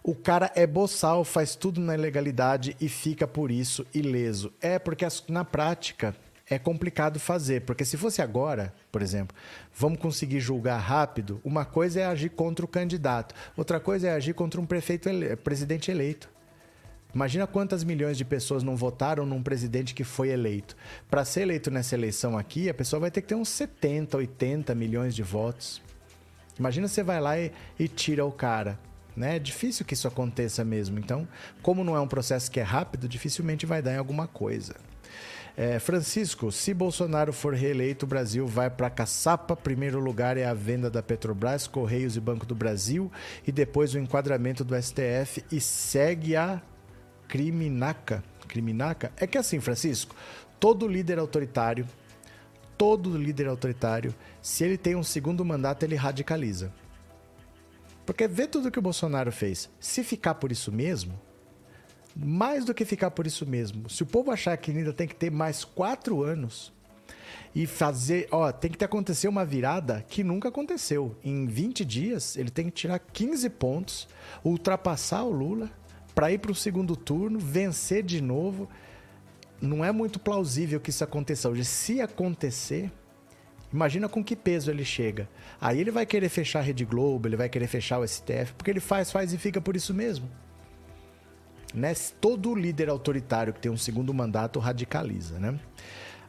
O 0.04 0.16
cara 0.16 0.50
é 0.56 0.66
boçal, 0.66 1.24
faz 1.24 1.54
tudo 1.54 1.80
na 1.80 1.94
ilegalidade 1.94 2.76
e 2.80 2.88
fica 2.88 3.24
por 3.24 3.52
isso 3.52 3.86
ileso. 3.94 4.52
É 4.60 4.76
porque 4.76 5.06
na 5.28 5.44
prática 5.44 6.12
é 6.50 6.58
complicado 6.58 7.20
fazer, 7.20 7.62
porque 7.62 7.84
se 7.84 7.96
fosse 7.96 8.20
agora, 8.20 8.74
por 8.90 9.00
exemplo, 9.00 9.36
vamos 9.72 10.00
conseguir 10.00 10.40
julgar 10.40 10.78
rápido, 10.78 11.40
uma 11.44 11.64
coisa 11.64 12.00
é 12.00 12.06
agir 12.06 12.30
contra 12.30 12.64
o 12.64 12.68
candidato, 12.68 13.32
outra 13.56 13.78
coisa 13.78 14.08
é 14.08 14.10
agir 14.12 14.34
contra 14.34 14.60
um 14.60 14.66
prefeito 14.66 15.08
ele 15.08 15.36
presidente 15.36 15.88
eleito. 15.88 16.28
Imagina 17.14 17.46
quantas 17.46 17.84
milhões 17.84 18.16
de 18.16 18.24
pessoas 18.24 18.64
não 18.64 18.74
votaram 18.74 19.24
num 19.24 19.42
presidente 19.42 19.94
que 19.94 20.02
foi 20.02 20.30
eleito. 20.30 20.74
Para 21.08 21.24
ser 21.24 21.42
eleito 21.42 21.70
nessa 21.70 21.94
eleição 21.94 22.36
aqui, 22.36 22.68
a 22.68 22.74
pessoa 22.74 22.98
vai 22.98 23.10
ter 23.10 23.20
que 23.20 23.28
ter 23.28 23.34
uns 23.34 23.50
70, 23.50 24.16
80 24.16 24.74
milhões 24.74 25.14
de 25.14 25.22
votos. 25.22 25.80
Imagina 26.58 26.88
você 26.88 27.02
vai 27.04 27.20
lá 27.20 27.38
e, 27.38 27.52
e 27.78 27.86
tira 27.86 28.24
o 28.24 28.32
cara. 28.32 28.78
Né? 29.16 29.36
É 29.36 29.38
difícil 29.38 29.84
que 29.84 29.94
isso 29.94 30.08
aconteça 30.08 30.64
mesmo. 30.64 30.98
Então, 30.98 31.26
como 31.62 31.84
não 31.84 31.96
é 31.96 32.00
um 32.00 32.08
processo 32.08 32.50
que 32.50 32.60
é 32.60 32.62
rápido, 32.62 33.08
dificilmente 33.08 33.66
vai 33.66 33.82
dar 33.82 33.92
em 33.92 33.98
alguma 33.98 34.26
coisa. 34.26 34.74
É, 35.54 35.78
Francisco, 35.78 36.50
se 36.50 36.72
Bolsonaro 36.72 37.32
for 37.32 37.52
reeleito, 37.52 38.06
o 38.06 38.08
Brasil 38.08 38.46
vai 38.46 38.70
para 38.70 38.88
caçapa. 38.88 39.54
Primeiro 39.54 40.00
lugar 40.00 40.38
é 40.38 40.46
a 40.46 40.54
venda 40.54 40.90
da 40.90 41.02
Petrobras, 41.02 41.66
Correios 41.66 42.16
e 42.16 42.20
Banco 42.20 42.46
do 42.46 42.54
Brasil, 42.54 43.12
e 43.46 43.52
depois 43.52 43.94
o 43.94 43.98
enquadramento 43.98 44.64
do 44.64 44.74
STF 44.80 45.44
e 45.52 45.60
segue 45.60 46.36
a 46.36 46.62
criminaca. 47.28 48.24
Criminaca? 48.48 49.12
É 49.16 49.26
que 49.26 49.36
assim, 49.36 49.60
Francisco, 49.60 50.16
todo 50.58 50.88
líder 50.88 51.18
autoritário, 51.18 51.86
todo 52.78 53.16
líder 53.16 53.46
autoritário, 53.48 54.14
se 54.40 54.64
ele 54.64 54.78
tem 54.78 54.96
um 54.96 55.02
segundo 55.02 55.44
mandato, 55.44 55.82
ele 55.82 55.96
radicaliza. 55.96 56.72
Porque 58.04 58.26
vê 58.26 58.46
tudo 58.46 58.70
que 58.70 58.78
o 58.78 58.82
Bolsonaro 58.82 59.30
fez. 59.30 59.70
Se 59.78 60.02
ficar 60.02 60.34
por 60.34 60.50
isso 60.50 60.72
mesmo, 60.72 61.20
mais 62.14 62.64
do 62.64 62.74
que 62.74 62.84
ficar 62.84 63.10
por 63.10 63.26
isso 63.26 63.46
mesmo, 63.46 63.88
se 63.88 64.02
o 64.02 64.06
povo 64.06 64.30
achar 64.30 64.56
que 64.56 64.70
ainda 64.70 64.92
tem 64.92 65.08
que 65.08 65.14
ter 65.14 65.30
mais 65.30 65.64
quatro 65.64 66.22
anos 66.22 66.72
e 67.54 67.66
fazer. 67.66 68.28
Ó, 68.30 68.50
tem 68.50 68.70
que 68.70 68.84
acontecer 68.84 69.28
uma 69.28 69.44
virada 69.44 70.04
que 70.08 70.24
nunca 70.24 70.48
aconteceu. 70.48 71.16
Em 71.22 71.46
20 71.46 71.84
dias, 71.84 72.36
ele 72.36 72.50
tem 72.50 72.66
que 72.66 72.72
tirar 72.72 72.98
15 72.98 73.48
pontos, 73.50 74.08
ultrapassar 74.44 75.22
o 75.22 75.30
Lula 75.30 75.70
para 76.14 76.30
ir 76.30 76.38
para 76.38 76.52
o 76.52 76.54
segundo 76.54 76.96
turno, 76.96 77.38
vencer 77.38 78.02
de 78.02 78.20
novo. 78.20 78.68
Não 79.60 79.84
é 79.84 79.92
muito 79.92 80.18
plausível 80.18 80.80
que 80.80 80.90
isso 80.90 81.04
aconteça 81.04 81.48
hoje. 81.48 81.64
Se 81.64 82.00
acontecer, 82.00 82.90
imagina 83.72 84.08
com 84.08 84.22
que 84.22 84.36
peso 84.36 84.70
ele 84.70 84.84
chega. 84.84 85.28
Aí 85.60 85.80
ele 85.80 85.90
vai 85.90 86.06
querer 86.06 86.28
fechar 86.28 86.60
a 86.60 86.62
Rede 86.62 86.84
Globo, 86.84 87.28
ele 87.28 87.36
vai 87.36 87.48
querer 87.48 87.66
fechar 87.66 87.98
o 87.98 88.06
STF, 88.06 88.54
porque 88.56 88.70
ele 88.70 88.80
faz, 88.80 89.10
faz 89.10 89.32
e 89.32 89.38
fica 89.38 89.60
por 89.60 89.76
isso 89.76 89.94
mesmo. 89.94 90.28
Né? 91.74 91.94
Todo 92.20 92.54
líder 92.54 92.88
autoritário 92.88 93.52
que 93.52 93.60
tem 93.60 93.72
um 93.72 93.76
segundo 93.76 94.12
mandato 94.12 94.58
radicaliza, 94.58 95.38
né? 95.38 95.58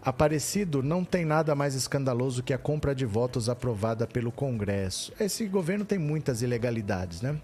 Aparecido 0.02 0.84
não 0.84 1.04
tem 1.06 1.24
nada 1.24 1.56
mais 1.56 1.76
escandaloso 1.76 2.44
que 2.44 2.54
a 2.54 2.58
compra 2.58 2.94
de 2.94 3.06
votos 3.06 3.48
aprovada 3.48 4.06
pelo 4.06 4.34
Congresso. 4.34 5.14
Esse 5.18 5.46
governo 5.48 5.86
tem 5.86 5.98
muitas 5.98 6.42
ilegalidades, 6.42 7.22
né? 7.22 7.40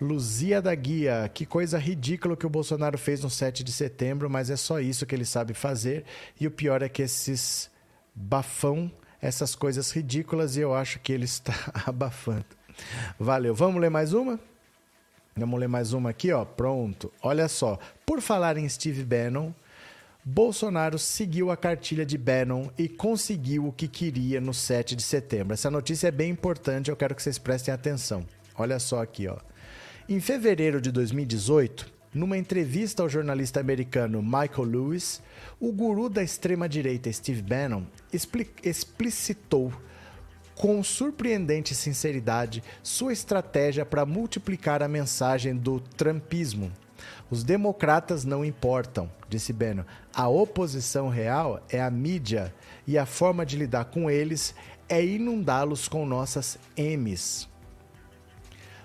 Luzia 0.00 0.60
da 0.60 0.74
Guia, 0.74 1.30
que 1.32 1.46
coisa 1.46 1.78
ridícula 1.78 2.36
que 2.36 2.44
o 2.44 2.50
Bolsonaro 2.50 2.98
fez 2.98 3.22
no 3.22 3.30
7 3.30 3.62
de 3.62 3.70
setembro, 3.70 4.28
mas 4.28 4.50
é 4.50 4.56
só 4.56 4.80
isso 4.80 5.06
que 5.06 5.14
ele 5.14 5.24
sabe 5.24 5.54
fazer. 5.54 6.04
E 6.40 6.48
o 6.48 6.50
pior 6.50 6.82
é 6.82 6.88
que 6.88 7.00
esses 7.00 7.70
bafão, 8.12 8.90
essas 9.24 9.54
coisas 9.54 9.90
ridículas, 9.90 10.54
e 10.56 10.60
eu 10.60 10.74
acho 10.74 11.00
que 11.00 11.10
ele 11.10 11.24
está 11.24 11.54
abafando. 11.86 12.44
Valeu. 13.18 13.54
Vamos 13.54 13.80
ler 13.80 13.88
mais 13.88 14.12
uma? 14.12 14.38
Vamos 15.34 15.58
ler 15.58 15.68
mais 15.68 15.94
uma 15.94 16.10
aqui, 16.10 16.30
ó. 16.30 16.44
Pronto. 16.44 17.10
Olha 17.22 17.48
só. 17.48 17.78
Por 18.04 18.20
falar 18.20 18.58
em 18.58 18.68
Steve 18.68 19.02
Bannon, 19.02 19.50
Bolsonaro 20.22 20.98
seguiu 20.98 21.50
a 21.50 21.56
cartilha 21.56 22.04
de 22.04 22.18
Bannon 22.18 22.68
e 22.76 22.86
conseguiu 22.86 23.66
o 23.66 23.72
que 23.72 23.88
queria 23.88 24.42
no 24.42 24.52
7 24.52 24.94
de 24.94 25.02
setembro. 25.02 25.54
Essa 25.54 25.70
notícia 25.70 26.08
é 26.08 26.10
bem 26.10 26.30
importante, 26.30 26.90
eu 26.90 26.96
quero 26.96 27.14
que 27.14 27.22
vocês 27.22 27.38
prestem 27.38 27.72
atenção. 27.72 28.26
Olha 28.54 28.78
só 28.78 29.02
aqui, 29.02 29.26
ó. 29.26 29.38
Em 30.06 30.20
fevereiro 30.20 30.82
de 30.82 30.92
2018, 30.92 31.90
numa 32.14 32.38
entrevista 32.38 33.02
ao 33.02 33.08
jornalista 33.08 33.60
americano 33.60 34.22
Michael 34.22 34.62
Lewis, 34.64 35.20
o 35.60 35.72
guru 35.72 36.08
da 36.08 36.22
extrema-direita 36.22 37.12
Steve 37.12 37.42
Bannon 37.42 37.82
explicitou 38.62 39.72
com 40.54 40.82
surpreendente 40.84 41.74
sinceridade 41.74 42.62
sua 42.82 43.12
estratégia 43.12 43.84
para 43.84 44.06
multiplicar 44.06 44.82
a 44.82 44.88
mensagem 44.88 45.56
do 45.56 45.80
trumpismo 45.80 46.70
os 47.30 47.42
democratas 47.42 48.24
não 48.24 48.44
importam, 48.44 49.10
disse 49.28 49.52
Beno. 49.52 49.84
A 50.14 50.28
oposição 50.28 51.08
real 51.08 51.60
é 51.68 51.80
a 51.80 51.90
mídia 51.90 52.54
e 52.86 52.98
a 52.98 53.06
forma 53.06 53.44
de 53.44 53.56
lidar 53.56 53.86
com 53.86 54.10
eles 54.10 54.54
é 54.88 55.04
inundá-los 55.04 55.88
com 55.88 56.06
nossas 56.06 56.58
M's. 56.76 57.48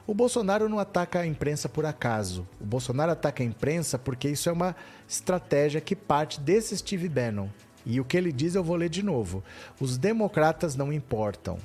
O 0.10 0.14
Bolsonaro 0.16 0.68
não 0.68 0.80
ataca 0.80 1.20
a 1.20 1.28
imprensa 1.28 1.70
por 1.70 1.86
acaso. 1.86 2.48
O 2.60 2.66
Bolsonaro 2.66 3.12
ataca 3.12 3.44
a 3.44 3.46
imprensa 3.46 4.00
porque 4.00 4.28
isso 4.28 4.50
é 4.50 4.52
uma 4.52 4.76
estratégia 5.08 5.80
que 5.80 5.96
parte 5.96 6.40
desse 6.40 6.76
Steve 6.76 7.08
Bannon. 7.08 7.48
E 7.86 8.00
o 8.00 8.04
que 8.04 8.18
ele 8.18 8.32
diz 8.32 8.56
eu 8.56 8.64
vou 8.64 8.76
ler 8.76 8.90
de 8.90 9.04
novo. 9.04 9.44
Os 9.80 10.00
democratas 10.00 10.76
não 10.76 10.92
importam. 10.92 11.60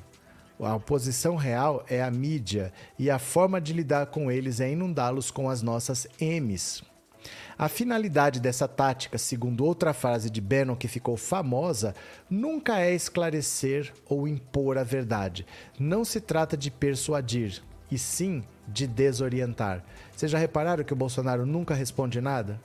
A 0.59 0.75
oposição 0.75 1.35
real 1.35 1.83
é 1.89 2.03
a 2.03 2.11
mídia 2.11 2.71
e 2.99 3.09
a 3.09 3.17
forma 3.17 3.59
de 3.59 3.73
lidar 3.73 4.05
com 4.05 4.31
eles 4.31 4.59
é 4.59 4.69
inundá-los 4.69 5.31
com 5.31 5.49
as 5.49 5.63
nossas 5.63 6.07
M's. 6.21 6.83
A 7.57 7.67
finalidade 7.67 8.39
dessa 8.39 8.67
tática, 8.67 9.17
segundo 9.17 9.65
outra 9.65 9.91
frase 9.91 10.29
de 10.29 10.39
Bannon 10.39 10.75
que 10.75 10.87
ficou 10.87 11.17
famosa, 11.17 11.95
nunca 12.29 12.79
é 12.79 12.93
esclarecer 12.93 13.91
ou 14.07 14.27
impor 14.27 14.77
a 14.77 14.83
verdade. 14.83 15.47
Não 15.79 16.05
se 16.05 16.21
trata 16.21 16.55
de 16.55 16.69
persuadir, 16.69 17.63
e 17.95 17.97
sim 17.97 18.43
de 18.67 18.85
desorientar. 18.85 19.81
Vocês 20.15 20.29
já 20.29 20.37
repararam 20.37 20.83
que 20.83 20.91
o 20.91 20.97
Bolsonaro 20.97 21.45
nunca 21.45 21.73
responde 21.73 22.19
nada? 22.19 22.59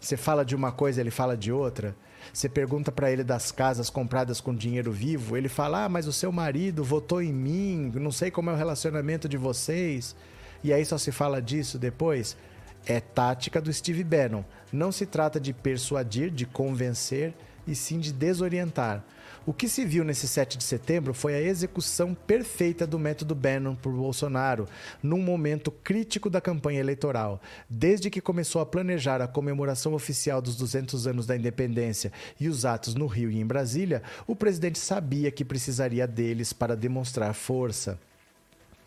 Você 0.00 0.16
fala 0.16 0.44
de 0.44 0.56
uma 0.56 0.72
coisa, 0.72 1.00
ele 1.00 1.10
fala 1.10 1.36
de 1.36 1.52
outra. 1.52 1.94
Você 2.32 2.48
pergunta 2.48 2.90
para 2.90 3.10
ele 3.10 3.22
das 3.22 3.52
casas 3.52 3.88
compradas 3.88 4.40
com 4.40 4.52
dinheiro 4.52 4.90
vivo, 4.90 5.36
ele 5.36 5.48
fala: 5.48 5.84
"Ah, 5.84 5.88
mas 5.88 6.08
o 6.08 6.12
seu 6.12 6.32
marido 6.32 6.82
votou 6.82 7.22
em 7.22 7.32
mim, 7.32 7.92
não 7.94 8.10
sei 8.10 8.30
como 8.30 8.50
é 8.50 8.52
o 8.52 8.56
relacionamento 8.56 9.28
de 9.28 9.36
vocês". 9.36 10.16
E 10.64 10.72
aí 10.72 10.84
só 10.84 10.98
se 10.98 11.12
fala 11.12 11.40
disso 11.40 11.78
depois. 11.78 12.36
É 12.84 13.00
tática 13.00 13.60
do 13.60 13.72
Steve 13.72 14.02
Bannon. 14.02 14.44
Não 14.72 14.90
se 14.90 15.06
trata 15.06 15.38
de 15.38 15.52
persuadir, 15.52 16.30
de 16.30 16.44
convencer, 16.44 17.34
e 17.66 17.74
sim 17.74 17.98
de 17.98 18.12
desorientar. 18.12 19.04
O 19.46 19.52
que 19.52 19.68
se 19.68 19.84
viu 19.84 20.02
nesse 20.02 20.26
7 20.26 20.58
de 20.58 20.64
setembro 20.64 21.14
foi 21.14 21.36
a 21.36 21.40
execução 21.40 22.16
perfeita 22.26 22.84
do 22.84 22.98
método 22.98 23.32
Bannon 23.32 23.76
por 23.76 23.92
Bolsonaro, 23.92 24.66
num 25.00 25.22
momento 25.22 25.70
crítico 25.70 26.28
da 26.28 26.40
campanha 26.40 26.80
eleitoral. 26.80 27.40
Desde 27.70 28.10
que 28.10 28.20
começou 28.20 28.60
a 28.60 28.66
planejar 28.66 29.22
a 29.22 29.28
comemoração 29.28 29.94
oficial 29.94 30.42
dos 30.42 30.56
200 30.56 31.06
anos 31.06 31.26
da 31.26 31.36
independência 31.36 32.10
e 32.40 32.48
os 32.48 32.64
atos 32.64 32.96
no 32.96 33.06
Rio 33.06 33.30
e 33.30 33.38
em 33.38 33.46
Brasília, 33.46 34.02
o 34.26 34.34
presidente 34.34 34.80
sabia 34.80 35.30
que 35.30 35.44
precisaria 35.44 36.08
deles 36.08 36.52
para 36.52 36.76
demonstrar 36.76 37.32
força 37.32 38.00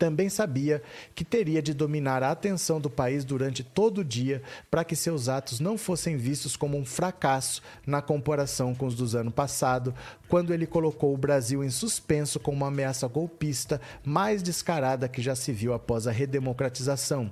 também 0.00 0.30
sabia 0.30 0.82
que 1.14 1.22
teria 1.22 1.60
de 1.60 1.74
dominar 1.74 2.22
a 2.22 2.30
atenção 2.30 2.80
do 2.80 2.88
país 2.88 3.22
durante 3.22 3.62
todo 3.62 3.98
o 3.98 4.04
dia 4.04 4.42
para 4.70 4.82
que 4.82 4.96
seus 4.96 5.28
atos 5.28 5.60
não 5.60 5.76
fossem 5.76 6.16
vistos 6.16 6.56
como 6.56 6.78
um 6.78 6.86
fracasso 6.86 7.60
na 7.86 8.00
comparação 8.00 8.74
com 8.74 8.86
os 8.86 8.94
dos 8.94 9.14
ano 9.14 9.30
passado, 9.30 9.94
quando 10.26 10.54
ele 10.54 10.66
colocou 10.66 11.12
o 11.12 11.18
Brasil 11.18 11.62
em 11.62 11.68
suspenso 11.68 12.40
com 12.40 12.50
uma 12.50 12.68
ameaça 12.68 13.06
golpista 13.06 13.78
mais 14.02 14.42
descarada 14.42 15.06
que 15.06 15.20
já 15.20 15.34
se 15.34 15.52
viu 15.52 15.74
após 15.74 16.06
a 16.06 16.10
redemocratização. 16.10 17.30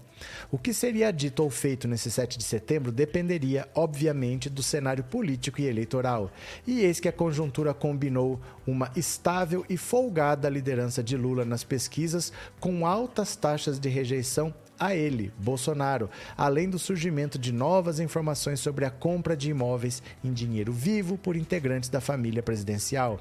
O 0.51 0.59
que 0.59 0.75
seria 0.75 1.11
dito 1.11 1.43
ou 1.43 1.49
feito 1.49 1.89
nesse 1.89 2.11
7 2.11 2.37
de 2.37 2.45
setembro 2.45 2.93
dependeria, 2.93 3.67
obviamente, 3.75 4.51
do 4.51 4.63
cenário 4.63 5.05
político 5.05 5.61
e 5.61 5.67
eleitoral. 5.67 6.31
E 6.67 6.81
eis 6.81 7.01
que 7.01 7.09
a 7.09 7.13
conjuntura 7.13 7.73
combinou 7.73 8.39
uma 8.67 8.91
estável 8.95 9.65
e 9.71 9.79
folgada 9.79 10.51
liderança 10.51 11.03
de 11.03 11.17
Lula 11.17 11.45
nas 11.45 11.65
pesquisas 11.65 12.33
com 12.61 12.87
altas 12.87 13.37
taxas 13.37 13.79
de 13.79 13.89
rejeição 13.89 14.55
a 14.79 14.95
ele, 14.95 15.33
Bolsonaro, 15.39 16.09
além 16.37 16.71
do 16.71 16.79
surgimento 16.79 17.39
de 17.39 17.53
novas 17.53 17.99
informações 17.99 18.61
sobre 18.61 18.85
a 18.85 18.91
compra 18.91 19.37
de 19.37 19.51
imóveis 19.51 20.03
em 20.23 20.33
dinheiro 20.33 20.73
vivo 20.73 21.19
por 21.19 21.37
integrantes 21.37 21.89
da 21.89 22.01
família 22.01 22.43
presidencial. 22.43 23.19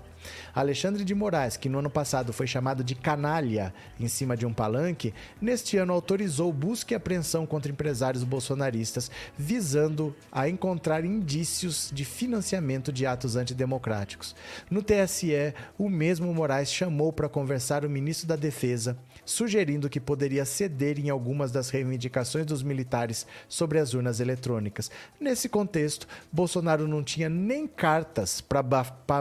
Alexandre 0.54 1.04
de 1.04 1.16
Moraes, 1.16 1.58
que 1.58 1.70
no 1.70 1.80
ano 1.80 1.90
passado 1.90 2.34
foi 2.34 2.48
chamado 2.48 2.84
de 2.84 2.94
canalha 2.94 3.74
em 4.00 4.08
cima 4.08 4.36
de 4.36 4.46
um 4.46 4.54
palanque, 4.54 5.14
neste 5.42 5.78
ano 5.78 5.94
autorizou 5.94 6.52
busca 6.52 6.94
e 6.94 6.98
apreensão 6.98 7.46
contra 7.46 7.72
empresários 7.72 8.24
bolsonaristas, 8.24 9.10
visando 9.38 10.16
a 10.32 10.50
encontrar 10.50 11.06
indícios 11.06 11.90
de 11.94 12.04
financiamento 12.04 12.92
de 12.92 13.06
atos 13.06 13.36
antidemocráticos. 13.36 14.36
No 14.70 14.84
TSE, 14.84 15.54
o 15.78 15.90
mesmo 15.90 16.34
Moraes 16.34 16.72
chamou 16.72 17.14
para 17.14 17.30
conversar 17.30 17.86
o 17.86 17.90
ministro 17.90 18.28
da 18.28 18.36
Defesa, 18.36 18.98
sugerindo 19.28 19.90
que 19.90 20.00
poderia 20.00 20.46
ceder 20.46 20.98
em 20.98 21.10
algumas 21.10 21.52
das 21.52 21.70
reivindicações 21.70 22.46
dos 22.46 22.64
militares 22.64 23.28
sobre 23.50 23.78
as 23.78 23.94
urnas 23.94 24.22
eletrônicas. 24.22 24.90
Nesse 25.20 25.50
contexto, 25.50 26.08
Bolsonaro 26.32 26.88
não 26.88 27.04
tinha 27.04 27.28
nem 27.28 27.68
cartas 27.68 28.40
para 28.40 28.64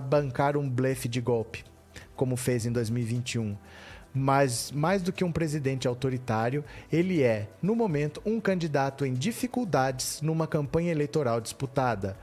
bancar 0.01 0.57
um 0.57 0.71
blefe 0.71 1.09
de 1.09 1.21
golpe, 1.21 1.65
como 2.15 2.37
fez 2.37 2.65
em 2.65 2.73
2021 2.73 3.57
mas 4.19 4.73
mais 4.73 5.03
do 5.03 5.13
que 5.13 5.23
um 5.23 5.31
presidente 5.31 5.87
autoritário, 5.87 6.65
ele 6.91 7.23
é, 7.23 7.49
no 7.61 7.77
momento, 7.77 8.23
um 8.25 8.41
candidato 8.41 9.05
em 9.05 9.13
dificuldades 9.13 10.23
numa 10.23 10.47
campanha 10.47 10.91
eleitoral 10.91 11.39
disputada. 11.39 12.17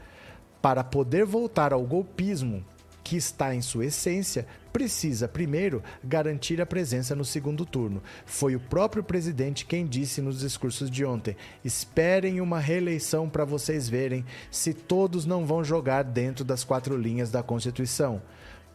Para 0.60 0.84
poder 0.84 1.24
voltar 1.24 1.72
ao 1.72 1.84
golpismo, 1.84 2.66
que 3.04 3.16
está 3.16 3.54
em 3.54 3.62
sua 3.62 3.86
essência, 3.86 4.48
precisa, 4.74 5.28
primeiro, 5.28 5.84
garantir 6.04 6.60
a 6.60 6.66
presença 6.66 7.16
no 7.16 7.24
segundo 7.24 7.64
turno. 7.64 8.02
Foi 8.26 8.56
o 8.56 8.60
próprio 8.60 9.04
presidente 9.04 9.66
quem 9.66 9.86
disse 9.86 10.20
nos 10.20 10.40
discursos 10.40 10.90
de 10.90 11.06
ontem: 11.06 11.38
esperem 11.64 12.42
uma 12.42 12.60
reeleição 12.60 13.30
para 13.30 13.46
vocês 13.46 13.88
verem 13.88 14.26
se 14.50 14.74
todos 14.74 15.26
não 15.28 15.46
vão 15.46 15.64
jogar 15.64 16.04
dentro 16.04 16.44
das 16.44 16.64
quatro 16.64 16.98
linhas 16.98 17.30
da 17.30 17.44
Constituição. 17.44 18.22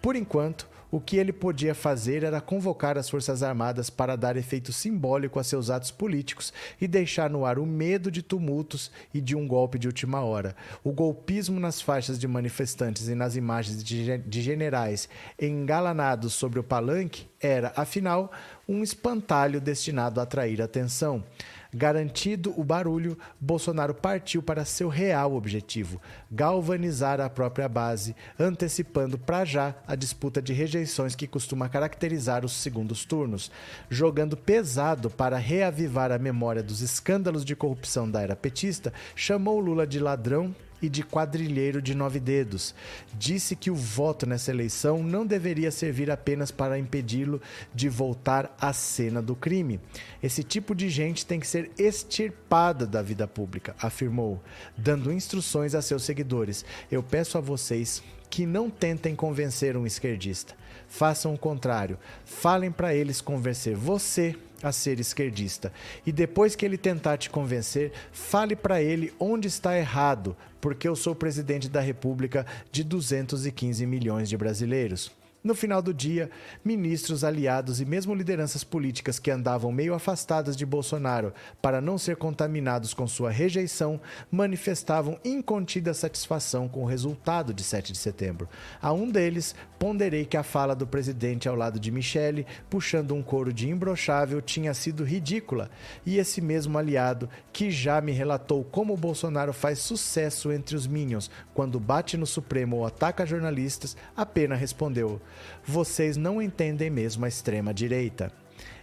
Por 0.00 0.14
enquanto, 0.14 0.68
o 0.90 1.00
que 1.00 1.16
ele 1.16 1.32
podia 1.32 1.74
fazer 1.74 2.22
era 2.22 2.40
convocar 2.40 2.96
as 2.96 3.08
Forças 3.08 3.42
Armadas 3.42 3.90
para 3.90 4.16
dar 4.16 4.36
efeito 4.36 4.72
simbólico 4.72 5.38
a 5.38 5.44
seus 5.44 5.70
atos 5.70 5.90
políticos 5.90 6.52
e 6.80 6.88
deixar 6.88 7.28
no 7.28 7.44
ar 7.44 7.58
o 7.58 7.66
medo 7.66 8.10
de 8.10 8.22
tumultos 8.22 8.90
e 9.12 9.20
de 9.20 9.36
um 9.36 9.46
golpe 9.46 9.78
de 9.78 9.86
última 9.86 10.22
hora. 10.22 10.56
O 10.82 10.92
golpismo 10.92 11.60
nas 11.60 11.80
faixas 11.80 12.18
de 12.18 12.26
manifestantes 12.26 13.08
e 13.08 13.14
nas 13.14 13.36
imagens 13.36 13.82
de 13.82 14.42
generais 14.42 15.08
engalanados 15.38 16.32
sobre 16.34 16.58
o 16.58 16.64
palanque 16.64 17.26
era, 17.40 17.72
afinal, 17.76 18.32
um 18.68 18.82
espantalho 18.82 19.60
destinado 19.60 20.20
a 20.20 20.22
atrair 20.24 20.60
atenção. 20.60 21.24
Garantido 21.72 22.54
o 22.56 22.64
barulho, 22.64 23.18
Bolsonaro 23.38 23.94
partiu 23.94 24.42
para 24.42 24.64
seu 24.64 24.88
real 24.88 25.34
objetivo: 25.34 26.00
galvanizar 26.30 27.20
a 27.20 27.28
própria 27.28 27.68
base, 27.68 28.16
antecipando 28.38 29.18
para 29.18 29.44
já 29.44 29.74
a 29.86 29.94
disputa 29.94 30.40
de 30.40 30.54
rejeições 30.54 31.14
que 31.14 31.26
costuma 31.26 31.68
caracterizar 31.68 32.44
os 32.44 32.52
segundos 32.52 33.04
turnos, 33.04 33.50
jogando 33.90 34.36
pesado 34.36 35.10
para 35.10 35.36
reavivar 35.36 36.10
a 36.10 36.18
memória 36.18 36.62
dos 36.62 36.80
escândalos 36.80 37.44
de 37.44 37.54
corrupção 37.54 38.10
da 38.10 38.22
era 38.22 38.34
petista, 38.34 38.92
chamou 39.14 39.60
Lula 39.60 39.86
de 39.86 40.00
ladrão 40.00 40.54
e 40.80 40.88
de 40.88 41.02
quadrilheiro 41.02 41.82
de 41.82 41.94
nove 41.94 42.20
dedos. 42.20 42.74
Disse 43.14 43.56
que 43.56 43.70
o 43.70 43.74
voto 43.74 44.26
nessa 44.26 44.50
eleição 44.50 45.02
não 45.02 45.26
deveria 45.26 45.70
servir 45.70 46.10
apenas 46.10 46.50
para 46.50 46.78
impedi-lo 46.78 47.40
de 47.74 47.88
voltar 47.88 48.54
à 48.60 48.72
cena 48.72 49.20
do 49.20 49.34
crime. 49.34 49.80
Esse 50.22 50.42
tipo 50.42 50.74
de 50.74 50.88
gente 50.88 51.26
tem 51.26 51.40
que 51.40 51.46
ser 51.46 51.70
extirpada 51.78 52.86
da 52.86 53.02
vida 53.02 53.26
pública, 53.26 53.74
afirmou, 53.80 54.42
dando 54.76 55.12
instruções 55.12 55.74
a 55.74 55.82
seus 55.82 56.02
seguidores. 56.02 56.64
Eu 56.90 57.02
peço 57.02 57.38
a 57.38 57.40
vocês 57.40 58.02
que 58.30 58.46
não 58.46 58.68
tentem 58.68 59.14
convencer 59.14 59.76
um 59.76 59.86
esquerdista. 59.86 60.54
Façam 60.86 61.34
o 61.34 61.38
contrário. 61.38 61.98
Falem 62.24 62.70
para 62.70 62.94
eles 62.94 63.20
convencer 63.20 63.74
você 63.76 64.36
a 64.62 64.72
ser 64.72 64.98
esquerdista. 64.98 65.72
E 66.04 66.12
depois 66.12 66.56
que 66.56 66.64
ele 66.64 66.76
tentar 66.76 67.16
te 67.16 67.30
convencer, 67.30 67.92
fale 68.12 68.56
para 68.56 68.82
ele 68.82 69.12
onde 69.18 69.48
está 69.48 69.78
errado, 69.78 70.36
porque 70.60 70.88
eu 70.88 70.96
sou 70.96 71.14
presidente 71.14 71.68
da 71.68 71.80
República 71.80 72.46
de 72.70 72.82
215 72.84 73.86
milhões 73.86 74.28
de 74.28 74.36
brasileiros. 74.36 75.17
No 75.42 75.54
final 75.54 75.80
do 75.80 75.94
dia, 75.94 76.30
ministros, 76.64 77.22
aliados 77.22 77.80
e 77.80 77.84
mesmo 77.84 78.12
lideranças 78.12 78.64
políticas 78.64 79.20
que 79.20 79.30
andavam 79.30 79.70
meio 79.70 79.94
afastadas 79.94 80.56
de 80.56 80.66
Bolsonaro 80.66 81.32
para 81.62 81.80
não 81.80 81.96
ser 81.96 82.16
contaminados 82.16 82.92
com 82.92 83.06
sua 83.06 83.30
rejeição 83.30 84.00
manifestavam 84.32 85.16
incontida 85.24 85.94
satisfação 85.94 86.68
com 86.68 86.82
o 86.82 86.86
resultado 86.86 87.54
de 87.54 87.62
7 87.62 87.92
de 87.92 87.98
setembro. 87.98 88.48
A 88.82 88.92
um 88.92 89.08
deles, 89.08 89.54
ponderei 89.78 90.24
que 90.24 90.36
a 90.36 90.42
fala 90.42 90.74
do 90.74 90.88
presidente 90.88 91.48
ao 91.48 91.54
lado 91.54 91.78
de 91.78 91.92
Michele, 91.92 92.44
puxando 92.68 93.14
um 93.14 93.22
coro 93.22 93.52
de 93.52 93.70
imbrochável, 93.70 94.42
tinha 94.42 94.74
sido 94.74 95.04
ridícula, 95.04 95.70
e 96.04 96.18
esse 96.18 96.40
mesmo 96.40 96.76
aliado, 96.76 97.30
que 97.52 97.70
já 97.70 98.00
me 98.00 98.10
relatou 98.10 98.64
como 98.64 98.96
Bolsonaro 98.96 99.52
faz 99.52 99.78
sucesso 99.78 100.50
entre 100.50 100.74
os 100.74 100.86
minions 100.86 101.30
quando 101.54 101.78
bate 101.78 102.16
no 102.16 102.26
Supremo 102.26 102.76
ou 102.76 102.86
ataca 102.86 103.24
jornalistas, 103.24 103.96
apenas 104.16 104.58
respondeu: 104.58 105.20
vocês 105.64 106.16
não 106.16 106.40
entendem 106.40 106.90
mesmo 106.90 107.24
a 107.24 107.28
extrema-direita. 107.28 108.32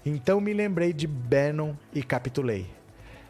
Então 0.06 0.40
me 0.40 0.54
lembrei 0.54 0.94
de 0.94 1.08
Bannon 1.08 1.74
e 1.94 2.04
capitulei. 2.04 2.68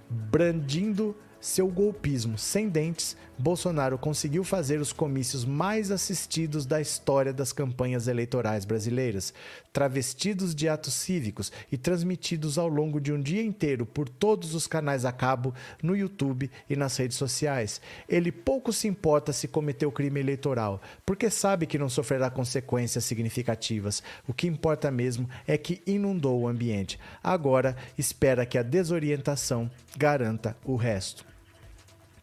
Brandindo 0.10 1.16
seu 1.40 1.68
golpismo 1.68 2.38
sem 2.38 2.68
dentes, 2.68 3.16
Bolsonaro 3.38 3.98
conseguiu 3.98 4.46
fazer 4.46 4.80
os 4.80 4.94
comícios 4.94 5.44
mais 5.44 5.92
assistidos 5.92 6.66
da 6.66 6.80
história 6.80 7.34
das 7.34 7.52
campanhas 7.52 8.08
eleitorais 8.08 8.64
brasileiras, 8.64 9.34
travestidos 9.74 10.56
de 10.56 10.70
atos 10.70 10.94
cívicos 10.94 11.52
e 11.70 11.78
transmitidos 11.78 12.58
ao 12.58 12.70
longo 12.70 13.00
de 13.02 13.12
um 13.12 13.22
dia 13.22 13.44
inteiro 13.44 13.86
por 13.86 14.08
todos 14.08 14.56
os 14.56 14.68
canais 14.68 15.04
a 15.04 15.12
cabo, 15.12 15.54
no 15.84 15.98
YouTube 15.98 16.50
e 16.70 16.78
nas 16.78 16.96
redes 16.96 17.18
sociais. 17.18 17.82
Ele 18.08 18.32
pouco 18.32 18.72
se 18.72 18.88
importa 18.88 19.34
se 19.34 19.50
cometeu 19.50 19.92
crime 19.92 20.22
eleitoral, 20.22 20.82
porque 21.06 21.30
sabe 21.30 21.66
que 21.66 21.78
não 21.78 21.90
sofrerá 21.90 22.30
consequências 22.30 23.04
significativas. 23.04 24.02
O 24.26 24.34
que 24.34 24.48
importa 24.48 24.90
mesmo 24.90 25.30
é 25.46 25.58
que 25.58 25.82
inundou 25.86 26.40
o 26.40 26.48
ambiente. 26.48 26.98
Agora 27.22 27.76
espera 27.98 28.46
que 28.46 28.58
a 28.58 28.64
desorientação 28.64 29.70
garanta 29.98 30.56
o 30.64 30.78
resto. 30.78 31.35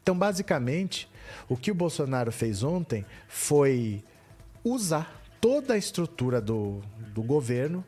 Então, 0.03 0.19
basicamente, 0.19 1.09
o 1.49 1.57
que 1.57 1.71
o 1.71 1.75
Bolsonaro 1.75 2.33
fez 2.33 2.63
ontem 2.63 3.07
foi 3.29 4.03
usar 4.65 5.23
toda 5.41 5.75
a 5.75 5.79
estrutura 5.79 6.41
do, 6.41 6.81
do 7.15 7.23
governo 7.23 7.85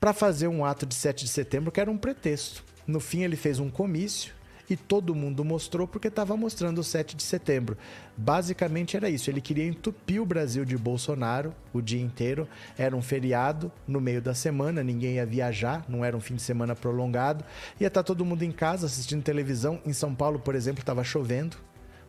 para 0.00 0.12
fazer 0.12 0.48
um 0.48 0.64
ato 0.64 0.84
de 0.84 0.94
7 0.94 1.24
de 1.24 1.30
setembro 1.30 1.72
que 1.72 1.80
era 1.80 1.90
um 1.90 1.96
pretexto. 1.96 2.64
No 2.86 3.00
fim, 3.00 3.22
ele 3.22 3.36
fez 3.36 3.58
um 3.58 3.70
comício 3.70 4.34
e 4.68 4.76
todo 4.76 5.14
mundo 5.14 5.44
mostrou 5.44 5.86
porque 5.86 6.08
estava 6.08 6.36
mostrando 6.36 6.78
o 6.78 6.84
7 6.84 7.16
de 7.16 7.22
setembro. 7.22 7.76
Basicamente 8.16 8.96
era 8.96 9.08
isso. 9.08 9.30
Ele 9.30 9.40
queria 9.40 9.66
entupir 9.66 10.20
o 10.22 10.26
Brasil 10.26 10.64
de 10.64 10.76
Bolsonaro 10.76 11.54
o 11.72 11.80
dia 11.80 12.00
inteiro. 12.00 12.48
Era 12.78 12.96
um 12.96 13.02
feriado 13.02 13.70
no 13.86 14.00
meio 14.00 14.22
da 14.22 14.34
semana, 14.34 14.82
ninguém 14.82 15.14
ia 15.14 15.26
viajar, 15.26 15.84
não 15.88 16.04
era 16.04 16.16
um 16.16 16.20
fim 16.20 16.34
de 16.34 16.42
semana 16.42 16.74
prolongado. 16.74 17.44
Ia 17.80 17.88
estar 17.88 18.02
tá 18.02 18.06
todo 18.06 18.24
mundo 18.24 18.42
em 18.42 18.52
casa 18.52 18.86
assistindo 18.86 19.22
televisão. 19.22 19.80
Em 19.84 19.92
São 19.92 20.14
Paulo, 20.14 20.38
por 20.38 20.54
exemplo, 20.54 20.80
estava 20.80 21.04
chovendo. 21.04 21.56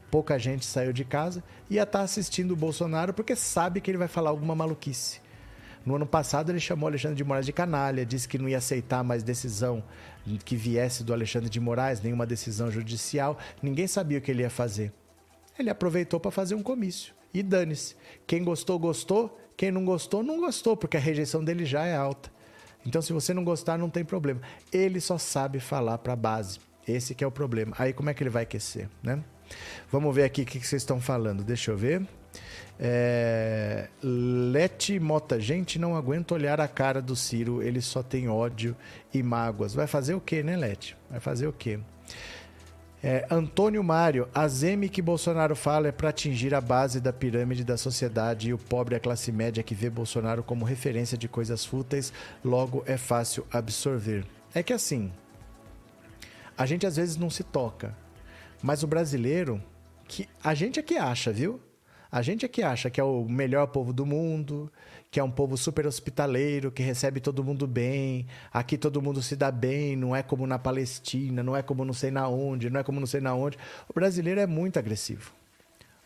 Pouca 0.09 0.37
gente 0.37 0.65
saiu 0.65 0.93
de 0.93 1.03
casa. 1.03 1.43
Ia 1.69 1.83
estar 1.83 1.99
tá 1.99 2.05
assistindo 2.05 2.51
o 2.51 2.55
Bolsonaro 2.55 3.13
porque 3.13 3.35
sabe 3.35 3.81
que 3.81 3.91
ele 3.91 3.97
vai 3.97 4.07
falar 4.07 4.29
alguma 4.29 4.55
maluquice. 4.55 5.25
No 5.85 5.95
ano 5.95 6.05
passado, 6.07 6.51
ele 6.51 6.59
chamou 6.59 6.87
Alexandre 6.87 7.15
de 7.15 7.23
Moraes 7.23 7.45
de 7.45 7.53
canalha, 7.53 8.03
disse 8.03 8.27
que 8.27 8.39
não 8.39 8.49
ia 8.49 8.57
aceitar 8.57 9.03
mais 9.03 9.21
decisão 9.21 9.83
que 10.43 10.55
viesse 10.55 11.03
do 11.03 11.13
Alexandre 11.13 11.49
de 11.49 11.59
Moraes, 11.59 12.01
nenhuma 12.01 12.25
decisão 12.25 12.71
judicial. 12.71 13.37
Ninguém 13.61 13.87
sabia 13.87 14.17
o 14.17 14.21
que 14.21 14.31
ele 14.31 14.41
ia 14.41 14.49
fazer. 14.49 14.91
Ele 15.57 15.69
aproveitou 15.69 16.19
para 16.19 16.31
fazer 16.31 16.55
um 16.55 16.63
comício. 16.63 17.13
E 17.33 17.43
dane-se. 17.43 17.95
Quem 18.25 18.43
gostou, 18.43 18.79
gostou. 18.79 19.39
Quem 19.55 19.71
não 19.71 19.85
gostou, 19.85 20.21
não 20.23 20.39
gostou, 20.39 20.75
porque 20.75 20.97
a 20.97 20.99
rejeição 20.99 21.43
dele 21.43 21.65
já 21.65 21.85
é 21.85 21.95
alta. 21.95 22.31
Então, 22.85 23.01
se 23.01 23.13
você 23.13 23.33
não 23.33 23.43
gostar, 23.43 23.77
não 23.77 23.89
tem 23.89 24.03
problema. 24.03 24.41
Ele 24.71 24.99
só 24.99 25.17
sabe 25.17 25.59
falar 25.59 25.97
para 25.97 26.13
a 26.13 26.15
base. 26.15 26.59
Esse 26.87 27.15
que 27.15 27.23
é 27.23 27.27
o 27.27 27.31
problema. 27.31 27.75
Aí, 27.79 27.93
como 27.93 28.09
é 28.09 28.13
que 28.13 28.21
ele 28.21 28.29
vai 28.29 28.43
aquecer, 28.43 28.89
né? 29.01 29.23
Vamos 29.91 30.13
ver 30.13 30.23
aqui 30.23 30.41
o 30.41 30.45
que 30.45 30.59
vocês 30.59 30.81
estão 30.81 30.99
falando. 30.99 31.43
Deixa 31.43 31.71
eu 31.71 31.77
ver. 31.77 32.05
É... 32.79 33.87
Lete 34.03 34.99
Mota, 34.99 35.39
gente, 35.39 35.79
não 35.79 35.95
aguento 35.95 36.33
olhar 36.33 36.59
a 36.59 36.67
cara 36.67 37.01
do 37.01 37.15
Ciro, 37.15 37.61
ele 37.61 37.81
só 37.81 38.03
tem 38.03 38.27
ódio 38.27 38.75
e 39.13 39.23
mágoas. 39.23 39.73
Vai 39.73 39.87
fazer 39.87 40.13
o 40.13 40.21
quê, 40.21 40.43
né, 40.43 40.55
Lete? 40.55 40.97
Vai 41.09 41.19
fazer 41.19 41.47
o 41.47 41.53
quê? 41.53 41.79
É, 43.07 43.23
Antônio 43.29 43.83
Mário, 43.83 44.27
a 44.33 44.47
zeme 44.47 44.89
que 44.89 44.99
Bolsonaro 44.99 45.55
fala 45.55 45.89
é 45.89 45.91
para 45.91 46.09
atingir 46.09 46.55
a 46.55 46.59
base 46.59 46.99
da 46.99 47.13
pirâmide 47.13 47.63
da 47.63 47.77
sociedade 47.77 48.49
e 48.49 48.53
o 48.53 48.57
pobre 48.57 48.95
a 48.95 48.99
classe 48.99 49.31
média 49.31 49.61
que 49.61 49.75
vê 49.75 49.91
Bolsonaro 49.91 50.41
como 50.41 50.65
referência 50.65 51.15
de 51.15 51.27
coisas 51.27 51.63
fúteis, 51.63 52.11
logo 52.43 52.83
é 52.87 52.97
fácil 52.97 53.45
absorver. 53.51 54.25
É 54.55 54.63
que 54.63 54.73
assim, 54.73 55.11
a 56.57 56.65
gente 56.65 56.87
às 56.87 56.95
vezes 56.95 57.15
não 57.15 57.29
se 57.29 57.43
toca, 57.43 57.95
mas 58.63 58.81
o 58.81 58.87
brasileiro, 58.87 59.61
que 60.07 60.27
a 60.43 60.55
gente 60.55 60.79
é 60.79 60.81
que 60.81 60.95
acha, 60.95 61.31
viu? 61.31 61.59
A 62.15 62.21
gente 62.21 62.45
é 62.45 62.47
que 62.47 62.63
acha 62.63 62.89
que 62.89 63.01
é 63.01 63.03
o 63.03 63.27
melhor 63.27 63.67
povo 63.67 63.91
do 63.91 64.05
mundo, 64.05 64.71
que 65.11 65.19
é 65.19 65.23
um 65.23 65.29
povo 65.29 65.57
super 65.57 65.85
hospitaleiro, 65.85 66.71
que 66.71 66.81
recebe 66.81 67.19
todo 67.19 67.43
mundo 67.43 67.67
bem, 67.67 68.25
aqui 68.53 68.77
todo 68.77 69.01
mundo 69.01 69.21
se 69.21 69.35
dá 69.35 69.51
bem, 69.51 69.97
não 69.97 70.15
é 70.15 70.23
como 70.23 70.47
na 70.47 70.57
Palestina, 70.57 71.43
não 71.43 71.57
é 71.57 71.61
como 71.61 71.83
não 71.83 71.93
sei 71.93 72.11
na 72.11 72.25
onde, 72.29 72.69
não 72.69 72.79
é 72.79 72.83
como 72.85 73.01
não 73.01 73.05
sei 73.05 73.19
na 73.19 73.35
onde. 73.35 73.57
O 73.89 73.93
brasileiro 73.93 74.39
é 74.39 74.47
muito 74.47 74.79
agressivo. 74.79 75.33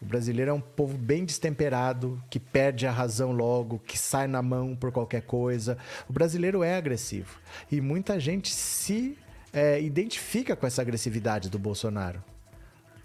O 0.02 0.06
brasileiro 0.06 0.50
é 0.50 0.54
um 0.56 0.60
povo 0.60 0.98
bem 0.98 1.24
destemperado, 1.26 2.20
que 2.28 2.40
perde 2.40 2.88
a 2.88 2.92
razão 2.92 3.32
logo, 3.32 3.78
que 3.78 3.96
sai 3.96 4.26
na 4.26 4.42
mão 4.42 4.76
por 4.76 4.92
qualquer 4.92 5.22
coisa. 5.22 5.78
O 6.10 6.14
brasileiro 6.14 6.64
é 6.64 6.76
agressivo. 6.76 7.38
E 7.72 7.80
muita 7.80 8.20
gente 8.20 8.52
se 8.52 9.16
é, 9.54 9.80
identifica 9.80 10.56
com 10.56 10.66
essa 10.66 10.82
agressividade 10.82 11.52
do 11.52 11.60
Bolsonaro. 11.60 12.24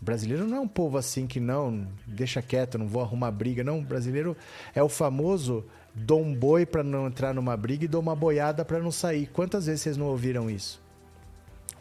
O 0.05 0.11
brasileiro 0.15 0.47
não 0.47 0.59
é 0.59 0.61
um 0.61 0.69
povo 0.69 0.99
assim 0.99 1.27
que 1.27 1.41
não, 1.41 1.89
deixa 2.07 2.43
quieto, 2.43 2.77
não 2.77 2.87
vou 2.87 3.01
arrumar 3.01 3.31
briga. 3.31 3.65
Não, 3.65 3.79
o 3.79 3.83
brasileiro 3.83 4.37
é 4.75 4.83
o 4.83 4.89
famoso 4.89 5.65
dou 5.95 6.21
um 6.21 6.35
boi 6.35 6.67
para 6.67 6.85
não 6.85 7.07
entrar 7.07 7.33
numa 7.33 7.57
briga 7.57 7.87
e 7.87 7.89
dou 7.89 8.03
uma 8.03 8.15
boiada 8.15 8.67
para 8.67 8.81
não 8.81 8.93
sair. 8.93 9.31
Quantas 9.33 9.65
vezes 9.65 9.81
vocês 9.81 9.97
não 9.97 10.05
ouviram 10.09 10.51
isso? 10.51 10.79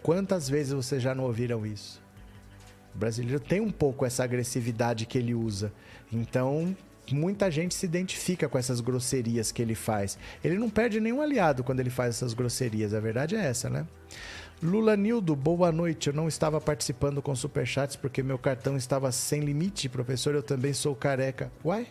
Quantas 0.01 0.47
vezes 0.47 0.71
vocês 0.71 1.03
já 1.03 1.13
não 1.13 1.25
ouviram 1.25 1.65
isso? 1.65 2.01
O 2.95 2.97
brasileiro 2.97 3.41
tem 3.41 3.59
um 3.59 3.69
pouco 3.69 4.05
essa 4.05 4.23
agressividade 4.23 5.05
que 5.05 5.17
ele 5.17 5.35
usa. 5.35 5.73
Então, 6.09 6.73
muita 7.11 7.51
gente 7.51 7.75
se 7.75 7.85
identifica 7.85 8.47
com 8.47 8.57
essas 8.57 8.79
grosserias 8.79 9.51
que 9.51 9.61
ele 9.61 9.75
faz. 9.75 10.17
Ele 10.41 10.57
não 10.57 10.69
perde 10.69 11.01
nenhum 11.01 11.21
aliado 11.21 11.61
quando 11.61 11.81
ele 11.81 11.89
faz 11.89 12.15
essas 12.15 12.33
grosserias. 12.33 12.93
A 12.93 13.01
verdade 13.01 13.35
é 13.35 13.43
essa, 13.43 13.69
né? 13.69 13.85
Lula 14.63 14.95
Nildo, 14.95 15.35
boa 15.35 15.73
noite. 15.73 16.07
Eu 16.07 16.13
não 16.13 16.25
estava 16.25 16.61
participando 16.61 17.21
com 17.21 17.35
superchats 17.35 17.97
porque 17.97 18.23
meu 18.23 18.37
cartão 18.37 18.77
estava 18.77 19.11
sem 19.11 19.41
limite. 19.41 19.89
Professor, 19.89 20.33
eu 20.33 20.41
também 20.41 20.71
sou 20.71 20.95
careca. 20.95 21.51
Uai? 21.65 21.85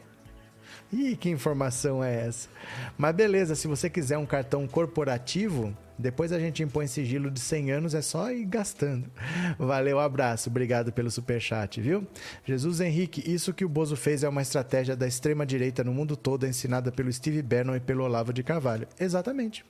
Ih, 0.91 1.15
que 1.15 1.29
informação 1.29 2.03
é 2.03 2.27
essa? 2.27 2.49
Mas 2.97 3.15
beleza, 3.15 3.55
se 3.55 3.69
você 3.69 3.91
quiser 3.91 4.17
um 4.17 4.25
cartão 4.25 4.67
corporativo, 4.67 5.77
depois 5.99 6.33
a 6.33 6.41
gente 6.41 6.63
impõe 6.63 6.87
sigilo 6.87 7.31
de 7.31 7.41
100 7.41 7.73
anos, 7.73 7.95
é 7.95 8.01
só 8.01 8.33
ir 8.33 8.47
gastando. 8.47 9.11
Valeu, 9.59 10.01
abraço, 10.01 10.49
obrigado 10.49 10.91
pelo 10.91 11.11
superchat, 11.11 11.79
viu? 11.79 12.07
Jesus 12.43 12.81
Henrique, 12.81 13.23
isso 13.31 13.53
que 13.53 13.67
o 13.67 13.69
Bozo 13.69 13.97
fez 13.97 14.25
é 14.25 14.29
uma 14.31 14.41
estratégia 14.41 14.97
da 14.97 15.07
extrema-direita 15.07 15.85
no 15.85 15.93
mundo 15.93 16.17
todo, 16.17 16.47
ensinada 16.47 16.91
pelo 16.91 17.13
Steve 17.13 17.43
Bannon 17.43 17.77
e 17.77 17.81
pelo 17.81 18.03
Olavo 18.03 18.33
de 18.33 18.43
Carvalho. 18.43 18.89
Exatamente. 18.99 19.63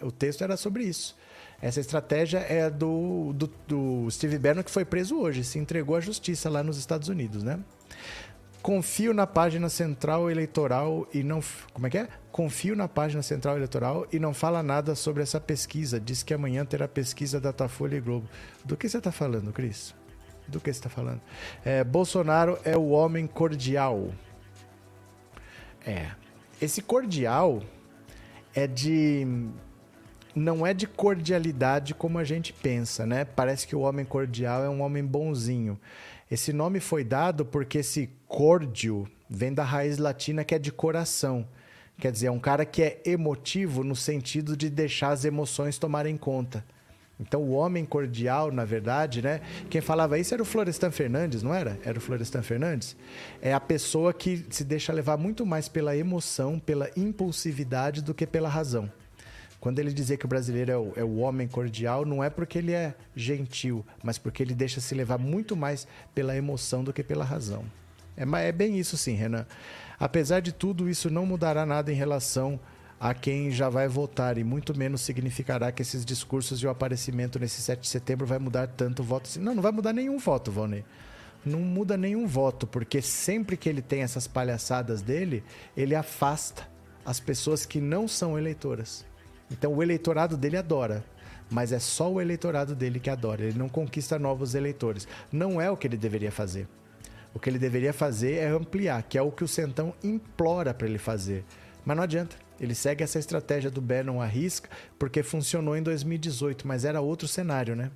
O 0.00 0.10
texto 0.10 0.42
era 0.42 0.56
sobre 0.56 0.84
isso 0.84 1.14
Essa 1.60 1.80
estratégia 1.80 2.38
é 2.38 2.68
do, 2.68 3.32
do, 3.32 3.50
do 3.66 4.10
Steve 4.10 4.38
Bannon, 4.38 4.62
que 4.62 4.70
foi 4.70 4.84
preso 4.84 5.18
hoje, 5.18 5.42
se 5.42 5.58
entregou 5.58 5.96
à 5.96 6.00
justiça 6.00 6.50
lá 6.50 6.62
nos 6.62 6.76
Estados 6.78 7.08
Unidos, 7.08 7.42
né? 7.42 7.58
Confio 8.62 9.14
na 9.14 9.28
página 9.28 9.68
central 9.68 10.28
eleitoral 10.28 11.06
e 11.14 11.22
não. 11.22 11.40
Como 11.72 11.86
é 11.86 11.90
que 11.90 11.98
é? 11.98 12.08
Confio 12.32 12.74
na 12.74 12.88
página 12.88 13.22
central 13.22 13.54
eleitoral 13.54 14.06
e 14.12 14.18
não 14.18 14.34
fala 14.34 14.60
nada 14.60 14.96
sobre 14.96 15.22
essa 15.22 15.40
pesquisa. 15.40 16.00
Diz 16.00 16.24
que 16.24 16.34
amanhã 16.34 16.64
terá 16.64 16.88
pesquisa 16.88 17.40
da 17.40 17.50
Datafolha 17.50 17.96
e 17.96 18.00
Globo. 18.00 18.28
Do 18.64 18.76
que 18.76 18.88
você 18.88 18.98
está 18.98 19.12
falando, 19.12 19.52
Cris? 19.52 19.94
Do 20.48 20.58
que 20.58 20.72
você 20.72 20.78
está 20.78 20.88
falando? 20.88 21.20
É, 21.64 21.84
Bolsonaro 21.84 22.58
é 22.64 22.76
o 22.76 22.88
homem 22.88 23.28
cordial. 23.28 24.10
É. 25.86 26.10
Esse 26.60 26.82
cordial 26.82 27.62
é 28.52 28.66
de. 28.66 29.24
Não 30.36 30.66
é 30.66 30.74
de 30.74 30.86
cordialidade 30.86 31.94
como 31.94 32.18
a 32.18 32.24
gente 32.24 32.52
pensa, 32.52 33.06
né? 33.06 33.24
Parece 33.24 33.66
que 33.66 33.74
o 33.74 33.80
homem 33.80 34.04
cordial 34.04 34.62
é 34.62 34.68
um 34.68 34.82
homem 34.82 35.02
bonzinho. 35.02 35.80
Esse 36.30 36.52
nome 36.52 36.78
foi 36.78 37.02
dado 37.02 37.42
porque 37.42 37.78
esse 37.78 38.10
cordio 38.28 39.08
vem 39.30 39.54
da 39.54 39.64
raiz 39.64 39.96
latina 39.96 40.44
que 40.44 40.54
é 40.54 40.58
de 40.58 40.70
coração. 40.70 41.48
Quer 41.98 42.12
dizer, 42.12 42.26
é 42.26 42.30
um 42.30 42.38
cara 42.38 42.66
que 42.66 42.82
é 42.82 43.00
emotivo 43.06 43.82
no 43.82 43.96
sentido 43.96 44.54
de 44.54 44.68
deixar 44.68 45.08
as 45.08 45.24
emoções 45.24 45.78
tomarem 45.78 46.18
conta. 46.18 46.62
Então, 47.18 47.40
o 47.40 47.52
homem 47.52 47.86
cordial, 47.86 48.52
na 48.52 48.66
verdade, 48.66 49.22
né? 49.22 49.40
Quem 49.70 49.80
falava 49.80 50.18
isso 50.18 50.34
era 50.34 50.42
o 50.42 50.46
Florestan 50.46 50.90
Fernandes, 50.90 51.42
não 51.42 51.54
era? 51.54 51.78
Era 51.82 51.96
o 51.96 52.00
Florestan 52.00 52.42
Fernandes? 52.42 52.94
É 53.40 53.54
a 53.54 53.60
pessoa 53.60 54.12
que 54.12 54.44
se 54.50 54.64
deixa 54.64 54.92
levar 54.92 55.16
muito 55.16 55.46
mais 55.46 55.66
pela 55.66 55.96
emoção, 55.96 56.58
pela 56.58 56.90
impulsividade 56.94 58.02
do 58.02 58.12
que 58.12 58.26
pela 58.26 58.50
razão. 58.50 58.92
Quando 59.66 59.80
ele 59.80 59.92
dizia 59.92 60.16
que 60.16 60.24
o 60.24 60.28
brasileiro 60.28 60.70
é 60.70 60.76
o, 60.76 60.92
é 60.94 61.02
o, 61.02 61.16
homem 61.16 61.48
cordial, 61.48 62.04
não 62.04 62.22
é 62.22 62.30
porque 62.30 62.58
ele 62.58 62.70
é 62.70 62.94
gentil, 63.16 63.84
mas 64.00 64.16
porque 64.16 64.40
ele 64.40 64.54
deixa 64.54 64.80
se 64.80 64.94
levar 64.94 65.18
muito 65.18 65.56
mais 65.56 65.88
pela 66.14 66.36
emoção 66.36 66.84
do 66.84 66.92
que 66.92 67.02
pela 67.02 67.24
razão. 67.24 67.64
É, 68.16 68.22
é 68.46 68.52
bem 68.52 68.78
isso 68.78 68.96
sim, 68.96 69.14
Renan. 69.16 69.44
Apesar 69.98 70.38
de 70.38 70.52
tudo, 70.52 70.88
isso 70.88 71.10
não 71.10 71.26
mudará 71.26 71.66
nada 71.66 71.90
em 71.90 71.96
relação 71.96 72.60
a 73.00 73.12
quem 73.12 73.50
já 73.50 73.68
vai 73.68 73.88
votar 73.88 74.38
e 74.38 74.44
muito 74.44 74.72
menos 74.78 75.00
significará 75.00 75.72
que 75.72 75.82
esses 75.82 76.04
discursos 76.04 76.60
e 76.60 76.66
o 76.68 76.70
aparecimento 76.70 77.36
nesse 77.40 77.60
7 77.60 77.80
de 77.80 77.88
setembro 77.88 78.24
vai 78.24 78.38
mudar 78.38 78.68
tanto 78.68 79.02
o 79.02 79.04
voto. 79.04 79.28
Não, 79.40 79.52
não 79.52 79.62
vai 79.64 79.72
mudar 79.72 79.92
nenhum 79.92 80.16
voto, 80.16 80.52
Valnei. 80.52 80.84
Não 81.44 81.58
muda 81.58 81.96
nenhum 81.96 82.24
voto, 82.24 82.68
porque 82.68 83.02
sempre 83.02 83.56
que 83.56 83.68
ele 83.68 83.82
tem 83.82 84.02
essas 84.02 84.28
palhaçadas 84.28 85.02
dele, 85.02 85.42
ele 85.76 85.96
afasta 85.96 86.68
as 87.04 87.18
pessoas 87.18 87.66
que 87.66 87.80
não 87.80 88.06
são 88.06 88.38
eleitoras. 88.38 89.04
Então 89.50 89.72
o 89.72 89.82
eleitorado 89.82 90.36
dele 90.36 90.56
adora, 90.56 91.04
mas 91.50 91.72
é 91.72 91.78
só 91.78 92.10
o 92.10 92.20
eleitorado 92.20 92.74
dele 92.74 92.98
que 92.98 93.10
adora. 93.10 93.44
Ele 93.44 93.58
não 93.58 93.68
conquista 93.68 94.18
novos 94.18 94.54
eleitores. 94.54 95.06
Não 95.30 95.60
é 95.60 95.70
o 95.70 95.76
que 95.76 95.86
ele 95.86 95.96
deveria 95.96 96.32
fazer. 96.32 96.68
O 97.32 97.38
que 97.38 97.50
ele 97.50 97.58
deveria 97.58 97.92
fazer 97.92 98.36
é 98.36 98.48
ampliar, 98.48 99.02
que 99.02 99.18
é 99.18 99.22
o 99.22 99.30
que 99.30 99.44
o 99.44 99.48
Centão 99.48 99.94
implora 100.02 100.72
para 100.72 100.86
ele 100.86 100.98
fazer. 100.98 101.44
Mas 101.84 101.96
não 101.96 102.04
adianta. 102.04 102.36
Ele 102.58 102.74
segue 102.74 103.04
essa 103.04 103.18
estratégia 103.18 103.70
do 103.70 103.82
Bannon 103.82 104.20
à 104.20 104.26
risca, 104.26 104.70
porque 104.98 105.22
funcionou 105.22 105.76
em 105.76 105.82
2018, 105.82 106.66
mas 106.66 106.84
era 106.84 107.00
outro 107.02 107.28
cenário, 107.28 107.76
né? 107.76 107.90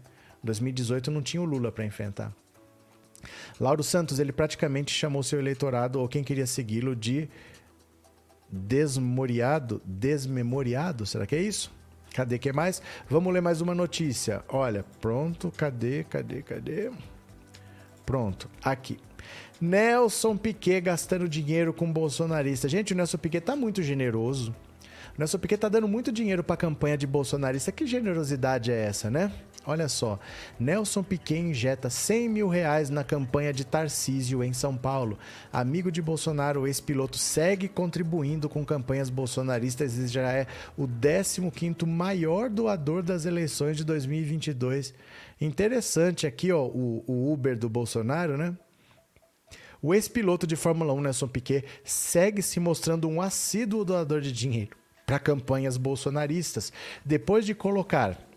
2018 0.44 1.10
não 1.10 1.22
tinha 1.22 1.40
o 1.40 1.46
Lula 1.46 1.72
para 1.72 1.86
enfrentar. 1.86 2.32
Lauro 3.58 3.82
Santos, 3.82 4.18
ele 4.18 4.32
praticamente 4.32 4.92
chamou 4.92 5.22
seu 5.22 5.38
eleitorado, 5.38 6.00
ou 6.00 6.08
quem 6.08 6.22
queria 6.22 6.46
segui-lo, 6.46 6.94
de 6.94 7.28
desmoriado, 8.50 9.80
desmemoriado, 9.84 11.06
será 11.06 11.26
que 11.26 11.36
é 11.36 11.42
isso? 11.42 11.70
Cadê 12.12 12.38
que 12.38 12.52
mais? 12.52 12.82
Vamos 13.08 13.32
ler 13.32 13.40
mais 13.40 13.60
uma 13.60 13.74
notícia. 13.74 14.42
Olha, 14.48 14.84
pronto, 15.00 15.52
cadê, 15.56 16.04
cadê, 16.04 16.42
cadê? 16.42 16.90
Pronto, 18.04 18.50
aqui. 18.64 18.98
Nelson 19.60 20.36
Piquet 20.36 20.80
gastando 20.80 21.28
dinheiro 21.28 21.72
com 21.72 21.92
bolsonarista. 21.92 22.68
Gente, 22.68 22.92
o 22.92 22.96
Nelson 22.96 23.18
Piquet 23.18 23.40
tá 23.40 23.54
muito 23.54 23.82
generoso. 23.82 24.54
O 25.14 25.18
Nelson 25.18 25.38
Piquet 25.38 25.58
tá 25.58 25.68
dando 25.68 25.86
muito 25.86 26.10
dinheiro 26.10 26.42
para 26.42 26.54
a 26.54 26.56
campanha 26.56 26.96
de 26.96 27.06
bolsonarista. 27.06 27.70
Que 27.70 27.86
generosidade 27.86 28.72
é 28.72 28.86
essa, 28.86 29.10
né? 29.10 29.30
Olha 29.70 29.88
só, 29.88 30.18
Nelson 30.58 31.00
Piquet 31.00 31.38
injeta 31.38 31.88
100 31.88 32.28
mil 32.28 32.48
reais 32.48 32.90
na 32.90 33.04
campanha 33.04 33.52
de 33.52 33.64
Tarcísio 33.64 34.42
em 34.42 34.52
São 34.52 34.76
Paulo. 34.76 35.16
Amigo 35.52 35.92
de 35.92 36.02
Bolsonaro, 36.02 36.62
o 36.62 36.66
ex-piloto 36.66 37.16
segue 37.16 37.68
contribuindo 37.68 38.48
com 38.48 38.64
campanhas 38.64 39.08
bolsonaristas 39.08 39.96
e 39.96 40.08
já 40.08 40.32
é 40.32 40.48
o 40.76 40.88
15º 40.88 41.86
maior 41.86 42.50
doador 42.50 43.00
das 43.00 43.26
eleições 43.26 43.76
de 43.76 43.84
2022. 43.84 44.92
Interessante 45.40 46.26
aqui, 46.26 46.50
ó, 46.50 46.64
o, 46.64 47.04
o 47.06 47.32
Uber 47.32 47.56
do 47.56 47.68
Bolsonaro, 47.68 48.36
né? 48.36 48.56
O 49.80 49.94
ex-piloto 49.94 50.48
de 50.48 50.56
Fórmula 50.56 50.92
1, 50.94 51.00
Nelson 51.00 51.28
Piquet, 51.28 51.64
segue 51.84 52.42
se 52.42 52.58
mostrando 52.58 53.08
um 53.08 53.22
assíduo 53.22 53.84
doador 53.84 54.20
de 54.20 54.32
dinheiro 54.32 54.76
para 55.06 55.20
campanhas 55.20 55.76
bolsonaristas, 55.76 56.72
depois 57.04 57.46
de 57.46 57.54
colocar 57.54 58.29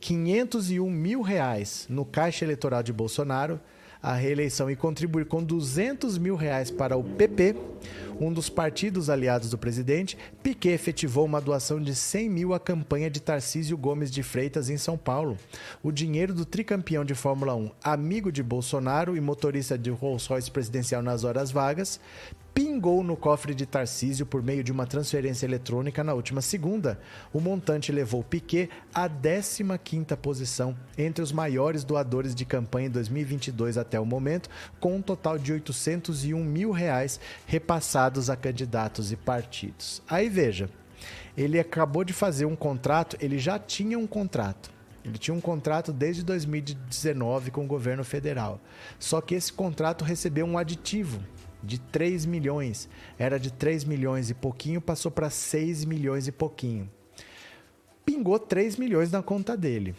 501 0.00 0.90
mil 0.90 1.22
reais 1.22 1.86
no 1.88 2.04
caixa 2.04 2.44
eleitoral 2.44 2.82
de 2.82 2.92
Bolsonaro 2.92 3.60
a 4.02 4.14
reeleição 4.14 4.68
e 4.68 4.74
contribuir 4.74 5.26
com 5.26 5.42
200 5.42 6.18
mil 6.18 6.34
reais 6.34 6.70
para 6.70 6.96
o 6.96 7.04
PP, 7.04 7.54
um 8.20 8.32
dos 8.32 8.48
partidos 8.48 9.08
aliados 9.08 9.48
do 9.48 9.56
presidente, 9.56 10.18
Piquet 10.42 10.72
efetivou 10.72 11.24
uma 11.24 11.40
doação 11.40 11.80
de 11.80 11.94
100 11.94 12.28
mil 12.28 12.52
à 12.52 12.58
campanha 12.58 13.08
de 13.08 13.20
Tarcísio 13.20 13.78
Gomes 13.78 14.10
de 14.10 14.22
Freitas 14.22 14.68
em 14.68 14.76
São 14.76 14.98
Paulo. 14.98 15.38
O 15.82 15.92
dinheiro 15.92 16.34
do 16.34 16.44
tricampeão 16.44 17.04
de 17.04 17.14
Fórmula 17.14 17.54
1, 17.54 17.70
amigo 17.82 18.32
de 18.32 18.42
Bolsonaro 18.42 19.16
e 19.16 19.20
motorista 19.20 19.78
de 19.78 19.90
Rolls-Royce 19.90 20.50
presidencial 20.50 21.02
nas 21.02 21.22
horas 21.22 21.52
vagas, 21.52 22.00
pingou 22.54 23.02
no 23.02 23.16
cofre 23.16 23.54
de 23.54 23.64
Tarcísio 23.64 24.26
por 24.26 24.42
meio 24.42 24.62
de 24.62 24.72
uma 24.72 24.86
transferência 24.86 25.46
eletrônica 25.46 26.02
na 26.04 26.14
última 26.14 26.40
segunda. 26.40 26.98
O 27.32 27.40
montante 27.40 27.92
levou 27.92 28.22
Piquet 28.22 28.68
à 28.94 29.08
15ª 29.08 30.16
posição 30.16 30.76
entre 30.96 31.22
os 31.22 31.32
maiores 31.32 31.84
doadores 31.84 32.34
de 32.34 32.44
campanha 32.44 32.88
em 32.88 32.90
2022 32.90 33.78
até 33.78 33.98
o 33.98 34.04
momento, 34.04 34.50
com 34.78 34.96
um 34.96 35.02
total 35.02 35.38
de 35.38 35.52
801 35.52 36.44
mil 36.44 36.70
reais 36.70 37.18
repassados 37.46 38.28
a 38.28 38.36
candidatos 38.36 39.12
e 39.12 39.16
partidos. 39.16 40.02
Aí 40.08 40.28
veja, 40.28 40.68
ele 41.36 41.58
acabou 41.58 42.04
de 42.04 42.12
fazer 42.12 42.44
um 42.44 42.56
contrato, 42.56 43.16
ele 43.20 43.38
já 43.38 43.58
tinha 43.58 43.98
um 43.98 44.06
contrato. 44.06 44.70
Ele 45.04 45.18
tinha 45.18 45.34
um 45.34 45.40
contrato 45.40 45.92
desde 45.92 46.22
2019 46.22 47.50
com 47.50 47.64
o 47.64 47.66
governo 47.66 48.04
federal. 48.04 48.60
Só 49.00 49.20
que 49.20 49.34
esse 49.34 49.52
contrato 49.52 50.04
recebeu 50.04 50.46
um 50.46 50.56
aditivo 50.56 51.20
de 51.62 51.78
3 51.78 52.26
milhões. 52.26 52.88
Era 53.18 53.38
de 53.38 53.52
3 53.52 53.84
milhões 53.84 54.30
e 54.30 54.34
pouquinho, 54.34 54.80
passou 54.80 55.10
para 55.10 55.30
6 55.30 55.84
milhões 55.84 56.26
e 56.26 56.32
pouquinho. 56.32 56.90
Pingou 58.04 58.38
3 58.38 58.76
milhões 58.76 59.10
na 59.10 59.22
conta 59.22 59.56
dele. 59.56 59.94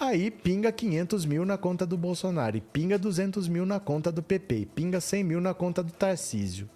Aí 0.00 0.30
pinga 0.30 0.70
500 0.70 1.24
mil 1.24 1.44
na 1.44 1.58
conta 1.58 1.84
do 1.84 1.98
Bolsonaro, 1.98 2.56
e 2.56 2.60
pinga 2.60 2.96
200 2.96 3.48
mil 3.48 3.66
na 3.66 3.80
conta 3.80 4.12
do 4.12 4.22
PP, 4.22 4.54
e 4.54 4.66
pinga 4.66 5.00
100 5.00 5.24
mil 5.24 5.40
na 5.40 5.52
conta 5.52 5.82
do 5.82 5.90
Tarcísio. 5.90 6.70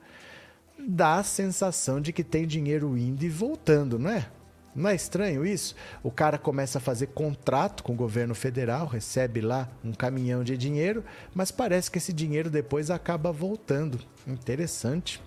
Dá 0.76 1.18
a 1.18 1.22
sensação 1.22 2.00
de 2.00 2.12
que 2.12 2.24
tem 2.24 2.44
dinheiro 2.44 2.98
indo 2.98 3.24
e 3.24 3.28
voltando, 3.28 3.96
não 3.96 4.10
é? 4.10 4.28
Não 4.74 4.88
é 4.88 4.94
estranho 4.94 5.44
isso? 5.44 5.74
O 6.02 6.10
cara 6.10 6.38
começa 6.38 6.78
a 6.78 6.80
fazer 6.80 7.08
contrato 7.08 7.82
com 7.82 7.92
o 7.92 7.96
governo 7.96 8.34
federal, 8.34 8.86
recebe 8.86 9.40
lá 9.40 9.68
um 9.84 9.92
caminhão 9.92 10.42
de 10.42 10.56
dinheiro, 10.56 11.04
mas 11.34 11.50
parece 11.50 11.90
que 11.90 11.98
esse 11.98 12.12
dinheiro 12.12 12.48
depois 12.48 12.90
acaba 12.90 13.30
voltando. 13.30 13.98
Interessante. 14.26 15.22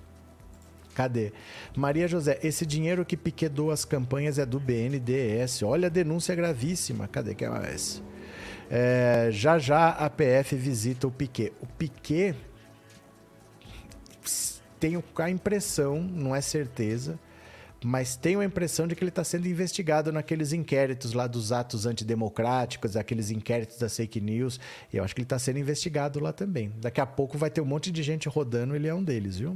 Cadê? 0.95 1.33
Maria 1.75 2.07
José, 2.07 2.39
esse 2.41 2.65
dinheiro 2.65 3.05
que 3.05 3.17
piquedou 3.17 3.69
as 3.69 3.83
campanhas 3.83 4.39
é 4.39 4.45
do 4.45 4.59
BNDES. 4.59 5.61
Olha 5.61 5.87
a 5.87 5.89
denúncia 5.89 6.33
gravíssima. 6.33 7.07
Cadê 7.07 7.35
que 7.35 7.43
é 7.43 7.49
mais? 7.49 8.01
É, 8.69 9.27
já 9.29 9.59
já 9.59 9.89
a 9.89 10.09
PF 10.09 10.55
visita 10.55 11.05
o 11.05 11.11
Piquet. 11.11 11.53
O 11.61 11.67
Piquet 11.67 12.35
tenho 14.79 15.03
a 15.17 15.29
impressão, 15.29 15.99
não 15.99 16.35
é 16.35 16.41
certeza, 16.41 17.19
mas 17.85 18.15
tenho 18.15 18.39
a 18.39 18.45
impressão 18.45 18.87
de 18.87 18.95
que 18.95 19.03
ele 19.03 19.09
está 19.09 19.23
sendo 19.23 19.47
investigado 19.47 20.11
naqueles 20.11 20.51
inquéritos 20.51 21.13
lá 21.13 21.27
dos 21.27 21.51
atos 21.51 21.85
antidemocráticos, 21.85 22.97
aqueles 22.97 23.29
inquéritos 23.29 23.77
da 23.77 23.87
fake 23.87 24.19
news. 24.19 24.59
E 24.91 24.97
eu 24.97 25.03
acho 25.03 25.13
que 25.13 25.21
ele 25.21 25.25
está 25.25 25.37
sendo 25.37 25.59
investigado 25.59 26.19
lá 26.19 26.33
também. 26.33 26.73
Daqui 26.81 26.99
a 26.99 27.05
pouco 27.05 27.37
vai 27.37 27.51
ter 27.51 27.61
um 27.61 27.65
monte 27.65 27.91
de 27.91 28.01
gente 28.01 28.27
rodando, 28.27 28.75
ele 28.75 28.87
é 28.87 28.93
um 28.93 29.03
deles, 29.03 29.37
viu? 29.37 29.55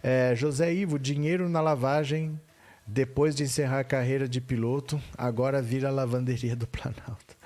É, 0.00 0.32
José 0.36 0.72
Ivo, 0.72 0.96
dinheiro 0.96 1.48
na 1.48 1.60
lavagem 1.60 2.38
depois 2.86 3.34
de 3.34 3.42
encerrar 3.42 3.80
a 3.80 3.84
carreira 3.84 4.28
de 4.28 4.40
piloto, 4.40 5.00
agora 5.18 5.60
vira 5.60 5.90
lavanderia 5.90 6.54
do 6.54 6.68
Planalto. 6.68 7.36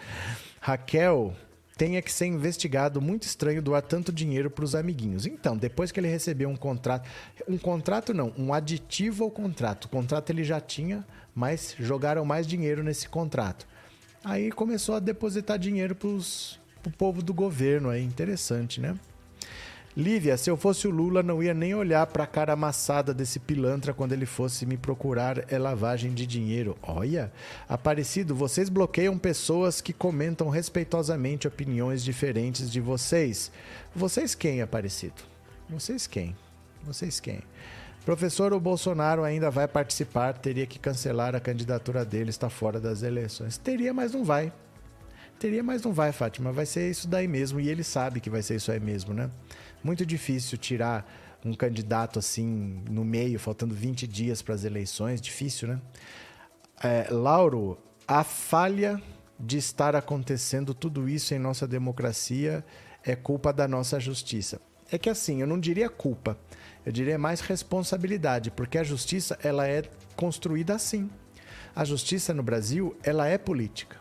Raquel, 0.61 1.35
tenha 1.77 2.01
que 2.01 2.13
ser 2.13 2.27
investigado. 2.27 3.01
Muito 3.01 3.25
estranho 3.25 3.63
doar 3.63 3.83
tanto 3.83 4.13
dinheiro 4.13 4.51
para 4.51 4.65
os 4.65 4.75
amiguinhos. 4.75 5.27
Então, 5.27 5.57
depois 5.57 5.91
que 5.91 6.01
ele 6.01 6.09
recebeu 6.09 6.49
um 6.49 6.57
contrato, 6.57 7.09
um 7.49 7.59
contrato 7.59 8.15
não, 8.15 8.33
um 8.39 8.53
aditivo 8.53 9.25
ao 9.25 9.31
contrato. 9.31 9.87
O 9.87 9.89
contrato 9.89 10.31
ele 10.31 10.45
já 10.45 10.61
tinha, 10.61 11.05
mas 11.35 11.75
jogaram 11.79 12.25
mais 12.25 12.47
dinheiro 12.47 12.83
nesse 12.83 13.09
contrato. 13.09 13.67
Aí 14.25 14.51
começou 14.51 14.95
a 14.95 15.01
depositar 15.01 15.59
dinheiro 15.59 15.95
para 15.95 16.09
o 16.09 16.91
povo 16.97 17.23
do 17.23 17.35
governo. 17.35 17.91
Aí, 17.91 18.03
interessante, 18.03 18.81
né? 18.81 18.97
Lívia, 19.97 20.37
se 20.37 20.51
eu 20.51 20.57
fosse 20.57 20.89
o 20.89 20.91
Lula, 20.91 21.23
não 21.23 21.41
ia 21.41 21.55
nem 21.55 21.73
olhar 21.73 22.05
para 22.09 22.25
a 22.25 22.27
cara 22.27 22.55
amassada 22.55 23.15
desse 23.15 23.39
pilantra 23.39 23.95
quando 23.95 24.13
ele 24.13 24.27
fosse 24.27 24.67
me 24.67 24.77
procurar. 24.77 25.45
É 25.53 25.57
lavagem 25.57 26.13
de 26.13 26.27
dinheiro. 26.27 26.77
Olha, 26.83 27.33
Aparecido, 27.69 28.35
vocês 28.35 28.69
bloqueiam 28.69 29.17
pessoas 29.17 29.81
que 29.81 29.93
comentam 29.93 30.49
respeitosamente 30.49 31.47
opiniões 31.47 32.03
diferentes 32.03 32.73
de 32.73 32.81
vocês. 32.81 33.53
Vocês 33.95 34.35
quem, 34.35 34.61
Aparecido? 34.63 35.23
Vocês 35.71 36.09
quem? 36.09 36.35
Vocês 36.83 37.21
quem? 37.21 37.41
Professor, 38.05 38.53
o 38.53 38.59
Bolsonaro 38.59 39.23
ainda 39.23 39.49
vai 39.49 39.69
participar, 39.69 40.35
teria 40.35 40.67
que 40.67 40.79
cancelar 40.79 41.37
a 41.37 41.41
candidatura 41.41 42.05
dele, 42.05 42.31
está 42.31 42.51
fora 42.51 42.81
das 42.81 43.05
eleições. 43.05 43.59
Teria, 43.59 43.95
mas 43.95 44.13
não 44.13 44.25
vai. 44.25 44.53
Teria, 45.39 45.63
mas 45.63 45.83
não 45.83 45.93
vai, 45.93 46.11
Fátima. 46.11 46.51
Vai 46.53 46.67
ser 46.67 46.91
isso 46.91 47.07
daí 47.07 47.29
mesmo. 47.29 47.61
E 47.61 47.69
ele 47.69 47.85
sabe 47.85 48.21
que 48.21 48.29
vai 48.29 48.43
ser 48.43 48.57
isso 48.57 48.73
aí 48.73 48.81
mesmo, 48.81 49.15
né? 49.15 49.31
Muito 49.85 50.07
difícil 50.07 50.57
tirar 50.57 51.07
um 51.45 51.53
candidato 51.53 52.19
assim 52.19 52.83
no 52.89 53.05
meio, 53.05 53.39
faltando 53.39 53.75
20 53.75 54.07
dias 54.07 54.41
para 54.41 54.55
as 54.55 54.65
eleições. 54.65 55.21
Difícil, 55.21 55.69
né? 55.69 55.81
É, 56.83 57.09
Lauro, 57.11 57.79
a 58.09 58.25
falha 58.25 59.01
de 59.39 59.59
estar 59.59 59.95
acontecendo 59.95 60.73
tudo 60.73 61.07
isso 61.07 61.35
em 61.35 61.39
nossa 61.39 61.69
democracia 61.69 62.65
é 63.03 63.15
culpa 63.15 63.53
da 63.53 63.69
nossa 63.69 64.01
justiça. 64.01 64.59
É 64.91 64.97
que 64.97 65.11
assim, 65.11 65.43
eu 65.43 65.47
não 65.47 65.61
diria 65.61 65.91
culpa, 65.91 66.39
eu 66.87 66.91
diria 66.91 67.19
mais 67.19 67.41
responsabilidade, 67.41 68.51
porque 68.51 68.79
a 68.79 68.85
justiça 68.85 69.39
ela 69.43 69.69
é 69.69 69.83
construída 70.17 70.75
assim. 70.75 71.11
A 71.77 71.85
justiça 71.85 72.33
no 72.33 72.43
Brasil, 72.43 72.97
ela 73.03 73.27
é 73.29 73.37
política. 73.37 73.99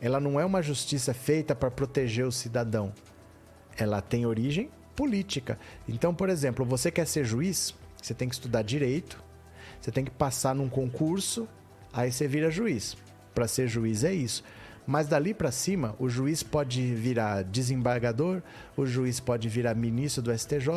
Ela 0.00 0.18
não 0.18 0.40
é 0.40 0.44
uma 0.44 0.62
justiça 0.62 1.12
feita 1.12 1.54
para 1.54 1.70
proteger 1.70 2.26
o 2.26 2.32
cidadão 2.32 2.94
ela 3.82 4.00
tem 4.00 4.26
origem 4.26 4.70
política. 4.94 5.58
Então, 5.88 6.14
por 6.14 6.28
exemplo, 6.28 6.64
você 6.64 6.90
quer 6.90 7.06
ser 7.06 7.24
juiz, 7.24 7.74
você 8.00 8.12
tem 8.12 8.28
que 8.28 8.34
estudar 8.34 8.62
direito, 8.62 9.22
você 9.80 9.90
tem 9.90 10.04
que 10.04 10.10
passar 10.10 10.54
num 10.54 10.68
concurso, 10.68 11.48
aí 11.92 12.12
você 12.12 12.28
vira 12.28 12.50
juiz. 12.50 12.96
Para 13.34 13.48
ser 13.48 13.68
juiz 13.68 14.04
é 14.04 14.12
isso. 14.12 14.44
Mas 14.86 15.06
dali 15.06 15.32
para 15.32 15.52
cima, 15.52 15.94
o 15.98 16.08
juiz 16.08 16.42
pode 16.42 16.94
virar 16.94 17.44
desembargador, 17.44 18.42
o 18.76 18.84
juiz 18.84 19.20
pode 19.20 19.48
virar 19.48 19.74
ministro 19.74 20.22
do 20.22 20.36
STJ, 20.36 20.68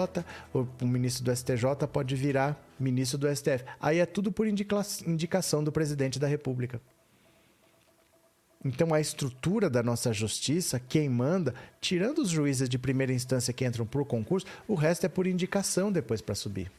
o 0.54 0.86
ministro 0.86 1.24
do 1.24 1.36
STJ 1.36 1.88
pode 1.92 2.16
virar 2.16 2.62
ministro 2.80 3.18
do 3.18 3.36
STF. 3.36 3.64
Aí 3.80 4.00
é 4.00 4.06
tudo 4.06 4.32
por 4.32 4.46
indicação 4.46 5.64
do 5.64 5.72
presidente 5.72 6.20
da 6.20 6.28
República. 6.28 6.80
Então, 8.66 8.94
a 8.94 9.02
estrutura 9.02 9.70
da 9.70 9.84
nossa 9.84 10.14
justiça, 10.14 10.80
quem 10.80 11.10
manda, 11.10 11.54
tirando 11.82 12.20
os 12.20 12.30
juízes 12.30 12.70
de 12.70 12.78
primeira 12.78 13.12
instância 13.12 13.54
que 13.54 13.66
entram 13.66 13.86
por 13.86 14.06
concurso, 14.06 14.48
o 14.68 14.76
resto 14.76 15.06
é 15.06 15.10
por 15.10 15.28
indicação 15.28 15.92
depois 15.92 16.22
para 16.22 16.34
subir. 16.34 16.72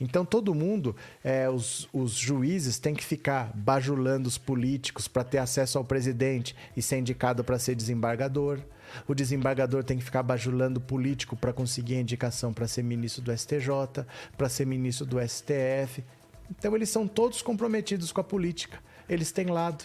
Então, 0.00 0.24
todo 0.24 0.54
mundo, 0.54 0.96
é, 1.22 1.50
os, 1.50 1.86
os, 1.92 2.12
juízes 2.12 2.78
têm 2.78 2.94
que 2.94 3.04
ficar 3.04 3.52
bajulando 3.54 4.28
os 4.28 4.38
políticos 4.38 5.06
para 5.06 5.22
ter 5.22 5.38
acesso 5.38 5.76
ao 5.76 5.84
presidente 5.84 6.56
e 6.74 6.80
ser 6.80 6.98
indicado 6.98 7.44
para 7.44 7.58
ser 7.58 7.74
desembargador. 7.74 8.60
O 9.06 9.14
desembargador 9.14 9.84
tem 9.84 9.98
que 9.98 10.04
ficar 10.04 10.22
bajulando 10.22 10.80
o 10.80 10.82
político 10.82 11.36
para 11.36 11.52
conseguir 11.52 11.96
a 11.96 12.00
indicação 12.00 12.52
para 12.52 12.66
ser 12.66 12.82
ministro 12.82 13.22
do 13.22 13.36
STJ, 13.36 14.06
para 14.38 14.48
ser 14.48 14.66
ministro 14.66 15.04
do 15.04 15.20
STF. 15.20 16.02
Então, 16.50 16.74
eles 16.74 16.88
são 16.88 17.06
todos 17.06 17.42
comprometidos 17.42 18.10
com 18.10 18.22
a 18.22 18.24
política. 18.24 18.78
Eles 19.06 19.30
têm 19.32 19.46
lado. 19.46 19.84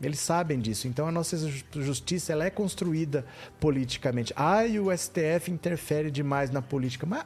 Eles 0.00 0.20
sabem 0.20 0.58
disso. 0.58 0.86
Então 0.86 1.06
a 1.06 1.12
nossa 1.12 1.36
justiça 1.74 2.32
ela 2.32 2.44
é 2.44 2.50
construída 2.50 3.24
politicamente. 3.58 4.32
Ah, 4.36 4.66
e 4.66 4.78
o 4.78 4.96
STF 4.96 5.50
interfere 5.50 6.10
demais 6.10 6.50
na 6.50 6.60
política. 6.60 7.06
Mas 7.06 7.24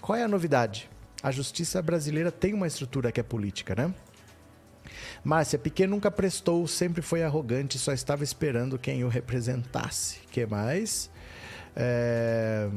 qual 0.00 0.16
é 0.16 0.22
a 0.24 0.28
novidade? 0.28 0.88
A 1.22 1.30
justiça 1.30 1.82
brasileira 1.82 2.30
tem 2.30 2.54
uma 2.54 2.66
estrutura 2.66 3.12
que 3.12 3.20
é 3.20 3.22
política, 3.22 3.74
né? 3.74 3.92
Márcia, 5.22 5.58
Piquet 5.58 5.86
nunca 5.86 6.10
prestou, 6.10 6.66
sempre 6.66 7.02
foi 7.02 7.22
arrogante, 7.22 7.78
só 7.78 7.92
estava 7.92 8.24
esperando 8.24 8.78
quem 8.78 9.04
o 9.04 9.08
representasse. 9.08 10.20
que 10.30 10.46
mais? 10.46 11.10
É... 11.76 12.68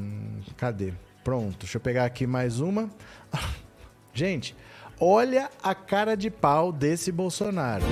Cadê? 0.58 0.94
Pronto, 1.24 1.60
deixa 1.60 1.78
eu 1.78 1.82
pegar 1.82 2.06
aqui 2.06 2.26
mais 2.28 2.60
uma. 2.60 2.90
Gente, 4.14 4.56
olha 5.02 5.50
a 5.62 5.76
cara 5.76 6.16
de 6.16 6.30
pau 6.30 6.72
desse 6.72 7.12
Bolsonaro 7.12 7.84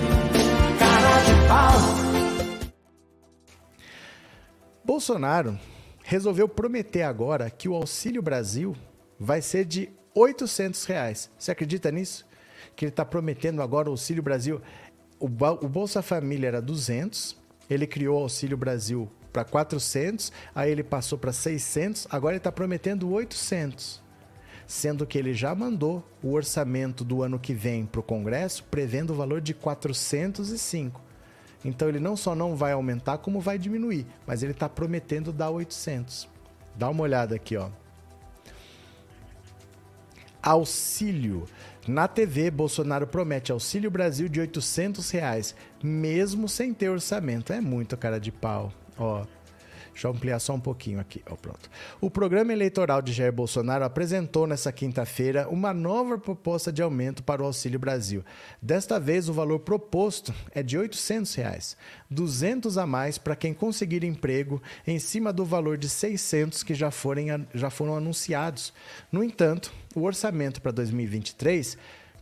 cara 0.80 1.20
de 1.24 1.48
pau. 1.48 1.80
Bolsonaro 4.84 5.60
resolveu 6.04 6.48
prometer 6.48 7.04
agora 7.04 7.50
que 7.50 7.70
o 7.70 7.76
Auxílio 7.76 8.22
Brasil 8.22 8.76
vai 9.20 9.42
ser 9.42 9.66
de 9.66 9.90
800 10.16 10.86
reais. 10.86 11.30
Você 11.38 11.52
acredita 11.52 11.92
nisso? 11.92 12.26
Que 12.76 12.86
ele 12.86 12.92
está 12.92 13.06
prometendo 13.06 13.62
agora 13.62 13.90
o 13.90 13.92
Auxílio 13.92 14.24
Brasil. 14.24 14.62
O, 15.20 15.26
o 15.26 15.70
Bolsa 15.70 16.02
Família 16.02 16.48
era 16.48 16.62
200, 16.62 17.38
ele 17.70 17.86
criou 17.86 18.20
o 18.20 18.24
Auxílio 18.24 18.58
Brasil 18.58 19.10
para 19.32 19.44
400, 19.44 20.32
aí 20.56 20.72
ele 20.72 20.84
passou 20.84 21.18
para 21.18 21.32
600, 21.32 22.08
agora 22.10 22.34
ele 22.34 22.40
está 22.40 22.52
prometendo 22.52 23.12
800 23.12 24.09
sendo 24.70 25.04
que 25.04 25.18
ele 25.18 25.34
já 25.34 25.56
mandou 25.56 26.08
o 26.22 26.32
orçamento 26.32 27.04
do 27.04 27.24
ano 27.24 27.40
que 27.40 27.56
vem 27.56 27.88
para 27.88 28.02
o 28.02 28.04
Congresso, 28.04 28.64
prevendo 28.66 29.10
o 29.10 29.16
valor 29.16 29.42
de 29.42 29.52
405. 29.52 31.02
Então 31.66 31.90
ele 31.90 32.00
não 32.00 32.16
só 32.16 32.36
não 32.36 32.56
vai 32.56 32.72
aumentar, 32.72 33.18
como 33.18 33.42
vai 33.42 33.58
diminuir, 33.58 34.06
mas 34.28 34.44
ele 34.44 34.52
está 34.52 34.70
prometendo 34.70 35.34
dar 35.34 35.50
800. 35.50 36.30
Dá 36.76 36.88
uma 36.88 37.02
olhada 37.02 37.34
aqui, 37.34 37.58
ó. 37.58 37.70
Auxílio. 40.40 41.46
Na 41.88 42.08
TV, 42.08 42.52
Bolsonaro 42.52 43.08
promete 43.08 43.52
Auxílio 43.52 43.90
Brasil 43.90 44.30
de 44.30 44.40
800 44.40 45.10
reais, 45.10 45.56
mesmo 45.84 46.48
sem 46.48 46.76
ter 46.76 46.90
orçamento. 46.90 47.52
É 47.52 47.60
muito 47.60 47.98
cara 47.98 48.20
de 48.20 48.32
pau. 48.32 48.72
Ó, 48.96 49.26
Deixa 50.00 50.08
eu 50.08 50.12
ampliar 50.12 50.40
só 50.40 50.54
um 50.54 50.60
pouquinho 50.62 50.98
aqui. 50.98 51.22
Oh, 51.30 51.36
pronto. 51.36 51.70
O 52.00 52.10
programa 52.10 52.54
eleitoral 52.54 53.02
de 53.02 53.12
Jair 53.12 53.34
Bolsonaro 53.34 53.84
apresentou 53.84 54.48
nesta 54.48 54.72
quinta-feira 54.72 55.46
uma 55.50 55.74
nova 55.74 56.18
proposta 56.18 56.72
de 56.72 56.82
aumento 56.82 57.22
para 57.22 57.44
o 57.44 57.46
Auxílio 57.46 57.78
Brasil. 57.78 58.24
Desta 58.62 58.98
vez, 58.98 59.28
o 59.28 59.34
valor 59.34 59.60
proposto 59.60 60.34
é 60.56 60.64
de 60.64 60.78
800 60.78 61.36
reais, 61.36 61.76
200 62.10 62.78
a 62.78 62.88
mais 62.88 63.18
para 63.18 63.36
quem 63.36 63.54
conseguir 63.54 64.06
emprego, 64.06 64.64
em 64.88 65.00
cima 65.00 65.34
do 65.34 65.44
valor 65.44 65.78
de 65.78 65.90
600 65.90 66.64
que 66.64 66.74
já, 66.74 66.92
forem, 66.92 67.28
já 67.54 67.70
foram 67.70 67.98
anunciados. 67.98 68.72
No 69.12 69.22
entanto, 69.22 69.74
o 69.94 70.04
orçamento 70.04 70.62
para 70.62 70.72
2023 70.72 71.78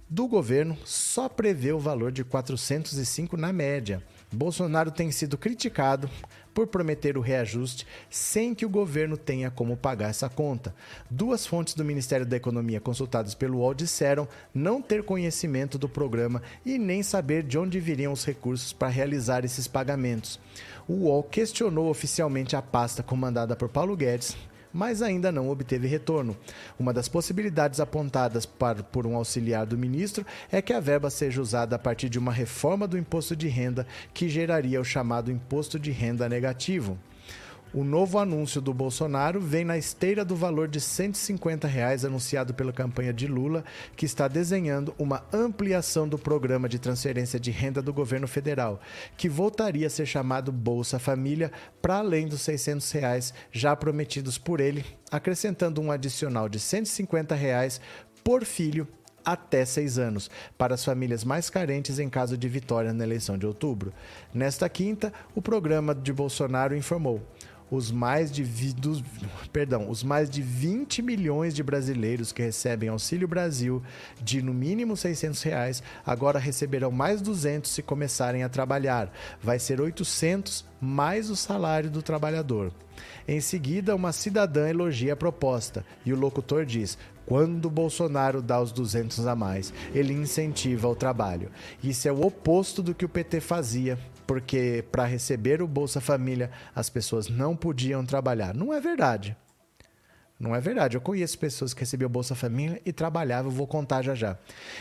do 0.09 0.27
governo 0.27 0.75
só 0.83 1.29
prevê 1.29 1.73
o 1.73 1.79
valor 1.79 2.11
de 2.11 2.23
405 2.23 3.37
na 3.37 3.53
média. 3.53 4.01
Bolsonaro 4.31 4.91
tem 4.91 5.11
sido 5.11 5.37
criticado 5.37 6.09
por 6.57 6.65
prometer 6.65 7.19
o 7.19 7.21
reajuste 7.21 7.85
sem 8.09 8.55
que 8.55 8.65
o 8.65 8.69
governo 8.69 9.15
tenha 9.15 9.51
como 9.51 9.77
pagar 9.77 10.09
essa 10.09 10.27
conta. 10.27 10.73
Duas 11.07 11.45
fontes 11.45 11.75
do 11.75 11.85
Ministério 11.85 12.25
da 12.25 12.35
Economia 12.35 12.81
consultadas 12.81 13.35
pelo 13.35 13.59
UOL 13.59 13.75
disseram 13.75 14.27
não 14.51 14.81
ter 14.81 15.03
conhecimento 15.03 15.77
do 15.77 15.87
programa 15.87 16.41
e 16.65 16.79
nem 16.79 17.03
saber 17.03 17.43
de 17.43 17.59
onde 17.59 17.79
viriam 17.79 18.11
os 18.11 18.25
recursos 18.25 18.73
para 18.73 18.87
realizar 18.87 19.45
esses 19.45 19.67
pagamentos. 19.67 20.39
O 20.87 20.93
UOL 20.93 21.21
questionou 21.21 21.91
oficialmente 21.91 22.55
a 22.55 22.61
pasta 22.63 23.03
comandada 23.03 23.55
por 23.55 23.69
Paulo 23.69 23.95
Guedes 23.95 24.35
mas 24.77 25.01
ainda 25.01 25.31
não 25.31 25.49
obteve 25.49 25.87
retorno. 25.87 26.37
Uma 26.77 26.93
das 26.93 27.07
possibilidades 27.07 27.79
apontadas 27.79 28.45
por 28.45 29.07
um 29.07 29.15
auxiliar 29.15 29.65
do 29.65 29.75
ministro 29.75 30.23
é 30.51 30.61
que 30.61 30.71
a 30.71 30.79
verba 30.79 31.09
seja 31.09 31.41
usada 31.41 31.75
a 31.75 31.79
partir 31.79 32.09
de 32.09 32.19
uma 32.19 32.31
reforma 32.31 32.87
do 32.87 32.95
imposto 32.95 33.35
de 33.35 33.47
renda 33.47 33.87
que 34.13 34.29
geraria 34.29 34.79
o 34.79 34.85
chamado 34.85 35.31
imposto 35.31 35.79
de 35.79 35.89
renda 35.89 36.29
negativo. 36.29 36.95
O 37.77 37.83
novo 37.83 38.17
anúncio 38.17 38.59
do 38.59 38.73
Bolsonaro 38.73 39.39
vem 39.39 39.63
na 39.63 39.77
esteira 39.77 40.25
do 40.25 40.35
valor 40.35 40.67
de 40.67 40.81
150 40.81 41.67
reais 41.67 42.03
anunciado 42.03 42.51
pela 42.51 42.73
campanha 42.73 43.13
de 43.13 43.27
Lula, 43.27 43.63
que 43.95 44.03
está 44.03 44.27
desenhando 44.27 44.95
uma 44.97 45.23
ampliação 45.31 46.09
do 46.09 46.17
programa 46.17 46.67
de 46.67 46.79
transferência 46.79 47.39
de 47.39 47.51
renda 47.51 47.79
do 47.79 47.93
governo 47.93 48.27
federal, 48.27 48.81
que 49.15 49.29
voltaria 49.29 49.85
a 49.85 49.91
ser 49.91 50.07
chamado 50.07 50.51
Bolsa 50.51 50.97
Família, 50.97 51.51
para 51.79 51.97
além 51.97 52.27
dos 52.27 52.41
600 52.41 52.91
reais 52.93 53.31
já 53.51 53.75
prometidos 53.75 54.39
por 54.39 54.59
ele, 54.59 54.83
acrescentando 55.11 55.79
um 55.79 55.91
adicional 55.91 56.49
de 56.49 56.59
150 56.59 57.35
reais 57.35 57.79
por 58.23 58.43
filho 58.43 58.87
até 59.27 59.65
seis 59.65 59.99
anos, 59.99 60.31
para 60.57 60.73
as 60.73 60.85
famílias 60.85 61.25
mais 61.25 61.49
carentes 61.49 61.99
em 61.99 62.09
caso 62.09 62.37
de 62.37 62.47
vitória 62.47 62.93
na 62.93 63.03
eleição 63.03 63.37
de 63.37 63.45
outubro. 63.45 63.91
Nesta 64.33 64.69
quinta, 64.69 65.11
o 65.35 65.41
programa 65.41 65.93
de 65.93 66.13
Bolsonaro 66.13 66.73
informou: 66.73 67.21
os 67.69 67.91
mais 67.91 68.31
de 68.31 68.43
vi, 68.43 68.73
dos, 68.73 69.03
perdão, 69.51 69.89
os 69.89 70.03
mais 70.03 70.29
de 70.29 70.41
20 70.41 71.01
milhões 71.01 71.53
de 71.53 71.61
brasileiros 71.61 72.31
que 72.31 72.41
recebem 72.41 72.89
Auxílio 72.89 73.27
Brasil 73.27 73.81
de 74.21 74.41
no 74.41 74.53
mínimo 74.53 74.95
600 74.95 75.41
reais, 75.43 75.83
agora 76.05 76.39
receberão 76.39 76.91
mais 76.91 77.21
200 77.21 77.69
se 77.69 77.81
começarem 77.81 78.43
a 78.43 78.49
trabalhar. 78.49 79.11
Vai 79.41 79.59
ser 79.59 79.81
800 79.81 80.65
mais 80.79 81.29
o 81.29 81.35
salário 81.35 81.89
do 81.89 82.01
trabalhador. 82.01 82.71
Em 83.27 83.41
seguida, 83.41 83.95
uma 83.95 84.11
cidadã 84.11 84.69
elogia 84.69 85.13
a 85.13 85.17
proposta 85.17 85.85
e 86.05 86.13
o 86.13 86.19
locutor 86.19 86.65
diz: 86.65 86.97
quando 87.25 87.69
Bolsonaro 87.69 88.41
dá 88.41 88.61
os 88.61 88.71
200 88.71 89.27
a 89.27 89.35
mais, 89.35 89.73
ele 89.93 90.13
incentiva 90.13 90.87
o 90.87 90.95
trabalho. 90.95 91.51
Isso 91.83 92.07
é 92.07 92.11
o 92.11 92.25
oposto 92.25 92.81
do 92.81 92.95
que 92.95 93.03
o 93.03 93.09
PT 93.09 93.41
fazia, 93.41 93.99
porque 94.27 94.83
para 94.91 95.05
receber 95.05 95.61
o 95.61 95.67
Bolsa 95.67 96.01
Família 96.01 96.51
as 96.75 96.89
pessoas 96.89 97.29
não 97.29 97.55
podiam 97.55 98.05
trabalhar. 98.05 98.53
Não 98.53 98.73
é 98.73 98.79
verdade. 98.79 99.35
Não 100.39 100.55
é 100.55 100.61
verdade. 100.61 100.95
Eu 100.95 101.01
conheço 101.01 101.39
pessoas 101.39 101.73
que 101.73 101.79
recebiam 101.79 102.09
Bolsa 102.09 102.35
Família 102.35 102.79
e 102.85 102.93
trabalhavam, 102.93 103.49
vou 103.49 103.65
contar 103.65 104.03
já 104.03 104.13
já. 104.13 104.37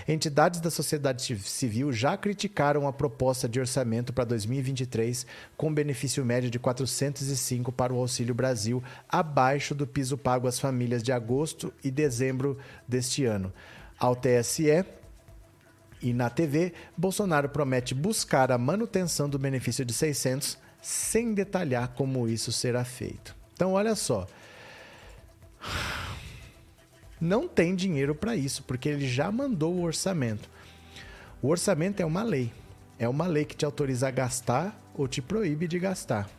Entidades 0.07 0.61
da 0.61 0.71
sociedade 0.71 1.23
civil 1.39 1.93
já 1.93 2.15
criticaram 2.17 2.87
a 2.87 2.93
proposta 2.93 3.49
de 3.49 3.59
orçamento 3.59 4.13
para 4.13 4.25
2023, 4.25 5.27
com 5.57 5.73
benefício 5.73 6.23
médio 6.25 6.51
de 6.51 6.59
405 6.59 7.73
para 7.73 7.95
o 7.95 7.99
Auxílio 7.99 8.35
Brasil, 8.35 8.83
abaixo 9.09 9.75
do 9.75 9.87
piso 9.87 10.19
pago 10.19 10.47
às 10.47 10.61
famílias 10.61 11.03
de 11.03 11.11
agosto 11.11 11.73
e 11.83 11.91
dezembro 11.91 12.59
deste 12.87 13.25
ano. 13.25 13.51
Ao 13.99 14.15
TSE, 14.15 14.85
e 16.07 16.13
na 16.13 16.31
TV, 16.31 16.73
Bolsonaro 16.97 17.49
promete 17.49 17.93
buscar 17.93 18.53
a 18.53 18.59
manutenção 18.59 19.29
do 19.29 19.41
benefício 19.41 19.85
de 19.85 19.93
600, 19.93 20.57
sem 20.81 21.35
detalhar 21.35 21.89
como 21.89 22.29
isso 22.29 22.53
será 22.53 22.85
feito. 22.85 23.35
Então, 23.55 23.73
olha 23.73 23.97
só. 23.97 24.25
Não 27.21 27.49
tem 27.49 27.75
dinheiro 27.75 28.15
para 28.15 28.37
isso, 28.37 28.63
porque 28.63 28.89
ele 28.89 29.09
já 29.09 29.33
mandou 29.33 29.75
o 29.75 29.83
orçamento. 29.83 30.49
O 31.43 31.49
orçamento 31.49 32.01
é 32.01 32.07
uma 32.07 32.23
lei. 32.23 32.53
É 33.01 33.09
uma 33.09 33.27
lei 33.27 33.45
que 33.45 33.57
te 33.57 33.65
autoriza 33.65 34.07
a 34.07 34.13
gastar 34.13 34.81
ou 34.95 35.09
te 35.09 35.21
proíbe 35.21 35.67
de 35.67 35.81
gastar. 35.81 36.31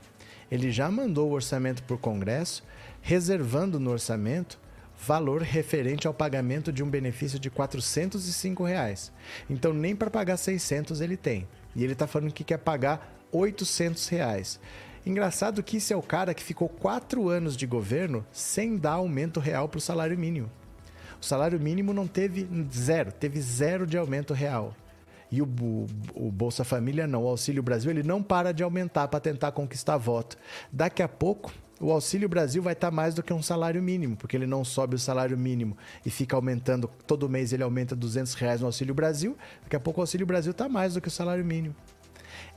Ele 0.49 0.71
já 0.71 0.89
mandou 0.89 1.29
o 1.29 1.33
orçamento 1.33 1.83
para 1.83 1.95
o 1.95 1.99
Congresso, 1.99 2.63
reservando 3.01 3.81
no 3.81 3.91
orçamento 3.91 4.57
valor 4.97 5.41
referente 5.41 6.07
ao 6.07 6.13
pagamento 6.13 6.71
de 6.71 6.83
um 6.83 6.89
benefício 6.89 7.39
de 7.39 7.49
405 7.49 8.63
reais. 8.63 9.11
Então, 9.49 9.73
nem 9.73 9.95
para 9.95 10.09
pagar 10.09 10.37
600 10.37 11.01
ele 11.01 11.15
tem. 11.15 11.47
E 11.75 11.83
ele 11.83 11.93
está 11.93 12.07
falando 12.07 12.33
que 12.33 12.43
quer 12.43 12.57
pagar 12.57 13.15
800 13.31 14.07
reais. 14.07 14.59
Engraçado 15.05 15.63
que 15.63 15.77
isso 15.77 15.93
é 15.93 15.95
o 15.95 16.01
cara 16.01 16.33
que 16.33 16.43
ficou 16.43 16.67
quatro 16.67 17.29
anos 17.29 17.55
de 17.55 17.65
governo 17.65 18.25
sem 18.31 18.75
dar 18.75 18.93
aumento 18.93 19.39
real 19.39 19.69
para 19.69 19.77
o 19.77 19.81
salário 19.81 20.17
mínimo. 20.17 20.51
O 21.21 21.25
salário 21.25 21.59
mínimo 21.59 21.93
não 21.93 22.05
teve 22.07 22.47
zero, 22.73 23.11
teve 23.11 23.39
zero 23.39 23.87
de 23.87 23.97
aumento 23.97 24.33
real. 24.33 24.75
E 25.31 25.41
o, 25.41 25.45
o, 26.13 26.31
Bolsa 26.31 26.63
Família 26.63 27.05
não, 27.05 27.23
o 27.23 27.27
Auxílio 27.27 27.61
Brasil, 27.61 27.91
ele 27.91 28.03
não 28.03 28.23
para 28.23 28.53
de 28.53 28.63
aumentar 28.63 29.07
para 29.07 29.19
tentar 29.19 29.51
conquistar 29.51 29.97
voto. 29.97 30.37
Daqui 30.71 31.03
a 31.03 31.07
pouco, 31.07 31.51
o 31.79 31.91
Auxílio 31.91 32.27
Brasil 32.27 32.61
vai 32.61 32.73
estar 32.73 32.89
mais 32.89 33.13
do 33.13 33.21
que 33.21 33.31
um 33.31 33.41
salário 33.41 33.81
mínimo, 33.81 34.15
porque 34.15 34.35
ele 34.35 34.47
não 34.47 34.65
sobe 34.65 34.95
o 34.95 34.99
salário 34.99 35.37
mínimo 35.37 35.77
e 36.05 36.09
fica 36.09 36.35
aumentando, 36.35 36.89
todo 37.05 37.29
mês 37.29 37.53
ele 37.53 37.63
aumenta 37.63 37.95
200 37.95 38.33
reais 38.33 38.61
no 38.61 38.67
Auxílio 38.67 38.95
Brasil. 38.95 39.37
Daqui 39.63 39.75
a 39.75 39.79
pouco 39.79 39.99
o 39.99 40.03
Auxílio 40.03 40.25
Brasil 40.25 40.51
está 40.51 40.67
mais 40.67 40.95
do 40.95 41.01
que 41.01 41.07
o 41.07 41.11
salário 41.11 41.45
mínimo. 41.45 41.75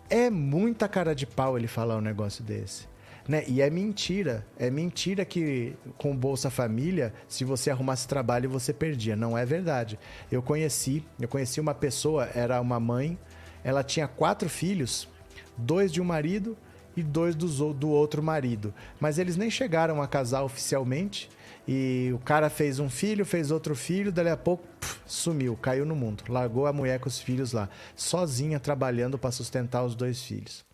É 0.09 0.31
muita 0.31 0.89
cara 0.89 1.15
de 1.15 1.27
pau 1.27 1.59
ele 1.59 1.69
falar 1.69 1.97
um 1.97 2.01
negócio 2.01 2.43
desse. 2.43 2.89
Né? 3.29 3.45
E 3.47 3.61
é 3.61 3.69
mentira. 3.69 4.45
É 4.59 4.71
mentira 4.71 5.25
que 5.25 5.77
com 5.99 6.17
Bolsa 6.17 6.51
Família, 6.51 7.13
se 7.29 7.45
você 7.45 7.71
arrumasse 7.71 8.09
trabalho, 8.09 8.49
você 8.49 8.73
perdia. 8.73 9.15
Não 9.15 9.37
é 9.37 9.45
verdade. 9.45 9.99
Eu 10.33 10.43
conheci, 10.43 11.05
eu 11.21 11.29
conheci 11.29 11.61
uma 11.61 11.75
pessoa, 11.75 12.29
era 12.35 12.61
uma 12.61 12.81
mãe, 12.81 13.19
ela 13.63 13.85
tinha 13.85 14.09
quatro 14.09 14.49
filhos, 14.49 15.09
dois 15.57 15.93
de 15.93 16.01
um 16.01 16.05
marido 16.05 16.57
e 17.01 17.03
dois 17.03 17.35
do, 17.35 17.73
do 17.73 17.89
outro 17.89 18.23
marido. 18.23 18.73
Mas 19.01 19.19
eles 19.19 19.37
nem 19.37 19.51
chegaram 19.51 20.01
a 20.01 20.07
casar 20.07 20.43
oficialmente. 20.43 21.29
E 21.69 22.11
o 22.15 22.19
cara 22.19 22.51
fez 22.51 22.79
um 22.79 22.89
filho, 22.89 23.25
fez 23.25 23.51
outro 23.51 23.77
filho, 23.77 24.11
dali 24.11 24.29
a 24.29 24.37
pouco 24.37 24.65
sumiu, 25.07 25.57
caiu 25.57 25.85
no 25.85 25.95
mundo. 25.95 26.25
Largou 26.29 26.67
a 26.67 26.73
mulher 26.73 26.99
com 26.99 27.09
os 27.09 27.21
filhos 27.21 27.53
lá, 27.53 27.69
sozinha 27.95 28.59
trabalhando 28.59 29.19
para 29.19 29.31
sustentar 29.31 29.85
os 29.85 29.95
dois 29.95 30.23
filhos. 30.23 30.65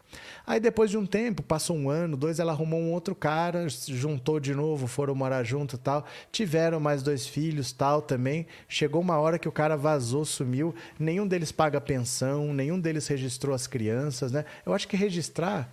Aí 0.46 0.60
depois 0.60 0.90
de 0.90 0.96
um 0.96 1.04
tempo, 1.04 1.42
passou 1.42 1.76
um 1.76 1.90
ano, 1.90 2.16
dois, 2.16 2.38
ela 2.38 2.52
arrumou 2.52 2.80
um 2.80 2.92
outro 2.92 3.14
cara, 3.14 3.66
juntou 3.68 4.38
de 4.38 4.54
novo, 4.54 4.86
foram 4.86 5.14
morar 5.14 5.42
junto 5.42 5.76
tal. 5.76 6.06
Tiveram 6.30 6.78
mais 6.78 7.02
dois 7.02 7.26
filhos 7.26 7.72
tal 7.72 8.00
também. 8.00 8.46
Chegou 8.68 9.00
uma 9.00 9.18
hora 9.18 9.38
que 9.38 9.48
o 9.48 9.52
cara 9.52 9.76
vazou, 9.76 10.24
sumiu. 10.24 10.74
Nenhum 10.98 11.26
deles 11.26 11.50
paga 11.50 11.80
pensão, 11.80 12.52
nenhum 12.54 12.78
deles 12.78 13.06
registrou 13.08 13.54
as 13.54 13.66
crianças, 13.66 14.30
né? 14.32 14.44
Eu 14.64 14.72
acho 14.72 14.86
que 14.86 14.96
registrar, 14.96 15.70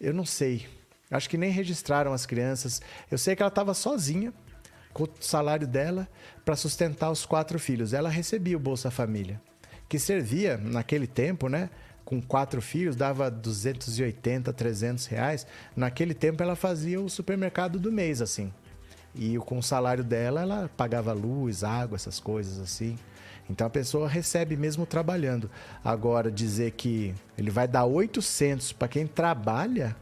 eu 0.00 0.12
não 0.12 0.24
sei. 0.24 0.66
Acho 1.10 1.28
que 1.28 1.38
nem 1.38 1.50
registraram 1.50 2.12
as 2.12 2.26
crianças. 2.26 2.80
Eu 3.10 3.18
sei 3.18 3.36
que 3.36 3.42
ela 3.42 3.48
estava 3.48 3.74
sozinha 3.74 4.32
com 4.92 5.04
o 5.04 5.08
salário 5.20 5.66
dela 5.66 6.08
para 6.44 6.56
sustentar 6.56 7.10
os 7.10 7.26
quatro 7.26 7.58
filhos. 7.58 7.92
Ela 7.92 8.08
recebia 8.08 8.56
o 8.56 8.60
Bolsa 8.60 8.90
Família, 8.90 9.40
que 9.88 9.98
servia 9.98 10.56
naquele 10.56 11.06
tempo, 11.06 11.48
né? 11.48 11.68
Com 12.04 12.20
quatro 12.20 12.60
filhos, 12.60 12.96
dava 12.96 13.30
280, 13.30 14.52
300 14.52 15.06
reais. 15.06 15.46
Naquele 15.74 16.14
tempo, 16.14 16.42
ela 16.42 16.54
fazia 16.54 17.00
o 17.00 17.08
supermercado 17.08 17.78
do 17.78 17.90
mês, 17.90 18.20
assim. 18.20 18.52
E 19.14 19.36
com 19.38 19.58
o 19.58 19.62
salário 19.62 20.04
dela, 20.04 20.42
ela 20.42 20.70
pagava 20.76 21.12
luz, 21.12 21.64
água, 21.64 21.96
essas 21.96 22.20
coisas 22.20 22.58
assim. 22.58 22.98
Então 23.48 23.66
a 23.66 23.70
pessoa 23.70 24.08
recebe 24.08 24.56
mesmo 24.56 24.86
trabalhando. 24.86 25.50
Agora, 25.84 26.30
dizer 26.30 26.72
que 26.72 27.14
ele 27.36 27.50
vai 27.50 27.68
dar 27.68 27.84
800 27.84 28.72
para 28.72 28.88
quem 28.88 29.06
trabalha, 29.06 29.96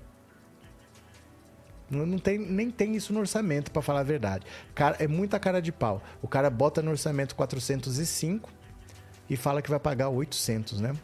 não 1.90 2.18
tem, 2.18 2.38
nem 2.38 2.70
tem 2.70 2.97
isso 2.97 3.12
no 3.12 3.20
orçamento, 3.20 3.70
para 3.70 3.82
falar 3.82 4.01
a 4.01 4.05
verdade. 4.05 4.47
Cara, 4.74 4.97
é 4.99 5.07
muita 5.07 5.38
cara 5.38 5.61
de 5.61 5.70
pau. 5.70 6.03
O 6.22 6.28
cara 6.28 6.49
bota 6.49 6.80
no 6.80 6.90
orçamento 6.90 7.34
405 7.34 8.51
e 9.28 9.36
fala 9.36 9.61
que 9.61 9.68
vai 9.68 9.78
pagar 9.78 10.09
800, 10.09 10.80
né? 10.80 10.95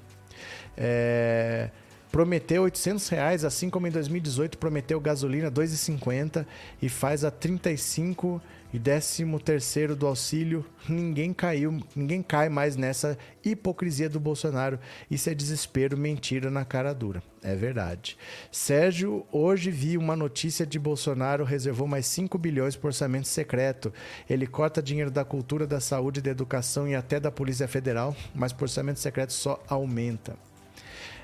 É, 0.77 1.71
prometeu 2.11 2.63
800 2.63 3.09
reais, 3.09 3.45
assim 3.45 3.69
como 3.69 3.87
em 3.87 3.91
2018 3.91 4.57
prometeu 4.57 5.01
gasolina 5.01 5.51
2,50 5.51 6.47
e 6.81 6.89
faz 6.89 7.25
a 7.25 7.31
35 7.31 8.41
e 8.73 8.79
13 8.79 9.25
terceiro 9.39 9.97
do 9.97 10.07
auxílio, 10.07 10.65
ninguém 10.89 11.33
caiu, 11.33 11.81
ninguém 11.97 12.23
cai 12.23 12.49
mais 12.49 12.77
nessa 12.77 13.17
hipocrisia 13.45 14.09
do 14.09 14.21
Bolsonaro. 14.21 14.79
Isso 15.11 15.31
é 15.31 15.35
desespero, 15.35 15.97
mentira 15.97 16.51
na 16.51 16.65
cara 16.65 16.93
dura. 16.93 17.23
É 17.43 17.55
verdade. 17.55 18.17
Sérgio, 18.51 19.27
hoje 19.33 19.71
vi 19.71 19.97
uma 19.97 20.17
notícia 20.17 20.67
de 20.67 20.79
Bolsonaro 20.79 21.45
reservou 21.45 21.87
mais 21.87 22.07
5 22.07 22.37
bilhões 22.37 22.77
para 22.77 22.89
orçamento 22.89 23.29
secreto. 23.29 23.93
Ele 24.29 24.47
corta 24.47 24.83
dinheiro 24.83 25.11
da 25.11 25.25
cultura, 25.25 25.67
da 25.67 25.81
saúde, 25.81 26.21
da 26.21 26.31
educação 26.31 26.87
e 26.87 26.95
até 26.95 27.19
da 27.19 27.31
Polícia 27.31 27.69
Federal, 27.69 28.15
mas 28.35 28.53
o 28.53 28.57
orçamento 28.61 28.99
secreto 28.99 29.33
só 29.33 29.63
aumenta. 29.69 30.48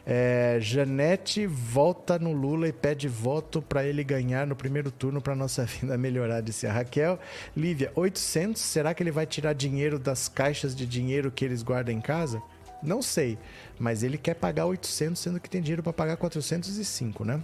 É, 0.07 0.59
Janete 0.61 1.47
volta 1.47 2.19
no 2.19 2.33
Lula 2.33 2.69
e 2.69 2.73
pede 2.73 3.09
voto 3.09 3.63
para 3.63 3.85
ele 3.85 4.05
ganhar 4.05 4.47
no 4.47 4.55
primeiro 4.55 4.91
turno 4.91 5.21
para 5.21 5.35
nossa 5.35 5.65
vida 5.67 5.97
melhorar, 5.97 6.41
disse 6.43 6.67
a 6.67 6.73
Raquel. 6.73 7.19
Lívia, 7.57 7.91
800, 7.95 8.61
será 8.61 8.93
que 8.93 9.03
ele 9.03 9.11
vai 9.11 9.27
tirar 9.27 9.55
dinheiro 9.55 9.99
das 9.99 10.29
caixas 10.29 10.75
de 10.75 10.87
dinheiro 10.87 11.31
que 11.31 11.45
eles 11.45 11.63
guardam 11.63 11.95
em 11.95 12.01
casa? 12.01 12.43
Não 12.83 13.01
sei, 13.01 13.39
mas 13.79 14.03
ele 14.03 14.19
quer 14.19 14.35
pagar 14.35 14.67
800, 14.67 15.21
sendo 15.21 15.41
que 15.41 15.49
tem 15.49 15.63
dinheiro 15.63 15.83
para 15.83 15.93
pagar 15.93 16.19
405, 16.19 17.25
né? 17.25 17.43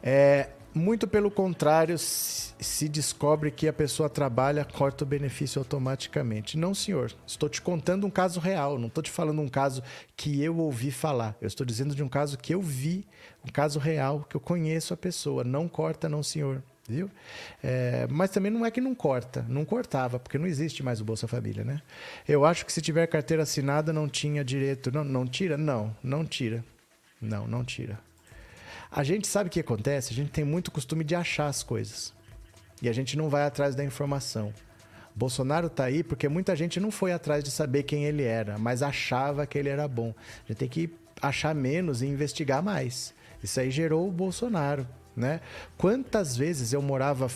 É, 0.00 0.50
muito 0.74 1.06
pelo 1.06 1.30
contrário, 1.30 1.98
se 1.98 2.88
descobre 2.88 3.50
que 3.50 3.68
a 3.68 3.72
pessoa 3.72 4.08
trabalha, 4.08 4.64
corta 4.64 5.04
o 5.04 5.06
benefício 5.06 5.58
automaticamente. 5.58 6.56
Não, 6.56 6.74
senhor. 6.74 7.12
Estou 7.26 7.48
te 7.48 7.60
contando 7.60 8.06
um 8.06 8.10
caso 8.10 8.40
real. 8.40 8.78
Não 8.78 8.88
estou 8.88 9.02
te 9.02 9.10
falando 9.10 9.42
um 9.42 9.48
caso 9.48 9.82
que 10.16 10.42
eu 10.42 10.56
ouvi 10.58 10.90
falar. 10.90 11.36
Eu 11.40 11.46
estou 11.46 11.66
dizendo 11.66 11.94
de 11.94 12.02
um 12.02 12.08
caso 12.08 12.38
que 12.38 12.54
eu 12.54 12.60
vi, 12.60 13.06
um 13.46 13.50
caso 13.50 13.78
real, 13.78 14.26
que 14.28 14.36
eu 14.36 14.40
conheço 14.40 14.94
a 14.94 14.96
pessoa. 14.96 15.44
Não 15.44 15.68
corta, 15.68 16.08
não, 16.08 16.22
senhor. 16.22 16.62
Viu? 16.88 17.08
É, 17.62 18.08
mas 18.10 18.30
também 18.30 18.50
não 18.50 18.66
é 18.66 18.70
que 18.70 18.80
não 18.80 18.92
corta, 18.92 19.46
não 19.48 19.64
cortava, 19.64 20.18
porque 20.18 20.36
não 20.36 20.48
existe 20.48 20.82
mais 20.82 21.00
o 21.00 21.04
Bolsa 21.04 21.28
Família, 21.28 21.64
né? 21.64 21.80
Eu 22.28 22.44
acho 22.44 22.66
que 22.66 22.72
se 22.72 22.82
tiver 22.82 23.06
carteira 23.06 23.44
assinada 23.44 23.92
não 23.92 24.08
tinha 24.08 24.44
direito. 24.44 24.90
Não, 24.90 25.04
não 25.04 25.24
tira? 25.24 25.56
Não, 25.56 25.96
não 26.02 26.24
tira. 26.24 26.64
Não, 27.20 27.46
não 27.46 27.64
tira. 27.64 28.00
A 28.94 29.02
gente 29.02 29.26
sabe 29.26 29.48
o 29.48 29.50
que 29.50 29.58
acontece? 29.60 30.12
A 30.12 30.14
gente 30.14 30.30
tem 30.30 30.44
muito 30.44 30.70
costume 30.70 31.02
de 31.02 31.14
achar 31.14 31.46
as 31.46 31.62
coisas. 31.62 32.12
E 32.82 32.90
a 32.90 32.92
gente 32.92 33.16
não 33.16 33.30
vai 33.30 33.44
atrás 33.44 33.74
da 33.74 33.82
informação. 33.82 34.52
Bolsonaro 35.14 35.70
tá 35.70 35.84
aí 35.84 36.02
porque 36.02 36.28
muita 36.28 36.54
gente 36.54 36.78
não 36.78 36.90
foi 36.90 37.10
atrás 37.10 37.42
de 37.42 37.50
saber 37.50 37.84
quem 37.84 38.04
ele 38.04 38.22
era, 38.22 38.58
mas 38.58 38.82
achava 38.82 39.46
que 39.46 39.56
ele 39.56 39.70
era 39.70 39.88
bom. 39.88 40.14
A 40.44 40.48
gente 40.48 40.58
tem 40.58 40.68
que 40.68 40.90
achar 41.22 41.54
menos 41.54 42.02
e 42.02 42.06
investigar 42.06 42.62
mais. 42.62 43.14
Isso 43.42 43.58
aí 43.58 43.70
gerou 43.70 44.06
o 44.06 44.12
Bolsonaro. 44.12 44.86
né? 45.16 45.40
Quantas 45.78 46.36
vezes 46.36 46.74
eu 46.74 46.82
morava 46.82 47.30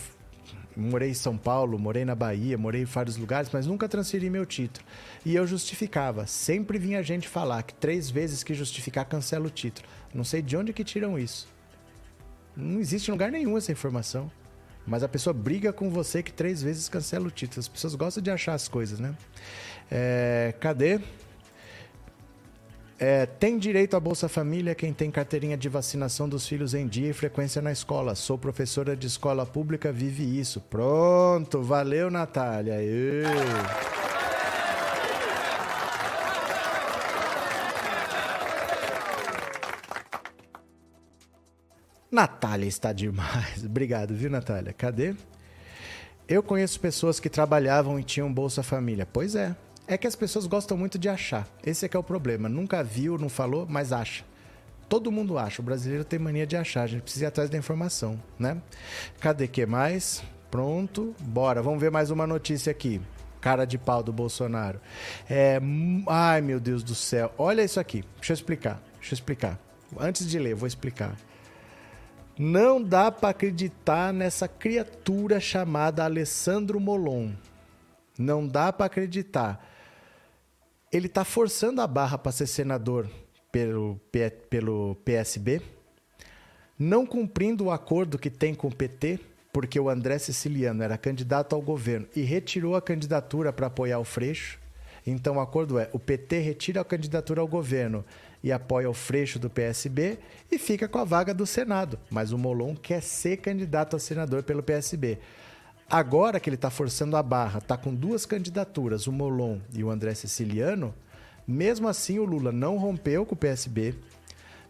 morei 0.77 1.11
em 1.11 1.15
São 1.15 1.37
Paulo, 1.37 1.79
morei 1.79 2.05
na 2.05 2.15
Bahia, 2.15 2.59
morei 2.59 2.83
em 2.83 2.85
vários 2.85 3.17
lugares, 3.17 3.51
mas 3.53 3.67
nunca 3.67 3.89
transferi 3.89 4.29
meu 4.29 4.45
título. 4.45 4.85
E 5.25 5.35
eu 5.35 5.47
justificava. 5.47 6.27
Sempre 6.27 6.79
vinha 6.79 7.03
gente 7.03 7.29
falar 7.29 7.63
que 7.63 7.75
três 7.75 8.11
vezes 8.11 8.43
que 8.43 8.55
justificar 8.55 9.07
cancela 9.07 9.47
o 9.47 9.51
título. 9.51 9.89
Não 10.15 10.25
sei 10.25 10.43
de 10.43 10.57
onde 10.57 10.73
que 10.73 10.85
tiram 10.85 11.19
isso. 11.19 11.49
Não 12.57 12.79
existe 12.81 13.09
em 13.09 13.13
lugar 13.13 13.31
nenhum 13.31 13.57
essa 13.57 13.73
informação. 13.73 14.31
Mas 14.87 15.03
a 15.03 15.09
pessoa 15.09 15.35
briga 15.35 15.73
com 15.73 15.91
você 15.91 16.23
que 16.23 16.33
três 16.33 16.63
vezes 16.63 16.89
cancela 16.89 17.27
o 17.27 17.31
título. 17.31 17.61
As 17.61 17.69
pessoas 17.69 17.95
gostam 17.95 18.23
de 18.23 18.31
achar 18.31 18.55
as 18.55 18.69
coisas, 18.69 19.01
né? 19.01 19.15
É, 19.91 20.55
cadê? 20.61 21.01
É, 22.99 23.27
tem 23.27 23.59
direito 23.59 23.95
à 23.95 24.01
Bolsa 24.01 24.27
Família 24.27 24.75
quem 24.75 24.91
tem 24.91 25.11
carteirinha 25.11 25.57
de 25.57 25.69
vacinação 25.69 26.27
dos 26.27 26.49
filhos 26.49 26.73
em 26.73 26.87
dia 26.89 27.11
e 27.11 27.13
frequência 27.13 27.61
na 27.61 27.71
escola. 27.71 28.15
Sou 28.15 28.39
professora 28.39 28.97
de 28.97 29.07
escola 29.07 29.45
pública, 29.45 29.93
vive 29.93 30.23
isso. 30.39 30.63
Pronto, 30.63 31.63
valeu, 31.63 32.11
Natália. 32.11 32.77
Natália 42.11 42.67
está 42.67 42.95
demais. 42.95 43.63
Obrigado, 43.67 44.15
viu, 44.15 44.31
Natália? 44.31 44.73
Cadê? 44.73 45.15
Eu 46.27 46.43
conheço 46.43 46.81
pessoas 46.81 47.21
que 47.21 47.29
trabalhavam 47.29 48.01
e 48.01 48.03
tinham 48.03 48.33
Bolsa 48.33 48.63
Família. 48.63 49.07
Pois 49.07 49.35
é, 49.35 49.55
é 49.87 49.97
que 49.97 50.07
as 50.07 50.17
pessoas 50.17 50.47
gostam 50.47 50.77
muito 50.77 50.99
de 50.99 51.09
achar. 51.09 51.47
Esse 51.65 51.87
é 51.87 51.89
que 51.89 51.97
é 51.97 52.01
o 52.01 52.03
problema. 52.03 52.49
Nunca 52.49 52.83
viu, 52.83 53.17
não 53.17 53.29
falou, 53.29 53.67
mas 53.69 53.93
acha. 53.93 54.25
Todo 54.89 55.13
mundo 55.13 55.39
acha. 55.39 55.63
O 55.63 55.65
brasileiro 55.65 56.05
tem 56.05 56.19
mania 56.19 56.47
de 56.47 56.57
achar. 56.57 56.83
A 56.83 56.87
gente 56.87 57.03
precisa 57.03 57.25
ir 57.25 57.29
atrás 57.29 57.51
da 57.51 57.59
informação, 57.59 58.21
né? 58.39 58.61
Cadê 59.21 59.49
que 59.49 59.67
mais? 59.67 60.23
Pronto. 60.51 61.15
Bora. 61.21 61.63
Vamos 61.63 61.81
ver 61.81 61.91
mais 61.91 62.11
uma 62.11 62.27
notícia 62.27 62.71
aqui. 62.71 63.01
Cara 63.41 63.65
de 63.65 63.79
pau 63.79 64.03
do 64.03 64.13
Bolsonaro. 64.13 64.81
É... 65.29 65.61
Ai, 66.07 66.41
meu 66.41 66.59
Deus 66.61 66.83
do 66.83 66.95
céu. 66.95 67.33
Olha 67.39 67.63
isso 67.63 67.81
aqui. 67.81 68.05
Deixa 68.17 68.33
eu 68.33 68.35
explicar. 68.35 68.81
Deixa 68.99 69.13
eu 69.13 69.17
explicar. 69.17 69.59
Antes 69.99 70.27
de 70.27 70.39
ler, 70.39 70.55
vou 70.55 70.67
explicar. 70.67 71.17
Não 72.39 72.83
dá 72.83 73.11
para 73.11 73.31
acreditar 73.31 74.13
nessa 74.13 74.47
criatura 74.47 75.41
chamada 75.41 76.05
Alessandro 76.05 76.79
Molon. 76.79 77.31
Não 78.19 78.47
dá 78.47 78.73
para 78.73 78.87
acreditar 78.87 79.76
ele 80.93 81.07
está 81.07 81.25
forçando 81.25 81.81
a 81.81 81.87
barra 81.87 82.17
para 82.17 82.33
ser 82.33 82.47
senador 82.47 83.09
pelo, 83.51 84.01
pelo 84.51 84.97
PSB, 85.05 85.63
não 86.79 87.07
cumprindo 87.07 87.65
o 87.65 87.71
acordo 87.71 88.19
que 88.19 88.31
tem 88.31 88.55
com 88.55 88.69
o 88.69 88.75
PT, 88.75 89.19
porque 89.53 89.81
o 89.81 89.89
André 89.89 90.19
Siciliano 90.19 90.83
era 90.83 90.99
candidato 90.99 91.55
ao 91.55 91.63
governo 91.63 92.07
e 92.15 92.21
retirou 92.23 92.77
a 92.77 92.83
candidatura 92.83 93.53
para 93.53 93.69
apoiar 93.69 93.99
o 93.99 94.05
Freixo. 94.05 94.59
Então 95.07 95.37
o 95.37 95.41
acordo 95.41 95.79
é: 95.79 95.89
o 95.93 95.99
PT 95.99 96.41
retira 96.41 96.83
a 96.83 96.85
candidatura 96.85 97.41
ao 97.41 97.49
governo 97.49 98.05
e 98.43 98.53
apoia 98.53 98.91
o 98.91 98.95
Freixo 98.95 99.39
do 99.39 99.49
PSB 99.49 100.19
e 100.51 100.59
fica 100.59 100.87
com 100.87 100.99
a 100.99 101.05
vaga 101.05 101.33
do 101.33 101.47
Senado. 101.47 101.99
Mas 102.11 102.33
o 102.33 102.39
Molon 102.39 102.77
quer 102.77 103.03
ser 103.03 103.39
candidato 103.39 103.97
a 103.97 103.99
senador 103.99 104.43
pelo 104.43 104.63
PSB. 104.63 105.19
Agora 105.89 106.41
que 106.41 106.49
ele 106.49 106.57
está 106.57 106.69
forçando 106.69 107.17
a 107.17 107.23
barra, 107.23 107.59
está 107.59 107.77
com 107.77 107.95
duas 107.95 108.27
candidaturas, 108.27 109.07
o 109.07 109.13
Molon 109.13 109.59
e 109.73 109.85
o 109.85 109.91
André 109.91 110.15
Siciliano, 110.15 110.93
mesmo 111.47 111.87
assim 111.87 112.19
o 112.19 112.25
Lula 112.25 112.51
não 112.51 112.77
rompeu 112.77 113.25
com 113.25 113.37
o 113.37 113.39
PSB, 113.39 113.95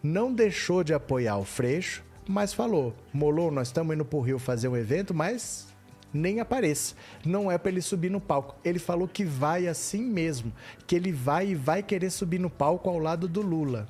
não 0.03 0.31
deixou 0.31 0.85
de 0.85 0.93
apoiar 0.93 1.39
o 1.39 1.45
Freixo, 1.45 2.05
mas 2.29 2.53
falou: 2.53 2.95
Molon, 3.15 3.51
nós 3.51 3.69
estamos 3.69 3.95
indo 3.95 4.05
para 4.05 4.19
o 4.19 4.21
Rio 4.21 4.39
fazer 4.39 4.69
um 4.69 4.77
evento, 4.77 5.15
mas 5.15 5.69
nem 6.13 6.39
apareça. 6.39 6.95
Não 7.25 7.51
é 7.51 7.57
para 7.57 7.71
ele 7.71 7.81
subir 7.81 8.11
no 8.11 8.21
palco. 8.21 8.55
Ele 8.63 8.79
falou 8.79 9.09
que 9.09 9.25
vai 9.25 9.67
assim 9.67 10.03
mesmo, 10.03 10.53
que 10.87 10.95
ele 10.95 11.13
vai 11.13 11.49
e 11.49 11.55
vai 11.55 11.83
querer 11.83 12.11
subir 12.11 12.39
no 12.39 12.51
palco 12.51 12.91
ao 12.91 12.99
lado 12.99 13.27
do 13.27 13.41
Lula. 13.41 13.89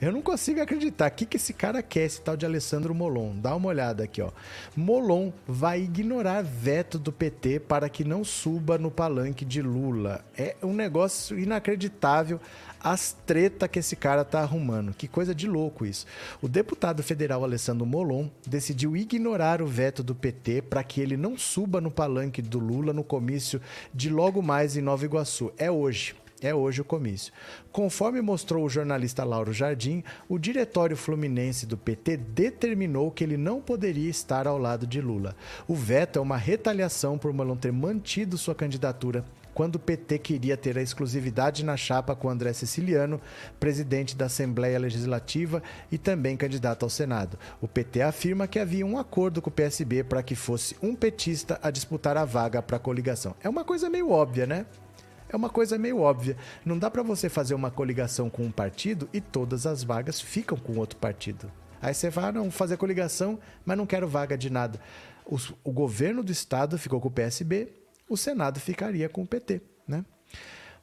Eu 0.00 0.10
não 0.10 0.22
consigo 0.22 0.62
acreditar. 0.62 1.10
O 1.10 1.14
que, 1.14 1.26
que 1.26 1.36
esse 1.36 1.52
cara 1.52 1.82
quer, 1.82 2.06
esse 2.06 2.22
tal 2.22 2.34
de 2.34 2.46
Alessandro 2.46 2.94
Molon? 2.94 3.36
Dá 3.36 3.54
uma 3.54 3.68
olhada 3.68 4.04
aqui, 4.04 4.22
ó. 4.22 4.30
Molon 4.74 5.30
vai 5.46 5.82
ignorar 5.82 6.42
veto 6.42 6.98
do 6.98 7.12
PT 7.12 7.60
para 7.60 7.86
que 7.86 8.02
não 8.02 8.24
suba 8.24 8.78
no 8.78 8.90
palanque 8.90 9.44
de 9.44 9.60
Lula. 9.60 10.24
É 10.38 10.56
um 10.62 10.72
negócio 10.72 11.38
inacreditável 11.38 12.40
as 12.82 13.14
treta 13.26 13.68
que 13.68 13.78
esse 13.78 13.94
cara 13.94 14.24
tá 14.24 14.40
arrumando. 14.40 14.94
Que 14.94 15.06
coisa 15.06 15.34
de 15.34 15.46
louco 15.46 15.84
isso. 15.84 16.06
O 16.40 16.48
deputado 16.48 17.02
federal 17.02 17.44
Alessandro 17.44 17.84
Molon 17.84 18.28
decidiu 18.46 18.96
ignorar 18.96 19.60
o 19.60 19.66
veto 19.66 20.02
do 20.02 20.14
PT 20.14 20.62
para 20.62 20.82
que 20.82 21.02
ele 21.02 21.16
não 21.16 21.36
suba 21.36 21.78
no 21.78 21.90
palanque 21.90 22.40
do 22.40 22.58
Lula 22.58 22.94
no 22.94 23.04
comício 23.04 23.60
de 23.92 24.08
logo 24.08 24.40
mais 24.40 24.78
em 24.78 24.80
Nova 24.80 25.04
Iguaçu. 25.04 25.52
É 25.58 25.70
hoje. 25.70 26.14
É 26.42 26.54
hoje 26.54 26.80
o 26.80 26.84
comício. 26.84 27.32
Conforme 27.70 28.22
mostrou 28.22 28.64
o 28.64 28.68
jornalista 28.68 29.24
Lauro 29.24 29.52
Jardim, 29.52 30.02
o 30.28 30.38
diretório 30.38 30.96
fluminense 30.96 31.66
do 31.66 31.76
PT 31.76 32.16
determinou 32.16 33.10
que 33.10 33.22
ele 33.22 33.36
não 33.36 33.60
poderia 33.60 34.08
estar 34.08 34.46
ao 34.46 34.56
lado 34.56 34.86
de 34.86 35.00
Lula. 35.00 35.36
O 35.68 35.74
veto 35.74 36.18
é 36.18 36.22
uma 36.22 36.38
retaliação 36.38 37.18
por 37.18 37.32
Malon 37.32 37.56
ter 37.56 37.72
mantido 37.72 38.38
sua 38.38 38.54
candidatura 38.54 39.24
quando 39.52 39.76
o 39.76 39.80
PT 39.80 40.18
queria 40.20 40.56
ter 40.56 40.78
a 40.78 40.82
exclusividade 40.82 41.64
na 41.64 41.76
chapa 41.76 42.14
com 42.16 42.30
André 42.30 42.52
Siciliano, 42.52 43.20
presidente 43.58 44.16
da 44.16 44.26
Assembleia 44.26 44.78
Legislativa 44.78 45.62
e 45.92 45.98
também 45.98 46.36
candidato 46.36 46.84
ao 46.84 46.88
Senado. 46.88 47.38
O 47.60 47.68
PT 47.68 48.00
afirma 48.00 48.46
que 48.46 48.58
havia 48.58 48.86
um 48.86 48.96
acordo 48.96 49.42
com 49.42 49.50
o 49.50 49.52
PSB 49.52 50.04
para 50.04 50.22
que 50.22 50.34
fosse 50.34 50.76
um 50.82 50.94
petista 50.94 51.58
a 51.62 51.70
disputar 51.70 52.16
a 52.16 52.24
vaga 52.24 52.62
para 52.62 52.76
a 52.76 52.80
coligação. 52.80 53.34
É 53.42 53.48
uma 53.48 53.64
coisa 53.64 53.90
meio 53.90 54.10
óbvia, 54.10 54.46
né? 54.46 54.64
É 55.32 55.36
uma 55.36 55.48
coisa 55.48 55.78
meio 55.78 56.00
óbvia. 56.00 56.36
Não 56.64 56.78
dá 56.78 56.90
para 56.90 57.02
você 57.02 57.28
fazer 57.28 57.54
uma 57.54 57.70
coligação 57.70 58.28
com 58.28 58.44
um 58.44 58.50
partido 58.50 59.08
e 59.12 59.20
todas 59.20 59.66
as 59.66 59.82
vagas 59.82 60.20
ficam 60.20 60.58
com 60.58 60.76
outro 60.76 60.98
partido. 60.98 61.50
Aí 61.80 61.94
você 61.94 62.10
vai, 62.10 62.26
ah, 62.26 62.32
não, 62.32 62.50
fazer 62.50 62.76
coligação, 62.76 63.38
mas 63.64 63.76
não 63.76 63.86
quero 63.86 64.06
vaga 64.06 64.36
de 64.36 64.50
nada. 64.50 64.80
O, 65.24 65.36
o 65.64 65.72
governo 65.72 66.22
do 66.22 66.32
estado 66.32 66.76
ficou 66.76 67.00
com 67.00 67.08
o 67.08 67.12
PSB, 67.12 67.68
o 68.08 68.16
Senado 68.16 68.60
ficaria 68.60 69.08
com 69.08 69.22
o 69.22 69.26
PT, 69.26 69.62
né? 69.86 70.04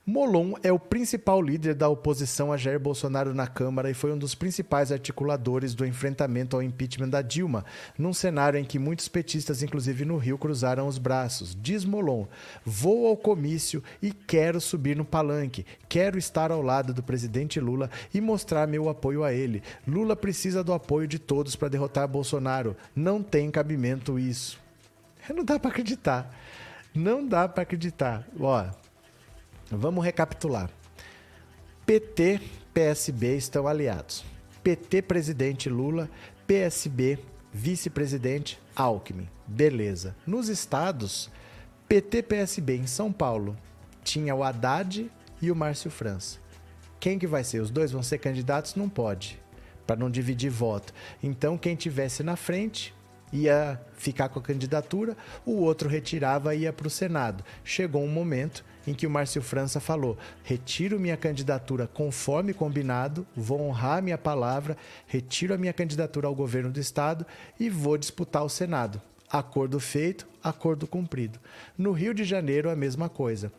Molon 0.09 0.53
é 0.63 0.71
o 0.71 0.79
principal 0.79 1.41
líder 1.41 1.75
da 1.75 1.89
oposição 1.89 2.53
a 2.53 2.55
Jair 2.55 2.79
Bolsonaro 2.79 3.33
na 3.33 3.45
Câmara 3.45 3.91
e 3.91 3.93
foi 3.93 4.13
um 4.13 4.17
dos 4.17 4.33
principais 4.33 4.89
articuladores 4.89 5.75
do 5.75 5.85
enfrentamento 5.85 6.55
ao 6.55 6.63
impeachment 6.63 7.09
da 7.09 7.21
Dilma, 7.21 7.65
num 7.97 8.13
cenário 8.13 8.57
em 8.57 8.63
que 8.63 8.79
muitos 8.79 9.09
petistas, 9.09 9.61
inclusive 9.61 10.05
no 10.05 10.15
Rio, 10.15 10.37
cruzaram 10.37 10.87
os 10.87 10.97
braços. 10.97 11.53
Diz 11.61 11.83
Molon: 11.83 12.25
vou 12.63 13.05
ao 13.05 13.17
comício 13.17 13.83
e 14.01 14.13
quero 14.13 14.61
subir 14.61 14.95
no 14.95 15.03
palanque, 15.03 15.65
quero 15.89 16.17
estar 16.17 16.53
ao 16.53 16.61
lado 16.61 16.93
do 16.93 17.03
presidente 17.03 17.59
Lula 17.59 17.89
e 18.13 18.21
mostrar 18.21 18.65
meu 18.65 18.87
apoio 18.87 19.25
a 19.25 19.33
ele. 19.33 19.61
Lula 19.85 20.15
precisa 20.15 20.63
do 20.63 20.71
apoio 20.71 21.05
de 21.05 21.19
todos 21.19 21.53
para 21.53 21.67
derrotar 21.67 22.07
Bolsonaro. 22.07 22.77
Não 22.95 23.21
tem 23.21 23.51
cabimento 23.51 24.17
isso. 24.17 24.57
Não 25.35 25.43
dá 25.43 25.59
para 25.59 25.69
acreditar. 25.69 26.33
Não 26.95 27.27
dá 27.27 27.45
para 27.45 27.63
acreditar. 27.63 28.25
Ó, 28.39 28.65
Vamos 29.69 30.03
recapitular. 30.03 30.69
PT, 31.85 32.39
PSB 32.73 33.35
estão 33.35 33.67
aliados. 33.67 34.23
PT, 34.63 35.01
presidente 35.01 35.69
Lula, 35.69 36.09
PSB, 36.45 37.19
vice-presidente 37.51 38.59
Alckmin. 38.75 39.27
Beleza. 39.45 40.15
Nos 40.25 40.47
estados, 40.47 41.29
PT, 41.87 42.23
PSB 42.23 42.77
em 42.77 42.87
São 42.87 43.11
Paulo 43.11 43.57
tinha 44.03 44.33
o 44.33 44.43
Haddad 44.43 45.11
e 45.41 45.51
o 45.51 45.55
Márcio 45.55 45.91
França. 45.91 46.39
Quem 46.99 47.19
que 47.19 47.27
vai 47.27 47.43
ser? 47.43 47.61
Os 47.61 47.69
dois 47.69 47.91
vão 47.91 48.01
ser 48.01 48.19
candidatos? 48.19 48.75
Não 48.75 48.87
pode, 48.87 49.39
para 49.85 49.97
não 49.97 50.09
dividir 50.09 50.49
voto. 50.49 50.93
Então, 51.21 51.57
quem 51.57 51.75
tivesse 51.75 52.23
na 52.23 52.37
frente 52.37 52.95
ia 53.33 53.79
ficar 53.97 54.29
com 54.29 54.39
a 54.39 54.41
candidatura, 54.41 55.15
o 55.45 55.57
outro 55.57 55.89
retirava 55.89 56.55
e 56.55 56.61
ia 56.61 56.71
para 56.71 56.87
o 56.87 56.89
Senado. 56.89 57.43
Chegou 57.63 58.01
um 58.01 58.09
momento 58.09 58.63
em 58.87 58.93
que 58.93 59.05
o 59.05 59.09
Márcio 59.09 59.41
França 59.41 59.79
falou: 59.81 60.17
retiro 60.43 60.99
minha 60.99 61.17
candidatura 61.17 61.85
conforme 61.85 62.53
combinado, 62.53 63.27
vou 63.35 63.61
honrar 63.61 64.01
minha 64.01 64.17
palavra, 64.17 64.77
retiro 65.05 65.53
a 65.53 65.57
minha 65.57 65.73
candidatura 65.73 66.27
ao 66.27 66.33
governo 66.33 66.71
do 66.71 66.79
estado 66.79 67.25
e 67.59 67.69
vou 67.69 67.97
disputar 67.97 68.43
o 68.43 68.49
Senado. 68.49 69.01
Acordo 69.29 69.77
feito, 69.77 70.25
acordo 70.41 70.87
cumprido. 70.87 71.37
No 71.77 71.91
Rio 71.91 72.13
de 72.13 72.23
Janeiro, 72.23 72.69
a 72.69 72.75
mesma 72.75 73.09
coisa. 73.09 73.51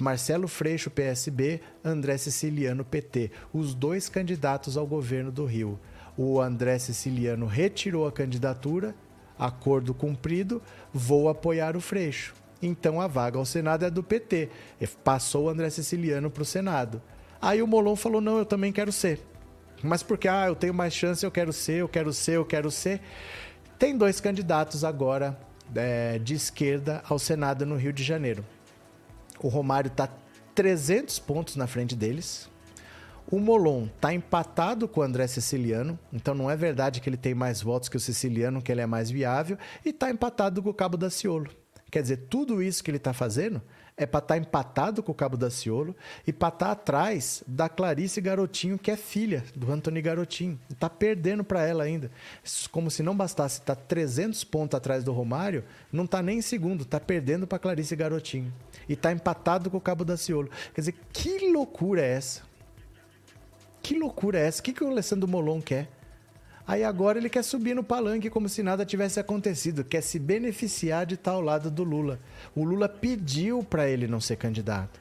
Marcelo 0.00 0.48
Freixo, 0.48 0.88
PSB, 0.88 1.60
André 1.84 2.16
Siciliano, 2.16 2.84
PT, 2.84 3.30
os 3.52 3.74
dois 3.74 4.08
candidatos 4.08 4.76
ao 4.76 4.86
governo 4.86 5.32
do 5.32 5.44
Rio. 5.44 5.78
O 6.16 6.40
André 6.40 6.78
Siciliano 6.78 7.44
retirou 7.44 8.06
a 8.06 8.12
candidatura, 8.12 8.94
acordo 9.38 9.92
cumprido, 9.92 10.62
vou 10.92 11.28
apoiar 11.28 11.76
o 11.76 11.80
Freixo. 11.80 12.34
Então 12.62 13.00
a 13.00 13.06
vaga 13.06 13.38
ao 13.38 13.44
Senado 13.44 13.84
é 13.84 13.90
do 13.90 14.02
PT. 14.02 14.48
Passou 15.02 15.44
o 15.44 15.48
André 15.48 15.70
Siciliano 15.70 16.30
para 16.30 16.42
o 16.42 16.46
Senado. 16.46 17.00
Aí 17.40 17.62
o 17.62 17.66
Molon 17.66 17.96
falou: 17.96 18.20
não, 18.20 18.38
eu 18.38 18.44
também 18.44 18.72
quero 18.72 18.92
ser. 18.92 19.20
Mas 19.82 20.02
porque, 20.02 20.28
ah, 20.28 20.46
eu 20.46 20.54
tenho 20.54 20.74
mais 20.74 20.92
chance, 20.92 21.24
eu 21.24 21.30
quero 21.30 21.52
ser, 21.52 21.80
eu 21.80 21.88
quero 21.88 22.12
ser, 22.12 22.36
eu 22.36 22.44
quero 22.44 22.70
ser. 22.70 23.00
Tem 23.78 23.96
dois 23.96 24.20
candidatos 24.20 24.84
agora 24.84 25.38
é, 25.74 26.18
de 26.18 26.34
esquerda 26.34 27.02
ao 27.08 27.18
Senado 27.18 27.64
no 27.64 27.76
Rio 27.76 27.92
de 27.92 28.02
Janeiro. 28.02 28.44
O 29.42 29.48
Romário 29.48 29.88
está 29.88 30.08
300 30.54 31.18
pontos 31.20 31.56
na 31.56 31.66
frente 31.66 31.96
deles. 31.96 32.50
O 33.30 33.38
Molon 33.38 33.86
está 33.86 34.12
empatado 34.12 34.88
com 34.88 35.00
o 35.00 35.02
André 35.04 35.26
Siciliano, 35.28 35.98
então 36.12 36.34
não 36.34 36.50
é 36.50 36.56
verdade 36.56 37.00
que 37.00 37.08
ele 37.08 37.16
tem 37.16 37.32
mais 37.32 37.62
votos 37.62 37.88
que 37.88 37.96
o 37.96 38.00
Siciliano, 38.00 38.60
que 38.60 38.72
ele 38.72 38.80
é 38.80 38.86
mais 38.86 39.08
viável, 39.08 39.56
e 39.84 39.90
está 39.90 40.10
empatado 40.10 40.60
com 40.60 40.68
o 40.70 40.74
Cabo 40.74 40.96
Daciolo. 40.96 41.48
Quer 41.90 42.02
dizer, 42.02 42.16
tudo 42.28 42.62
isso 42.62 42.84
que 42.84 42.90
ele 42.90 42.98
está 42.98 43.12
fazendo 43.12 43.60
é 43.96 44.06
para 44.06 44.18
estar 44.18 44.34
tá 44.34 44.38
empatado 44.38 45.02
com 45.02 45.12
o 45.12 45.14
Cabo 45.14 45.36
Daciolo 45.36 45.94
e 46.26 46.32
para 46.32 46.48
estar 46.48 46.66
tá 46.66 46.72
atrás 46.72 47.42
da 47.46 47.68
Clarice 47.68 48.20
Garotinho, 48.20 48.78
que 48.78 48.90
é 48.90 48.96
filha 48.96 49.44
do 49.54 49.70
Antony 49.70 50.00
Garotinho. 50.00 50.58
Está 50.70 50.88
perdendo 50.88 51.44
para 51.44 51.66
ela 51.66 51.84
ainda. 51.84 52.10
Como 52.70 52.90
se 52.90 53.02
não 53.02 53.14
bastasse 53.14 53.60
estar 53.60 53.74
tá 53.74 53.82
300 53.82 54.42
pontos 54.44 54.76
atrás 54.76 55.04
do 55.04 55.12
Romário, 55.12 55.64
não 55.92 56.04
está 56.04 56.22
nem 56.22 56.38
em 56.38 56.42
segundo, 56.42 56.82
está 56.82 56.98
perdendo 56.98 57.46
para 57.46 57.58
Clarice 57.58 57.94
Garotinho. 57.94 58.52
E 58.88 58.94
está 58.94 59.12
empatado 59.12 59.70
com 59.70 59.76
o 59.76 59.80
Cabo 59.80 60.04
Daciolo. 60.04 60.48
Quer 60.74 60.80
dizer, 60.80 60.94
que 61.12 61.50
loucura 61.50 62.00
é 62.00 62.12
essa? 62.12 62.42
Que 63.82 63.98
loucura 63.98 64.38
é 64.38 64.46
essa? 64.46 64.60
O 64.60 64.62
que, 64.62 64.72
que 64.72 64.84
o 64.84 64.88
Alessandro 64.88 65.28
Molon 65.28 65.60
quer? 65.60 65.88
Aí 66.70 66.84
agora 66.84 67.18
ele 67.18 67.28
quer 67.28 67.42
subir 67.42 67.74
no 67.74 67.82
palanque 67.82 68.30
como 68.30 68.48
se 68.48 68.62
nada 68.62 68.86
tivesse 68.86 69.18
acontecido, 69.18 69.82
quer 69.82 70.02
se 70.02 70.20
beneficiar 70.20 71.04
de 71.04 71.16
estar 71.16 71.32
ao 71.32 71.40
lado 71.40 71.68
do 71.68 71.82
Lula. 71.82 72.20
O 72.54 72.62
Lula 72.62 72.88
pediu 72.88 73.64
para 73.64 73.88
ele 73.88 74.06
não 74.06 74.20
ser 74.20 74.36
candidato, 74.36 75.00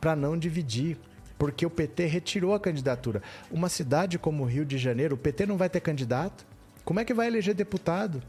para 0.00 0.14
não 0.14 0.38
dividir, 0.38 0.96
porque 1.36 1.66
o 1.66 1.70
PT 1.70 2.06
retirou 2.06 2.54
a 2.54 2.60
candidatura. 2.60 3.20
Uma 3.50 3.68
cidade 3.68 4.16
como 4.16 4.44
o 4.44 4.46
Rio 4.46 4.64
de 4.64 4.78
Janeiro, 4.78 5.16
o 5.16 5.18
PT 5.18 5.44
não 5.44 5.56
vai 5.56 5.68
ter 5.68 5.80
candidato? 5.80 6.46
Como 6.84 7.00
é 7.00 7.04
que 7.04 7.12
vai 7.12 7.26
eleger 7.26 7.52
deputado? 7.52 8.22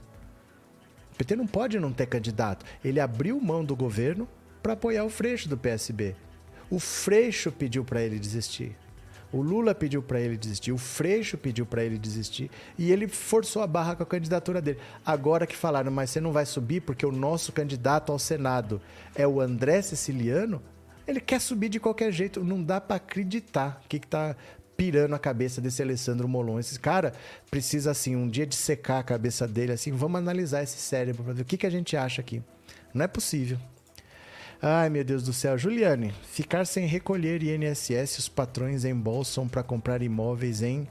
O 1.13 1.15
PT 1.15 1.35
não 1.35 1.45
pode 1.45 1.79
não 1.79 1.93
ter 1.93 2.07
candidato. 2.07 2.65
Ele 2.83 2.99
abriu 2.99 3.39
mão 3.39 3.63
do 3.63 3.75
governo 3.75 4.27
para 4.63 4.73
apoiar 4.73 5.03
o 5.03 5.11
Freixo 5.11 5.47
do 5.47 5.59
PSB. 5.59 6.15
O 6.71 6.79
Freixo 6.79 7.51
pediu 7.51 7.85
para 7.85 8.01
ele 8.01 8.17
desistir. 8.17 8.75
O 9.37 9.41
Lula 9.41 9.75
pediu 9.75 10.01
para 10.01 10.19
ele 10.19 10.35
desistir, 10.35 10.71
o 10.71 10.77
Freixo 10.77 11.37
pediu 11.37 11.65
para 11.65 11.83
ele 11.83 11.97
desistir 11.97 12.49
e 12.77 12.91
ele 12.91 13.07
forçou 13.07 13.61
a 13.61 13.67
barra 13.67 13.95
com 13.95 14.01
a 14.01 14.05
candidatura 14.05 14.59
dele. 14.59 14.79
Agora 15.05 15.45
que 15.45 15.55
falaram, 15.55 15.91
mas 15.91 16.09
você 16.09 16.19
não 16.19 16.31
vai 16.31 16.45
subir 16.45 16.81
porque 16.81 17.05
o 17.05 17.11
nosso 17.11 17.51
candidato 17.51 18.11
ao 18.11 18.17
Senado 18.17 18.81
é 19.13 19.27
o 19.27 19.39
André 19.39 19.81
Siciliano, 19.83 20.61
ele 21.07 21.21
quer 21.21 21.39
subir 21.39 21.69
de 21.69 21.79
qualquer 21.79 22.11
jeito. 22.11 22.43
Não 22.43 22.61
dá 22.61 22.81
para 22.81 22.95
acreditar 22.95 23.79
o 23.85 23.87
que, 23.87 23.99
que 23.99 24.07
tá 24.07 24.35
pirando 24.75 25.13
a 25.13 25.19
cabeça 25.19 25.61
desse 25.61 25.81
Alessandro 25.81 26.27
Molon. 26.27 26.59
Esse 26.59 26.79
cara 26.79 27.13
precisa, 27.49 27.91
assim, 27.91 28.15
um 28.15 28.27
dia 28.27 28.45
de 28.45 28.55
secar 28.55 28.99
a 28.99 29.03
cabeça 29.03 29.47
dele, 29.47 29.71
assim, 29.71 29.91
vamos 29.91 30.19
analisar 30.19 30.63
esse 30.63 30.77
cérebro 30.77 31.23
para 31.23 31.33
ver 31.33 31.41
o 31.43 31.45
que, 31.45 31.57
que 31.57 31.65
a 31.65 31.69
gente 31.69 31.95
acha 31.95 32.21
aqui. 32.21 32.41
Não 32.93 33.05
é 33.05 33.07
possível. 33.07 33.57
Ai, 34.61 34.89
meu 34.89 35.03
Deus 35.03 35.21
do 35.21 35.33
céu. 35.33 35.55
Juliane, 35.55 36.11
ficar 36.23 36.65
sem 36.65 36.87
recolher 36.87 37.43
INSS, 37.43 38.17
os 38.17 38.29
patrões 38.29 38.85
embolsam 38.85 39.47
para 39.47 39.61
comprar 39.61 40.01
imóveis 40.01 40.63
em 40.63 40.87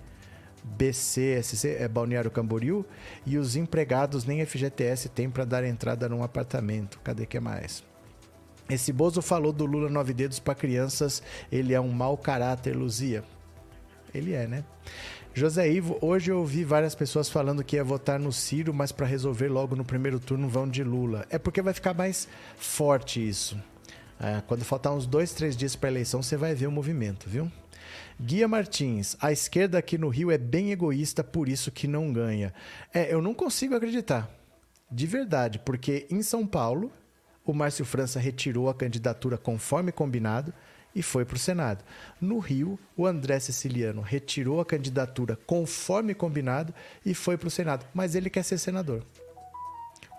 BCSC, 0.63 1.77
é 1.79 1.89
Balneário 1.89 2.31
Camboriú, 2.31 2.85
e 3.25 3.37
os 3.37 3.57
empregados 3.57 4.25
nem 4.25 4.45
FGTS 4.45 5.09
têm 5.09 5.29
para 5.29 5.45
dar 5.45 5.65
entrada 5.65 6.09
num 6.09 6.23
apartamento. 6.23 7.01
Cadê 7.03 7.27
que 7.27 7.41
mais? 7.41 7.83
Esse 8.69 8.93
Bozo 8.93 9.21
falou 9.21 9.53
do 9.53 9.67
Lula 9.67 9.89
nove 9.89 10.13
dedos 10.13 10.39
para 10.39 10.55
crianças, 10.55 11.23
ele 11.51 11.75
é 11.75 11.81
um 11.81 11.91
mau 11.91 12.17
caráter, 12.17 12.77
Luzia. 12.77 13.25
Ele 14.15 14.33
é, 14.33 14.47
né? 14.47 14.65
José 15.35 15.71
Ivo, 15.71 15.99
hoje 16.01 16.31
eu 16.31 16.39
ouvi 16.39 16.65
várias 16.65 16.95
pessoas 16.95 17.29
falando 17.29 17.63
que 17.63 17.77
ia 17.77 17.85
votar 17.85 18.19
no 18.19 18.33
Ciro, 18.33 18.73
mas 18.73 18.91
para 18.91 19.07
resolver 19.07 19.49
logo 19.49 19.77
no 19.77 19.85
primeiro 19.85 20.19
turno 20.19 20.49
vão 20.49 20.67
de 20.67 20.83
Lula. 20.83 21.27
É 21.29 21.39
porque 21.39 21.61
vai 21.61 21.75
ficar 21.75 21.93
mais 21.93 22.27
forte 22.57 23.29
isso. 23.29 23.63
É, 24.19 24.43
quando 24.47 24.65
faltar 24.65 24.95
uns 24.95 25.07
dois, 25.07 25.35
três 25.35 25.55
dias 25.55 25.77
para 25.77 25.91
eleição, 25.91 26.23
você 26.23 26.39
vai 26.39 26.55
ver 26.55 26.67
o 26.67 26.73
movimento, 26.73 27.29
viu? 27.29 27.53
Guia 28.19 28.49
Martins, 28.49 29.15
a 29.21 29.31
esquerda 29.31 29.77
aqui 29.77 29.99
no 29.99 30.09
Rio 30.09 30.31
é 30.31 30.39
bem 30.39 30.73
egoísta, 30.73 31.23
por 31.23 31.51
isso 31.51 31.71
que 31.71 31.87
não 31.87 32.11
ganha. 32.11 32.53
É, 32.95 33.13
eu 33.13 33.21
não 33.21 33.35
consigo 33.35 33.75
acreditar. 33.75 34.31
De 34.91 35.07
verdade, 35.07 35.59
porque 35.59 36.07
em 36.11 36.23
São 36.23 36.47
Paulo, 36.47 36.91
o 37.45 37.53
Márcio 37.53 37.85
França 37.85 38.19
retirou 38.19 38.71
a 38.71 38.75
candidatura 38.75 39.37
conforme 39.37 39.93
combinado 39.93 40.55
e 40.97 41.03
foi 41.03 41.27
para 41.27 41.37
o 41.37 41.39
Senado. 41.39 41.85
No 42.19 42.39
Rio, 42.39 42.79
o 42.97 43.07
André 43.07 43.39
Siciliano 43.39 44.01
retirou 44.01 44.63
a 44.63 44.65
candidatura 44.65 45.39
conforme 45.47 46.15
combinado 46.15 46.75
e 47.05 47.13
foi 47.13 47.37
para 47.37 47.49
o 47.49 47.51
Senado, 47.51 47.87
mas 47.93 48.15
ele 48.15 48.31
quer 48.31 48.43
ser 48.43 48.57
senador. 48.57 49.05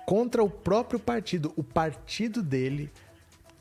Contra 0.05 0.43
o 0.43 0.49
próprio 0.49 0.99
partido, 0.99 1.51
o 1.55 1.63
partido 1.63 2.43
dele, 2.43 2.91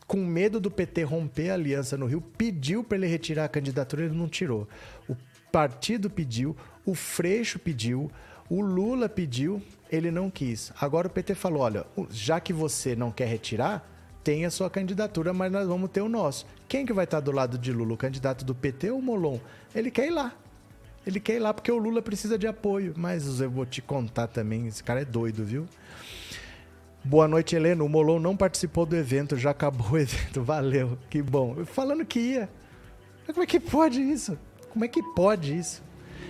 com 0.06 0.18
medo 0.18 0.60
do 0.60 0.70
PT 0.70 1.04
romper 1.04 1.48
a 1.50 1.54
aliança 1.54 1.96
no 1.96 2.04
Rio, 2.04 2.20
pediu 2.20 2.84
para 2.84 2.98
ele 2.98 3.06
retirar 3.06 3.46
a 3.46 3.48
candidatura, 3.48 4.04
ele 4.04 4.14
não 4.14 4.28
tirou. 4.28 4.68
O 5.08 5.16
partido 5.50 6.10
pediu, 6.10 6.54
o 6.84 6.94
Freixo 6.94 7.58
pediu, 7.58 8.12
o 8.50 8.60
Lula 8.60 9.08
pediu, 9.08 9.62
ele 9.90 10.10
não 10.10 10.30
quis. 10.30 10.70
Agora 10.78 11.08
o 11.08 11.10
PT 11.10 11.34
falou: 11.34 11.62
olha, 11.62 11.86
já 12.10 12.38
que 12.38 12.52
você 12.52 12.94
não 12.94 13.10
quer 13.10 13.26
retirar, 13.26 13.95
tem 14.26 14.44
a 14.44 14.50
sua 14.50 14.68
candidatura, 14.68 15.32
mas 15.32 15.52
nós 15.52 15.68
vamos 15.68 15.88
ter 15.88 16.00
o 16.00 16.08
nosso. 16.08 16.44
Quem 16.66 16.84
que 16.84 16.92
vai 16.92 17.04
estar 17.04 17.20
do 17.20 17.30
lado 17.30 17.56
de 17.56 17.72
Lula? 17.72 17.94
O 17.94 17.96
candidato 17.96 18.44
do 18.44 18.56
PT 18.56 18.90
ou 18.90 18.98
o 18.98 19.02
Molon? 19.02 19.38
Ele 19.72 19.88
quer 19.88 20.08
ir 20.08 20.10
lá. 20.10 20.34
Ele 21.06 21.20
quer 21.20 21.36
ir 21.36 21.38
lá 21.38 21.54
porque 21.54 21.70
o 21.70 21.78
Lula 21.78 22.02
precisa 22.02 22.36
de 22.36 22.44
apoio. 22.44 22.92
Mas 22.96 23.40
eu 23.40 23.48
vou 23.48 23.64
te 23.64 23.80
contar 23.80 24.26
também, 24.26 24.66
esse 24.66 24.82
cara 24.82 25.02
é 25.02 25.04
doido, 25.04 25.44
viu? 25.44 25.68
Boa 27.04 27.28
noite, 27.28 27.54
Helena. 27.54 27.84
O 27.84 27.88
Molon 27.88 28.18
não 28.18 28.36
participou 28.36 28.84
do 28.84 28.96
evento, 28.96 29.36
já 29.36 29.50
acabou 29.50 29.92
o 29.92 29.96
evento. 30.02 30.42
Valeu, 30.42 30.98
que 31.08 31.22
bom. 31.22 31.64
Falando 31.64 32.04
que 32.04 32.18
ia. 32.18 32.48
Como 33.28 33.44
é 33.44 33.46
que 33.46 33.60
pode 33.60 34.02
isso? 34.02 34.36
Como 34.70 34.84
é 34.84 34.88
que 34.88 35.04
pode 35.14 35.56
isso? 35.56 35.84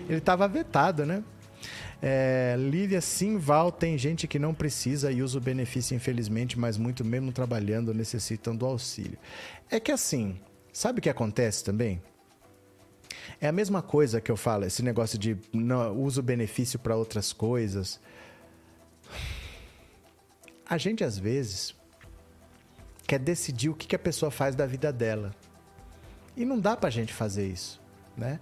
Ele 0.06 0.18
estava 0.18 0.46
vetado, 0.46 1.06
né? 1.06 1.24
É, 2.02 2.54
Lívia 2.58 3.00
Simval, 3.00 3.72
tem 3.72 3.96
gente 3.96 4.28
que 4.28 4.38
não 4.38 4.52
precisa 4.52 5.10
e 5.10 5.22
usa 5.22 5.38
o 5.38 5.40
benefício, 5.40 5.94
infelizmente, 5.94 6.58
mas 6.58 6.76
muito 6.76 7.04
mesmo 7.04 7.32
trabalhando 7.32 7.94
necessitam 7.94 8.54
do 8.54 8.66
auxílio. 8.66 9.18
É 9.70 9.80
que 9.80 9.90
assim, 9.90 10.38
sabe 10.72 10.98
o 10.98 11.02
que 11.02 11.08
acontece 11.08 11.64
também? 11.64 12.00
É 13.40 13.48
a 13.48 13.52
mesma 13.52 13.82
coisa 13.82 14.20
que 14.20 14.30
eu 14.30 14.36
falo, 14.36 14.64
esse 14.64 14.82
negócio 14.82 15.18
de 15.18 15.36
não, 15.52 15.96
uso 15.96 16.22
benefício 16.22 16.78
para 16.78 16.96
outras 16.96 17.32
coisas. 17.32 18.00
A 20.68 20.78
gente, 20.78 21.04
às 21.04 21.18
vezes, 21.18 21.74
quer 23.06 23.18
decidir 23.18 23.68
o 23.68 23.74
que, 23.74 23.86
que 23.86 23.96
a 23.96 23.98
pessoa 23.98 24.30
faz 24.30 24.54
da 24.54 24.66
vida 24.66 24.92
dela. 24.92 25.34
E 26.36 26.44
não 26.44 26.58
dá 26.58 26.76
pra 26.76 26.90
gente 26.90 27.12
fazer 27.12 27.46
isso, 27.46 27.80
né? 28.16 28.38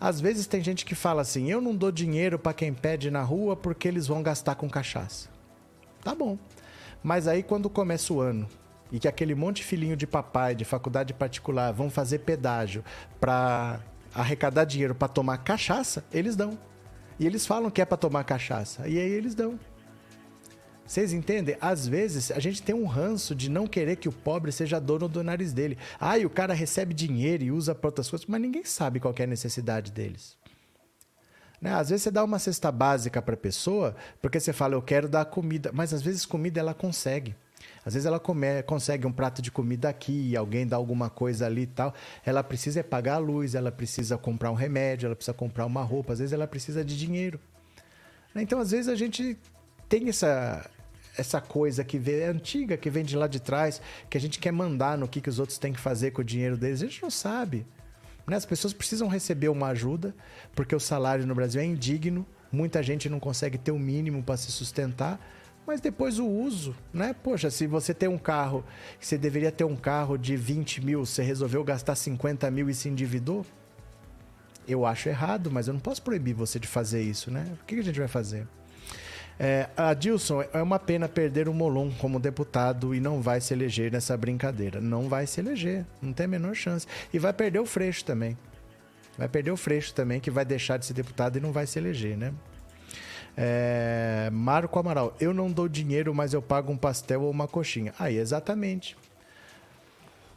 Às 0.00 0.20
vezes 0.20 0.46
tem 0.46 0.62
gente 0.62 0.84
que 0.84 0.94
fala 0.94 1.22
assim: 1.22 1.50
eu 1.50 1.60
não 1.60 1.74
dou 1.74 1.92
dinheiro 1.92 2.38
para 2.38 2.52
quem 2.52 2.72
pede 2.72 3.10
na 3.10 3.22
rua 3.22 3.56
porque 3.56 3.88
eles 3.88 4.06
vão 4.06 4.22
gastar 4.22 4.54
com 4.54 4.68
cachaça. 4.68 5.28
Tá 6.02 6.14
bom. 6.14 6.38
Mas 7.02 7.28
aí 7.28 7.42
quando 7.42 7.68
começa 7.68 8.12
o 8.12 8.20
ano 8.20 8.48
e 8.90 8.98
que 8.98 9.08
aquele 9.08 9.34
monte 9.34 9.56
de 9.56 9.64
filhinho 9.64 9.96
de 9.96 10.06
papai 10.06 10.54
de 10.54 10.64
faculdade 10.64 11.12
particular 11.12 11.72
vão 11.72 11.90
fazer 11.90 12.20
pedágio 12.20 12.84
para 13.20 13.80
arrecadar 14.14 14.64
dinheiro 14.64 14.94
para 14.94 15.08
tomar 15.08 15.38
cachaça, 15.38 16.04
eles 16.12 16.36
dão. 16.36 16.56
E 17.18 17.26
eles 17.26 17.46
falam 17.46 17.70
que 17.70 17.80
é 17.80 17.84
para 17.84 17.96
tomar 17.96 18.24
cachaça. 18.24 18.88
E 18.88 18.98
aí 18.98 19.10
eles 19.10 19.34
dão. 19.34 19.58
Vocês 20.86 21.12
entendem? 21.12 21.56
Às 21.60 21.88
vezes 21.88 22.30
a 22.30 22.38
gente 22.38 22.62
tem 22.62 22.74
um 22.74 22.84
ranço 22.84 23.34
de 23.34 23.48
não 23.48 23.66
querer 23.66 23.96
que 23.96 24.08
o 24.08 24.12
pobre 24.12 24.52
seja 24.52 24.78
dono 24.78 25.08
do 25.08 25.24
nariz 25.24 25.52
dele. 25.52 25.78
Ah, 25.98 26.18
e 26.18 26.26
o 26.26 26.30
cara 26.30 26.52
recebe 26.52 26.92
dinheiro 26.92 27.42
e 27.42 27.50
usa 27.50 27.74
para 27.74 27.88
outras 27.88 28.10
coisas, 28.10 28.26
mas 28.26 28.40
ninguém 28.40 28.64
sabe 28.64 29.00
qual 29.00 29.14
é 29.18 29.22
a 29.22 29.26
necessidade 29.26 29.90
deles. 29.90 30.36
Né? 31.60 31.72
Às 31.72 31.88
vezes 31.88 32.02
você 32.02 32.10
dá 32.10 32.22
uma 32.22 32.38
cesta 32.38 32.70
básica 32.70 33.22
para 33.22 33.34
a 33.34 33.38
pessoa 33.38 33.96
porque 34.20 34.38
você 34.38 34.52
fala, 34.52 34.74
eu 34.74 34.82
quero 34.82 35.08
dar 35.08 35.24
comida, 35.24 35.70
mas 35.72 35.94
às 35.94 36.02
vezes 36.02 36.26
comida 36.26 36.60
ela 36.60 36.74
consegue. 36.74 37.34
Às 37.84 37.94
vezes 37.94 38.06
ela 38.06 38.20
come, 38.20 38.62
consegue 38.64 39.06
um 39.06 39.12
prato 39.12 39.40
de 39.40 39.50
comida 39.50 39.88
aqui, 39.88 40.36
alguém 40.36 40.66
dá 40.66 40.76
alguma 40.76 41.08
coisa 41.08 41.46
ali 41.46 41.62
e 41.62 41.66
tal. 41.66 41.94
Ela 42.24 42.42
precisa 42.42 42.80
é 42.80 42.82
pagar 42.82 43.14
a 43.14 43.18
luz, 43.18 43.54
ela 43.54 43.72
precisa 43.72 44.18
comprar 44.18 44.50
um 44.50 44.54
remédio, 44.54 45.06
ela 45.06 45.16
precisa 45.16 45.34
comprar 45.34 45.64
uma 45.64 45.82
roupa, 45.82 46.12
às 46.12 46.18
vezes 46.18 46.32
ela 46.32 46.46
precisa 46.46 46.84
de 46.84 46.98
dinheiro. 46.98 47.40
Então, 48.36 48.58
às 48.58 48.72
vezes 48.72 48.88
a 48.88 48.96
gente 48.96 49.38
tem 49.88 50.08
essa, 50.08 50.68
essa 51.16 51.40
coisa 51.40 51.84
que 51.84 52.00
é 52.10 52.26
antiga, 52.26 52.76
que 52.76 52.90
vem 52.90 53.04
de 53.04 53.16
lá 53.16 53.26
de 53.26 53.40
trás, 53.40 53.80
que 54.10 54.18
a 54.18 54.20
gente 54.20 54.38
quer 54.38 54.52
mandar 54.52 54.98
no 54.98 55.08
que, 55.08 55.20
que 55.20 55.28
os 55.28 55.38
outros 55.38 55.58
têm 55.58 55.72
que 55.72 55.80
fazer 55.80 56.10
com 56.10 56.22
o 56.22 56.24
dinheiro 56.24 56.56
deles. 56.56 56.82
A 56.82 56.86
gente 56.86 57.02
não 57.02 57.10
sabe. 57.10 57.66
Né? 58.26 58.36
As 58.36 58.46
pessoas 58.46 58.72
precisam 58.72 59.08
receber 59.08 59.48
uma 59.48 59.68
ajuda, 59.68 60.14
porque 60.54 60.74
o 60.74 60.80
salário 60.80 61.26
no 61.26 61.34
Brasil 61.34 61.60
é 61.60 61.64
indigno, 61.64 62.26
muita 62.50 62.82
gente 62.82 63.08
não 63.08 63.20
consegue 63.20 63.58
ter 63.58 63.72
o 63.72 63.78
mínimo 63.78 64.22
para 64.22 64.36
se 64.36 64.50
sustentar. 64.50 65.20
Mas 65.66 65.80
depois 65.80 66.18
o 66.18 66.26
uso, 66.26 66.76
né? 66.92 67.14
Poxa, 67.14 67.50
se 67.50 67.66
você 67.66 67.94
tem 67.94 68.06
um 68.06 68.18
carro, 68.18 68.62
você 69.00 69.16
deveria 69.16 69.50
ter 69.50 69.64
um 69.64 69.74
carro 69.74 70.18
de 70.18 70.36
20 70.36 70.84
mil, 70.84 71.06
você 71.06 71.22
resolveu 71.22 71.64
gastar 71.64 71.94
50 71.94 72.50
mil 72.50 72.68
e 72.68 72.74
se 72.74 72.88
endividou, 72.88 73.46
Eu 74.66 74.86
acho 74.86 75.10
errado, 75.10 75.50
mas 75.50 75.68
eu 75.68 75.74
não 75.74 75.80
posso 75.80 76.02
proibir 76.02 76.34
você 76.34 76.58
de 76.58 76.66
fazer 76.66 77.02
isso, 77.02 77.30
né? 77.30 77.46
O 77.60 77.64
que 77.66 77.74
a 77.74 77.82
gente 77.82 77.98
vai 77.98 78.08
fazer? 78.08 78.46
É, 79.38 79.68
Adilson, 79.76 80.44
é 80.52 80.62
uma 80.62 80.78
pena 80.78 81.08
perder 81.08 81.48
o 81.48 81.54
Molon 81.54 81.90
como 81.98 82.20
deputado 82.20 82.94
e 82.94 83.00
não 83.00 83.20
vai 83.20 83.40
se 83.40 83.52
eleger 83.52 83.90
nessa 83.90 84.16
brincadeira. 84.16 84.80
Não 84.80 85.08
vai 85.08 85.26
se 85.26 85.40
eleger, 85.40 85.84
não 86.00 86.12
tem 86.12 86.24
a 86.24 86.28
menor 86.28 86.54
chance. 86.54 86.86
E 87.12 87.18
vai 87.18 87.32
perder 87.32 87.58
o 87.58 87.66
Freixo 87.66 88.04
também. 88.04 88.38
Vai 89.18 89.28
perder 89.28 89.50
o 89.50 89.56
Freixo 89.56 89.92
também, 89.94 90.20
que 90.20 90.30
vai 90.30 90.44
deixar 90.44 90.76
de 90.76 90.86
ser 90.86 90.94
deputado 90.94 91.36
e 91.36 91.40
não 91.40 91.52
vai 91.52 91.66
se 91.66 91.78
eleger, 91.78 92.16
né? 92.16 92.32
É, 93.36 94.28
Marco 94.32 94.78
Amaral, 94.78 95.14
eu 95.20 95.34
não 95.34 95.50
dou 95.50 95.68
dinheiro, 95.68 96.14
mas 96.14 96.32
eu 96.32 96.40
pago 96.40 96.72
um 96.72 96.76
pastel 96.76 97.22
ou 97.22 97.30
uma 97.30 97.48
coxinha. 97.48 97.92
Aí, 97.98 98.16
exatamente. 98.16 98.96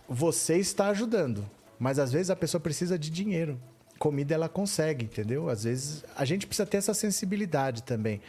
Você 0.09 0.57
está 0.57 0.87
ajudando, 0.87 1.45
mas 1.77 1.99
às 1.99 2.11
vezes 2.11 2.29
a 2.29 2.35
pessoa 2.35 2.61
precisa 2.61 2.97
de 2.97 3.09
dinheiro. 3.09 3.59
Comida 3.99 4.33
ela 4.33 4.47
consegue, 4.47 5.05
entendeu? 5.05 5.49
Às 5.49 5.63
vezes 5.63 6.05
a 6.15 6.23
gente 6.23 6.47
precisa 6.47 6.65
ter 6.65 6.77
essa 6.77 6.93
sensibilidade 6.93 7.83
também. 7.83 8.21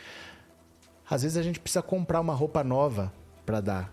Às 1.11 1.23
vezes 1.23 1.37
a 1.39 1.43
gente 1.43 1.59
precisa 1.59 1.83
comprar 1.83 2.21
uma 2.21 2.35
roupa 2.35 2.63
nova 2.63 3.13
para 3.47 3.61
dar. 3.61 3.93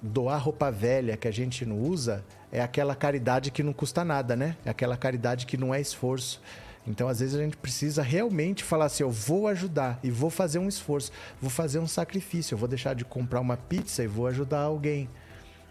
Doar 0.00 0.42
roupa 0.42 0.70
velha 0.70 1.16
que 1.16 1.28
a 1.28 1.30
gente 1.30 1.66
não 1.66 1.78
usa 1.78 2.24
é 2.50 2.60
aquela 2.60 2.94
caridade 2.94 3.50
que 3.50 3.62
não 3.62 3.72
custa 3.72 4.04
nada, 4.04 4.34
né? 4.34 4.56
É 4.64 4.70
aquela 4.70 4.96
caridade 4.96 5.46
que 5.46 5.56
não 5.56 5.74
é 5.74 5.80
esforço. 5.80 6.40
Então, 6.86 7.08
às 7.08 7.18
vezes, 7.20 7.34
a 7.34 7.42
gente 7.42 7.56
precisa 7.56 8.02
realmente 8.02 8.62
falar 8.62 8.86
assim: 8.86 9.02
eu 9.02 9.10
vou 9.10 9.48
ajudar 9.48 9.98
e 10.02 10.10
vou 10.10 10.30
fazer 10.30 10.58
um 10.58 10.68
esforço, 10.68 11.10
vou 11.40 11.50
fazer 11.50 11.78
um 11.78 11.86
sacrifício, 11.86 12.54
eu 12.54 12.58
vou 12.58 12.68
deixar 12.68 12.94
de 12.94 13.04
comprar 13.04 13.40
uma 13.40 13.56
pizza 13.56 14.04
e 14.04 14.06
vou 14.06 14.26
ajudar 14.28 14.60
alguém. 14.60 15.08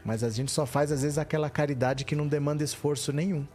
Mas 0.03 0.23
a 0.23 0.29
gente 0.29 0.51
só 0.51 0.65
faz, 0.65 0.91
às 0.91 1.01
vezes, 1.01 1.17
aquela 1.17 1.49
caridade 1.49 2.03
que 2.05 2.15
não 2.15 2.27
demanda 2.27 2.63
esforço 2.63 3.11
nenhum. 3.11 3.47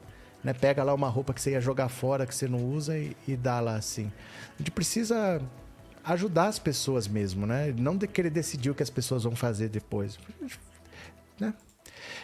Né? 0.43 0.55
Pega 0.55 0.83
lá 0.83 0.95
uma 0.95 1.09
roupa 1.09 1.35
que 1.35 1.41
você 1.41 1.51
ia 1.51 1.61
jogar 1.61 1.89
fora, 1.89 2.27
que 2.27 2.35
você 2.35 2.49
não 2.49 2.65
usa 2.65 2.99
e, 2.99 3.17
e 3.29 3.37
dá 3.37 3.61
lá 3.61 3.77
assim. 3.77 4.11
A 4.55 4.59
gente 4.59 4.71
precisa 4.71 5.41
ajudar 6.05 6.49
as 6.49 6.59
pessoas 6.59 7.07
mesmo, 7.07 7.47
né? 7.47 7.75
Não 7.77 7.97
de 7.97 8.07
querer 8.07 8.31
decidir 8.31 8.71
o 8.71 8.75
que 8.75 8.83
as 8.83 8.91
pessoas 8.91 9.25
vão 9.25 9.37
fazer 9.37 9.69
depois. 9.69 10.19
Né? 11.39 11.55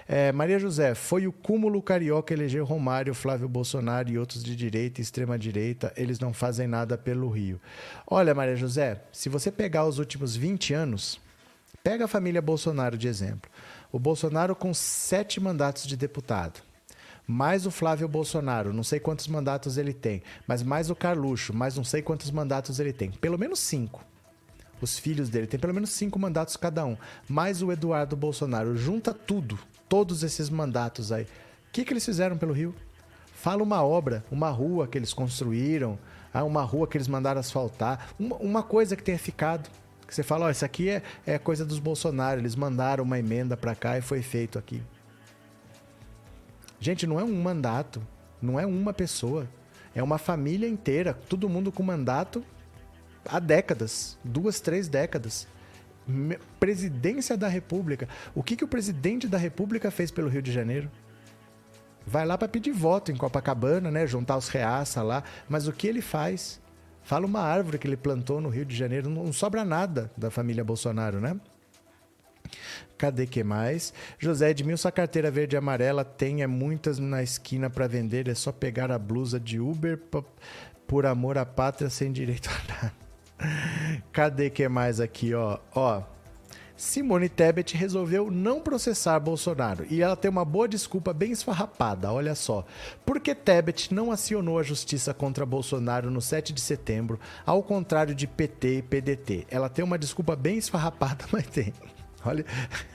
É, 0.08 0.32
Maria 0.32 0.58
José, 0.58 0.94
foi 0.94 1.26
o 1.26 1.32
cúmulo 1.32 1.82
carioca 1.82 2.32
eleger 2.32 2.62
Romário, 2.62 3.14
Flávio 3.14 3.48
Bolsonaro 3.48 4.08
e 4.08 4.18
outros 4.18 4.42
de 4.42 4.54
direita 4.54 5.00
e 5.00 5.02
extrema-direita. 5.02 5.92
Eles 5.96 6.18
não 6.18 6.32
fazem 6.32 6.66
nada 6.66 6.96
pelo 6.96 7.28
Rio. 7.28 7.60
Olha, 8.06 8.34
Maria 8.34 8.56
José, 8.56 9.02
se 9.12 9.28
você 9.28 9.50
pegar 9.50 9.84
os 9.86 9.98
últimos 9.98 10.36
20 10.36 10.74
anos, 10.74 11.20
pega 11.82 12.04
a 12.04 12.08
família 12.08 12.42
Bolsonaro 12.42 12.96
de 12.96 13.08
exemplo. 13.08 13.50
O 13.92 13.98
Bolsonaro 13.98 14.54
com 14.54 14.72
sete 14.74 15.40
mandatos 15.40 15.86
de 15.86 15.96
deputado 15.96 16.65
mais 17.26 17.66
o 17.66 17.70
Flávio 17.70 18.06
Bolsonaro, 18.06 18.72
não 18.72 18.84
sei 18.84 19.00
quantos 19.00 19.26
mandatos 19.26 19.76
ele 19.76 19.92
tem, 19.92 20.22
mas 20.46 20.62
mais 20.62 20.90
o 20.90 20.94
Carluxo, 20.94 21.52
mais 21.52 21.76
não 21.76 21.82
sei 21.82 22.00
quantos 22.00 22.30
mandatos 22.30 22.78
ele 22.78 22.92
tem. 22.92 23.10
Pelo 23.10 23.38
menos 23.38 23.58
cinco. 23.58 24.04
Os 24.80 24.98
filhos 24.98 25.28
dele 25.28 25.46
têm 25.46 25.58
pelo 25.58 25.74
menos 25.74 25.90
cinco 25.90 26.18
mandatos 26.18 26.56
cada 26.56 26.84
um. 26.84 26.96
Mais 27.28 27.62
o 27.62 27.72
Eduardo 27.72 28.14
Bolsonaro. 28.14 28.76
Junta 28.76 29.12
tudo, 29.12 29.58
todos 29.88 30.22
esses 30.22 30.50
mandatos 30.50 31.10
aí. 31.10 31.24
O 31.24 31.26
que, 31.72 31.84
que 31.84 31.92
eles 31.92 32.04
fizeram 32.04 32.36
pelo 32.36 32.52
Rio? 32.52 32.74
Fala 33.34 33.62
uma 33.62 33.82
obra, 33.82 34.24
uma 34.30 34.50
rua 34.50 34.86
que 34.86 34.96
eles 34.96 35.12
construíram, 35.12 35.98
ah, 36.32 36.44
uma 36.44 36.62
rua 36.62 36.86
que 36.86 36.96
eles 36.96 37.08
mandaram 37.08 37.40
asfaltar, 37.40 38.08
uma, 38.18 38.62
coisa 38.62 38.94
que 38.94 39.02
tenha 39.02 39.18
ficado. 39.18 39.70
Que 40.06 40.14
você 40.14 40.22
fala, 40.22 40.44
ó, 40.44 40.48
oh, 40.48 40.50
isso 40.50 40.64
aqui 40.64 40.88
é, 40.88 41.02
é 41.26 41.38
coisa 41.38 41.64
dos 41.64 41.78
Bolsonaro, 41.78 42.40
eles 42.40 42.54
mandaram 42.54 43.02
uma 43.02 43.18
emenda 43.18 43.56
para 43.56 43.74
cá 43.74 43.98
e 43.98 44.02
foi 44.02 44.22
feito 44.22 44.58
aqui. 44.58 44.82
Gente, 46.78 47.06
não 47.06 47.18
é 47.18 47.24
um 47.24 47.42
mandato, 47.42 48.02
não 48.40 48.58
é 48.60 48.66
uma 48.66 48.92
pessoa, 48.92 49.48
é 49.94 50.02
uma 50.02 50.18
família 50.18 50.68
inteira, 50.68 51.14
todo 51.14 51.48
mundo 51.48 51.72
com 51.72 51.82
mandato 51.82 52.44
há 53.28 53.38
décadas, 53.38 54.18
duas, 54.22 54.60
três 54.60 54.88
décadas. 54.88 55.46
Presidência 56.60 57.36
da 57.36 57.48
República. 57.48 58.08
O 58.34 58.42
que, 58.42 58.56
que 58.56 58.64
o 58.64 58.68
presidente 58.68 59.26
da 59.26 59.38
República 59.38 59.90
fez 59.90 60.10
pelo 60.10 60.28
Rio 60.28 60.42
de 60.42 60.52
Janeiro? 60.52 60.90
Vai 62.06 62.24
lá 62.24 62.38
para 62.38 62.46
pedir 62.46 62.70
voto 62.70 63.10
em 63.10 63.16
Copacabana, 63.16 63.90
né? 63.90 64.06
Juntar 64.06 64.36
os 64.36 64.48
reaça 64.48 65.02
lá. 65.02 65.24
Mas 65.48 65.66
o 65.66 65.72
que 65.72 65.88
ele 65.88 66.00
faz? 66.00 66.60
Fala 67.02 67.26
uma 67.26 67.40
árvore 67.40 67.78
que 67.78 67.88
ele 67.88 67.96
plantou 67.96 68.40
no 68.40 68.48
Rio 68.48 68.64
de 68.64 68.76
Janeiro. 68.76 69.10
Não 69.10 69.32
sobra 69.32 69.64
nada 69.64 70.10
da 70.16 70.30
família 70.30 70.62
Bolsonaro, 70.62 71.20
né? 71.20 71.36
Cadê 72.98 73.26
que 73.26 73.44
mais? 73.44 73.92
José 74.18 74.50
Edmilson, 74.50 74.88
a 74.88 74.92
carteira 74.92 75.30
verde 75.30 75.56
e 75.56 75.58
amarela 75.58 76.04
tem 76.04 76.42
é 76.42 76.46
muitas 76.46 76.98
na 76.98 77.22
esquina 77.22 77.68
para 77.68 77.86
vender. 77.86 78.28
É 78.28 78.34
só 78.34 78.52
pegar 78.52 78.90
a 78.90 78.98
blusa 78.98 79.38
de 79.38 79.60
Uber 79.60 80.00
por 80.86 81.06
amor 81.06 81.36
à 81.38 81.44
pátria 81.44 81.90
sem 81.90 82.10
direito 82.12 82.48
a 82.48 82.72
nada. 82.72 83.06
Cadê 84.12 84.48
que 84.48 84.66
mais 84.68 84.98
aqui, 84.98 85.34
ó? 85.34 85.58
Ó, 85.74 86.02
Simone 86.76 87.30
Tebet 87.30 87.74
resolveu 87.74 88.30
não 88.30 88.60
processar 88.60 89.18
Bolsonaro 89.18 89.86
e 89.88 90.02
ela 90.02 90.14
tem 90.14 90.30
uma 90.30 90.44
boa 90.44 90.68
desculpa 90.68 91.12
bem 91.14 91.32
esfarrapada, 91.32 92.12
olha 92.12 92.34
só. 92.34 92.66
Porque 93.04 93.34
Tebet 93.34 93.94
não 93.94 94.12
acionou 94.12 94.58
a 94.58 94.62
justiça 94.62 95.14
contra 95.14 95.46
Bolsonaro 95.46 96.10
no 96.10 96.20
7 96.20 96.52
de 96.52 96.60
setembro, 96.60 97.18
ao 97.46 97.62
contrário 97.62 98.14
de 98.14 98.26
PT 98.26 98.78
e 98.78 98.82
PDT. 98.82 99.46
Ela 99.50 99.70
tem 99.70 99.82
uma 99.82 99.98
desculpa 99.98 100.36
bem 100.36 100.58
esfarrapada, 100.58 101.24
mas 101.32 101.46
tem. 101.46 101.72
Olha. 102.26 102.44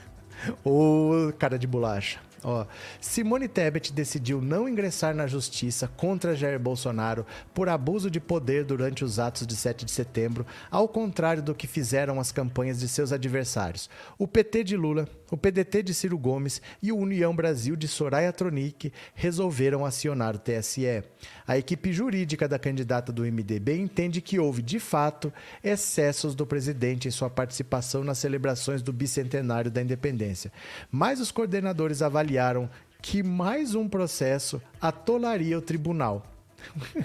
Ô, 0.64 1.32
cara 1.38 1.58
de 1.58 1.66
bolacha. 1.66 2.20
Ó, 2.44 2.66
Simone 3.00 3.46
Tebet 3.46 3.92
decidiu 3.92 4.40
não 4.40 4.68
ingressar 4.68 5.14
na 5.14 5.26
justiça 5.26 5.86
contra 5.86 6.34
Jair 6.34 6.58
Bolsonaro 6.58 7.24
por 7.54 7.68
abuso 7.68 8.10
de 8.10 8.18
poder 8.18 8.64
durante 8.64 9.04
os 9.04 9.18
atos 9.18 9.46
de 9.46 9.54
7 9.54 9.84
de 9.84 9.92
setembro, 9.92 10.44
ao 10.70 10.88
contrário 10.88 11.42
do 11.42 11.54
que 11.54 11.66
fizeram 11.68 12.18
as 12.18 12.32
campanhas 12.32 12.80
de 12.80 12.88
seus 12.88 13.12
adversários. 13.12 13.88
O 14.18 14.26
PT 14.26 14.64
de 14.64 14.76
Lula, 14.76 15.08
o 15.30 15.36
PDT 15.36 15.82
de 15.84 15.94
Ciro 15.94 16.18
Gomes 16.18 16.60
e 16.82 16.90
o 16.90 16.98
União 16.98 17.34
Brasil 17.34 17.76
de 17.76 17.86
Soraya 17.86 18.32
Tronic 18.32 18.92
resolveram 19.14 19.84
acionar 19.86 20.34
o 20.34 20.38
TSE. 20.38 21.02
A 21.46 21.56
equipe 21.56 21.92
jurídica 21.92 22.48
da 22.48 22.58
candidata 22.58 23.12
do 23.12 23.22
MDB 23.22 23.76
entende 23.78 24.20
que 24.20 24.38
houve, 24.38 24.62
de 24.62 24.78
fato, 24.78 25.32
excessos 25.62 26.34
do 26.34 26.46
presidente 26.46 27.08
em 27.08 27.10
sua 27.10 27.30
participação 27.30 28.04
nas 28.04 28.18
celebrações 28.18 28.82
do 28.82 28.92
bicentenário 28.92 29.70
da 29.70 29.80
independência. 29.80 30.52
Mas 30.90 31.20
os 31.20 31.30
coordenadores 31.30 32.02
avaliaram 32.02 32.31
avaliaram 32.32 32.70
que 33.00 33.22
mais 33.22 33.74
um 33.74 33.88
processo 33.88 34.62
atolaria 34.80 35.58
o 35.58 35.62
tribunal. 35.62 36.24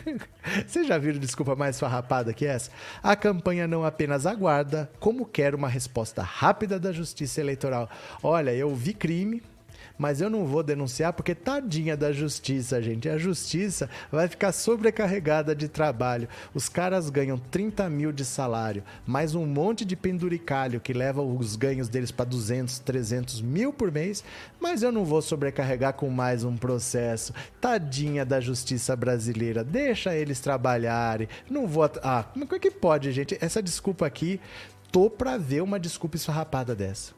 Vocês 0.65 0.87
já 0.87 0.97
viram 0.97 1.19
desculpa 1.19 1.55
mais 1.55 1.79
farrapada 1.79 2.33
que 2.33 2.45
essa? 2.45 2.71
A 3.01 3.15
campanha 3.15 3.67
não 3.67 3.83
apenas 3.83 4.25
aguarda, 4.25 4.89
como 4.99 5.25
quer 5.25 5.55
uma 5.55 5.67
resposta 5.67 6.21
rápida 6.21 6.79
da 6.79 6.91
Justiça 6.91 7.41
Eleitoral. 7.41 7.89
Olha, 8.21 8.53
eu 8.53 8.73
vi 8.75 8.93
crime, 8.93 9.41
mas 9.97 10.21
eu 10.21 10.29
não 10.29 10.45
vou 10.45 10.63
denunciar 10.63 11.13
porque 11.13 11.33
tadinha 11.33 11.97
da 11.97 12.11
justiça, 12.11 12.81
gente. 12.81 13.09
A 13.09 13.17
justiça 13.17 13.89
vai 14.11 14.27
ficar 14.27 14.51
sobrecarregada 14.51 15.55
de 15.55 15.67
trabalho. 15.67 16.27
Os 16.53 16.69
caras 16.69 17.09
ganham 17.09 17.37
30 17.37 17.89
mil 17.89 18.11
de 18.11 18.23
salário, 18.23 18.83
mais 19.05 19.35
um 19.35 19.45
monte 19.45 19.83
de 19.83 19.95
penduricalho 19.95 20.79
que 20.79 20.93
leva 20.93 21.21
os 21.21 21.55
ganhos 21.55 21.89
deles 21.89 22.11
para 22.11 22.25
200, 22.25 22.79
300 22.79 23.41
mil 23.41 23.73
por 23.73 23.91
mês, 23.91 24.23
mas 24.59 24.83
eu 24.83 24.91
não 24.91 25.05
vou 25.05 25.21
sobrecarregar 25.21 25.93
com 25.93 26.09
mais 26.09 26.43
um 26.43 26.55
processo. 26.55 27.33
Tadinha 27.59 28.25
da 28.25 28.39
justiça 28.39 28.95
brasileira. 28.95 29.63
Deixa 29.63 30.15
eles 30.15 30.39
trabalharem. 30.39 31.27
Não 31.49 31.67
vou. 31.67 31.89
Ah, 32.03 32.23
como 32.23 32.45
é 32.55 32.59
que 32.59 32.71
pode, 32.71 33.11
gente? 33.11 33.37
Essa 33.39 33.61
desculpa 33.61 34.05
aqui, 34.05 34.39
tô 34.91 35.09
pra 35.09 35.37
ver 35.37 35.61
uma 35.61 35.79
desculpa 35.79 36.15
esfarrapada 36.15 36.75
dessa 36.75 37.17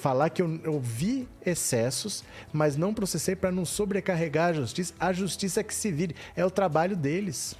falar 0.00 0.30
que 0.30 0.40
eu, 0.40 0.60
eu 0.64 0.80
vi 0.80 1.28
excessos, 1.44 2.24
mas 2.52 2.76
não 2.76 2.94
processei 2.94 3.36
para 3.36 3.52
não 3.52 3.64
sobrecarregar 3.64 4.50
a 4.50 4.52
justiça. 4.54 4.94
A 4.98 5.12
justiça 5.12 5.60
é 5.60 5.62
que 5.62 5.74
se 5.74 5.92
vire. 5.92 6.16
É 6.34 6.44
o 6.44 6.50
trabalho 6.50 6.96
deles. 6.96 7.54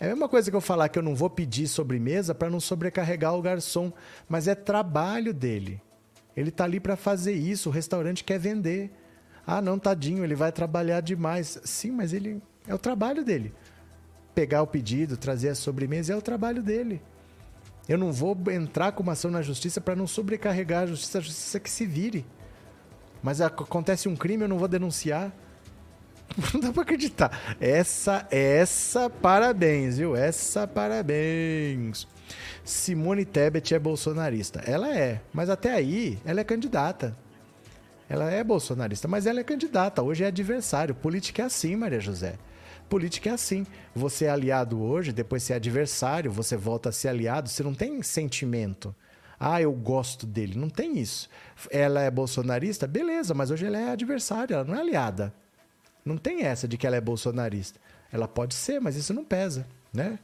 É 0.00 0.06
a 0.06 0.08
mesma 0.08 0.28
coisa 0.28 0.50
que 0.50 0.56
eu 0.56 0.60
falar 0.60 0.88
que 0.88 0.98
eu 0.98 1.02
não 1.02 1.14
vou 1.14 1.30
pedir 1.30 1.68
sobremesa 1.68 2.34
para 2.34 2.50
não 2.50 2.58
sobrecarregar 2.58 3.34
o 3.34 3.42
garçom, 3.42 3.92
mas 4.28 4.48
é 4.48 4.54
trabalho 4.54 5.32
dele. 5.32 5.80
Ele 6.36 6.50
tá 6.50 6.64
ali 6.64 6.80
para 6.80 6.96
fazer 6.96 7.34
isso, 7.34 7.68
o 7.68 7.72
restaurante 7.72 8.24
quer 8.24 8.38
vender. 8.38 8.90
Ah, 9.46 9.62
não, 9.62 9.78
tadinho, 9.78 10.24
ele 10.24 10.34
vai 10.34 10.50
trabalhar 10.50 11.00
demais. 11.00 11.60
Sim, 11.64 11.92
mas 11.92 12.12
ele 12.12 12.42
é 12.66 12.74
o 12.74 12.78
trabalho 12.78 13.24
dele. 13.24 13.54
Pegar 14.34 14.62
o 14.62 14.66
pedido, 14.66 15.16
trazer 15.16 15.50
a 15.50 15.54
sobremesa 15.54 16.12
é 16.12 16.16
o 16.16 16.22
trabalho 16.22 16.62
dele. 16.62 17.00
Eu 17.88 17.98
não 17.98 18.12
vou 18.12 18.36
entrar 18.50 18.92
com 18.92 19.02
uma 19.02 19.12
ação 19.12 19.30
na 19.30 19.42
justiça 19.42 19.80
para 19.80 19.94
não 19.94 20.06
sobrecarregar 20.06 20.84
a 20.84 20.86
justiça, 20.86 21.18
a 21.18 21.20
justiça 21.20 21.60
que 21.60 21.70
se 21.70 21.84
vire. 21.84 22.24
Mas 23.22 23.40
acontece 23.40 24.08
um 24.08 24.16
crime, 24.16 24.44
eu 24.44 24.48
não 24.48 24.58
vou 24.58 24.68
denunciar. 24.68 25.32
Não 26.52 26.60
dá 26.60 26.72
pra 26.72 26.82
acreditar. 26.82 27.56
Essa, 27.60 28.26
essa, 28.30 29.08
parabéns, 29.10 29.98
viu? 29.98 30.16
Essa, 30.16 30.66
parabéns. 30.66 32.08
Simone 32.64 33.24
Tebet 33.24 33.74
é 33.74 33.78
bolsonarista. 33.78 34.60
Ela 34.60 34.96
é, 34.96 35.20
mas 35.32 35.50
até 35.50 35.72
aí 35.72 36.18
ela 36.24 36.40
é 36.40 36.44
candidata. 36.44 37.16
Ela 38.08 38.30
é 38.30 38.42
bolsonarista, 38.42 39.06
mas 39.06 39.26
ela 39.26 39.40
é 39.40 39.44
candidata. 39.44 40.02
Hoje 40.02 40.24
é 40.24 40.26
adversário. 40.26 40.94
Política 40.94 41.42
é 41.42 41.44
assim, 41.44 41.76
Maria 41.76 42.00
José. 42.00 42.36
Política 42.94 43.30
é 43.30 43.32
assim. 43.32 43.66
Você 43.92 44.26
é 44.26 44.30
aliado 44.30 44.80
hoje, 44.80 45.12
depois 45.12 45.42
você 45.42 45.52
é 45.52 45.56
adversário, 45.56 46.30
você 46.30 46.56
volta 46.56 46.90
a 46.90 46.92
ser 46.92 47.08
aliado, 47.08 47.48
você 47.48 47.60
não 47.60 47.74
tem 47.74 48.00
sentimento. 48.04 48.94
Ah, 49.38 49.60
eu 49.60 49.72
gosto 49.72 50.24
dele. 50.24 50.56
Não 50.56 50.70
tem 50.70 50.96
isso. 51.00 51.28
Ela 51.72 52.02
é 52.02 52.08
bolsonarista? 52.08 52.86
Beleza, 52.86 53.34
mas 53.34 53.50
hoje 53.50 53.66
ela 53.66 53.78
é 53.78 53.90
adversária, 53.90 54.54
ela 54.54 54.64
não 54.64 54.76
é 54.76 54.78
aliada. 54.78 55.34
Não 56.04 56.16
tem 56.16 56.44
essa 56.44 56.68
de 56.68 56.78
que 56.78 56.86
ela 56.86 56.94
é 56.94 57.00
bolsonarista. 57.00 57.80
Ela 58.12 58.28
pode 58.28 58.54
ser, 58.54 58.80
mas 58.80 58.94
isso 58.94 59.12
não 59.12 59.24
pesa, 59.24 59.66
né? 59.92 60.16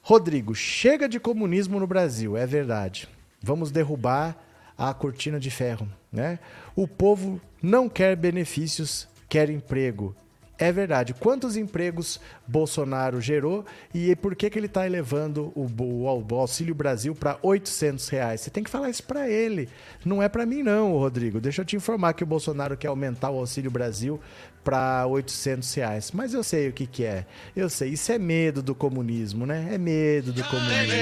Rodrigo, 0.00 0.54
chega 0.54 1.06
de 1.06 1.20
comunismo 1.20 1.78
no 1.78 1.86
Brasil, 1.86 2.34
é 2.34 2.46
verdade. 2.46 3.06
Vamos 3.42 3.70
derrubar 3.70 4.42
a 4.78 4.94
cortina 4.94 5.38
de 5.38 5.50
ferro, 5.50 5.86
né? 6.10 6.38
O 6.74 6.88
povo 6.88 7.38
não 7.62 7.90
quer 7.90 8.16
benefícios, 8.16 9.06
quer 9.28 9.50
emprego. 9.50 10.16
É 10.58 10.70
verdade. 10.70 11.14
Quantos 11.14 11.56
empregos 11.56 12.20
Bolsonaro 12.46 13.20
gerou 13.20 13.64
e 13.92 14.14
por 14.14 14.36
que, 14.36 14.48
que 14.48 14.58
ele 14.58 14.66
está 14.66 14.86
elevando 14.86 15.52
o, 15.56 15.66
o, 15.66 16.24
o, 16.30 16.34
Auxílio 16.36 16.74
Brasil 16.74 17.14
para 17.14 17.38
800 17.42 18.08
reais? 18.08 18.40
Você 18.42 18.50
tem 18.50 18.62
que 18.62 18.70
falar 18.70 18.90
isso 18.90 19.02
para 19.02 19.28
ele. 19.28 19.68
Não 20.04 20.22
é 20.22 20.28
para 20.28 20.46
mim 20.46 20.62
não, 20.62 20.92
Rodrigo. 20.92 21.40
Deixa 21.40 21.62
eu 21.62 21.66
te 21.66 21.74
informar 21.74 22.12
que 22.12 22.22
o 22.22 22.26
Bolsonaro 22.26 22.76
quer 22.76 22.88
aumentar 22.88 23.30
o 23.30 23.38
Auxílio 23.38 23.70
Brasil 23.70 24.20
para 24.62 25.06
800 25.06 25.74
reais. 25.74 26.10
Mas 26.12 26.34
eu 26.34 26.42
sei 26.42 26.68
o 26.68 26.72
que, 26.72 26.86
que 26.86 27.04
é. 27.04 27.26
Eu 27.54 27.68
sei. 27.68 27.90
Isso 27.90 28.10
é 28.12 28.18
medo 28.18 28.62
do 28.62 28.74
comunismo, 28.74 29.46
né? 29.46 29.68
É 29.72 29.78
medo 29.78 30.32
do 30.32 30.42
comunismo. 30.44 30.92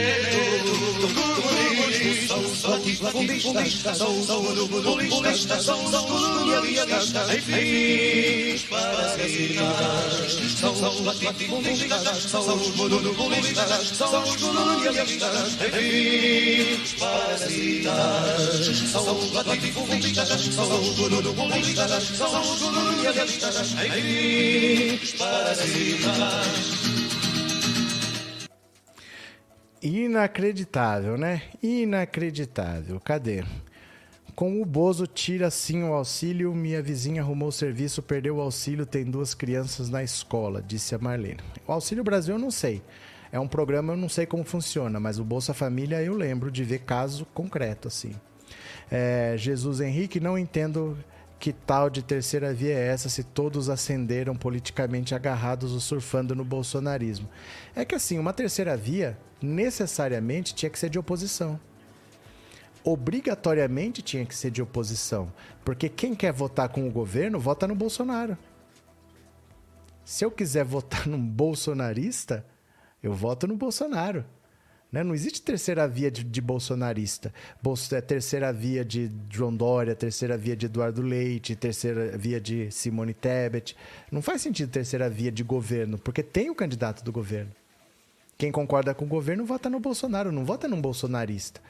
Inacreditável, 29.82 31.16
né? 31.16 31.42
Inacreditável. 31.62 33.00
Cadê? 33.00 33.44
Com 34.34 34.62
o 34.62 34.64
Bozo 34.64 35.06
tira 35.06 35.50
sim 35.50 35.82
o 35.82 35.92
auxílio, 35.92 36.54
minha 36.54 36.82
vizinha 36.82 37.22
arrumou 37.22 37.48
o 37.48 37.52
serviço, 37.52 38.02
perdeu 38.02 38.36
o 38.36 38.40
auxílio, 38.40 38.86
tem 38.86 39.04
duas 39.04 39.34
crianças 39.34 39.90
na 39.90 40.02
escola, 40.02 40.62
disse 40.62 40.94
a 40.94 40.98
Marlene. 40.98 41.40
O 41.66 41.72
Auxílio 41.72 42.04
Brasil 42.04 42.36
eu 42.36 42.38
não 42.38 42.50
sei. 42.50 42.82
É 43.32 43.38
um 43.38 43.48
programa, 43.48 43.92
eu 43.92 43.96
não 43.96 44.08
sei 44.08 44.26
como 44.26 44.44
funciona, 44.44 44.98
mas 44.98 45.18
o 45.18 45.24
Bolsa 45.24 45.52
Família 45.52 46.02
eu 46.02 46.14
lembro 46.14 46.50
de 46.50 46.64
ver 46.64 46.80
caso 46.80 47.26
concreto, 47.26 47.88
assim. 47.88 48.12
É, 48.90 49.34
Jesus 49.36 49.80
Henrique, 49.80 50.20
não 50.20 50.38
entendo 50.38 50.96
que 51.40 51.54
tal 51.54 51.88
de 51.88 52.02
terceira 52.02 52.52
via 52.52 52.74
é 52.74 52.88
essa 52.88 53.08
se 53.08 53.24
todos 53.24 53.70
ascenderam 53.70 54.36
politicamente 54.36 55.14
agarrados 55.14 55.72
ou 55.72 55.80
surfando 55.80 56.36
no 56.36 56.44
bolsonarismo? 56.44 57.26
É 57.74 57.82
que 57.82 57.94
assim, 57.94 58.18
uma 58.18 58.34
terceira 58.34 58.76
via 58.76 59.18
necessariamente 59.40 60.54
tinha 60.54 60.68
que 60.68 60.78
ser 60.78 60.90
de 60.90 60.98
oposição. 60.98 61.58
Obrigatoriamente 62.84 64.02
tinha 64.02 64.26
que 64.26 64.36
ser 64.36 64.50
de 64.50 64.60
oposição. 64.60 65.32
Porque 65.64 65.88
quem 65.88 66.14
quer 66.14 66.32
votar 66.32 66.68
com 66.68 66.86
o 66.86 66.92
governo, 66.92 67.40
vota 67.40 67.66
no 67.66 67.74
Bolsonaro. 67.74 68.36
Se 70.04 70.26
eu 70.26 70.30
quiser 70.30 70.64
votar 70.66 71.06
num 71.06 71.20
bolsonarista, 71.20 72.44
eu 73.02 73.14
voto 73.14 73.46
no 73.46 73.56
Bolsonaro. 73.56 74.26
Né? 74.92 75.04
Não 75.04 75.14
existe 75.14 75.40
terceira 75.40 75.86
via 75.86 76.10
de, 76.10 76.24
de 76.24 76.40
bolsonarista. 76.40 77.32
Bolso, 77.62 77.94
é 77.94 78.00
terceira 78.00 78.52
via 78.52 78.84
de 78.84 79.10
João 79.30 79.54
Dória, 79.54 79.94
terceira 79.94 80.36
via 80.36 80.56
de 80.56 80.66
Eduardo 80.66 81.02
Leite, 81.02 81.54
terceira 81.54 82.16
via 82.16 82.40
de 82.40 82.70
Simone 82.70 83.14
Tebet. 83.14 83.76
Não 84.10 84.20
faz 84.20 84.42
sentido 84.42 84.70
terceira 84.70 85.08
via 85.08 85.30
de 85.30 85.44
governo, 85.44 85.98
porque 85.98 86.22
tem 86.22 86.50
o 86.50 86.54
candidato 86.54 87.04
do 87.04 87.12
governo. 87.12 87.52
Quem 88.36 88.50
concorda 88.50 88.94
com 88.94 89.04
o 89.04 89.08
governo 89.08 89.44
vota 89.44 89.68
no 89.68 89.78
Bolsonaro, 89.78 90.32
não 90.32 90.44
vota 90.44 90.66
num 90.66 90.80
bolsonarista. 90.80 91.60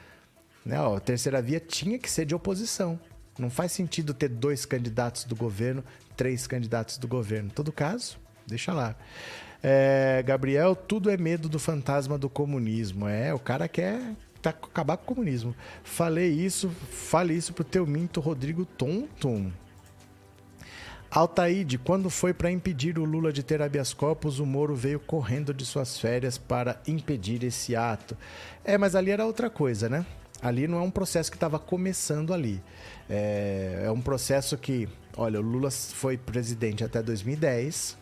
Né? 0.65 0.79
Ó, 0.79 0.95
a 0.95 0.99
terceira 0.99 1.41
via 1.41 1.59
tinha 1.59 1.99
que 1.99 2.09
ser 2.09 2.25
de 2.25 2.33
oposição. 2.33 2.99
Não 3.37 3.49
faz 3.49 3.71
sentido 3.71 4.13
ter 4.13 4.29
dois 4.29 4.65
candidatos 4.65 5.25
do 5.25 5.35
governo, 5.35 5.83
três 6.15 6.47
candidatos 6.47 6.97
do 6.97 7.07
governo. 7.07 7.49
Em 7.49 7.53
todo 7.53 7.71
caso, 7.71 8.17
deixa 8.47 8.73
lá. 8.73 8.95
É, 9.63 10.23
Gabriel, 10.25 10.75
tudo 10.75 11.09
é 11.09 11.17
medo 11.17 11.47
do 11.47 11.59
fantasma 11.59 12.17
do 12.17 12.29
comunismo. 12.29 13.07
É, 13.07 13.33
o 13.33 13.39
cara 13.39 13.67
quer 13.67 14.01
tá, 14.41 14.49
acabar 14.49 14.97
com 14.97 15.03
o 15.03 15.15
comunismo. 15.15 15.55
Falei 15.83 16.31
isso, 16.31 16.69
fale 16.69 17.33
isso 17.33 17.53
pro 17.53 17.63
teu 17.63 17.85
minto 17.85 18.19
Rodrigo 18.19 18.65
Tonton. 18.65 19.51
Altaíde, 21.11 21.77
quando 21.77 22.09
foi 22.09 22.33
para 22.33 22.49
impedir 22.49 22.97
o 22.97 23.03
Lula 23.03 23.33
de 23.33 23.43
ter 23.43 23.61
habeas 23.61 23.93
corpus, 23.93 24.39
o 24.39 24.45
Moro 24.45 24.73
veio 24.73 24.97
correndo 24.97 25.53
de 25.53 25.65
suas 25.65 25.99
férias 25.99 26.37
para 26.37 26.81
impedir 26.87 27.43
esse 27.43 27.75
ato. 27.75 28.15
É, 28.63 28.77
mas 28.77 28.95
ali 28.95 29.11
era 29.11 29.25
outra 29.25 29.49
coisa, 29.49 29.89
né? 29.89 30.05
Ali 30.41 30.69
não 30.69 30.77
é 30.79 30.81
um 30.81 30.89
processo 30.89 31.29
que 31.29 31.35
estava 31.35 31.59
começando 31.59 32.33
ali. 32.33 32.63
É, 33.09 33.83
é 33.85 33.91
um 33.91 33.99
processo 33.99 34.57
que, 34.57 34.87
olha, 35.17 35.37
o 35.37 35.43
Lula 35.43 35.69
foi 35.69 36.17
presidente 36.17 36.81
até 36.81 37.03
2010, 37.03 37.97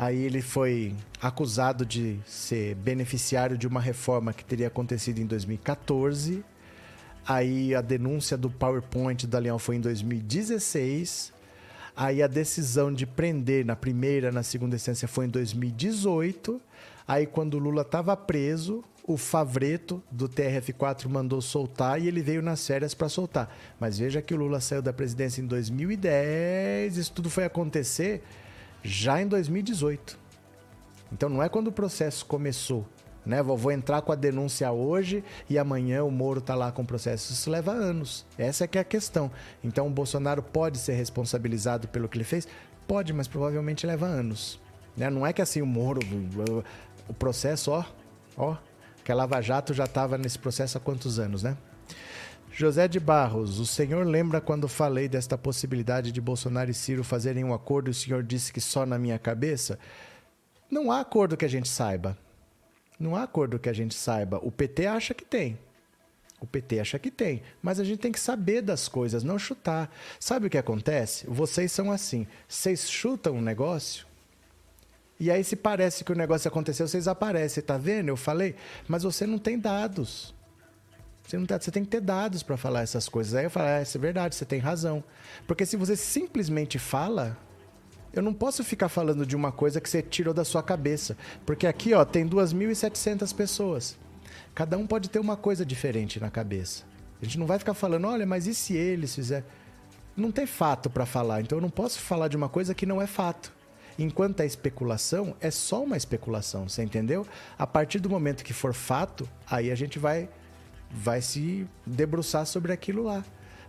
Aí 0.00 0.22
ele 0.22 0.40
foi 0.40 0.94
acusado 1.20 1.84
de 1.84 2.20
ser 2.24 2.76
beneficiário 2.76 3.58
de 3.58 3.66
uma 3.66 3.80
reforma 3.80 4.32
que 4.32 4.44
teria 4.44 4.68
acontecido 4.68 5.18
em 5.18 5.26
2014. 5.26 6.44
Aí 7.26 7.74
a 7.74 7.80
denúncia 7.80 8.36
do 8.36 8.48
PowerPoint 8.48 9.26
da 9.26 9.40
Leão 9.40 9.58
foi 9.58 9.74
em 9.74 9.80
2016. 9.80 11.32
Aí 11.96 12.22
a 12.22 12.28
decisão 12.28 12.94
de 12.94 13.06
prender 13.06 13.66
na 13.66 13.74
primeira, 13.74 14.30
na 14.30 14.44
segunda 14.44 14.76
instância 14.76 15.08
foi 15.08 15.26
em 15.26 15.30
2018. 15.30 16.60
Aí 17.08 17.26
quando 17.26 17.54
o 17.54 17.58
Lula 17.58 17.82
estava 17.82 18.16
preso, 18.16 18.84
o 19.02 19.16
Favreto 19.16 20.00
do 20.12 20.28
TRF4 20.28 21.08
mandou 21.08 21.42
soltar 21.42 22.00
e 22.00 22.06
ele 22.06 22.22
veio 22.22 22.40
nas 22.40 22.64
férias 22.64 22.94
para 22.94 23.08
soltar. 23.08 23.52
Mas 23.80 23.98
veja 23.98 24.22
que 24.22 24.32
o 24.32 24.36
Lula 24.36 24.60
saiu 24.60 24.80
da 24.80 24.92
presidência 24.92 25.42
em 25.42 25.46
2010, 25.46 26.96
isso 26.96 27.12
tudo 27.12 27.28
foi 27.28 27.44
acontecer 27.44 28.22
já 28.82 29.20
em 29.20 29.26
2018. 29.26 30.18
Então 31.12 31.28
não 31.28 31.42
é 31.42 31.48
quando 31.48 31.68
o 31.68 31.72
processo 31.72 32.24
começou, 32.26 32.86
né? 33.24 33.42
Vou, 33.42 33.56
vou 33.56 33.72
entrar 33.72 34.02
com 34.02 34.12
a 34.12 34.14
denúncia 34.14 34.70
hoje 34.70 35.24
e 35.48 35.58
amanhã 35.58 36.04
o 36.04 36.10
Moro 36.10 36.40
está 36.40 36.54
lá 36.54 36.70
com 36.70 36.82
o 36.82 36.86
processo. 36.86 37.32
Isso 37.32 37.50
leva 37.50 37.72
anos. 37.72 38.26
Essa 38.36 38.64
é 38.64 38.66
que 38.66 38.78
é 38.78 38.80
a 38.80 38.84
questão. 38.84 39.30
Então 39.62 39.86
o 39.86 39.90
Bolsonaro 39.90 40.42
pode 40.42 40.78
ser 40.78 40.92
responsabilizado 40.92 41.88
pelo 41.88 42.08
que 42.08 42.16
ele 42.16 42.24
fez? 42.24 42.46
Pode, 42.86 43.12
mas 43.12 43.28
provavelmente 43.28 43.86
leva 43.86 44.06
anos. 44.06 44.60
Né? 44.96 45.08
Não 45.10 45.26
é 45.26 45.32
que 45.32 45.42
assim 45.42 45.62
o 45.62 45.66
Moro, 45.66 46.00
o 47.08 47.14
processo, 47.14 47.70
ó, 47.70 47.84
ó, 48.36 48.56
que 49.04 49.12
a 49.12 49.14
Lava 49.14 49.40
Jato 49.40 49.72
já 49.72 49.84
estava 49.84 50.18
nesse 50.18 50.38
processo 50.38 50.76
há 50.76 50.80
quantos 50.80 51.18
anos, 51.18 51.42
né? 51.42 51.56
José 52.58 52.88
de 52.88 52.98
Barros, 52.98 53.60
o 53.60 53.64
senhor 53.64 54.04
lembra 54.04 54.40
quando 54.40 54.66
falei 54.66 55.08
desta 55.08 55.38
possibilidade 55.38 56.10
de 56.10 56.20
Bolsonaro 56.20 56.68
e 56.68 56.74
Ciro 56.74 57.04
fazerem 57.04 57.44
um 57.44 57.54
acordo 57.54 57.88
e 57.88 57.92
o 57.92 57.94
senhor 57.94 58.20
disse 58.20 58.52
que 58.52 58.60
só 58.60 58.84
na 58.84 58.98
minha 58.98 59.16
cabeça? 59.16 59.78
Não 60.68 60.90
há 60.90 60.98
acordo 60.98 61.36
que 61.36 61.44
a 61.44 61.48
gente 61.48 61.68
saiba. 61.68 62.18
Não 62.98 63.14
há 63.14 63.22
acordo 63.22 63.60
que 63.60 63.68
a 63.68 63.72
gente 63.72 63.94
saiba. 63.94 64.40
O 64.42 64.50
PT 64.50 64.88
acha 64.88 65.14
que 65.14 65.24
tem. 65.24 65.56
O 66.40 66.48
PT 66.48 66.80
acha 66.80 66.98
que 66.98 67.12
tem. 67.12 67.44
Mas 67.62 67.78
a 67.78 67.84
gente 67.84 68.00
tem 68.00 68.10
que 68.10 68.18
saber 68.18 68.60
das 68.60 68.88
coisas, 68.88 69.22
não 69.22 69.38
chutar. 69.38 69.88
Sabe 70.18 70.48
o 70.48 70.50
que 70.50 70.58
acontece? 70.58 71.28
Vocês 71.28 71.70
são 71.70 71.92
assim. 71.92 72.26
Vocês 72.48 72.90
chutam 72.90 73.36
um 73.36 73.40
negócio. 73.40 74.04
E 75.20 75.30
aí, 75.30 75.44
se 75.44 75.54
parece 75.54 76.02
que 76.02 76.10
o 76.10 76.16
negócio 76.16 76.48
aconteceu, 76.48 76.88
vocês 76.88 77.06
aparecem. 77.06 77.62
Tá 77.62 77.78
vendo? 77.78 78.08
Eu 78.08 78.16
falei. 78.16 78.56
Mas 78.88 79.04
você 79.04 79.28
não 79.28 79.38
tem 79.38 79.56
dados. 79.56 80.36
Você, 81.28 81.36
não 81.36 81.44
tá, 81.44 81.60
você 81.60 81.70
tem 81.70 81.84
que 81.84 81.90
ter 81.90 82.00
dados 82.00 82.42
para 82.42 82.56
falar 82.56 82.80
essas 82.80 83.06
coisas. 83.06 83.34
Aí 83.34 83.44
eu 83.44 83.50
falo, 83.50 83.82
isso 83.82 83.98
é 83.98 84.00
verdade, 84.00 84.34
você 84.34 84.46
tem 84.46 84.58
razão. 84.58 85.04
Porque 85.46 85.66
se 85.66 85.76
você 85.76 85.94
simplesmente 85.94 86.78
fala, 86.78 87.36
eu 88.14 88.22
não 88.22 88.32
posso 88.32 88.64
ficar 88.64 88.88
falando 88.88 89.26
de 89.26 89.36
uma 89.36 89.52
coisa 89.52 89.78
que 89.78 89.90
você 89.90 90.00
tirou 90.00 90.32
da 90.32 90.42
sua 90.42 90.62
cabeça. 90.62 91.18
Porque 91.44 91.66
aqui, 91.66 91.92
ó, 91.92 92.02
tem 92.02 92.26
2.700 92.26 93.34
pessoas. 93.34 93.98
Cada 94.54 94.78
um 94.78 94.86
pode 94.86 95.10
ter 95.10 95.18
uma 95.18 95.36
coisa 95.36 95.66
diferente 95.66 96.18
na 96.18 96.30
cabeça. 96.30 96.84
A 97.20 97.26
gente 97.26 97.38
não 97.38 97.46
vai 97.46 97.58
ficar 97.58 97.74
falando, 97.74 98.08
olha, 98.08 98.24
mas 98.24 98.46
e 98.46 98.54
se 98.54 98.74
eles 98.74 99.14
fizer? 99.14 99.44
Não 100.16 100.32
tem 100.32 100.46
fato 100.46 100.88
para 100.88 101.04
falar, 101.04 101.42
então 101.42 101.58
eu 101.58 101.62
não 101.62 101.68
posso 101.68 102.00
falar 102.00 102.28
de 102.28 102.38
uma 102.38 102.48
coisa 102.48 102.74
que 102.74 102.86
não 102.86 103.02
é 103.02 103.06
fato. 103.06 103.52
Enquanto 103.98 104.40
é 104.40 104.46
especulação, 104.46 105.36
é 105.42 105.50
só 105.50 105.84
uma 105.84 105.96
especulação, 105.96 106.66
você 106.66 106.82
entendeu? 106.82 107.26
A 107.58 107.66
partir 107.66 107.98
do 107.98 108.08
momento 108.08 108.42
que 108.42 108.54
for 108.54 108.72
fato, 108.72 109.28
aí 109.46 109.70
a 109.70 109.74
gente 109.74 109.98
vai 109.98 110.30
vai 110.90 111.20
se 111.20 111.66
debruçar 111.86 112.46
sobre 112.46 112.72
aquilo 112.72 113.02
lá. 113.02 113.24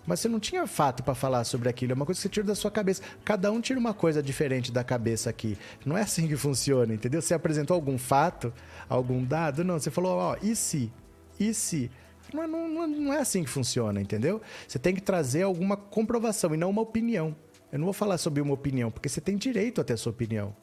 Mas 0.05 0.21
você 0.21 0.27
não 0.27 0.39
tinha 0.39 0.65
fato 0.65 1.03
para 1.03 1.13
falar 1.13 1.43
sobre 1.43 1.69
aquilo. 1.69 1.91
É 1.91 1.95
uma 1.95 2.05
coisa 2.05 2.17
que 2.17 2.23
você 2.23 2.29
tira 2.29 2.47
da 2.47 2.55
sua 2.55 2.71
cabeça. 2.71 3.03
Cada 3.23 3.51
um 3.51 3.61
tira 3.61 3.79
uma 3.79 3.93
coisa 3.93 4.23
diferente 4.23 4.71
da 4.71 4.83
cabeça 4.83 5.29
aqui. 5.29 5.57
Não 5.85 5.97
é 5.97 6.01
assim 6.01 6.27
que 6.27 6.35
funciona, 6.35 6.93
entendeu? 6.93 7.21
Você 7.21 7.33
apresentou 7.33 7.75
algum 7.75 7.97
fato, 7.97 8.51
algum 8.87 9.23
dado? 9.23 9.63
Não, 9.63 9.77
você 9.77 9.91
falou, 9.91 10.17
ó, 10.17 10.37
e 10.41 10.55
se? 10.55 10.91
E 11.39 11.53
se? 11.53 11.91
Não, 12.33 12.47
não, 12.47 12.87
não 12.87 13.13
é 13.13 13.19
assim 13.19 13.43
que 13.43 13.49
funciona, 13.49 14.01
entendeu? 14.01 14.41
Você 14.67 14.79
tem 14.79 14.95
que 14.95 15.01
trazer 15.01 15.43
alguma 15.43 15.77
comprovação 15.77 16.53
e 16.53 16.57
não 16.57 16.69
uma 16.69 16.81
opinião. 16.81 17.35
Eu 17.71 17.77
não 17.77 17.85
vou 17.85 17.93
falar 17.93 18.17
sobre 18.17 18.41
uma 18.41 18.53
opinião, 18.53 18.89
porque 18.89 19.09
você 19.09 19.21
tem 19.21 19.37
direito 19.37 19.79
a 19.79 19.83
ter 19.83 19.93
a 19.93 19.97
sua 19.97 20.11
opinião. 20.11 20.55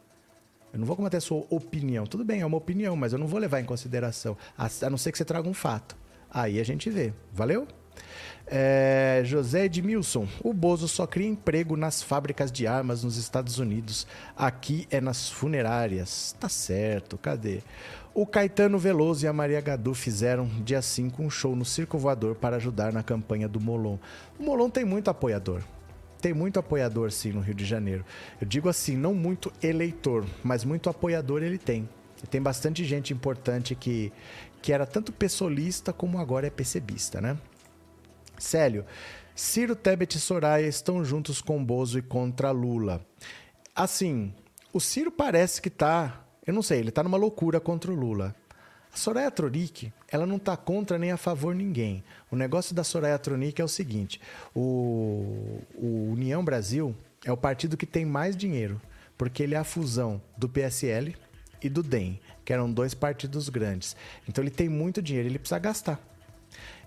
Eu 0.72 0.80
não 0.80 0.86
vou 0.86 0.96
combater 0.96 1.18
a 1.18 1.20
sua 1.20 1.46
opinião. 1.50 2.04
Tudo 2.04 2.24
bem, 2.24 2.40
é 2.40 2.46
uma 2.46 2.56
opinião, 2.56 2.96
mas 2.96 3.12
eu 3.12 3.18
não 3.18 3.26
vou 3.26 3.38
levar 3.38 3.60
em 3.60 3.64
consideração. 3.64 4.36
A 4.58 4.90
não 4.90 4.98
ser 4.98 5.12
que 5.12 5.18
você 5.18 5.24
traga 5.24 5.48
um 5.48 5.54
fato. 5.54 5.96
Aí 6.30 6.60
a 6.60 6.64
gente 6.64 6.90
vê. 6.90 7.12
Valeu? 7.32 7.66
É, 8.48 9.22
José 9.24 9.64
Edmilson, 9.64 10.28
o 10.40 10.52
Bozo 10.54 10.86
só 10.86 11.04
cria 11.04 11.26
emprego 11.26 11.76
nas 11.76 12.00
fábricas 12.00 12.52
de 12.52 12.66
armas 12.66 13.02
nos 13.02 13.16
Estados 13.16 13.58
Unidos. 13.58 14.06
Aqui 14.36 14.86
é 14.90 15.00
nas 15.00 15.28
funerárias. 15.28 16.36
Tá 16.38 16.48
certo, 16.48 17.18
cadê? 17.18 17.60
O 18.14 18.24
Caetano 18.24 18.78
Veloso 18.78 19.26
e 19.26 19.28
a 19.28 19.32
Maria 19.32 19.60
Gadu 19.60 19.92
fizeram 19.92 20.46
dia 20.64 20.80
5 20.80 21.22
um 21.22 21.28
show 21.28 21.56
no 21.56 21.64
Circo 21.64 21.98
Voador 21.98 22.36
para 22.36 22.56
ajudar 22.56 22.92
na 22.92 23.02
campanha 23.02 23.48
do 23.48 23.60
Molon. 23.60 23.98
O 24.38 24.42
Molon 24.44 24.70
tem 24.70 24.84
muito 24.84 25.10
apoiador. 25.10 25.60
Tem 26.20 26.32
muito 26.32 26.58
apoiador, 26.58 27.10
sim, 27.10 27.32
no 27.32 27.40
Rio 27.40 27.54
de 27.54 27.64
Janeiro. 27.64 28.04
Eu 28.40 28.46
digo 28.46 28.68
assim, 28.68 28.96
não 28.96 29.12
muito 29.12 29.52
eleitor, 29.62 30.24
mas 30.42 30.64
muito 30.64 30.88
apoiador 30.88 31.42
ele 31.42 31.58
tem. 31.58 31.88
Tem 32.30 32.40
bastante 32.40 32.84
gente 32.84 33.12
importante 33.12 33.74
que, 33.74 34.10
que 34.66 34.72
era 34.72 34.84
tanto 34.84 35.12
pessolista 35.12 35.92
como 35.92 36.18
agora 36.18 36.48
é 36.48 36.50
PCBista, 36.50 37.20
né? 37.20 37.38
Célio, 38.36 38.84
Ciro, 39.32 39.76
Tebet 39.76 40.16
e 40.16 40.20
Soraya 40.20 40.66
estão 40.66 41.04
juntos 41.04 41.40
com 41.40 41.64
Bozo 41.64 42.00
e 42.00 42.02
contra 42.02 42.50
Lula. 42.50 43.00
Assim, 43.72 44.34
o 44.72 44.80
Ciro 44.80 45.12
parece 45.12 45.62
que 45.62 45.70
tá, 45.70 46.26
eu 46.44 46.52
não 46.52 46.62
sei, 46.62 46.80
ele 46.80 46.90
tá 46.90 47.04
numa 47.04 47.16
loucura 47.16 47.60
contra 47.60 47.92
o 47.92 47.94
Lula. 47.94 48.34
A 48.92 48.96
Soraya 48.96 49.30
Tronic, 49.30 49.92
ela 50.08 50.26
não 50.26 50.36
tá 50.36 50.56
contra 50.56 50.98
nem 50.98 51.12
a 51.12 51.16
favor 51.16 51.54
ninguém. 51.54 52.02
O 52.28 52.34
negócio 52.34 52.74
da 52.74 52.82
Soraya 52.82 53.20
Tronic 53.20 53.62
é 53.62 53.64
o 53.64 53.68
seguinte, 53.68 54.20
o, 54.52 55.60
o 55.76 56.10
União 56.10 56.44
Brasil 56.44 56.92
é 57.24 57.30
o 57.30 57.36
partido 57.36 57.76
que 57.76 57.86
tem 57.86 58.04
mais 58.04 58.36
dinheiro, 58.36 58.82
porque 59.16 59.44
ele 59.44 59.54
é 59.54 59.58
a 59.58 59.64
fusão 59.64 60.20
do 60.36 60.48
PSL 60.48 61.14
e 61.62 61.68
do 61.68 61.82
DEM, 61.82 62.20
que 62.44 62.52
eram 62.52 62.70
dois 62.70 62.94
partidos 62.94 63.48
grandes. 63.48 63.96
Então 64.28 64.42
ele 64.42 64.50
tem 64.50 64.68
muito 64.68 65.02
dinheiro, 65.02 65.28
ele 65.28 65.38
precisa 65.38 65.58
gastar. 65.58 66.00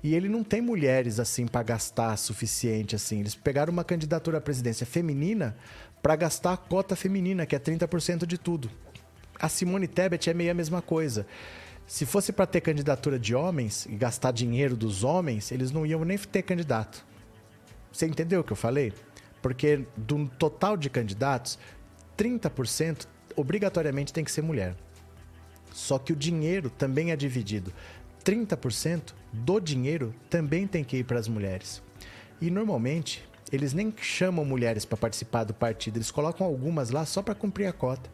E 0.03 0.15
ele 0.15 0.29
não 0.29 0.43
tem 0.43 0.61
mulheres 0.61 1.19
assim 1.19 1.45
para 1.45 1.61
gastar 1.63 2.15
suficiente 2.17 2.95
assim. 2.95 3.19
Eles 3.19 3.35
pegaram 3.35 3.71
uma 3.71 3.83
candidatura 3.83 4.37
à 4.37 4.41
presidência 4.41 4.85
feminina 4.85 5.57
para 6.01 6.15
gastar 6.15 6.53
a 6.53 6.57
cota 6.57 6.95
feminina, 6.95 7.45
que 7.45 7.55
é 7.55 7.59
30% 7.59 8.25
de 8.25 8.37
tudo. 8.37 8.69
A 9.39 9.49
Simone 9.49 9.87
Tebet 9.87 10.29
é 10.29 10.33
meio 10.33 10.51
a 10.51 10.53
mesma 10.53 10.81
coisa. 10.81 11.25
Se 11.85 12.05
fosse 12.05 12.31
para 12.31 12.45
ter 12.45 12.61
candidatura 12.61 13.17
de 13.17 13.33
homens 13.33 13.85
e 13.87 13.95
gastar 13.95 14.31
dinheiro 14.31 14.77
dos 14.77 15.03
homens, 15.03 15.51
eles 15.51 15.71
não 15.71 15.85
iam 15.85 16.05
nem 16.05 16.17
ter 16.17 16.43
candidato. 16.43 17.05
Você 17.91 18.05
entendeu 18.05 18.41
o 18.41 18.43
que 18.43 18.53
eu 18.53 18.57
falei? 18.57 18.93
Porque 19.41 19.85
do 19.97 20.27
total 20.37 20.77
de 20.77 20.89
candidatos, 20.89 21.57
30% 22.17 23.07
obrigatoriamente 23.39 24.13
tem 24.13 24.23
que 24.23 24.31
ser 24.31 24.41
mulher. 24.41 24.75
Só 25.71 25.97
que 25.97 26.13
o 26.13 26.15
dinheiro 26.15 26.69
também 26.69 27.11
é 27.11 27.15
dividido. 27.15 27.71
30% 28.23 29.13
do 29.31 29.59
dinheiro 29.59 30.13
também 30.29 30.67
tem 30.67 30.83
que 30.83 30.97
ir 30.97 31.03
para 31.03 31.19
as 31.19 31.27
mulheres. 31.27 31.81
E 32.41 32.49
normalmente 32.49 33.27
eles 33.51 33.73
nem 33.73 33.93
chamam 33.99 34.45
mulheres 34.45 34.85
para 34.85 34.97
participar 34.97 35.43
do 35.43 35.53
partido, 35.53 35.97
eles 35.97 36.11
colocam 36.11 36.45
algumas 36.45 36.91
lá 36.91 37.05
só 37.05 37.21
para 37.21 37.35
cumprir 37.35 37.67
a 37.67 37.73
cota. 37.73 38.09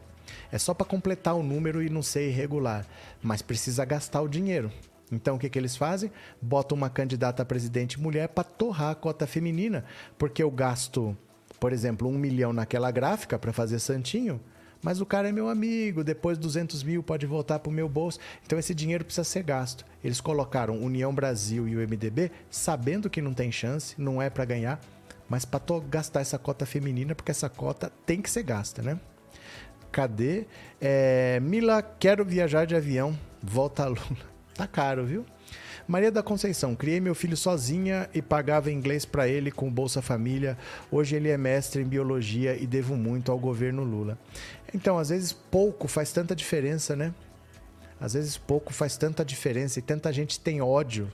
É 0.50 0.58
só 0.58 0.74
para 0.74 0.86
completar 0.86 1.34
o 1.34 1.42
número 1.42 1.82
e 1.82 1.90
não 1.90 2.02
ser 2.02 2.28
irregular, 2.28 2.86
mas 3.22 3.42
precisa 3.42 3.84
gastar 3.84 4.22
o 4.22 4.28
dinheiro. 4.28 4.72
Então 5.10 5.36
o 5.36 5.38
que, 5.38 5.48
que 5.48 5.58
eles 5.58 5.76
fazem? 5.76 6.10
Botam 6.40 6.76
uma 6.76 6.90
candidata 6.90 7.42
a 7.42 7.46
presidente 7.46 8.00
mulher 8.00 8.28
para 8.28 8.44
torrar 8.44 8.90
a 8.90 8.94
cota 8.94 9.26
feminina, 9.26 9.84
porque 10.18 10.42
eu 10.42 10.50
gasto, 10.50 11.16
por 11.60 11.72
exemplo, 11.72 12.08
um 12.08 12.18
milhão 12.18 12.52
naquela 12.52 12.90
gráfica 12.90 13.38
para 13.38 13.52
fazer 13.52 13.78
santinho, 13.78 14.40
mas 14.86 15.00
o 15.00 15.04
cara 15.04 15.28
é 15.28 15.32
meu 15.32 15.48
amigo, 15.48 16.04
depois 16.04 16.38
200 16.38 16.84
mil 16.84 17.02
pode 17.02 17.26
voltar 17.26 17.58
para 17.58 17.68
o 17.68 17.72
meu 17.72 17.88
bolso. 17.88 18.20
Então 18.46 18.56
esse 18.56 18.72
dinheiro 18.72 19.04
precisa 19.04 19.24
ser 19.24 19.42
gasto. 19.42 19.84
Eles 20.02 20.20
colocaram 20.20 20.80
União 20.80 21.12
Brasil 21.12 21.66
e 21.66 21.74
o 21.74 21.80
MDB 21.80 22.30
sabendo 22.48 23.10
que 23.10 23.20
não 23.20 23.34
tem 23.34 23.50
chance, 23.50 24.00
não 24.00 24.22
é 24.22 24.30
para 24.30 24.44
ganhar, 24.44 24.80
mas 25.28 25.44
para 25.44 25.60
gastar 25.90 26.20
essa 26.20 26.38
cota 26.38 26.64
feminina, 26.64 27.16
porque 27.16 27.32
essa 27.32 27.48
cota 27.48 27.90
tem 28.06 28.22
que 28.22 28.30
ser 28.30 28.44
gasta, 28.44 28.80
né? 28.80 29.00
Cadê? 29.90 30.46
É, 30.80 31.40
Mila, 31.40 31.82
quero 31.82 32.24
viajar 32.24 32.64
de 32.64 32.76
avião. 32.76 33.18
Volta 33.42 33.82
a 33.82 33.88
Lula. 33.88 34.00
Tá 34.54 34.68
caro, 34.68 35.04
viu? 35.04 35.26
Maria 35.88 36.10
da 36.10 36.20
Conceição, 36.20 36.74
criei 36.74 36.98
meu 37.00 37.14
filho 37.14 37.36
sozinha 37.36 38.10
e 38.12 38.20
pagava 38.20 38.72
inglês 38.72 39.04
para 39.04 39.28
ele 39.28 39.52
com 39.52 39.70
Bolsa 39.70 40.02
Família. 40.02 40.58
Hoje 40.90 41.14
ele 41.14 41.28
é 41.28 41.38
mestre 41.38 41.80
em 41.80 41.86
biologia 41.86 42.60
e 42.60 42.66
devo 42.66 42.96
muito 42.96 43.30
ao 43.30 43.38
governo 43.38 43.84
Lula. 43.84 44.18
Então, 44.74 44.98
às 44.98 45.10
vezes 45.10 45.32
pouco 45.32 45.86
faz 45.86 46.12
tanta 46.12 46.34
diferença, 46.34 46.96
né? 46.96 47.14
Às 48.00 48.14
vezes 48.14 48.36
pouco 48.36 48.72
faz 48.72 48.96
tanta 48.96 49.24
diferença 49.24 49.78
e 49.78 49.82
tanta 49.82 50.12
gente 50.12 50.40
tem 50.40 50.60
ódio 50.60 51.08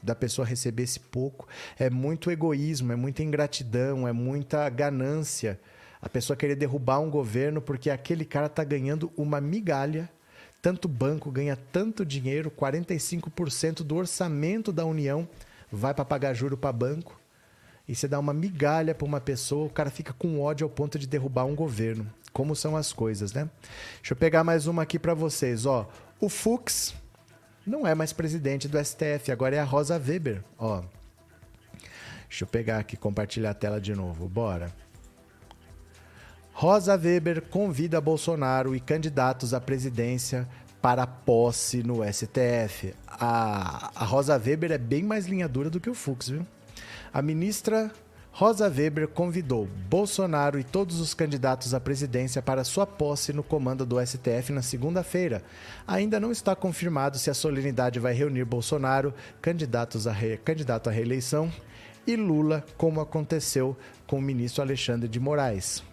da 0.00 0.14
pessoa 0.14 0.46
receber 0.46 0.84
esse 0.84 1.00
pouco. 1.00 1.48
É 1.76 1.90
muito 1.90 2.30
egoísmo, 2.30 2.92
é 2.92 2.96
muita 2.96 3.24
ingratidão, 3.24 4.06
é 4.06 4.12
muita 4.12 4.68
ganância. 4.68 5.58
A 6.00 6.08
pessoa 6.08 6.36
querer 6.36 6.54
derrubar 6.54 7.00
um 7.00 7.10
governo 7.10 7.60
porque 7.60 7.90
aquele 7.90 8.24
cara 8.24 8.48
tá 8.48 8.62
ganhando 8.62 9.12
uma 9.16 9.40
migalha 9.40 10.08
tanto 10.66 10.88
banco 10.88 11.30
ganha 11.30 11.54
tanto 11.54 12.04
dinheiro, 12.04 12.50
45% 12.50 13.84
do 13.84 13.94
orçamento 13.94 14.72
da 14.72 14.84
União 14.84 15.28
vai 15.70 15.94
para 15.94 16.04
pagar 16.04 16.34
juro 16.34 16.56
para 16.56 16.72
banco. 16.72 17.20
E 17.86 17.94
você 17.94 18.08
dá 18.08 18.18
uma 18.18 18.34
migalha 18.34 18.92
para 18.92 19.06
uma 19.06 19.20
pessoa, 19.20 19.66
o 19.66 19.70
cara 19.70 19.90
fica 19.90 20.12
com 20.12 20.40
ódio 20.40 20.64
ao 20.64 20.68
ponto 20.68 20.98
de 20.98 21.06
derrubar 21.06 21.44
um 21.44 21.54
governo. 21.54 22.12
Como 22.32 22.56
são 22.56 22.76
as 22.76 22.92
coisas, 22.92 23.32
né? 23.32 23.48
Deixa 23.98 24.12
eu 24.12 24.16
pegar 24.16 24.42
mais 24.42 24.66
uma 24.66 24.82
aqui 24.82 24.98
para 24.98 25.14
vocês, 25.14 25.66
ó. 25.66 25.88
O 26.20 26.28
Fux 26.28 26.96
não 27.64 27.86
é 27.86 27.94
mais 27.94 28.12
presidente 28.12 28.66
do 28.66 28.84
STF, 28.84 29.30
agora 29.30 29.54
é 29.54 29.60
a 29.60 29.64
Rosa 29.64 30.02
Weber, 30.04 30.42
ó. 30.58 30.82
Deixa 32.28 32.42
eu 32.42 32.48
pegar 32.48 32.78
aqui, 32.78 32.96
compartilhar 32.96 33.50
a 33.50 33.54
tela 33.54 33.80
de 33.80 33.94
novo. 33.94 34.28
Bora. 34.28 34.74
Rosa 36.58 36.96
Weber 36.96 37.42
convida 37.42 38.00
Bolsonaro 38.00 38.74
e 38.74 38.80
candidatos 38.80 39.52
à 39.52 39.60
presidência 39.60 40.48
para 40.80 41.06
posse 41.06 41.82
no 41.82 41.96
STF. 42.02 42.94
A, 43.06 43.90
a 43.94 44.04
Rosa 44.06 44.40
Weber 44.42 44.72
é 44.72 44.78
bem 44.78 45.02
mais 45.02 45.26
linha 45.26 45.46
dura 45.46 45.68
do 45.68 45.78
que 45.78 45.90
o 45.90 45.94
Fux, 45.94 46.30
viu? 46.30 46.46
A 47.12 47.20
ministra 47.20 47.92
Rosa 48.32 48.70
Weber 48.70 49.06
convidou 49.06 49.68
Bolsonaro 49.90 50.58
e 50.58 50.64
todos 50.64 50.98
os 50.98 51.12
candidatos 51.12 51.74
à 51.74 51.78
presidência 51.78 52.40
para 52.40 52.64
sua 52.64 52.86
posse 52.86 53.34
no 53.34 53.42
comando 53.42 53.84
do 53.84 54.00
STF 54.00 54.50
na 54.50 54.62
segunda-feira. 54.62 55.42
Ainda 55.86 56.18
não 56.18 56.32
está 56.32 56.56
confirmado 56.56 57.18
se 57.18 57.28
a 57.28 57.34
solenidade 57.34 58.00
vai 58.00 58.14
reunir 58.14 58.46
Bolsonaro, 58.46 59.12
candidatos 59.42 60.06
a 60.06 60.12
re... 60.12 60.38
candidato 60.38 60.88
à 60.88 60.90
reeleição, 60.90 61.52
e 62.06 62.16
Lula, 62.16 62.64
como 62.78 63.02
aconteceu 63.02 63.76
com 64.06 64.16
o 64.16 64.22
ministro 64.22 64.62
Alexandre 64.62 65.06
de 65.06 65.20
Moraes. 65.20 65.84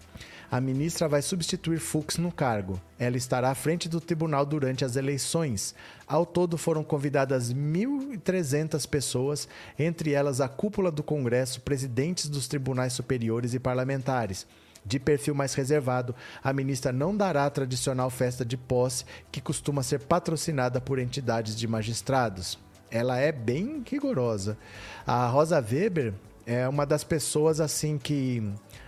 A 0.53 0.61
ministra 0.61 1.07
vai 1.07 1.23
substituir 1.23 1.79
Fux 1.79 2.19
no 2.19 2.31
cargo. 2.31 2.79
Ela 2.99 3.17
estará 3.17 3.49
à 3.49 3.55
frente 3.55 3.89
do 3.89 3.99
tribunal 3.99 4.45
durante 4.45 4.85
as 4.85 4.95
eleições. 4.95 5.73
Ao 6.07 6.27
todo 6.27 6.59
foram 6.59 6.83
convidadas 6.83 7.51
1.300 7.51 8.87
pessoas, 8.87 9.49
entre 9.79 10.11
elas 10.11 10.39
a 10.39 10.47
cúpula 10.47 10.91
do 10.91 11.01
Congresso, 11.01 11.59
presidentes 11.61 12.29
dos 12.29 12.47
tribunais 12.47 12.93
superiores 12.93 13.55
e 13.55 13.59
parlamentares. 13.59 14.45
De 14.85 14.99
perfil 14.99 15.33
mais 15.33 15.55
reservado, 15.55 16.13
a 16.43 16.53
ministra 16.53 16.91
não 16.91 17.17
dará 17.17 17.47
a 17.47 17.49
tradicional 17.49 18.11
festa 18.11 18.45
de 18.45 18.55
posse 18.55 19.05
que 19.31 19.41
costuma 19.41 19.81
ser 19.81 20.01
patrocinada 20.01 20.79
por 20.79 20.99
entidades 20.99 21.55
de 21.55 21.67
magistrados. 21.67 22.59
Ela 22.91 23.17
é 23.17 23.31
bem 23.31 23.83
rigorosa. 23.89 24.55
A 25.03 25.25
Rosa 25.25 25.55
Weber 25.59 26.13
é 26.45 26.67
uma 26.69 26.85
das 26.85 27.03
pessoas 27.03 27.59
assim 27.59 27.97
que 27.97 28.43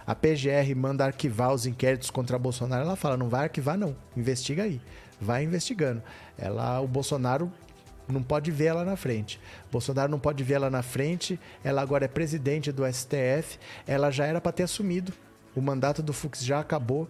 a 0.06 0.14
PGR 0.14 0.76
manda 0.76 1.06
arquivar 1.06 1.54
os 1.54 1.66
inquéritos 1.66 2.10
contra 2.10 2.38
Bolsonaro, 2.38 2.84
ela 2.84 2.96
fala: 2.96 3.18
não 3.18 3.30
vai 3.30 3.46
arquivar, 3.46 3.78
não. 3.78 3.96
Investiga 4.16 4.64
aí. 4.64 4.80
Vai 5.20 5.44
investigando. 5.44 6.04
Ela, 6.38 6.80
o 6.80 6.88
Bolsonaro 6.88 7.52
não 8.08 8.22
pode 8.22 8.52
ver 8.52 8.66
ela 8.66 8.86
na 8.86 8.96
frente. 8.96 9.40
Bolsonaro 9.72 10.12
não 10.12 10.20
pode 10.20 10.44
ver 10.44 10.56
ela 10.56 10.70
na 10.70 10.84
frente. 10.84 11.40
Ela 11.64 11.82
agora 11.82 12.06
é 12.06 12.08
presidente 12.08 12.72
do 12.72 12.86
STF. 12.86 13.58
Ela 13.88 14.12
já 14.12 14.26
era 14.26 14.40
para 14.40 14.52
ter 14.52 14.64
assumido. 14.64 15.12
O 15.56 15.62
mandato 15.62 16.04
do 16.04 16.14
Fux 16.14 16.44
já 16.44 16.60
acabou. 16.60 17.08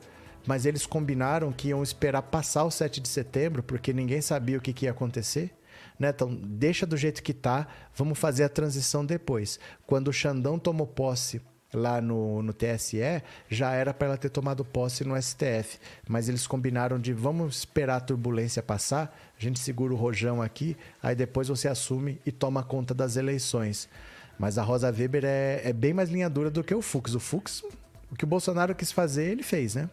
Mas 0.48 0.66
eles 0.66 0.86
combinaram 0.86 1.52
que 1.52 1.70
iam 1.70 1.82
esperar 1.82 2.22
passar 2.22 2.64
o 2.66 2.72
7 2.72 3.02
de 3.02 3.10
setembro, 3.10 3.64
porque 3.64 3.92
ninguém 3.92 4.22
sabia 4.22 4.60
o 4.60 4.62
que, 4.62 4.74
que 4.74 4.86
ia 4.86 4.92
acontecer. 4.92 5.52
né? 6.00 6.10
Então, 6.10 6.34
deixa 6.36 6.86
do 6.86 6.96
jeito 6.96 7.24
que 7.24 7.34
tá, 7.34 7.68
vamos 7.96 8.20
fazer 8.20 8.44
a 8.44 8.50
transição 8.50 9.04
depois. 9.04 9.60
Quando 9.88 10.10
o 10.10 10.14
Xandão 10.14 10.60
tomou 10.60 10.86
posse 10.86 11.42
lá 11.76 12.02
no, 12.02 12.42
no 12.42 12.54
TSE, 12.54 13.22
já 13.50 13.72
era 13.72 13.94
para 13.94 14.08
ela 14.08 14.18
ter 14.18 14.30
tomado 14.30 14.64
posse 14.64 15.04
no 15.04 15.22
STF. 15.22 15.78
Mas 16.08 16.30
eles 16.30 16.48
combinaram 16.48 17.00
de 17.00 17.14
vamos 17.14 17.60
esperar 17.60 17.98
a 17.98 18.02
turbulência 18.02 18.64
passar, 18.64 19.16
a 19.38 19.42
gente 19.42 19.60
segura 19.60 19.94
o 19.94 19.98
rojão 19.98 20.42
aqui, 20.42 20.76
aí 21.04 21.16
depois 21.16 21.48
você 21.48 21.68
assume 21.68 22.20
e 22.26 22.32
toma 22.32 22.64
conta 22.64 22.94
das 22.94 23.16
eleições. 23.16 23.90
Mas 24.38 24.58
a 24.58 24.64
Rosa 24.64 24.92
Weber 24.92 25.24
é, 25.26 25.62
é 25.64 25.74
bem 25.74 25.94
mais 25.94 26.10
linha 26.10 26.30
dura 26.30 26.50
do 26.50 26.64
que 26.64 26.74
o 26.74 26.82
Fux. 26.82 27.16
O 27.16 27.20
Fux, 27.20 27.64
o 28.12 28.16
que 28.16 28.24
o 28.24 28.28
Bolsonaro 28.28 28.76
quis 28.76 28.92
fazer, 28.92 29.32
ele 29.32 29.44
fez, 29.44 29.76
né? 29.76 29.90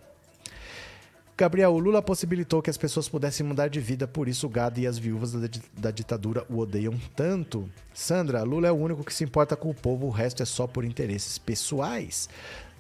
Gabriel, 1.37 1.79
Lula 1.79 2.03
possibilitou 2.03 2.61
que 2.61 2.69
as 2.69 2.77
pessoas 2.77 3.09
pudessem 3.09 3.45
mudar 3.45 3.69
de 3.69 3.81
vida, 3.81 4.07
por 4.07 4.29
isso 4.29 4.47
o 4.47 4.51
gado 4.51 4.79
e 4.79 4.87
as 4.87 4.99
viúvas 4.99 5.33
da, 5.33 5.49
da, 5.77 5.91
ditadura 5.91 6.45
o 6.49 6.59
odeiam 6.59 6.95
tanto. 7.17 7.69
Sandra, 7.95 8.43
Lula 8.43 8.69
é 8.69 8.73
o 8.73 8.77
único 8.77 9.03
que 9.03 9.15
se 9.15 9.25
importa 9.25 9.57
com 9.57 9.71
o 9.71 9.75
povo, 9.75 10.07
o 10.07 10.11
resto 10.11 10.43
é 10.43 10.47
só 10.47 10.67
por 10.67 10.85
interesses 10.85 11.39
pessoais. 11.39 12.29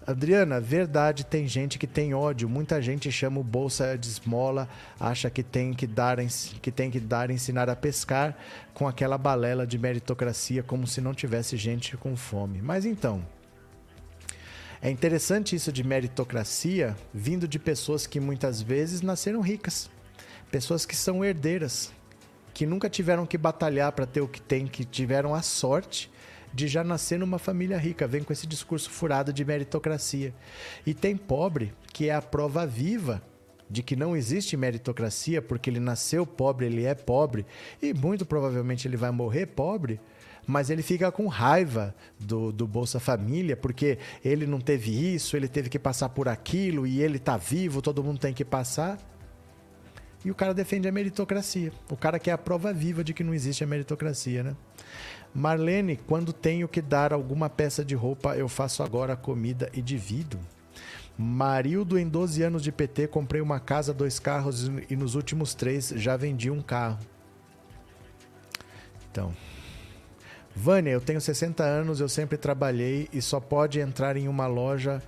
Adriana, 0.07 0.61
verdade, 0.61 1.25
tem 1.25 1.47
gente 1.47 1.79
que 1.79 1.87
tem 1.87 2.13
ódio. 2.13 2.49
Muita 2.49 2.83
gente 2.83 3.11
chama 3.11 3.41
o 3.41 3.45
bolsa 3.45 3.97
de 3.97 4.09
esmola, 4.09 4.69
acha 4.99 5.31
que 5.31 5.43
tem 5.43 5.73
que 5.73 5.87
dar, 5.87 6.19
que 6.61 6.73
tem 6.73 6.91
que 6.91 7.01
dar 7.01 7.31
ensinar 7.31 7.71
a 7.71 7.77
pescar 7.77 8.37
com 8.75 8.89
aquela 8.89 9.17
balela 9.17 9.67
de 9.67 9.79
meritocracia, 9.79 10.63
como 10.63 10.87
se 10.87 11.01
não 11.01 11.15
tivesse 11.15 11.57
gente 11.57 11.97
com 11.97 12.17
fome. 12.17 12.61
Mas 12.61 12.85
então, 12.85 13.23
é 14.83 14.91
interessante 14.91 15.55
isso 15.55 15.71
de 15.71 15.85
meritocracia 15.85 16.97
vindo 17.15 17.47
de 17.47 17.57
pessoas 17.57 18.05
que 18.05 18.19
muitas 18.19 18.61
vezes 18.61 19.01
nasceram 19.01 19.41
ricas, 19.41 19.89
pessoas 20.51 20.85
que 20.85 20.97
são 20.97 21.25
herdeiras, 21.25 21.93
que 22.53 22.67
nunca 22.67 22.91
tiveram 22.91 23.25
que 23.25 23.39
batalhar 23.39 23.93
para 23.93 24.07
ter 24.07 24.21
o 24.21 24.27
que 24.27 24.43
tem, 24.43 24.67
que 24.67 24.85
tiveram 24.85 25.37
a 25.37 25.41
sorte 25.41 26.11
de 26.53 26.67
já 26.67 26.83
nascer 26.83 27.17
numa 27.17 27.39
família 27.39 27.79
rica, 27.79 28.09
vem 28.09 28.25
com 28.25 28.33
esse 28.33 28.45
discurso 28.45 28.91
furado 28.91 29.33
de 29.33 29.45
meritocracia. 29.45 30.35
E 30.85 30.93
tem 30.93 31.17
pobre 31.17 31.73
que 31.93 32.09
é 32.09 32.15
a 32.15 32.21
prova 32.21 32.67
viva 32.67 33.23
de 33.71 33.85
que 33.85 33.95
não 33.95 34.17
existe 34.17 34.57
meritocracia, 34.57 35.41
porque 35.41 35.71
ele 35.71 35.81
nasceu 35.81 36.27
pobre, 36.27 36.67
ele 36.67 36.85
é 36.85 36.95
pobre, 36.95 37.47
e 37.81 37.95
muito 37.95 38.27
provavelmente 38.27 38.87
ele 38.87 38.97
vai 38.97 39.13
morrer 39.13 39.47
pobre, 39.47 39.99
mas 40.47 40.71
ele 40.71 40.83
fica 40.83 41.11
com 41.13 41.27
raiva 41.27 41.95
do, 42.19 42.53
do 42.53 42.67
Bolsa 42.67 42.99
Família, 42.99 43.57
porque 43.57 43.99
ele 44.25 44.47
não 44.47 44.61
teve 44.61 45.15
isso, 45.15 45.37
ele 45.37 45.49
teve 45.49 45.69
que 45.69 45.79
passar 45.79 46.09
por 46.09 46.29
aquilo 46.29 46.87
e 46.87 47.01
ele 47.01 47.17
está 47.17 47.37
vivo, 47.37 47.81
todo 47.81 48.03
mundo 48.03 48.19
tem 48.19 48.35
que 48.35 48.45
passar. 48.45 48.99
E 50.25 50.31
o 50.31 50.35
cara 50.35 50.55
defende 50.55 50.87
a 50.87 50.93
meritocracia. 50.93 51.73
O 51.91 51.97
cara 51.97 52.19
quer 52.19 52.33
a 52.33 52.39
prova 52.39 52.73
viva 52.73 53.03
de 53.03 53.13
que 53.13 53.25
não 53.25 53.35
existe 53.35 53.65
a 53.65 53.67
meritocracia, 53.67 54.43
né? 54.43 54.57
Marlene, 55.35 55.97
quando 55.97 56.33
tenho 56.33 56.69
que 56.69 56.81
dar 56.81 57.13
alguma 57.13 57.49
peça 57.49 57.85
de 57.85 57.95
roupa, 57.95 58.37
eu 58.37 58.49
faço 58.49 58.83
agora 58.83 59.17
comida 59.17 59.69
e 59.73 59.81
divido. 59.81 60.39
Marildo, 61.19 61.99
em 61.99 62.09
12 62.09 62.43
anos 62.43 62.63
de 62.63 62.71
PT, 62.71 63.09
comprei 63.09 63.41
uma 63.41 63.59
casa, 63.59 63.93
dois 63.93 64.19
carros 64.19 64.71
e 64.89 64.97
nos 64.97 65.15
últimos 65.15 65.55
três 65.55 65.93
já 65.97 66.17
vendi 66.17 66.51
um 66.51 66.63
carro. 66.63 66.99
Então, 69.11 69.35
Vânia, 70.55 70.91
eu 70.91 71.01
tenho 71.01 71.21
60 71.21 71.65
anos, 71.65 72.01
eu 72.01 72.09
sempre 72.09 72.37
trabalhei 72.37 73.09
e 73.13 73.23
só 73.23 73.41
pode 73.41 73.81
entrar 73.81 74.17
em 74.17 74.29
uma 74.29 74.47
loja 74.47 75.03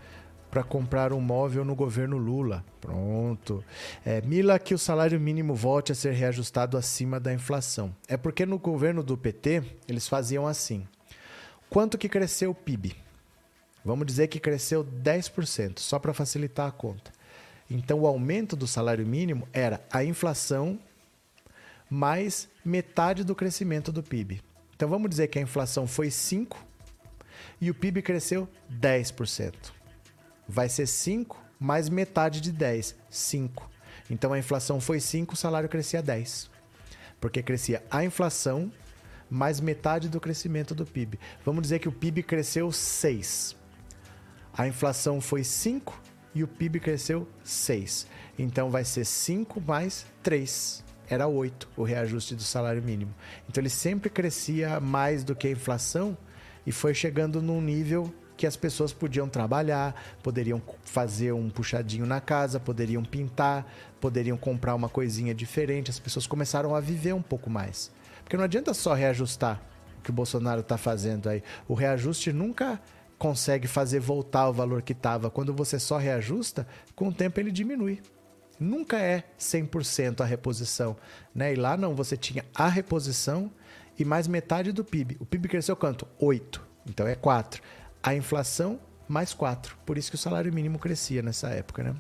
para 0.51 0.63
comprar 0.63 1.13
um 1.13 1.21
móvel 1.21 1.65
no 1.65 1.75
governo 1.75 2.17
Lula. 2.17 2.65
Pronto. 2.81 3.65
É, 4.05 4.21
Mila, 4.23 4.59
que 4.59 4.73
o 4.73 4.79
salário 4.79 5.21
mínimo 5.21 5.53
volte 5.53 5.91
a 5.91 5.95
ser 5.95 6.13
reajustado 6.13 6.77
acima 6.77 7.19
da 7.19 7.35
inflação. 7.35 7.95
É 8.07 8.17
porque 8.17 8.47
no 8.47 8.59
governo 8.59 9.03
do 9.03 9.19
PT 9.19 9.63
eles 9.89 10.07
faziam 10.07 10.47
assim. 10.47 10.87
Quanto 11.69 11.99
que 11.99 12.09
cresceu 12.09 12.53
o 12.53 12.55
PIB? 12.55 12.95
Vamos 13.85 14.07
dizer 14.07 14.29
que 14.29 14.39
cresceu 14.39 14.85
10%, 14.85 15.81
só 15.81 15.99
para 15.99 16.15
facilitar 16.15 16.69
a 16.69 16.73
conta. 16.73 17.13
Então 17.69 18.01
o 18.01 18.07
aumento 18.07 18.55
do 18.55 18.67
salário 18.67 19.05
mínimo 19.05 19.49
era 19.53 19.81
a 19.91 20.05
inflação 20.05 20.79
mais 21.91 22.49
metade 22.65 23.25
do 23.25 23.35
crescimento 23.35 23.91
do 23.91 24.03
PIB. 24.03 24.41
Então 24.75 24.89
vamos 24.89 25.09
dizer 25.09 25.29
que 25.29 25.39
a 25.39 25.43
inflação 25.43 25.87
foi 25.87 26.11
5 26.11 26.65
e 27.61 27.71
o 27.71 27.75
PIB 27.75 28.03
cresceu 28.03 28.49
10%. 28.71 29.55
Vai 30.49 30.69
ser 30.69 30.87
5 30.87 31.43
mais 31.59 31.89
metade 31.89 32.41
de 32.41 32.53
10, 32.53 32.97
5. 33.09 33.71
Então 34.11 34.33
a 34.33 34.39
inflação 34.39 34.81
foi 34.81 35.01
5, 35.01 35.35
o 35.35 35.37
salário 35.37 35.69
crescia 35.69 36.03
10. 36.03 36.51
Porque 37.21 37.43
crescia 37.43 37.83
a 37.91 38.05
inflação 38.05 38.71
mais 39.31 39.61
metade 39.61 40.09
do 40.09 40.21
crescimento 40.21 40.75
do 40.75 40.85
PIB. 40.85 41.19
Vamos 41.45 41.63
dizer 41.63 41.79
que 41.79 41.89
o 41.89 41.93
PIB 41.93 42.23
cresceu 42.23 42.71
6. 42.71 43.57
A 44.53 44.69
inflação 44.69 45.21
foi 45.21 45.43
5 45.43 46.01
e 46.35 46.43
o 46.43 46.49
PIB 46.49 46.81
cresceu 46.81 47.29
6. 47.43 48.07
Então 48.39 48.71
vai 48.71 48.85
ser 48.85 49.05
5 49.05 49.61
mais 49.61 50.05
3 50.23 50.85
era 51.09 51.27
8 51.27 51.69
o 51.77 51.83
reajuste 51.83 52.35
do 52.35 52.43
salário 52.43 52.83
mínimo. 52.83 53.15
Então 53.49 53.61
ele 53.61 53.71
sempre 53.71 54.09
crescia 54.11 54.81
mais 54.81 55.25
do 55.25 55.35
que 55.35 55.49
a 55.49 55.51
inflação 55.51 56.17
e 56.67 56.73
foi 56.73 56.95
chegando 56.95 57.43
num 57.43 57.61
nível 57.61 58.13
que 58.37 58.47
as 58.47 58.57
pessoas 58.57 58.93
podiam 58.93 59.29
trabalhar, 59.29 59.95
poderiam 60.23 60.61
fazer 60.83 61.33
um 61.33 61.49
puxadinho 61.49 62.07
na 62.07 62.21
casa, 62.21 62.59
poderiam 62.59 63.05
pintar, 63.05 63.67
poderiam 64.01 64.37
comprar 64.37 64.75
uma 64.75 64.89
coisinha 64.89 65.35
diferente. 65.35 65.91
As 65.91 65.99
pessoas 65.99 66.27
começaram 66.27 66.75
a 66.75 66.81
viver 66.81 67.13
um 67.15 67.23
pouco 67.23 67.49
mais. 67.49 67.93
Porque 68.23 68.37
não 68.37 68.45
adianta 68.45 68.75
só 68.75 68.95
reajustar 68.95 69.63
o 69.99 70.03
que 70.03 70.11
o 70.11 70.13
Bolsonaro 70.13 70.61
está 70.61 70.77
fazendo 70.77 71.29
aí. 71.29 71.43
O 71.69 71.75
reajuste 71.75 72.33
nunca 72.33 72.81
consegue 73.19 73.69
fazer 73.69 74.01
voltar 74.01 74.49
o 74.49 74.53
valor 74.53 74.83
que 74.83 74.93
estava. 74.93 75.31
Quando 75.31 75.55
você 75.55 75.79
só 75.79 75.97
reajusta, 75.97 76.67
com 76.97 77.09
o 77.09 77.13
tempo 77.13 77.39
ele 77.39 77.53
diminui 77.53 78.01
nunca 78.59 78.99
é 78.99 79.25
100% 79.39 80.21
a 80.21 80.25
reposição, 80.25 80.97
né? 81.35 81.53
E 81.53 81.57
lá 81.57 81.77
não, 81.77 81.95
você 81.95 82.17
tinha 82.17 82.45
a 82.55 82.69
reposição 82.69 83.51
e 83.99 84.05
mais 84.05 84.27
metade 84.27 84.73
do 84.73 84.85
PIB. 84.85 85.17
O 85.21 85.27
PIB 85.27 85.49
cresceu 85.49 85.77
quanto? 85.77 86.07
8. 86.19 86.61
Então 86.89 87.07
é 87.07 87.15
4. 87.15 87.63
A 88.03 88.15
inflação 88.15 88.79
mais 89.09 89.33
4. 89.33 89.77
Por 89.85 89.99
isso 89.99 90.11
que 90.11 90.17
o 90.17 90.19
salário 90.19 90.53
mínimo 90.53 90.79
crescia 90.79 91.23
nessa 91.23 91.49
época, 91.49 91.83
né? 91.83 91.95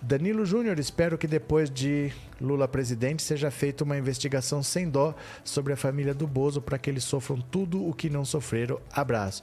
Danilo 0.00 0.46
Júnior, 0.46 0.78
espero 0.78 1.18
que 1.18 1.26
depois 1.26 1.68
de 1.68 2.12
Lula 2.40 2.68
presidente 2.68 3.20
seja 3.20 3.50
feita 3.50 3.82
uma 3.82 3.98
investigação 3.98 4.62
sem 4.62 4.88
dó 4.88 5.12
sobre 5.42 5.72
a 5.72 5.76
família 5.76 6.14
do 6.14 6.24
Bozo 6.24 6.62
para 6.62 6.78
que 6.78 6.88
eles 6.88 7.02
sofram 7.02 7.40
tudo 7.40 7.84
o 7.84 7.92
que 7.92 8.08
não 8.08 8.24
sofreram. 8.24 8.80
Abraço. 8.92 9.42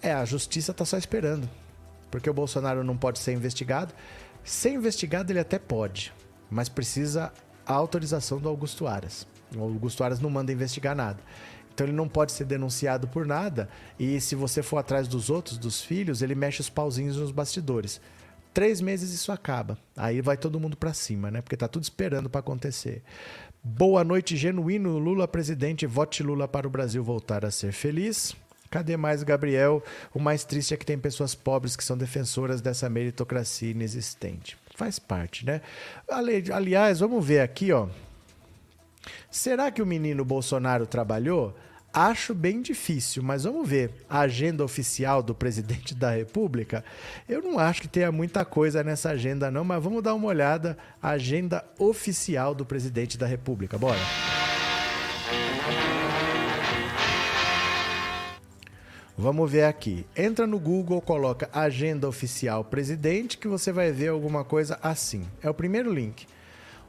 É, 0.00 0.12
a 0.12 0.24
justiça 0.24 0.70
está 0.70 0.84
só 0.84 0.96
esperando. 0.96 1.48
Porque 2.08 2.30
o 2.30 2.34
Bolsonaro 2.34 2.84
não 2.84 2.96
pode 2.96 3.18
ser 3.18 3.32
investigado. 3.32 3.92
Ser 4.46 4.70
investigado 4.70 5.32
ele 5.32 5.40
até 5.40 5.58
pode, 5.58 6.12
mas 6.48 6.68
precisa 6.68 7.32
a 7.66 7.72
autorização 7.74 8.38
do 8.38 8.48
Augusto 8.48 8.86
Aras. 8.86 9.26
O 9.56 9.60
Augusto 9.60 10.04
Aras 10.04 10.20
não 10.20 10.30
manda 10.30 10.52
investigar 10.52 10.94
nada. 10.94 11.18
Então 11.74 11.84
ele 11.84 11.96
não 11.96 12.08
pode 12.08 12.30
ser 12.30 12.44
denunciado 12.44 13.08
por 13.08 13.26
nada. 13.26 13.68
E 13.98 14.20
se 14.20 14.36
você 14.36 14.62
for 14.62 14.78
atrás 14.78 15.08
dos 15.08 15.30
outros, 15.30 15.58
dos 15.58 15.82
filhos, 15.82 16.22
ele 16.22 16.36
mexe 16.36 16.60
os 16.60 16.70
pauzinhos 16.70 17.16
nos 17.16 17.32
bastidores. 17.32 18.00
Três 18.54 18.80
meses 18.80 19.12
isso 19.12 19.32
acaba. 19.32 19.76
Aí 19.96 20.20
vai 20.20 20.36
todo 20.36 20.60
mundo 20.60 20.76
para 20.76 20.94
cima, 20.94 21.28
né? 21.28 21.42
Porque 21.42 21.56
tá 21.56 21.66
tudo 21.66 21.82
esperando 21.82 22.30
para 22.30 22.38
acontecer. 22.38 23.02
Boa 23.64 24.04
noite, 24.04 24.36
genuíno 24.36 24.96
Lula 24.96 25.26
presidente. 25.26 25.86
Vote 25.86 26.22
Lula 26.22 26.46
para 26.46 26.68
o 26.68 26.70
Brasil 26.70 27.02
voltar 27.02 27.44
a 27.44 27.50
ser 27.50 27.72
feliz. 27.72 28.36
Cadê 28.70 28.96
mais 28.96 29.22
Gabriel? 29.22 29.82
O 30.12 30.18
mais 30.18 30.44
triste 30.44 30.74
é 30.74 30.76
que 30.76 30.86
tem 30.86 30.98
pessoas 30.98 31.34
pobres 31.34 31.76
que 31.76 31.84
são 31.84 31.96
defensoras 31.96 32.60
dessa 32.60 32.88
meritocracia 32.88 33.70
inexistente. 33.70 34.56
Faz 34.74 34.98
parte, 34.98 35.46
né? 35.46 35.60
Aliás, 36.52 37.00
vamos 37.00 37.24
ver 37.24 37.40
aqui, 37.40 37.72
ó. 37.72 37.88
Será 39.30 39.70
que 39.70 39.80
o 39.80 39.86
menino 39.86 40.24
Bolsonaro 40.24 40.86
trabalhou? 40.86 41.56
Acho 41.92 42.34
bem 42.34 42.60
difícil, 42.60 43.22
mas 43.22 43.44
vamos 43.44 43.66
ver. 43.66 43.90
A 44.10 44.20
agenda 44.20 44.62
oficial 44.62 45.22
do 45.22 45.34
presidente 45.34 45.94
da 45.94 46.10
República, 46.10 46.84
eu 47.26 47.40
não 47.40 47.58
acho 47.58 47.80
que 47.80 47.88
tenha 47.88 48.12
muita 48.12 48.44
coisa 48.44 48.84
nessa 48.84 49.10
agenda, 49.10 49.50
não, 49.50 49.64
mas 49.64 49.82
vamos 49.82 50.02
dar 50.02 50.12
uma 50.12 50.28
olhada. 50.28 50.76
Agenda 51.02 51.64
oficial 51.78 52.54
do 52.54 52.66
presidente 52.66 53.16
da 53.16 53.26
República. 53.26 53.78
Bora! 53.78 54.00
Vamos 59.18 59.50
ver 59.50 59.64
aqui. 59.64 60.04
Entra 60.14 60.46
no 60.46 60.58
Google, 60.58 61.00
coloca 61.00 61.48
Agenda 61.50 62.06
Oficial 62.06 62.62
Presidente, 62.62 63.38
que 63.38 63.48
você 63.48 63.72
vai 63.72 63.90
ver 63.90 64.08
alguma 64.08 64.44
coisa 64.44 64.78
assim. 64.82 65.26
É 65.42 65.48
o 65.48 65.54
primeiro 65.54 65.90
link. 65.90 66.26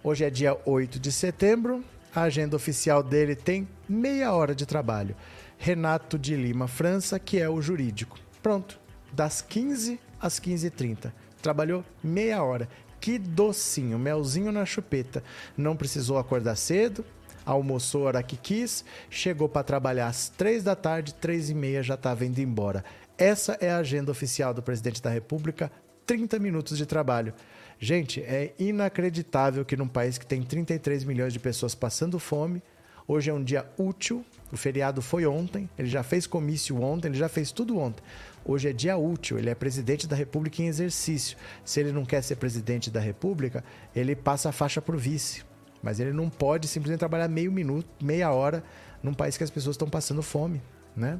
Hoje 0.03 0.25
é 0.25 0.29
dia 0.29 0.57
8 0.65 0.99
de 0.99 1.09
setembro. 1.09 1.81
A 2.13 2.23
agenda 2.23 2.57
oficial 2.57 3.01
dele 3.01 3.33
tem 3.33 3.65
meia 3.87 4.33
hora 4.33 4.53
de 4.53 4.65
trabalho. 4.65 5.15
Renato 5.57 6.19
de 6.19 6.35
Lima 6.35 6.67
França, 6.67 7.17
que 7.17 7.39
é 7.39 7.47
o 7.47 7.61
jurídico. 7.61 8.19
Pronto. 8.43 8.77
Das 9.13 9.41
15 9.41 9.97
às 10.19 10.37
15h30. 10.37 11.13
Trabalhou 11.41 11.81
meia 12.03 12.43
hora. 12.43 12.67
Que 12.99 13.17
docinho, 13.17 13.97
melzinho 13.97 14.51
na 14.51 14.65
chupeta. 14.65 15.23
Não 15.55 15.77
precisou 15.77 16.17
acordar 16.17 16.57
cedo, 16.57 17.05
almoçou 17.47 18.03
a 18.03 18.07
hora 18.07 18.23
que 18.23 18.35
quis, 18.35 18.83
chegou 19.09 19.47
para 19.47 19.63
trabalhar 19.63 20.07
às 20.07 20.27
três 20.27 20.63
da 20.63 20.75
tarde, 20.75 21.13
três 21.13 21.49
e 21.49 21.53
meia 21.53 21.81
já 21.81 21.93
estava 21.95 22.25
indo 22.25 22.39
embora. 22.39 22.83
Essa 23.17 23.57
é 23.61 23.71
a 23.71 23.77
agenda 23.77 24.11
oficial 24.11 24.53
do 24.53 24.61
presidente 24.61 25.01
da 25.01 25.09
República, 25.09 25.71
30 26.05 26.37
minutos 26.39 26.77
de 26.77 26.85
trabalho. 26.85 27.33
Gente, 27.79 28.21
é 28.21 28.53
inacreditável 28.59 29.63
que 29.63 29.77
num 29.77 29.87
país 29.87 30.17
que 30.17 30.25
tem 30.25 30.43
33 30.43 31.05
milhões 31.05 31.31
de 31.31 31.39
pessoas 31.39 31.73
passando 31.73 32.19
fome, 32.19 32.61
hoje 33.07 33.29
é 33.29 33.33
um 33.33 33.43
dia 33.43 33.65
útil, 33.77 34.25
o 34.51 34.57
feriado 34.57 35.01
foi 35.01 35.25
ontem, 35.25 35.69
ele 35.77 35.87
já 35.87 36.03
fez 36.03 36.27
comício 36.27 36.81
ontem, 36.81 37.07
ele 37.07 37.17
já 37.17 37.29
fez 37.29 37.51
tudo 37.51 37.79
ontem. 37.79 38.03
Hoje 38.43 38.69
é 38.69 38.73
dia 38.73 38.97
útil, 38.97 39.37
ele 39.37 39.49
é 39.49 39.55
presidente 39.55 40.07
da 40.07 40.15
República 40.15 40.61
em 40.61 40.67
exercício. 40.67 41.37
Se 41.63 41.79
ele 41.79 41.91
não 41.91 42.05
quer 42.05 42.21
ser 42.21 42.35
presidente 42.35 42.89
da 42.89 42.99
República, 42.99 43.63
ele 43.95 44.15
passa 44.15 44.49
a 44.49 44.51
faixa 44.51 44.81
para 44.81 44.95
o 44.95 44.99
vice. 44.99 45.46
Mas 45.81 45.99
ele 45.99 46.13
não 46.13 46.29
pode 46.29 46.67
simplesmente 46.67 46.99
trabalhar 46.99 47.27
meio 47.27 47.51
minuto, 47.51 47.87
meia 48.03 48.31
hora, 48.31 48.63
num 49.01 49.13
país 49.13 49.37
que 49.37 49.43
as 49.43 49.49
pessoas 49.49 49.75
estão 49.75 49.89
passando 49.89 50.21
fome, 50.21 50.61
né? 50.95 51.19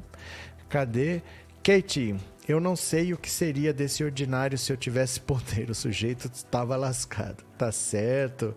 Cadê? 0.68 1.22
Kate, 1.62 2.16
eu 2.48 2.60
não 2.60 2.74
sei 2.74 3.12
o 3.12 3.18
que 3.18 3.30
seria 3.30 3.72
desse 3.72 4.02
ordinário 4.02 4.56
se 4.56 4.72
eu 4.72 4.76
tivesse 4.76 5.20
poder. 5.22 5.70
O 5.70 5.74
sujeito 5.74 6.30
estava 6.32 6.76
lascado. 6.76 7.44
Tá 7.56 7.70
certo. 7.70 8.54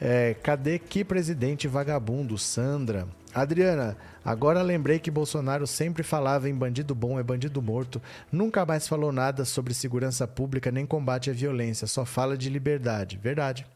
É, 0.00 0.34
cadê 0.42 0.78
que 0.78 1.04
presidente 1.04 1.66
vagabundo? 1.66 2.36
Sandra. 2.36 3.08
Adriana, 3.34 3.96
agora 4.24 4.62
lembrei 4.62 4.98
que 4.98 5.10
Bolsonaro 5.10 5.66
sempre 5.66 6.02
falava 6.02 6.48
em 6.48 6.54
bandido 6.54 6.94
bom 6.94 7.18
é 7.18 7.22
bandido 7.22 7.60
morto. 7.60 8.00
Nunca 8.32 8.64
mais 8.64 8.88
falou 8.88 9.12
nada 9.12 9.44
sobre 9.44 9.74
segurança 9.74 10.26
pública 10.26 10.70
nem 10.70 10.86
combate 10.86 11.30
à 11.30 11.32
violência. 11.32 11.86
Só 11.86 12.04
fala 12.04 12.36
de 12.36 12.48
liberdade. 12.48 13.18
Verdade. 13.22 13.66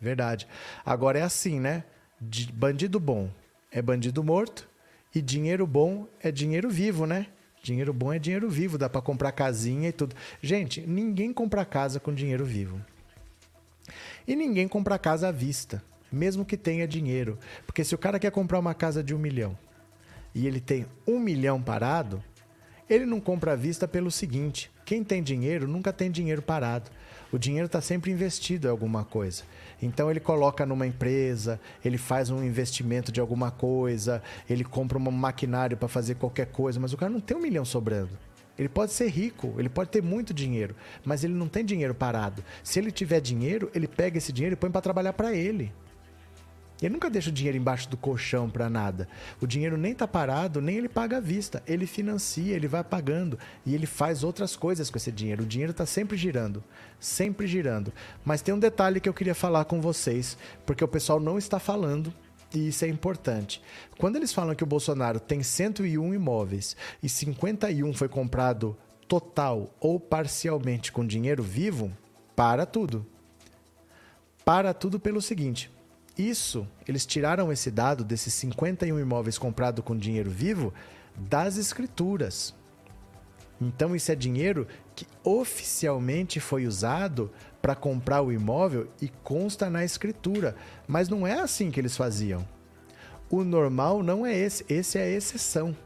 Verdade. 0.00 0.46
Agora 0.84 1.18
é 1.18 1.22
assim, 1.22 1.60
né? 1.60 1.84
De 2.20 2.50
bandido 2.52 2.98
bom 2.98 3.30
é 3.70 3.82
bandido 3.82 4.24
morto 4.24 4.68
e 5.14 5.20
dinheiro 5.20 5.66
bom 5.66 6.06
é 6.20 6.30
dinheiro 6.30 6.70
vivo, 6.70 7.06
né? 7.06 7.26
Dinheiro 7.62 7.92
bom 7.92 8.12
é 8.12 8.18
dinheiro 8.18 8.48
vivo, 8.48 8.78
dá 8.78 8.88
para 8.88 9.02
comprar 9.02 9.32
casinha 9.32 9.88
e 9.88 9.92
tudo. 9.92 10.14
Gente, 10.40 10.80
ninguém 10.86 11.32
compra 11.32 11.64
casa 11.64 12.00
com 12.00 12.14
dinheiro 12.14 12.44
vivo. 12.44 12.80
E 14.26 14.34
ninguém 14.36 14.68
compra 14.68 14.98
casa 14.98 15.28
à 15.28 15.32
vista 15.32 15.82
mesmo 16.10 16.44
que 16.44 16.56
tenha 16.56 16.86
dinheiro. 16.86 17.38
Porque 17.66 17.84
se 17.84 17.94
o 17.94 17.98
cara 17.98 18.18
quer 18.18 18.30
comprar 18.30 18.58
uma 18.58 18.74
casa 18.74 19.02
de 19.02 19.14
um 19.14 19.18
milhão 19.18 19.56
e 20.34 20.46
ele 20.46 20.60
tem 20.60 20.86
um 21.06 21.18
milhão 21.18 21.62
parado, 21.62 22.22
ele 22.88 23.06
não 23.06 23.20
compra 23.20 23.52
à 23.52 23.56
vista 23.56 23.86
pelo 23.86 24.10
seguinte: 24.10 24.70
quem 24.84 25.04
tem 25.04 25.22
dinheiro 25.22 25.68
nunca 25.68 25.92
tem 25.92 26.10
dinheiro 26.10 26.42
parado. 26.42 26.90
O 27.30 27.38
dinheiro 27.38 27.66
está 27.66 27.80
sempre 27.80 28.10
investido 28.10 28.66
em 28.66 28.70
alguma 28.70 29.04
coisa. 29.04 29.42
Então 29.82 30.10
ele 30.10 30.18
coloca 30.18 30.64
numa 30.64 30.86
empresa, 30.86 31.60
ele 31.84 31.98
faz 31.98 32.30
um 32.30 32.42
investimento 32.42 33.12
de 33.12 33.20
alguma 33.20 33.50
coisa, 33.50 34.22
ele 34.48 34.64
compra 34.64 34.98
um 34.98 35.10
maquinário 35.10 35.76
para 35.76 35.88
fazer 35.88 36.14
qualquer 36.14 36.46
coisa, 36.46 36.80
mas 36.80 36.92
o 36.92 36.96
cara 36.96 37.12
não 37.12 37.20
tem 37.20 37.36
um 37.36 37.40
milhão 37.40 37.64
sobrando. 37.64 38.10
Ele 38.58 38.68
pode 38.68 38.92
ser 38.92 39.08
rico, 39.08 39.54
ele 39.58 39.68
pode 39.68 39.90
ter 39.90 40.02
muito 40.02 40.34
dinheiro, 40.34 40.74
mas 41.04 41.22
ele 41.22 41.34
não 41.34 41.46
tem 41.48 41.64
dinheiro 41.64 41.94
parado. 41.94 42.42
Se 42.62 42.78
ele 42.78 42.90
tiver 42.90 43.20
dinheiro, 43.20 43.70
ele 43.74 43.86
pega 43.86 44.18
esse 44.18 44.32
dinheiro 44.32 44.54
e 44.54 44.56
põe 44.56 44.70
para 44.70 44.80
trabalhar 44.80 45.12
para 45.12 45.32
ele. 45.32 45.72
Ele 46.80 46.94
nunca 46.94 47.10
deixa 47.10 47.30
o 47.30 47.32
dinheiro 47.32 47.58
embaixo 47.58 47.88
do 47.88 47.96
colchão 47.96 48.48
para 48.48 48.70
nada. 48.70 49.08
O 49.40 49.46
dinheiro 49.46 49.76
nem 49.76 49.94
tá 49.94 50.06
parado, 50.06 50.60
nem 50.60 50.76
ele 50.76 50.88
paga 50.88 51.16
à 51.16 51.20
vista. 51.20 51.62
Ele 51.66 51.86
financia, 51.86 52.54
ele 52.54 52.68
vai 52.68 52.84
pagando 52.84 53.38
e 53.66 53.74
ele 53.74 53.86
faz 53.86 54.22
outras 54.22 54.54
coisas 54.54 54.88
com 54.88 54.96
esse 54.96 55.10
dinheiro. 55.10 55.42
O 55.42 55.46
dinheiro 55.46 55.72
está 55.72 55.84
sempre 55.84 56.16
girando, 56.16 56.62
sempre 57.00 57.46
girando. 57.46 57.92
Mas 58.24 58.42
tem 58.42 58.54
um 58.54 58.58
detalhe 58.58 59.00
que 59.00 59.08
eu 59.08 59.14
queria 59.14 59.34
falar 59.34 59.64
com 59.64 59.80
vocês, 59.80 60.38
porque 60.64 60.84
o 60.84 60.88
pessoal 60.88 61.18
não 61.18 61.36
está 61.36 61.58
falando 61.58 62.12
e 62.54 62.68
isso 62.68 62.84
é 62.84 62.88
importante. 62.88 63.60
Quando 63.98 64.16
eles 64.16 64.32
falam 64.32 64.54
que 64.54 64.64
o 64.64 64.66
Bolsonaro 64.66 65.20
tem 65.20 65.42
101 65.42 66.14
imóveis 66.14 66.76
e 67.02 67.08
51 67.08 67.92
foi 67.92 68.08
comprado 68.08 68.76
total 69.06 69.74
ou 69.80 69.98
parcialmente 69.98 70.92
com 70.92 71.04
dinheiro 71.04 71.42
vivo, 71.42 71.90
para 72.36 72.64
tudo. 72.64 73.04
Para 74.44 74.72
tudo 74.72 75.00
pelo 75.00 75.20
seguinte: 75.20 75.70
isso, 76.18 76.66
eles 76.86 77.06
tiraram 77.06 77.52
esse 77.52 77.70
dado 77.70 78.02
desses 78.04 78.34
51 78.34 78.98
imóveis 78.98 79.38
comprados 79.38 79.84
com 79.84 79.96
dinheiro 79.96 80.28
vivo 80.28 80.74
das 81.16 81.56
escrituras. 81.56 82.54
Então, 83.60 83.94
isso 83.94 84.10
é 84.10 84.14
dinheiro 84.14 84.66
que 84.94 85.06
oficialmente 85.22 86.40
foi 86.40 86.66
usado 86.66 87.30
para 87.62 87.74
comprar 87.74 88.22
o 88.22 88.32
imóvel 88.32 88.88
e 89.00 89.08
consta 89.08 89.70
na 89.70 89.84
escritura. 89.84 90.56
Mas 90.86 91.08
não 91.08 91.26
é 91.26 91.40
assim 91.40 91.70
que 91.70 91.80
eles 91.80 91.96
faziam. 91.96 92.46
O 93.30 93.44
normal 93.44 94.02
não 94.02 94.24
é 94.24 94.36
esse, 94.36 94.64
esse 94.68 94.98
é 94.98 95.02
a 95.02 95.10
exceção. 95.10 95.76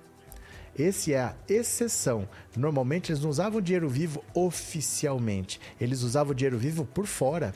Esse 0.79 1.13
é 1.13 1.21
a 1.21 1.35
exceção. 1.49 2.29
Normalmente 2.57 3.13
eles 3.13 3.23
não 3.23 3.31
usavam 3.31 3.61
dinheiro 3.61 3.89
vivo 3.89 4.25
oficialmente, 4.33 5.61
eles 5.79 6.03
usavam 6.03 6.35
dinheiro 6.35 6.57
vivo 6.57 6.85
por 6.85 7.07
fora. 7.07 7.55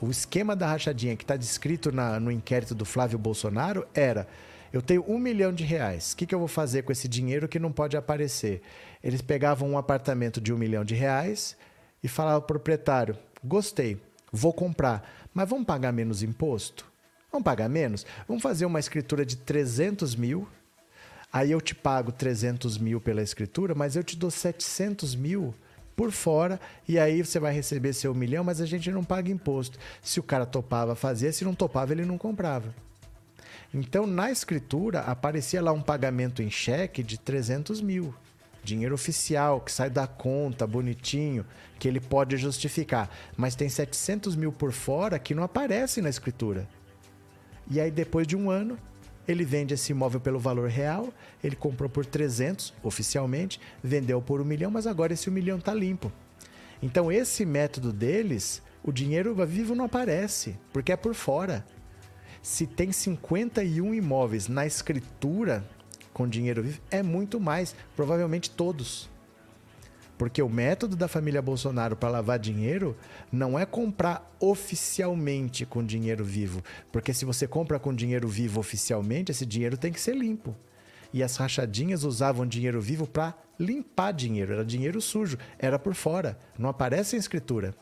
O 0.00 0.10
esquema 0.10 0.54
da 0.54 0.68
rachadinha 0.68 1.16
que 1.16 1.24
está 1.24 1.36
descrito 1.36 1.90
na, 1.90 2.20
no 2.20 2.30
inquérito 2.30 2.74
do 2.74 2.84
Flávio 2.84 3.18
Bolsonaro 3.18 3.86
era: 3.92 4.28
eu 4.72 4.80
tenho 4.80 5.04
um 5.08 5.18
milhão 5.18 5.52
de 5.52 5.64
reais, 5.64 6.12
o 6.12 6.16
que, 6.16 6.26
que 6.26 6.34
eu 6.34 6.38
vou 6.38 6.48
fazer 6.48 6.82
com 6.82 6.92
esse 6.92 7.08
dinheiro 7.08 7.48
que 7.48 7.58
não 7.58 7.72
pode 7.72 7.96
aparecer? 7.96 8.62
Eles 9.02 9.22
pegavam 9.22 9.70
um 9.70 9.78
apartamento 9.78 10.40
de 10.40 10.52
um 10.52 10.58
milhão 10.58 10.84
de 10.84 10.94
reais 10.94 11.56
e 12.02 12.06
falavam 12.06 12.36
ao 12.36 12.42
proprietário: 12.42 13.18
gostei, 13.42 14.00
vou 14.30 14.52
comprar, 14.52 15.28
mas 15.34 15.48
vamos 15.48 15.66
pagar 15.66 15.92
menos 15.92 16.22
imposto? 16.22 16.86
Vamos 17.32 17.44
pagar 17.44 17.68
menos? 17.68 18.06
Vamos 18.26 18.42
fazer 18.42 18.66
uma 18.66 18.78
escritura 18.78 19.26
de 19.26 19.36
300 19.36 20.14
mil, 20.14 20.46
aí 21.32 21.50
eu 21.50 21.60
te 21.60 21.74
pago 21.74 22.12
300 22.12 22.78
mil 22.78 23.00
pela 23.00 23.22
escritura, 23.22 23.74
mas 23.74 23.96
eu 23.96 24.04
te 24.04 24.16
dou 24.16 24.30
700 24.30 25.16
mil 25.16 25.54
por 25.98 26.12
fora 26.12 26.60
e 26.86 26.96
aí 26.96 27.24
você 27.24 27.40
vai 27.40 27.52
receber 27.52 27.92
seu 27.92 28.14
milhão, 28.14 28.44
mas 28.44 28.60
a 28.60 28.66
gente 28.66 28.88
não 28.92 29.02
paga 29.02 29.32
imposto. 29.32 29.80
Se 30.00 30.20
o 30.20 30.22
cara 30.22 30.46
topava, 30.46 30.94
fazia, 30.94 31.32
se 31.32 31.44
não 31.44 31.56
topava, 31.56 31.92
ele 31.92 32.04
não 32.04 32.16
comprava. 32.16 32.72
Então, 33.74 34.06
na 34.06 34.30
escritura, 34.30 35.00
aparecia 35.00 35.60
lá 35.60 35.72
um 35.72 35.82
pagamento 35.82 36.40
em 36.40 36.48
cheque 36.48 37.02
de 37.02 37.18
300 37.18 37.80
mil. 37.80 38.14
Dinheiro 38.62 38.94
oficial, 38.94 39.60
que 39.60 39.72
sai 39.72 39.90
da 39.90 40.06
conta, 40.06 40.68
bonitinho, 40.68 41.44
que 41.80 41.88
ele 41.88 41.98
pode 41.98 42.36
justificar. 42.36 43.10
Mas 43.36 43.56
tem 43.56 43.68
700 43.68 44.36
mil 44.36 44.52
por 44.52 44.70
fora 44.70 45.18
que 45.18 45.34
não 45.34 45.42
aparece 45.42 46.00
na 46.00 46.08
escritura. 46.08 46.68
E 47.68 47.80
aí, 47.80 47.90
depois 47.90 48.24
de 48.24 48.36
um 48.36 48.50
ano, 48.50 48.78
ele 49.28 49.44
vende 49.44 49.74
esse 49.74 49.92
imóvel 49.92 50.18
pelo 50.18 50.38
valor 50.38 50.70
real, 50.70 51.12
ele 51.44 51.54
comprou 51.54 51.90
por 51.90 52.06
300 52.06 52.72
oficialmente, 52.82 53.60
vendeu 53.84 54.22
por 54.22 54.40
um 54.40 54.44
milhão, 54.44 54.70
mas 54.70 54.86
agora 54.86 55.12
esse 55.12 55.28
um 55.28 55.32
milhão 55.32 55.58
está 55.58 55.74
limpo. 55.74 56.10
Então 56.82 57.12
esse 57.12 57.44
método 57.44 57.92
deles, 57.92 58.62
o 58.82 58.90
dinheiro 58.90 59.34
vivo 59.46 59.74
não 59.74 59.84
aparece, 59.84 60.56
porque 60.72 60.92
é 60.92 60.96
por 60.96 61.14
fora. 61.14 61.66
Se 62.40 62.66
tem 62.66 62.90
51 62.90 63.94
imóveis 63.94 64.48
na 64.48 64.66
escritura 64.66 65.68
com 66.14 66.26
dinheiro 66.26 66.62
vivo, 66.62 66.80
é 66.90 67.02
muito 67.02 67.38
mais, 67.38 67.76
provavelmente 67.94 68.50
todos. 68.50 69.10
Porque 70.18 70.42
o 70.42 70.48
método 70.48 70.96
da 70.96 71.06
família 71.06 71.40
Bolsonaro 71.40 71.94
para 71.94 72.10
lavar 72.10 72.40
dinheiro 72.40 72.96
não 73.30 73.56
é 73.56 73.64
comprar 73.64 74.28
oficialmente 74.40 75.64
com 75.64 75.84
dinheiro 75.84 76.24
vivo. 76.24 76.62
Porque 76.90 77.14
se 77.14 77.24
você 77.24 77.46
compra 77.46 77.78
com 77.78 77.94
dinheiro 77.94 78.26
vivo 78.26 78.58
oficialmente, 78.58 79.30
esse 79.30 79.46
dinheiro 79.46 79.78
tem 79.78 79.92
que 79.92 80.00
ser 80.00 80.16
limpo. 80.16 80.56
E 81.12 81.22
as 81.22 81.36
rachadinhas 81.36 82.02
usavam 82.02 82.44
dinheiro 82.44 82.80
vivo 82.80 83.06
para 83.06 83.32
limpar 83.58 84.12
dinheiro. 84.12 84.52
Era 84.52 84.64
dinheiro 84.64 85.00
sujo, 85.00 85.38
era 85.56 85.78
por 85.78 85.94
fora, 85.94 86.36
não 86.58 86.68
aparece 86.68 87.14
em 87.14 87.18
escritura. 87.18 87.72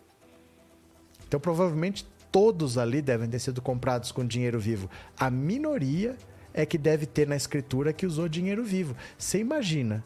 Então 1.26 1.40
provavelmente 1.40 2.06
todos 2.30 2.76
ali 2.76 3.00
devem 3.00 3.28
ter 3.28 3.38
sido 3.38 3.62
comprados 3.62 4.12
com 4.12 4.24
dinheiro 4.24 4.60
vivo. 4.60 4.90
A 5.18 5.30
minoria 5.30 6.16
é 6.52 6.66
que 6.66 6.76
deve 6.76 7.06
ter 7.06 7.26
na 7.26 7.34
escritura 7.34 7.94
que 7.94 8.06
usou 8.06 8.28
dinheiro 8.28 8.62
vivo. 8.62 8.94
Você 9.16 9.38
imagina 9.38 10.04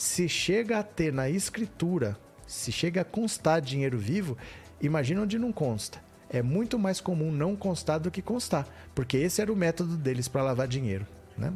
se 0.00 0.30
chega 0.30 0.78
a 0.78 0.82
ter 0.82 1.12
na 1.12 1.28
escritura, 1.28 2.16
se 2.46 2.72
chega 2.72 3.02
a 3.02 3.04
constar 3.04 3.60
dinheiro 3.60 3.98
vivo, 3.98 4.34
imagina 4.80 5.20
onde 5.20 5.38
não 5.38 5.52
consta. 5.52 6.02
É 6.30 6.40
muito 6.40 6.78
mais 6.78 7.02
comum 7.02 7.30
não 7.30 7.54
constar 7.54 8.00
do 8.00 8.10
que 8.10 8.22
constar, 8.22 8.66
porque 8.94 9.18
esse 9.18 9.42
era 9.42 9.52
o 9.52 9.56
método 9.56 9.98
deles 9.98 10.26
para 10.26 10.42
lavar 10.42 10.66
dinheiro, 10.66 11.06
né? 11.36 11.52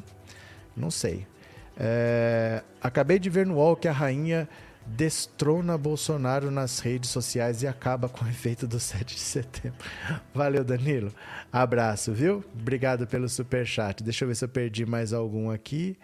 Não 0.77 0.91
sei. 0.91 1.27
É... 1.75 2.63
Acabei 2.83 3.19
de 3.19 3.31
ver 3.31 3.47
no 3.47 3.55
UOL 3.55 3.77
que 3.77 3.89
a 3.89 3.93
rainha 3.93 4.47
destrona 4.87 5.79
Bolsonaro 5.79 6.51
nas 6.51 6.81
redes 6.81 7.09
sociais 7.09 7.63
e 7.63 7.67
acaba 7.67 8.11
com 8.11 8.27
o 8.27 8.29
efeito 8.29 8.67
do 8.67 8.79
7 8.79 9.15
de 9.15 9.21
setembro. 9.23 9.79
Valeu, 10.35 10.63
Danilo. 10.63 11.11
Abraço, 11.51 12.13
viu? 12.13 12.45
Obrigado 12.53 13.07
pelo 13.07 13.27
super 13.27 13.67
chat. 13.67 14.05
Deixa 14.05 14.23
eu 14.23 14.29
ver 14.29 14.35
se 14.35 14.45
eu 14.45 14.51
perdi 14.51 14.85
mais 14.85 15.15
algum 15.15 15.51
aqui. 15.51 15.97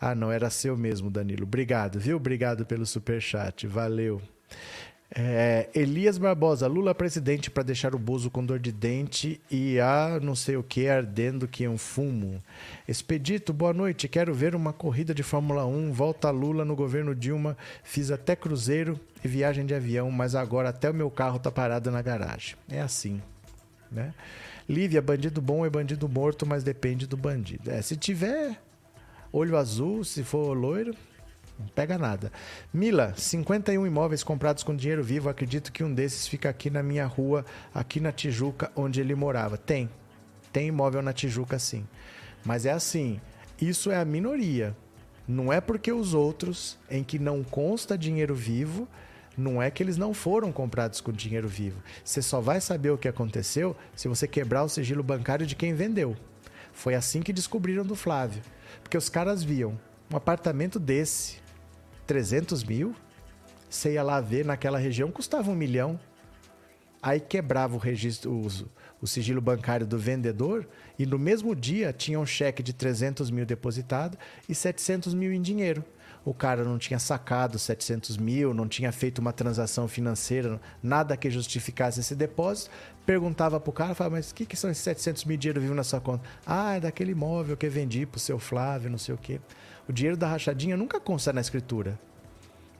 Ah, 0.00 0.14
não, 0.14 0.30
era 0.30 0.48
seu 0.50 0.76
mesmo, 0.76 1.10
Danilo. 1.10 1.42
Obrigado, 1.42 1.98
viu? 1.98 2.16
Obrigado 2.16 2.64
pelo 2.64 2.86
super 2.86 3.20
chat. 3.20 3.66
Valeu. 3.66 4.22
É, 5.10 5.70
Elias 5.74 6.18
Barbosa, 6.18 6.66
Lula 6.66 6.94
presidente 6.94 7.50
para 7.50 7.62
deixar 7.62 7.94
o 7.94 7.98
Bozo 7.98 8.30
com 8.30 8.44
dor 8.44 8.58
de 8.58 8.70
dente 8.70 9.40
e 9.50 9.80
a 9.80 10.20
não 10.22 10.34
sei 10.34 10.56
o 10.58 10.62
que 10.62 10.86
ardendo 10.86 11.48
que 11.48 11.64
é 11.64 11.70
um 11.70 11.78
fumo. 11.78 12.38
Expedito, 12.86 13.52
boa 13.54 13.72
noite. 13.72 14.06
Quero 14.06 14.34
ver 14.34 14.54
uma 14.54 14.72
corrida 14.72 15.14
de 15.14 15.22
Fórmula 15.22 15.64
1. 15.64 15.92
Volta 15.92 16.30
Lula 16.30 16.62
no 16.64 16.76
governo 16.76 17.14
Dilma. 17.14 17.56
Fiz 17.82 18.10
até 18.10 18.36
cruzeiro 18.36 19.00
e 19.24 19.28
viagem 19.28 19.64
de 19.64 19.74
avião, 19.74 20.10
mas 20.10 20.34
agora 20.34 20.68
até 20.68 20.90
o 20.90 20.94
meu 20.94 21.10
carro 21.10 21.38
tá 21.38 21.50
parado 21.50 21.90
na 21.90 22.02
garagem. 22.02 22.56
É 22.68 22.80
assim, 22.80 23.22
né? 23.90 24.12
Lívia, 24.68 25.00
bandido 25.00 25.40
bom 25.40 25.64
é 25.64 25.70
bandido 25.70 26.06
morto, 26.06 26.44
mas 26.44 26.62
depende 26.62 27.06
do 27.06 27.16
bandido. 27.16 27.70
É, 27.70 27.80
se 27.80 27.96
tiver 27.96 28.60
olho 29.32 29.56
azul, 29.56 30.04
se 30.04 30.22
for 30.22 30.52
loiro, 30.52 30.94
não 31.58 31.66
pega 31.68 31.98
nada. 31.98 32.30
Mila, 32.72 33.14
51 33.16 33.86
imóveis 33.86 34.22
comprados 34.22 34.62
com 34.62 34.76
dinheiro 34.76 35.02
vivo. 35.02 35.28
Acredito 35.28 35.72
que 35.72 35.82
um 35.82 35.92
desses 35.92 36.28
fica 36.28 36.48
aqui 36.48 36.70
na 36.70 36.82
minha 36.82 37.04
rua, 37.04 37.44
aqui 37.74 38.00
na 38.00 38.12
Tijuca, 38.12 38.70
onde 38.76 39.00
ele 39.00 39.14
morava. 39.14 39.56
Tem. 39.56 39.90
Tem 40.52 40.68
imóvel 40.68 41.02
na 41.02 41.12
Tijuca, 41.12 41.58
sim. 41.58 41.86
Mas 42.44 42.64
é 42.64 42.70
assim: 42.70 43.20
isso 43.60 43.90
é 43.90 43.96
a 43.96 44.04
minoria. 44.04 44.76
Não 45.26 45.52
é 45.52 45.60
porque 45.60 45.92
os 45.92 46.14
outros, 46.14 46.78
em 46.90 47.04
que 47.04 47.18
não 47.18 47.42
consta 47.42 47.98
dinheiro 47.98 48.34
vivo, 48.34 48.88
não 49.36 49.60
é 49.60 49.70
que 49.70 49.82
eles 49.82 49.96
não 49.96 50.14
foram 50.14 50.50
comprados 50.50 51.00
com 51.00 51.12
dinheiro 51.12 51.46
vivo. 51.46 51.82
Você 52.04 52.22
só 52.22 52.40
vai 52.40 52.60
saber 52.60 52.90
o 52.90 52.98
que 52.98 53.08
aconteceu 53.08 53.76
se 53.94 54.08
você 54.08 54.26
quebrar 54.26 54.64
o 54.64 54.68
sigilo 54.68 55.02
bancário 55.02 55.46
de 55.46 55.54
quem 55.54 55.74
vendeu. 55.74 56.16
Foi 56.72 56.94
assim 56.94 57.20
que 57.20 57.32
descobriram 57.32 57.84
do 57.84 57.94
Flávio. 57.94 58.42
Porque 58.88 58.96
os 58.96 59.10
caras 59.10 59.44
viam 59.44 59.78
um 60.10 60.16
apartamento 60.16 60.80
desse, 60.80 61.36
300 62.06 62.64
mil, 62.64 62.94
você 63.68 63.92
ia 63.92 64.02
lá 64.02 64.18
ver, 64.18 64.46
naquela 64.46 64.78
região 64.78 65.10
custava 65.10 65.50
um 65.50 65.54
milhão. 65.54 66.00
Aí 67.02 67.20
quebrava 67.20 67.76
o 67.76 67.78
registro, 67.78 68.32
o, 68.32 68.46
o 69.02 69.06
sigilo 69.06 69.42
bancário 69.42 69.86
do 69.86 69.98
vendedor 69.98 70.66
e 70.98 71.04
no 71.04 71.18
mesmo 71.18 71.54
dia 71.54 71.92
tinha 71.92 72.18
um 72.18 72.24
cheque 72.24 72.62
de 72.62 72.72
300 72.72 73.30
mil 73.30 73.44
depositado 73.44 74.16
e 74.48 74.54
700 74.54 75.12
mil 75.12 75.34
em 75.34 75.42
dinheiro. 75.42 75.84
O 76.24 76.32
cara 76.32 76.64
não 76.64 76.78
tinha 76.78 76.98
sacado 76.98 77.58
700 77.58 78.16
mil, 78.16 78.54
não 78.54 78.66
tinha 78.66 78.90
feito 78.90 79.18
uma 79.18 79.34
transação 79.34 79.86
financeira, 79.86 80.58
nada 80.82 81.14
que 81.14 81.30
justificasse 81.30 82.00
esse 82.00 82.14
depósito. 82.16 82.70
Perguntava 83.08 83.58
pro 83.58 83.72
cara, 83.72 83.94
falava, 83.94 84.16
mas 84.16 84.30
o 84.30 84.34
que, 84.34 84.44
que 84.44 84.54
são 84.54 84.68
esses 84.68 84.84
700 84.84 85.24
mil 85.24 85.38
dinheiro 85.38 85.62
vivo 85.62 85.72
na 85.72 85.82
sua 85.82 85.98
conta? 85.98 86.28
Ah, 86.46 86.74
é 86.74 86.80
daquele 86.80 87.12
imóvel 87.12 87.56
que 87.56 87.64
eu 87.64 87.70
vendi 87.70 88.04
pro 88.04 88.20
seu 88.20 88.38
Flávio, 88.38 88.90
não 88.90 88.98
sei 88.98 89.14
o 89.14 89.16
quê. 89.16 89.40
O 89.88 89.92
dinheiro 89.94 90.14
da 90.14 90.28
rachadinha 90.28 90.76
nunca 90.76 91.00
consta 91.00 91.32
na 91.32 91.40
escritura. 91.40 91.98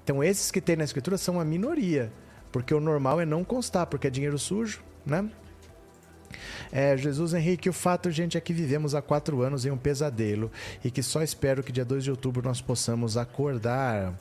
Então, 0.04 0.22
esses 0.22 0.50
que 0.50 0.60
tem 0.60 0.76
na 0.76 0.84
escritura 0.84 1.16
são 1.16 1.40
a 1.40 1.46
minoria, 1.46 2.12
porque 2.52 2.74
o 2.74 2.78
normal 2.78 3.22
é 3.22 3.24
não 3.24 3.42
constar, 3.42 3.86
porque 3.86 4.08
é 4.08 4.10
dinheiro 4.10 4.38
sujo, 4.38 4.82
né? 5.06 5.30
É, 6.70 6.96
Jesus 6.96 7.34
Henrique, 7.34 7.68
o 7.68 7.72
fato, 7.72 8.10
gente, 8.10 8.36
é 8.36 8.40
que 8.40 8.52
vivemos 8.52 8.94
há 8.94 9.02
quatro 9.02 9.42
anos 9.42 9.64
em 9.64 9.70
um 9.70 9.76
pesadelo 9.76 10.50
e 10.84 10.90
que 10.90 11.02
só 11.02 11.22
espero 11.22 11.62
que 11.62 11.72
dia 11.72 11.84
2 11.84 12.04
de 12.04 12.10
outubro 12.10 12.42
nós 12.42 12.60
possamos 12.60 13.16
acordar. 13.16 14.14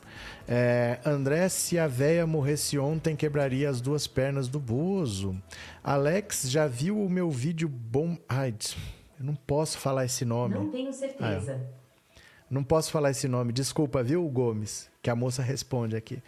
É, 0.47 0.99
André, 1.05 1.49
se 1.49 1.77
a 1.77 1.87
véia 1.87 2.25
morresse 2.25 2.77
ontem, 2.77 3.15
quebraria 3.15 3.69
as 3.69 3.81
duas 3.81 4.07
pernas 4.07 4.47
do 4.47 4.59
Bozo. 4.59 5.35
Alex, 5.83 6.49
já 6.49 6.67
viu 6.67 7.01
o 7.01 7.09
meu 7.09 7.29
vídeo 7.29 7.67
bom. 7.67 8.17
Ai, 8.27 8.53
eu 9.19 9.25
não 9.25 9.35
posso 9.35 9.77
falar 9.77 10.05
esse 10.05 10.23
nome. 10.23 10.55
Não 10.55 10.69
tenho 10.69 10.93
certeza. 10.93 11.59
Ah, 11.73 11.77
não 12.49 12.63
posso 12.63 12.91
falar 12.91 13.11
esse 13.11 13.27
nome, 13.27 13.51
desculpa, 13.51 14.01
viu, 14.01 14.25
Gomes? 14.29 14.89
Que 15.01 15.09
a 15.09 15.15
moça 15.15 15.41
responde 15.41 15.97
aqui. 15.97 16.21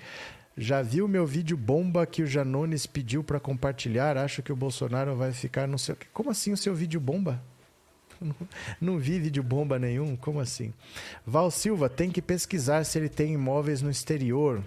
Já 0.61 0.81
viu 0.81 1.07
meu 1.07 1.25
vídeo 1.25 1.55
bomba 1.55 2.05
que 2.05 2.21
o 2.21 2.27
Janones 2.27 2.85
pediu 2.85 3.23
para 3.23 3.39
compartilhar? 3.39 4.17
Acho 4.17 4.43
que 4.43 4.51
o 4.51 4.57
Bolsonaro 4.57 5.15
vai 5.15 5.31
ficar 5.31 5.65
no 5.69 5.79
seu. 5.79 5.95
Como 6.11 6.29
assim 6.29 6.51
o 6.51 6.57
seu 6.57 6.75
vídeo 6.75 6.99
bomba? 6.99 7.41
Não, 8.19 8.35
não 8.81 8.99
vi 8.99 9.21
vídeo 9.21 9.41
bomba 9.41 9.79
nenhum, 9.79 10.17
como 10.17 10.41
assim? 10.41 10.73
Val 11.25 11.49
Silva 11.49 11.87
tem 11.87 12.11
que 12.11 12.21
pesquisar 12.21 12.83
se 12.83 12.99
ele 12.99 13.07
tem 13.07 13.35
imóveis 13.35 13.81
no 13.81 13.89
exterior. 13.89 14.61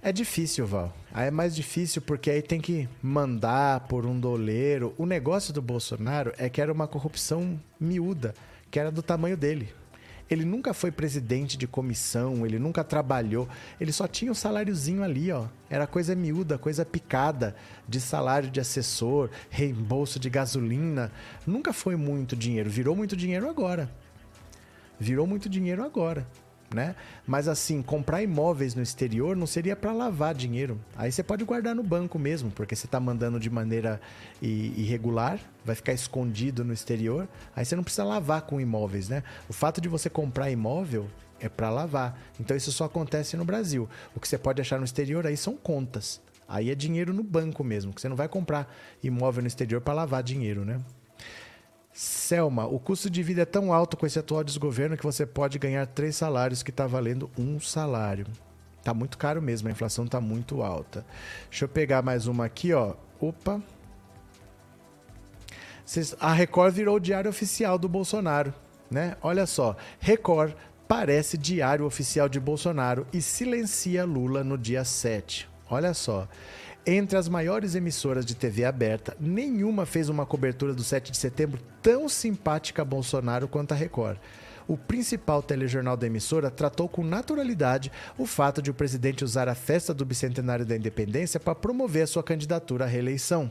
É 0.00 0.10
difícil, 0.10 0.66
Val. 0.66 0.96
Aí 1.12 1.28
é 1.28 1.30
mais 1.30 1.54
difícil 1.54 2.00
porque 2.00 2.30
aí 2.30 2.40
tem 2.40 2.58
que 2.58 2.88
mandar 3.02 3.80
por 3.88 4.06
um 4.06 4.18
doleiro. 4.18 4.94
O 4.96 5.04
negócio 5.04 5.52
do 5.52 5.60
Bolsonaro 5.60 6.32
é 6.38 6.48
que 6.48 6.62
era 6.62 6.72
uma 6.72 6.88
corrupção 6.88 7.60
miúda, 7.78 8.34
que 8.70 8.80
era 8.80 8.90
do 8.90 9.02
tamanho 9.02 9.36
dele. 9.36 9.68
Ele 10.30 10.44
nunca 10.44 10.74
foi 10.74 10.90
presidente 10.90 11.56
de 11.56 11.66
comissão, 11.66 12.44
ele 12.44 12.58
nunca 12.58 12.84
trabalhou, 12.84 13.48
ele 13.80 13.92
só 13.92 14.06
tinha 14.06 14.30
um 14.30 14.34
saláriozinho 14.34 15.02
ali, 15.02 15.32
ó. 15.32 15.46
Era 15.70 15.86
coisa 15.86 16.14
miúda, 16.14 16.58
coisa 16.58 16.84
picada 16.84 17.56
de 17.88 18.00
salário 18.00 18.50
de 18.50 18.60
assessor, 18.60 19.30
reembolso 19.48 20.18
de 20.18 20.28
gasolina. 20.28 21.10
Nunca 21.46 21.72
foi 21.72 21.96
muito 21.96 22.36
dinheiro, 22.36 22.68
virou 22.68 22.94
muito 22.94 23.16
dinheiro 23.16 23.48
agora. 23.48 23.90
Virou 25.00 25.26
muito 25.26 25.48
dinheiro 25.48 25.82
agora 25.82 26.26
né? 26.74 26.94
Mas 27.26 27.48
assim, 27.48 27.82
comprar 27.82 28.22
imóveis 28.22 28.74
no 28.74 28.82
exterior 28.82 29.36
não 29.36 29.46
seria 29.46 29.74
para 29.74 29.92
lavar 29.92 30.34
dinheiro. 30.34 30.78
Aí 30.96 31.10
você 31.10 31.22
pode 31.22 31.44
guardar 31.44 31.74
no 31.74 31.82
banco 31.82 32.18
mesmo, 32.18 32.50
porque 32.50 32.76
você 32.76 32.86
está 32.86 33.00
mandando 33.00 33.40
de 33.40 33.48
maneira 33.48 34.00
irregular, 34.42 35.38
vai 35.64 35.74
ficar 35.74 35.92
escondido 35.92 36.64
no 36.64 36.72
exterior. 36.72 37.28
Aí 37.56 37.64
você 37.64 37.74
não 37.74 37.82
precisa 37.82 38.04
lavar 38.04 38.42
com 38.42 38.60
imóveis, 38.60 39.08
né? 39.08 39.22
O 39.48 39.52
fato 39.52 39.80
de 39.80 39.88
você 39.88 40.10
comprar 40.10 40.50
imóvel 40.50 41.08
é 41.40 41.48
para 41.48 41.70
lavar. 41.70 42.18
Então 42.38 42.56
isso 42.56 42.72
só 42.72 42.84
acontece 42.84 43.36
no 43.36 43.44
Brasil. 43.44 43.88
O 44.14 44.20
que 44.20 44.28
você 44.28 44.38
pode 44.38 44.60
achar 44.60 44.78
no 44.78 44.84
exterior 44.84 45.26
aí 45.26 45.36
são 45.36 45.56
contas. 45.56 46.20
Aí 46.46 46.70
é 46.70 46.74
dinheiro 46.74 47.12
no 47.12 47.22
banco 47.22 47.62
mesmo, 47.62 47.92
que 47.92 48.00
você 48.00 48.08
não 48.08 48.16
vai 48.16 48.28
comprar 48.28 48.74
imóvel 49.02 49.42
no 49.42 49.48
exterior 49.48 49.82
para 49.82 49.92
lavar 49.92 50.22
dinheiro, 50.22 50.64
né? 50.64 50.80
Selma, 52.00 52.64
o 52.64 52.78
custo 52.78 53.10
de 53.10 53.24
vida 53.24 53.42
é 53.42 53.44
tão 53.44 53.72
alto 53.72 53.96
com 53.96 54.06
esse 54.06 54.20
atual 54.20 54.44
desgoverno 54.44 54.96
que 54.96 55.02
você 55.02 55.26
pode 55.26 55.58
ganhar 55.58 55.84
três 55.84 56.14
salários 56.14 56.62
que 56.62 56.70
está 56.70 56.86
valendo 56.86 57.28
um 57.36 57.58
salário. 57.58 58.24
Tá 58.84 58.94
muito 58.94 59.18
caro 59.18 59.42
mesmo, 59.42 59.66
a 59.66 59.72
inflação 59.72 60.06
tá 60.06 60.20
muito 60.20 60.62
alta. 60.62 61.04
Deixa 61.50 61.64
eu 61.64 61.68
pegar 61.68 62.00
mais 62.00 62.28
uma 62.28 62.44
aqui, 62.44 62.72
ó. 62.72 62.94
Opa. 63.18 63.60
A 66.20 66.32
Record 66.32 66.72
virou 66.72 66.94
o 66.98 67.00
diário 67.00 67.28
oficial 67.28 67.76
do 67.76 67.88
Bolsonaro, 67.88 68.54
né? 68.88 69.16
Olha 69.20 69.44
só, 69.44 69.76
Record 69.98 70.54
parece 70.86 71.36
diário 71.36 71.84
oficial 71.84 72.28
de 72.28 72.38
Bolsonaro 72.38 73.08
e 73.12 73.20
silencia 73.20 74.04
Lula 74.04 74.44
no 74.44 74.56
dia 74.56 74.84
7. 74.84 75.48
Olha 75.68 75.92
só. 75.92 76.28
Entre 76.86 77.18
as 77.18 77.28
maiores 77.28 77.74
emissoras 77.74 78.24
de 78.24 78.34
TV 78.34 78.64
aberta, 78.64 79.16
nenhuma 79.20 79.84
fez 79.84 80.08
uma 80.08 80.24
cobertura 80.24 80.72
do 80.72 80.82
7 80.82 81.10
de 81.12 81.18
setembro 81.18 81.60
tão 81.82 82.08
simpática 82.08 82.82
a 82.82 82.84
Bolsonaro 82.84 83.46
quanto 83.46 83.72
a 83.72 83.74
Record. 83.74 84.18
O 84.66 84.76
principal 84.76 85.42
telejornal 85.42 85.96
da 85.96 86.06
emissora 86.06 86.50
tratou 86.50 86.88
com 86.88 87.02
naturalidade 87.02 87.90
o 88.18 88.26
fato 88.26 88.60
de 88.60 88.70
o 88.70 88.74
presidente 88.74 89.24
usar 89.24 89.48
a 89.48 89.54
festa 89.54 89.94
do 89.94 90.04
bicentenário 90.04 90.66
da 90.66 90.76
independência 90.76 91.40
para 91.40 91.54
promover 91.54 92.02
a 92.02 92.06
sua 92.06 92.22
candidatura 92.22 92.84
à 92.84 92.88
reeleição. 92.88 93.50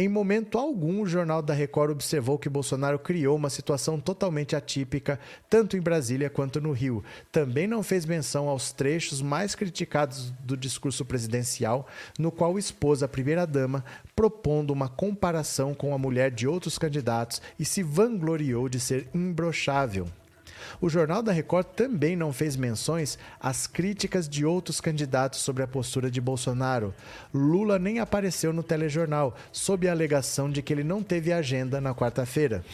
Em 0.00 0.08
momento 0.08 0.56
algum, 0.56 1.02
o 1.02 1.06
Jornal 1.06 1.42
da 1.42 1.52
Record 1.52 1.90
observou 1.90 2.38
que 2.38 2.48
Bolsonaro 2.48 2.98
criou 2.98 3.36
uma 3.36 3.50
situação 3.50 4.00
totalmente 4.00 4.56
atípica, 4.56 5.20
tanto 5.50 5.76
em 5.76 5.80
Brasília 5.82 6.30
quanto 6.30 6.58
no 6.58 6.72
Rio. 6.72 7.04
Também 7.30 7.66
não 7.66 7.82
fez 7.82 8.06
menção 8.06 8.48
aos 8.48 8.72
trechos 8.72 9.20
mais 9.20 9.54
criticados 9.54 10.30
do 10.40 10.56
discurso 10.56 11.04
presidencial, 11.04 11.86
no 12.18 12.32
qual 12.32 12.58
expôs 12.58 13.02
a 13.02 13.08
primeira-dama, 13.08 13.84
propondo 14.16 14.70
uma 14.70 14.88
comparação 14.88 15.74
com 15.74 15.92
a 15.92 15.98
mulher 15.98 16.30
de 16.30 16.48
outros 16.48 16.78
candidatos 16.78 17.42
e 17.58 17.66
se 17.66 17.82
vangloriou 17.82 18.70
de 18.70 18.80
ser 18.80 19.06
imbrochável. 19.12 20.08
O 20.80 20.88
Jornal 20.88 21.22
da 21.22 21.32
Record 21.32 21.66
também 21.68 22.14
não 22.14 22.32
fez 22.32 22.56
menções 22.56 23.18
às 23.40 23.66
críticas 23.66 24.28
de 24.28 24.44
outros 24.44 24.80
candidatos 24.80 25.40
sobre 25.40 25.62
a 25.62 25.68
postura 25.68 26.10
de 26.10 26.20
Bolsonaro. 26.20 26.94
Lula 27.32 27.78
nem 27.78 27.98
apareceu 27.98 28.52
no 28.52 28.62
telejornal, 28.62 29.34
sob 29.50 29.88
a 29.88 29.92
alegação 29.92 30.50
de 30.50 30.60
que 30.60 30.72
ele 30.72 30.84
não 30.84 31.02
teve 31.02 31.32
agenda 31.32 31.80
na 31.80 31.94
quarta-feira. 31.94 32.64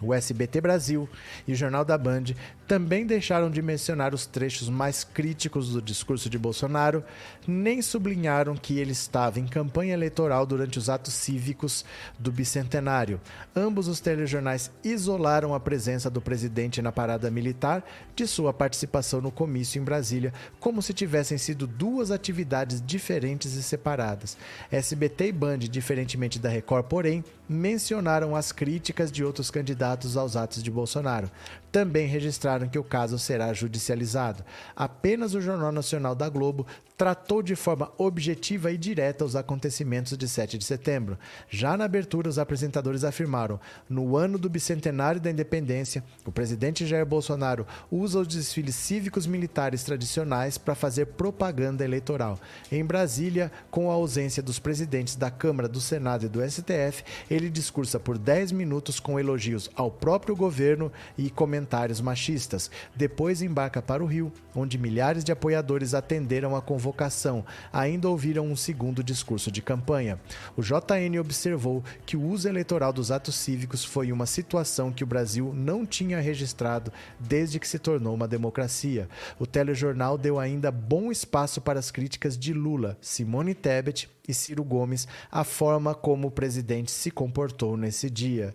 O 0.00 0.14
SBT 0.14 0.60
Brasil 0.60 1.08
e 1.46 1.52
o 1.52 1.56
Jornal 1.56 1.84
da 1.84 1.98
Band 1.98 2.26
também 2.68 3.04
deixaram 3.04 3.50
de 3.50 3.60
mencionar 3.60 4.14
os 4.14 4.26
trechos 4.26 4.68
mais 4.68 5.02
críticos 5.02 5.70
do 5.70 5.82
discurso 5.82 6.30
de 6.30 6.38
Bolsonaro, 6.38 7.02
nem 7.46 7.82
sublinharam 7.82 8.54
que 8.54 8.78
ele 8.78 8.92
estava 8.92 9.40
em 9.40 9.46
campanha 9.46 9.94
eleitoral 9.94 10.46
durante 10.46 10.78
os 10.78 10.88
atos 10.88 11.14
cívicos 11.14 11.84
do 12.16 12.30
bicentenário. 12.30 13.20
Ambos 13.56 13.88
os 13.88 13.98
telejornais 13.98 14.70
isolaram 14.84 15.52
a 15.52 15.58
presença 15.58 16.08
do 16.08 16.20
presidente 16.20 16.80
na 16.80 16.92
parada 16.92 17.30
militar 17.30 17.84
de 18.14 18.26
sua 18.26 18.52
participação 18.52 19.20
no 19.20 19.32
comício 19.32 19.80
em 19.80 19.84
Brasília, 19.84 20.32
como 20.60 20.80
se 20.80 20.92
tivessem 20.92 21.38
sido 21.38 21.66
duas 21.66 22.12
atividades 22.12 22.80
diferentes 22.84 23.54
e 23.54 23.62
separadas. 23.62 24.36
SBT 24.70 25.28
e 25.28 25.32
Band, 25.32 25.58
diferentemente 25.58 26.38
da 26.38 26.48
Record, 26.48 26.84
porém, 26.84 27.24
mencionaram 27.48 28.36
as 28.36 28.52
críticas 28.52 29.10
de 29.10 29.24
outros 29.24 29.50
candidatos 29.50 30.16
aos 30.16 30.36
atos 30.36 30.62
de 30.62 30.70
Bolsonaro 30.70 31.30
também 31.70 32.06
registraram 32.06 32.68
que 32.68 32.78
o 32.78 32.84
caso 32.84 33.18
será 33.18 33.52
judicializado. 33.52 34.44
Apenas 34.74 35.34
o 35.34 35.40
Jornal 35.40 35.72
Nacional 35.72 36.14
da 36.14 36.28
Globo 36.28 36.66
tratou 36.98 37.42
de 37.42 37.54
forma 37.54 37.92
objetiva 37.96 38.72
e 38.72 38.76
direta 38.76 39.24
os 39.24 39.36
acontecimentos 39.36 40.18
de 40.18 40.28
7 40.28 40.58
de 40.58 40.64
setembro. 40.64 41.16
Já 41.48 41.76
na 41.76 41.84
abertura, 41.84 42.28
os 42.28 42.40
apresentadores 42.40 43.04
afirmaram: 43.04 43.60
no 43.88 44.16
ano 44.16 44.36
do 44.36 44.50
bicentenário 44.50 45.20
da 45.20 45.30
independência, 45.30 46.02
o 46.26 46.32
presidente 46.32 46.84
Jair 46.84 47.06
Bolsonaro 47.06 47.64
usa 47.90 48.18
os 48.18 48.26
desfiles 48.26 48.74
cívicos 48.74 49.26
militares 49.26 49.84
tradicionais 49.84 50.58
para 50.58 50.74
fazer 50.74 51.06
propaganda 51.06 51.84
eleitoral. 51.84 52.38
Em 52.72 52.84
Brasília, 52.84 53.52
com 53.70 53.90
a 53.90 53.94
ausência 53.94 54.42
dos 54.42 54.58
presidentes 54.58 55.14
da 55.14 55.30
Câmara, 55.30 55.68
do 55.68 55.80
Senado 55.80 56.26
e 56.26 56.28
do 56.28 56.42
STF, 56.42 57.04
ele 57.30 57.48
discursa 57.48 58.00
por 58.00 58.18
10 58.18 58.50
minutos 58.50 58.98
com 58.98 59.20
elogios 59.20 59.70
ao 59.76 59.90
próprio 59.90 60.34
governo 60.34 60.90
e 61.16 61.30
comentários 61.30 61.57
machistas. 62.00 62.70
Depois 62.94 63.42
embarca 63.42 63.80
para 63.80 64.02
o 64.02 64.06
Rio, 64.06 64.32
onde 64.54 64.78
milhares 64.78 65.24
de 65.24 65.32
apoiadores 65.32 65.94
atenderam 65.94 66.54
a 66.54 66.62
convocação 66.62 67.44
ainda 67.72 68.08
ouviram 68.08 68.46
um 68.46 68.56
segundo 68.56 69.02
discurso 69.02 69.50
de 69.50 69.62
campanha. 69.62 70.20
O 70.56 70.62
JN 70.62 71.18
observou 71.20 71.82
que 72.04 72.16
o 72.16 72.22
uso 72.22 72.48
eleitoral 72.48 72.92
dos 72.92 73.10
atos 73.10 73.34
cívicos 73.34 73.84
foi 73.84 74.12
uma 74.12 74.26
situação 74.26 74.92
que 74.92 75.04
o 75.04 75.06
Brasil 75.06 75.52
não 75.54 75.86
tinha 75.86 76.20
registrado 76.20 76.92
desde 77.18 77.58
que 77.58 77.68
se 77.68 77.78
tornou 77.78 78.14
uma 78.14 78.28
democracia. 78.28 79.08
O 79.38 79.46
telejornal 79.46 80.18
deu 80.18 80.38
ainda 80.38 80.70
bom 80.70 81.10
espaço 81.10 81.60
para 81.60 81.78
as 81.78 81.90
críticas 81.90 82.38
de 82.38 82.52
Lula, 82.52 82.96
Simone 83.00 83.54
Tebet 83.54 84.08
e 84.26 84.34
Ciro 84.34 84.62
Gomes 84.62 85.08
à 85.30 85.42
forma 85.42 85.94
como 85.94 86.28
o 86.28 86.30
presidente 86.30 86.90
se 86.90 87.10
comportou 87.10 87.76
nesse 87.76 88.10
dia. 88.10 88.54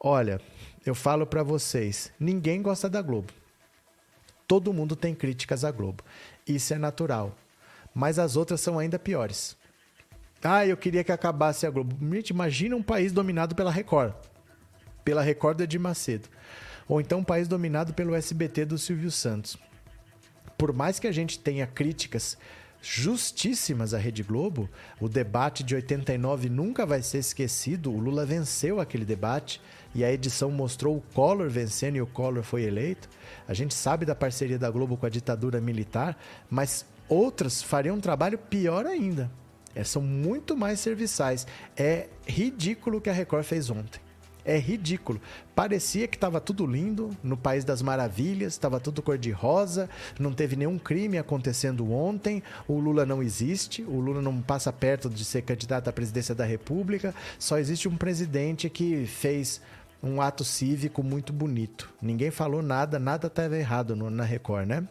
Olha, 0.00 0.40
eu 0.84 0.94
falo 0.94 1.26
para 1.26 1.42
vocês, 1.42 2.12
ninguém 2.18 2.60
gosta 2.62 2.88
da 2.88 3.00
Globo. 3.00 3.32
Todo 4.46 4.72
mundo 4.72 4.94
tem 4.96 5.14
críticas 5.14 5.64
à 5.64 5.70
Globo. 5.70 6.02
Isso 6.46 6.74
é 6.74 6.78
natural 6.78 7.36
mas 7.94 8.18
as 8.18 8.36
outras 8.36 8.60
são 8.60 8.78
ainda 8.78 8.98
piores. 8.98 9.56
Ah, 10.42 10.66
eu 10.66 10.76
queria 10.76 11.04
que 11.04 11.12
acabasse 11.12 11.66
a 11.66 11.70
Globo. 11.70 11.96
Gente, 12.14 12.30
imagina 12.30 12.74
um 12.74 12.82
país 12.82 13.12
dominado 13.12 13.54
pela 13.54 13.70
Record. 13.70 14.14
Pela 15.04 15.22
Record 15.22 15.58
do 15.58 15.62
Edir 15.62 15.80
Macedo. 15.80 16.28
Ou 16.88 17.00
então 17.00 17.20
um 17.20 17.24
país 17.24 17.46
dominado 17.46 17.94
pelo 17.94 18.14
SBT 18.14 18.64
do 18.64 18.78
Silvio 18.78 19.10
Santos. 19.10 19.56
Por 20.58 20.72
mais 20.72 20.98
que 20.98 21.06
a 21.06 21.12
gente 21.12 21.38
tenha 21.38 21.66
críticas 21.66 22.36
justíssimas 22.80 23.94
à 23.94 23.98
Rede 23.98 24.24
Globo, 24.24 24.68
o 25.00 25.08
debate 25.08 25.62
de 25.62 25.76
89 25.76 26.48
nunca 26.48 26.84
vai 26.84 27.02
ser 27.02 27.18
esquecido. 27.18 27.92
O 27.92 28.00
Lula 28.00 28.26
venceu 28.26 28.80
aquele 28.80 29.04
debate 29.04 29.60
e 29.94 30.04
a 30.04 30.12
edição 30.12 30.50
mostrou 30.50 30.96
o 30.96 31.02
Collor 31.14 31.48
vencendo 31.48 31.96
e 31.96 32.02
o 32.02 32.06
Collor 32.06 32.42
foi 32.42 32.62
eleito. 32.62 33.08
A 33.46 33.54
gente 33.54 33.74
sabe 33.74 34.06
da 34.06 34.14
parceria 34.14 34.58
da 34.58 34.70
Globo 34.70 34.96
com 34.96 35.06
a 35.06 35.10
ditadura 35.10 35.60
militar, 35.60 36.16
mas 36.50 36.86
Outras 37.12 37.62
fariam 37.62 37.96
um 37.96 38.00
trabalho 38.00 38.38
pior 38.38 38.86
ainda. 38.86 39.30
É, 39.74 39.84
são 39.84 40.00
muito 40.00 40.56
mais 40.56 40.80
serviçais. 40.80 41.46
É 41.76 42.08
ridículo 42.26 42.96
o 42.96 43.00
que 43.02 43.10
a 43.10 43.12
Record 43.12 43.44
fez 43.44 43.68
ontem. 43.68 44.00
É 44.46 44.58
ridículo. 44.58 45.20
Parecia 45.54 46.08
que 46.08 46.16
estava 46.16 46.40
tudo 46.40 46.66
lindo 46.66 47.10
no 47.22 47.36
País 47.36 47.64
das 47.66 47.82
Maravilhas, 47.82 48.54
estava 48.54 48.80
tudo 48.80 49.02
cor-de-rosa, 49.02 49.90
não 50.18 50.32
teve 50.32 50.56
nenhum 50.56 50.78
crime 50.78 51.18
acontecendo 51.18 51.92
ontem, 51.92 52.42
o 52.66 52.78
Lula 52.80 53.04
não 53.04 53.22
existe, 53.22 53.82
o 53.82 54.00
Lula 54.00 54.22
não 54.22 54.40
passa 54.40 54.72
perto 54.72 55.10
de 55.10 55.24
ser 55.24 55.42
candidato 55.42 55.88
à 55.88 55.92
presidência 55.92 56.34
da 56.34 56.46
República, 56.46 57.14
só 57.38 57.58
existe 57.58 57.88
um 57.88 57.96
presidente 57.96 58.70
que 58.70 59.06
fez 59.06 59.60
um 60.02 60.20
ato 60.20 60.44
cívico 60.44 61.02
muito 61.02 61.32
bonito. 61.32 61.92
Ninguém 62.00 62.30
falou 62.30 62.62
nada, 62.62 62.98
nada 62.98 63.28
estava 63.28 63.56
errado 63.56 63.94
no, 63.94 64.10
na 64.10 64.24
Record, 64.24 64.66
né? 64.66 64.86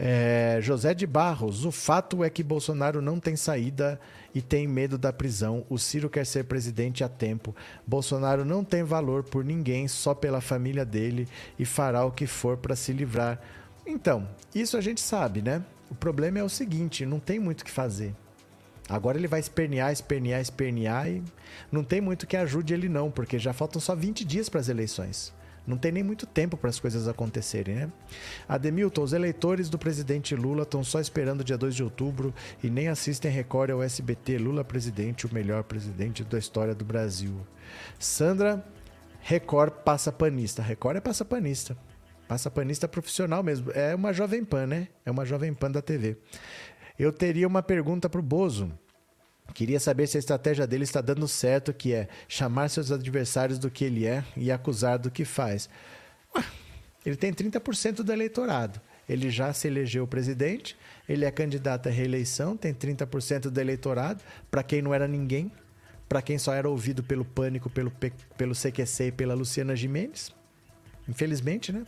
É, 0.00 0.60
José 0.62 0.94
de 0.94 1.06
Barros, 1.06 1.64
o 1.64 1.72
fato 1.72 2.22
é 2.22 2.30
que 2.30 2.42
Bolsonaro 2.44 3.02
não 3.02 3.18
tem 3.18 3.34
saída 3.34 4.00
e 4.32 4.40
tem 4.40 4.66
medo 4.68 4.96
da 4.96 5.12
prisão. 5.12 5.64
O 5.68 5.76
Ciro 5.76 6.08
quer 6.08 6.24
ser 6.24 6.44
presidente 6.44 7.02
a 7.02 7.08
tempo. 7.08 7.54
Bolsonaro 7.84 8.44
não 8.44 8.62
tem 8.62 8.84
valor 8.84 9.24
por 9.24 9.44
ninguém, 9.44 9.88
só 9.88 10.14
pela 10.14 10.40
família 10.40 10.84
dele 10.84 11.26
e 11.58 11.64
fará 11.64 12.04
o 12.04 12.12
que 12.12 12.26
for 12.26 12.56
para 12.56 12.76
se 12.76 12.92
livrar. 12.92 13.40
Então, 13.84 14.28
isso 14.54 14.76
a 14.76 14.80
gente 14.80 15.00
sabe, 15.00 15.42
né? 15.42 15.64
O 15.90 15.94
problema 15.94 16.38
é 16.38 16.44
o 16.44 16.48
seguinte: 16.48 17.04
não 17.04 17.18
tem 17.18 17.40
muito 17.40 17.62
o 17.62 17.64
que 17.64 17.70
fazer. 17.70 18.14
Agora 18.88 19.18
ele 19.18 19.28
vai 19.28 19.40
espernear, 19.40 19.92
espernear, 19.92 20.40
espernear 20.40 21.08
e 21.08 21.22
não 21.70 21.84
tem 21.84 22.00
muito 22.00 22.26
que 22.26 22.36
ajude 22.36 22.72
ele, 22.72 22.88
não, 22.88 23.10
porque 23.10 23.38
já 23.38 23.52
faltam 23.52 23.80
só 23.80 23.94
20 23.94 24.24
dias 24.24 24.48
para 24.48 24.60
as 24.60 24.68
eleições. 24.68 25.32
Não 25.66 25.76
tem 25.76 25.92
nem 25.92 26.02
muito 26.02 26.24
tempo 26.24 26.56
para 26.56 26.70
as 26.70 26.80
coisas 26.80 27.06
acontecerem, 27.06 27.74
né? 27.74 27.92
Ademilton, 28.48 29.02
os 29.02 29.12
eleitores 29.12 29.68
do 29.68 29.78
presidente 29.78 30.34
Lula 30.34 30.62
estão 30.62 30.82
só 30.82 30.98
esperando 30.98 31.42
o 31.42 31.44
dia 31.44 31.58
2 31.58 31.74
de 31.74 31.84
outubro 31.84 32.32
e 32.64 32.70
nem 32.70 32.88
assistem 32.88 33.30
Record 33.30 33.72
ao 33.72 33.82
SBT. 33.82 34.38
Lula 34.38 34.64
presidente, 34.64 35.26
o 35.26 35.34
melhor 35.34 35.64
presidente 35.64 36.24
da 36.24 36.38
história 36.38 36.74
do 36.74 36.86
Brasil. 36.86 37.46
Sandra, 37.98 38.64
Record 39.20 39.74
passa 39.84 40.10
panista. 40.10 40.62
Record 40.62 40.96
é 40.96 41.00
passa 41.00 41.22
panista. 41.22 41.76
Passa 42.26 42.50
panista 42.50 42.88
profissional 42.88 43.42
mesmo. 43.42 43.70
É 43.72 43.94
uma 43.94 44.12
jovem 44.12 44.42
pan, 44.44 44.66
né? 44.66 44.88
É 45.04 45.10
uma 45.10 45.26
jovem 45.26 45.52
pan 45.52 45.70
da 45.70 45.82
TV. 45.82 46.16
Eu 46.98 47.12
teria 47.12 47.46
uma 47.46 47.62
pergunta 47.62 48.08
para 48.08 48.18
o 48.18 48.22
Bozo. 48.22 48.72
Queria 49.54 49.80
saber 49.80 50.06
se 50.06 50.16
a 50.16 50.20
estratégia 50.20 50.66
dele 50.66 50.84
está 50.84 51.00
dando 51.00 51.26
certo, 51.28 51.72
que 51.72 51.92
é 51.92 52.08
chamar 52.26 52.68
seus 52.68 52.90
adversários 52.90 53.58
do 53.58 53.70
que 53.70 53.84
ele 53.84 54.04
é 54.04 54.24
e 54.36 54.50
acusar 54.50 54.98
do 54.98 55.10
que 55.10 55.24
faz. 55.24 55.68
Ele 57.06 57.16
tem 57.16 57.32
30% 57.32 58.02
do 58.02 58.12
eleitorado. 58.12 58.80
Ele 59.08 59.30
já 59.30 59.52
se 59.54 59.66
elegeu 59.66 60.06
presidente, 60.06 60.76
ele 61.08 61.24
é 61.24 61.30
candidato 61.30 61.88
à 61.88 61.90
reeleição, 61.90 62.56
tem 62.56 62.74
30% 62.74 63.48
do 63.48 63.58
eleitorado, 63.58 64.22
para 64.50 64.62
quem 64.62 64.82
não 64.82 64.92
era 64.92 65.08
ninguém, 65.08 65.50
para 66.06 66.20
quem 66.20 66.36
só 66.36 66.52
era 66.52 66.68
ouvido 66.68 67.02
pelo 67.02 67.24
Pânico, 67.24 67.70
pelo, 67.70 67.90
pelo 68.36 68.54
CQC 68.54 69.06
e 69.06 69.12
pela 69.12 69.34
Luciana 69.34 69.74
Gimenez. 69.74 70.34
Infelizmente, 71.08 71.72
né? 71.72 71.86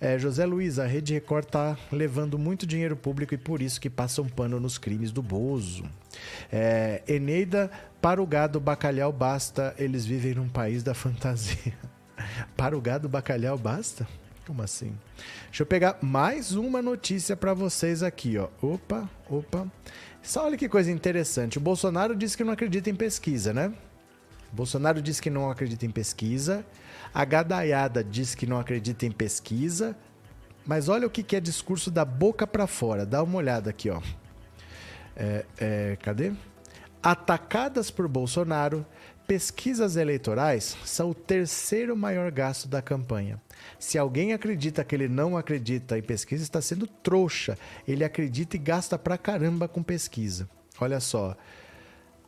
É, 0.00 0.18
José 0.18 0.44
Luiz, 0.44 0.78
a 0.78 0.86
Rede 0.86 1.14
Record 1.14 1.46
está 1.46 1.76
levando 1.90 2.38
muito 2.38 2.66
dinheiro 2.66 2.96
público 2.96 3.34
e 3.34 3.38
por 3.38 3.62
isso 3.62 3.80
que 3.80 3.88
passa 3.88 4.22
um 4.22 4.28
pano 4.28 4.60
nos 4.60 4.78
crimes 4.78 5.10
do 5.10 5.22
Bozo. 5.22 5.84
É, 6.52 7.02
Eneida, 7.08 7.70
para 8.00 8.22
o 8.22 8.26
gado 8.26 8.60
bacalhau 8.60 9.12
basta, 9.12 9.74
eles 9.78 10.04
vivem 10.06 10.34
num 10.34 10.48
país 10.48 10.82
da 10.82 10.94
fantasia. 10.94 11.74
para 12.56 12.76
o 12.76 12.80
gado 12.80 13.08
bacalhau 13.08 13.58
basta? 13.58 14.06
Como 14.46 14.62
assim? 14.62 14.96
Deixa 15.46 15.62
eu 15.62 15.66
pegar 15.66 15.98
mais 16.00 16.52
uma 16.52 16.80
notícia 16.80 17.36
para 17.36 17.52
vocês 17.52 18.02
aqui, 18.02 18.38
ó. 18.38 18.48
Opa, 18.62 19.10
opa. 19.28 19.66
Só 20.22 20.44
olha 20.44 20.56
que 20.56 20.68
coisa 20.68 20.90
interessante. 20.90 21.58
O 21.58 21.60
Bolsonaro 21.60 22.14
disse 22.14 22.36
que 22.36 22.44
não 22.44 22.52
acredita 22.52 22.88
em 22.88 22.94
pesquisa, 22.94 23.52
né? 23.52 23.72
O 24.52 24.56
Bolsonaro 24.56 25.02
disse 25.02 25.20
que 25.20 25.30
não 25.30 25.50
acredita 25.50 25.84
em 25.84 25.90
pesquisa. 25.90 26.64
A 27.16 27.24
gadaiada 27.24 28.04
diz 28.04 28.34
que 28.34 28.46
não 28.46 28.60
acredita 28.60 29.06
em 29.06 29.10
pesquisa, 29.10 29.96
mas 30.66 30.86
olha 30.86 31.06
o 31.06 31.10
que 31.10 31.34
é 31.34 31.40
discurso 31.40 31.90
da 31.90 32.04
boca 32.04 32.46
para 32.46 32.66
fora. 32.66 33.06
Dá 33.06 33.22
uma 33.22 33.38
olhada 33.38 33.70
aqui, 33.70 33.88
ó. 33.88 34.02
É, 35.16 35.46
é, 35.56 35.96
cadê? 36.02 36.34
Atacadas 37.02 37.90
por 37.90 38.06
Bolsonaro, 38.06 38.84
pesquisas 39.26 39.96
eleitorais 39.96 40.76
são 40.84 41.08
o 41.08 41.14
terceiro 41.14 41.96
maior 41.96 42.30
gasto 42.30 42.68
da 42.68 42.82
campanha. 42.82 43.40
Se 43.78 43.96
alguém 43.96 44.34
acredita 44.34 44.84
que 44.84 44.94
ele 44.94 45.08
não 45.08 45.38
acredita 45.38 45.96
em 45.96 46.02
pesquisa, 46.02 46.42
está 46.42 46.60
sendo 46.60 46.86
trouxa. 46.86 47.56
Ele 47.88 48.04
acredita 48.04 48.56
e 48.56 48.58
gasta 48.58 48.98
pra 48.98 49.16
caramba 49.16 49.66
com 49.66 49.82
pesquisa. 49.82 50.46
Olha 50.78 51.00
só. 51.00 51.34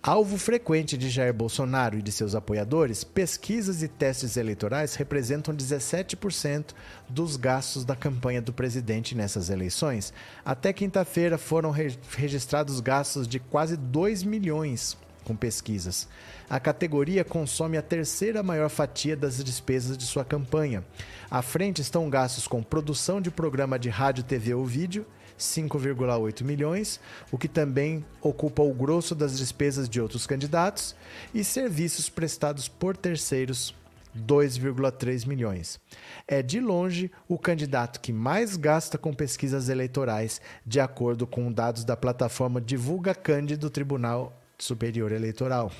Alvo 0.08 0.38
frequente 0.38 0.96
de 0.96 1.10
Jair 1.10 1.34
Bolsonaro 1.34 1.98
e 1.98 2.00
de 2.00 2.10
seus 2.10 2.34
apoiadores, 2.34 3.04
pesquisas 3.04 3.82
e 3.82 3.88
testes 3.88 4.38
eleitorais 4.38 4.94
representam 4.94 5.54
17% 5.54 6.72
dos 7.10 7.36
gastos 7.36 7.84
da 7.84 7.94
campanha 7.94 8.40
do 8.40 8.50
presidente 8.50 9.14
nessas 9.14 9.50
eleições. 9.50 10.14
Até 10.42 10.72
quinta-feira 10.72 11.36
foram 11.36 11.70
re 11.70 11.94
registrados 12.16 12.80
gastos 12.80 13.28
de 13.28 13.38
quase 13.38 13.76
2 13.76 14.22
milhões 14.22 14.96
com 15.26 15.36
pesquisas. 15.36 16.08
A 16.48 16.58
categoria 16.58 17.22
consome 17.22 17.76
a 17.76 17.82
terceira 17.82 18.42
maior 18.42 18.70
fatia 18.70 19.14
das 19.14 19.44
despesas 19.44 19.98
de 19.98 20.06
sua 20.06 20.24
campanha. 20.24 20.82
À 21.30 21.42
frente 21.42 21.82
estão 21.82 22.08
gastos 22.08 22.48
com 22.48 22.62
produção 22.62 23.20
de 23.20 23.30
programa 23.30 23.78
de 23.78 23.90
rádio, 23.90 24.24
TV 24.24 24.54
ou 24.54 24.64
vídeo 24.64 25.04
5,8 25.38 26.42
milhões, 26.42 27.00
o 27.30 27.38
que 27.38 27.48
também 27.48 28.04
ocupa 28.20 28.62
o 28.62 28.74
grosso 28.74 29.14
das 29.14 29.38
despesas 29.38 29.88
de 29.88 30.00
outros 30.00 30.26
candidatos, 30.26 30.94
e 31.32 31.44
serviços 31.44 32.08
prestados 32.08 32.68
por 32.68 32.96
terceiros, 32.96 33.74
2,3 34.16 35.26
milhões. 35.26 35.80
É 36.26 36.42
de 36.42 36.60
longe 36.60 37.10
o 37.28 37.38
candidato 37.38 38.00
que 38.00 38.12
mais 38.12 38.56
gasta 38.56 38.98
com 38.98 39.14
pesquisas 39.14 39.68
eleitorais, 39.68 40.40
de 40.66 40.80
acordo 40.80 41.26
com 41.26 41.52
dados 41.52 41.84
da 41.84 41.96
plataforma 41.96 42.60
Divulga 42.60 43.14
Cândido 43.14 43.68
do 43.68 43.70
Tribunal 43.70 44.36
Superior 44.58 45.12
Eleitoral. 45.12 45.70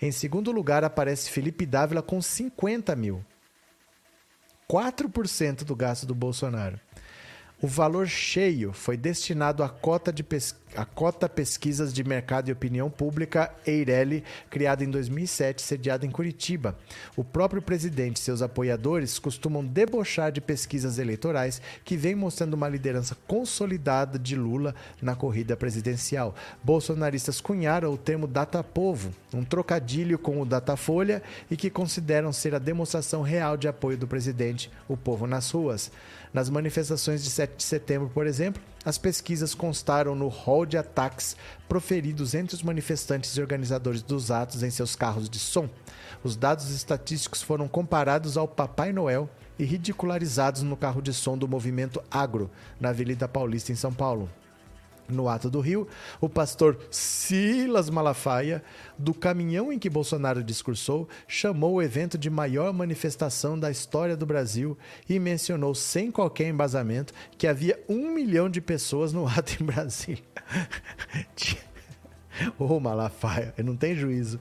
Em 0.00 0.12
segundo 0.12 0.52
lugar 0.52 0.84
aparece 0.84 1.30
Felipe 1.30 1.66
Dávila 1.66 2.02
com 2.02 2.22
50 2.22 2.94
mil. 2.94 3.24
4% 4.70 5.64
do 5.64 5.74
gasto 5.74 6.06
do 6.06 6.14
Bolsonaro. 6.14 6.78
O 7.62 7.66
valor 7.66 8.06
cheio 8.06 8.72
foi 8.72 8.96
destinado 8.96 9.62
à 9.62 9.68
cota 9.68 10.10
de, 10.12 10.22
pes 10.22 10.54
a 10.76 10.84
Cota 10.84 11.28
Pesquisas 11.28 11.92
de 11.92 12.04
Mercado 12.04 12.48
e 12.48 12.52
Opinião 12.52 12.90
Pública, 12.90 13.52
Eireli, 13.66 14.24
criada 14.48 14.84
em 14.84 14.90
2007, 14.90 15.62
sediada 15.62 16.06
em 16.06 16.10
Curitiba. 16.10 16.76
O 17.16 17.24
próprio 17.24 17.60
presidente 17.60 18.16
e 18.16 18.20
seus 18.20 18.42
apoiadores 18.42 19.18
costumam 19.18 19.64
debochar 19.64 20.30
de 20.30 20.40
pesquisas 20.40 20.98
eleitorais 20.98 21.60
que 21.84 21.96
vêm 21.96 22.14
mostrando 22.14 22.54
uma 22.54 22.68
liderança 22.68 23.16
consolidada 23.26 24.18
de 24.18 24.36
Lula 24.36 24.74
na 25.02 25.14
corrida 25.14 25.56
presidencial. 25.56 26.34
Bolsonaristas 26.62 27.40
cunharam 27.40 27.92
o 27.92 27.98
termo 27.98 28.26
data-povo, 28.26 29.12
um 29.34 29.44
trocadilho 29.44 30.18
com 30.18 30.40
o 30.40 30.46
Datafolha 30.46 31.22
e 31.50 31.56
que 31.56 31.70
consideram 31.70 32.32
ser 32.32 32.54
a 32.54 32.58
demonstração 32.58 33.22
real 33.22 33.56
de 33.56 33.68
apoio 33.68 33.96
do 33.96 34.06
presidente, 34.06 34.70
o 34.88 34.96
povo 34.96 35.26
nas 35.26 35.50
ruas. 35.50 35.90
Nas 36.32 36.48
manifestações 36.48 37.24
de 37.24 37.30
7 37.30 37.56
de 37.56 37.64
setembro, 37.64 38.08
por 38.08 38.26
exemplo, 38.26 38.62
as 38.84 38.96
pesquisas 38.96 39.54
constaram 39.54 40.14
no 40.14 40.28
hall 40.28 40.64
de 40.64 40.78
ataques 40.78 41.36
proferidos 41.68 42.34
entre 42.34 42.54
os 42.54 42.62
manifestantes 42.62 43.36
e 43.36 43.40
organizadores 43.40 44.02
dos 44.02 44.30
atos 44.30 44.62
em 44.62 44.70
seus 44.70 44.96
carros 44.96 45.28
de 45.28 45.38
som. 45.38 45.68
Os 46.24 46.36
dados 46.36 46.70
estatísticos 46.70 47.42
foram 47.42 47.68
comparados 47.68 48.36
ao 48.36 48.48
Papai 48.48 48.92
Noel 48.92 49.28
e 49.58 49.64
ridicularizados 49.64 50.62
no 50.62 50.76
carro 50.76 51.02
de 51.02 51.12
som 51.12 51.36
do 51.36 51.46
movimento 51.46 52.02
Agro, 52.10 52.50
na 52.80 52.88
Avenida 52.88 53.28
Paulista, 53.28 53.72
em 53.72 53.76
São 53.76 53.92
Paulo 53.92 54.30
no 55.12 55.28
Ato 55.28 55.50
do 55.50 55.60
Rio, 55.60 55.86
o 56.20 56.28
pastor 56.28 56.78
Silas 56.90 57.90
Malafaia, 57.90 58.62
do 58.98 59.14
caminhão 59.14 59.72
em 59.72 59.78
que 59.78 59.90
Bolsonaro 59.90 60.42
discursou, 60.42 61.08
chamou 61.26 61.74
o 61.74 61.82
evento 61.82 62.18
de 62.18 62.30
maior 62.30 62.72
manifestação 62.72 63.58
da 63.58 63.70
história 63.70 64.16
do 64.16 64.26
Brasil 64.26 64.76
e 65.08 65.18
mencionou, 65.18 65.74
sem 65.74 66.10
qualquer 66.10 66.48
embasamento, 66.48 67.12
que 67.38 67.46
havia 67.46 67.82
um 67.88 68.12
milhão 68.12 68.48
de 68.48 68.60
pessoas 68.60 69.12
no 69.12 69.26
ato 69.26 69.56
em 69.60 69.64
Brasília. 69.64 70.22
Ô 72.58 72.64
oh, 72.64 72.80
Malafaia, 72.80 73.54
não 73.58 73.76
tem 73.76 73.94
juízo. 73.94 74.40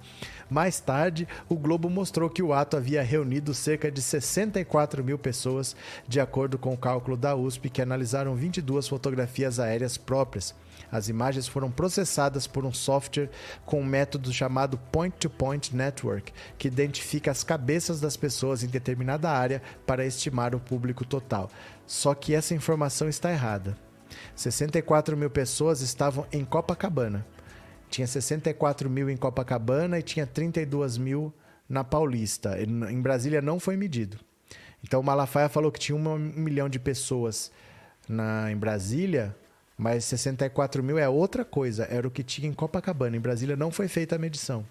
Mais 0.50 0.80
tarde, 0.80 1.28
o 1.48 1.56
Globo 1.56 1.90
mostrou 1.90 2.30
que 2.30 2.42
o 2.42 2.54
ato 2.54 2.78
havia 2.78 3.04
reunido 3.04 3.54
cerca 3.54 3.92
de 3.92 4.02
64 4.02 5.04
mil 5.04 5.18
pessoas, 5.18 5.76
de 6.08 6.20
acordo 6.20 6.58
com 6.58 6.74
o 6.74 6.78
cálculo 6.78 7.18
da 7.18 7.36
USP, 7.36 7.70
que 7.70 7.82
analisaram 7.82 8.36
22 8.36 8.88
fotografias 8.88 9.60
aéreas 9.60 9.98
próprias. 9.98 10.56
As 10.92 11.08
imagens 11.08 11.48
foram 11.48 11.70
processadas 11.70 12.48
por 12.48 12.66
um 12.66 12.74
software 12.74 13.30
com 13.66 13.82
um 13.82 13.86
método 13.86 14.34
chamado 14.34 14.78
Point-to-Point 14.92 15.72
-point 15.72 15.76
Network, 15.76 16.34
que 16.58 16.68
identifica 16.68 17.30
as 17.30 17.44
cabeças 17.44 18.00
das 18.00 18.18
pessoas 18.18 18.64
em 18.64 18.68
determinada 18.68 19.30
área 19.30 19.62
para 19.86 20.06
estimar 20.06 20.56
o 20.56 20.60
público 20.60 21.06
total. 21.06 21.50
Só 21.86 22.16
que 22.16 22.34
essa 22.34 22.56
informação 22.56 23.08
está 23.08 23.32
errada. 23.32 23.78
64 24.36 25.16
mil 25.16 25.30
pessoas 25.30 25.82
estavam 25.82 26.26
em 26.32 26.44
Copacabana. 26.44 27.26
Tinha 27.90 28.08
64 28.08 28.90
mil 28.90 29.10
em 29.10 29.18
Copacabana 29.18 30.00
e 30.00 30.04
tinha 30.04 30.26
32 30.28 30.98
mil 30.98 31.34
na 31.68 31.84
Paulista. 31.84 32.58
Em 32.62 33.02
Brasília 33.02 33.42
não 33.42 33.60
foi 33.60 33.76
medido. 33.76 34.18
Então 34.84 35.00
o 35.00 35.04
Malafaia 35.04 35.50
falou 35.50 35.72
que 35.72 35.80
tinha 35.80 35.96
um 35.96 36.18
milhão 36.18 36.70
de 36.70 36.80
pessoas 36.80 37.52
na, 38.08 38.52
em 38.52 38.56
Brasília, 38.56 39.36
mas 39.78 40.06
64 40.06 40.84
mil 40.84 40.98
é 40.98 41.08
outra 41.08 41.44
coisa. 41.44 41.86
Era 41.90 42.08
o 42.08 42.12
que 42.12 42.24
tinha 42.24 42.48
em 42.48 42.54
Copacabana. 42.54 43.18
Em 43.18 43.20
Brasília 43.20 43.56
não 43.56 43.72
foi 43.72 43.88
feita 43.88 44.16
a 44.16 44.20
medição. 44.20 44.66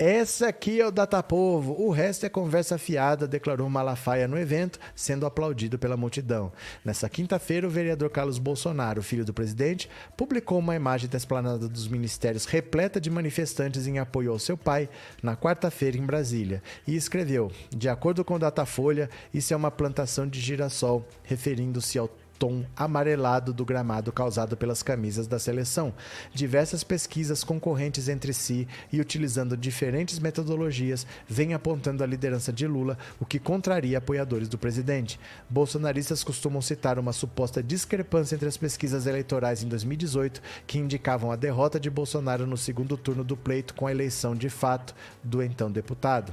Essa 0.00 0.46
aqui 0.46 0.80
é 0.80 0.86
o 0.86 0.92
Datapovo, 0.92 1.74
o 1.76 1.90
resto 1.90 2.24
é 2.24 2.28
conversa 2.28 2.78
fiada, 2.78 3.26
declarou 3.26 3.68
Malafaia 3.68 4.28
no 4.28 4.38
evento, 4.38 4.78
sendo 4.94 5.26
aplaudido 5.26 5.76
pela 5.76 5.96
multidão. 5.96 6.52
Nessa 6.84 7.08
quinta-feira, 7.08 7.66
o 7.66 7.70
vereador 7.70 8.08
Carlos 8.08 8.38
Bolsonaro, 8.38 9.02
filho 9.02 9.24
do 9.24 9.34
presidente, 9.34 9.90
publicou 10.16 10.60
uma 10.60 10.76
imagem 10.76 11.10
da 11.10 11.16
esplanada 11.16 11.68
dos 11.68 11.88
ministérios 11.88 12.44
repleta 12.44 13.00
de 13.00 13.10
manifestantes 13.10 13.88
em 13.88 13.98
apoio 13.98 14.30
ao 14.30 14.38
seu 14.38 14.56
pai, 14.56 14.88
na 15.20 15.36
quarta-feira 15.36 15.98
em 15.98 16.06
Brasília, 16.06 16.62
e 16.86 16.94
escreveu: 16.94 17.50
De 17.76 17.88
acordo 17.88 18.24
com 18.24 18.34
o 18.34 18.38
Datafolha, 18.38 19.10
isso 19.34 19.52
é 19.52 19.56
uma 19.56 19.72
plantação 19.72 20.28
de 20.28 20.38
girassol, 20.38 21.04
referindo-se 21.24 21.98
ao 21.98 22.08
tom 22.38 22.64
amarelado 22.76 23.52
do 23.52 23.64
gramado 23.64 24.12
causado 24.12 24.56
pelas 24.56 24.82
camisas 24.82 25.26
da 25.26 25.38
seleção. 25.38 25.92
Diversas 26.32 26.84
pesquisas 26.84 27.42
concorrentes 27.42 28.08
entre 28.08 28.32
si 28.32 28.68
e 28.92 29.00
utilizando 29.00 29.56
diferentes 29.56 30.18
metodologias 30.18 31.06
vêm 31.28 31.54
apontando 31.54 32.02
a 32.02 32.06
liderança 32.06 32.52
de 32.52 32.66
Lula, 32.66 32.96
o 33.20 33.26
que 33.26 33.38
contraria 33.38 33.98
apoiadores 33.98 34.48
do 34.48 34.58
presidente. 34.58 35.18
Bolsonaristas 35.50 36.22
costumam 36.22 36.62
citar 36.62 36.98
uma 36.98 37.12
suposta 37.12 37.62
discrepância 37.62 38.34
entre 38.34 38.48
as 38.48 38.56
pesquisas 38.56 39.06
eleitorais 39.06 39.62
em 39.62 39.68
2018, 39.68 40.40
que 40.66 40.78
indicavam 40.78 41.32
a 41.32 41.36
derrota 41.36 41.80
de 41.80 41.90
Bolsonaro 41.90 42.46
no 42.46 42.56
segundo 42.56 42.96
turno 42.96 43.24
do 43.24 43.36
pleito 43.36 43.74
com 43.74 43.86
a 43.86 43.90
eleição 43.90 44.34
de 44.34 44.48
fato 44.48 44.94
do 45.22 45.42
então 45.42 45.70
deputado. 45.70 46.32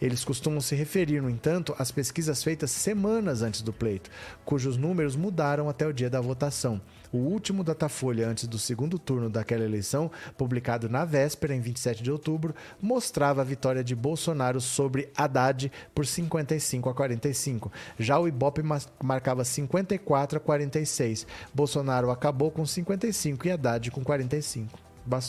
Eles 0.00 0.24
costumam 0.24 0.60
se 0.60 0.74
referir, 0.74 1.20
no 1.20 1.30
entanto, 1.30 1.74
às 1.78 1.90
pesquisas 1.90 2.42
feitas 2.42 2.70
semanas 2.70 3.42
antes 3.42 3.62
do 3.62 3.72
pleito, 3.72 4.10
cujos 4.44 4.76
números 4.76 5.16
mudaram 5.16 5.68
até 5.68 5.86
o 5.86 5.92
dia 5.92 6.10
da 6.10 6.20
votação. 6.20 6.80
O 7.12 7.18
último 7.18 7.64
Datafolha 7.64 8.28
antes 8.28 8.46
do 8.46 8.58
segundo 8.58 8.96
turno 8.96 9.28
daquela 9.28 9.64
eleição, 9.64 10.10
publicado 10.38 10.88
na 10.88 11.04
véspera, 11.04 11.54
em 11.54 11.60
27 11.60 12.04
de 12.04 12.10
outubro, 12.10 12.54
mostrava 12.80 13.40
a 13.40 13.44
vitória 13.44 13.82
de 13.82 13.96
Bolsonaro 13.96 14.60
sobre 14.60 15.10
Haddad 15.16 15.72
por 15.92 16.06
55 16.06 16.88
a 16.88 16.94
45. 16.94 17.72
Já 17.98 18.18
o 18.18 18.28
Ibope 18.28 18.62
marcava 19.02 19.44
54 19.44 20.38
a 20.38 20.40
46. 20.40 21.26
Bolsonaro 21.52 22.10
acabou 22.10 22.50
com 22.50 22.64
55 22.64 23.48
e 23.48 23.50
Haddad 23.50 23.90
com 23.90 24.04
45. 24.04 24.78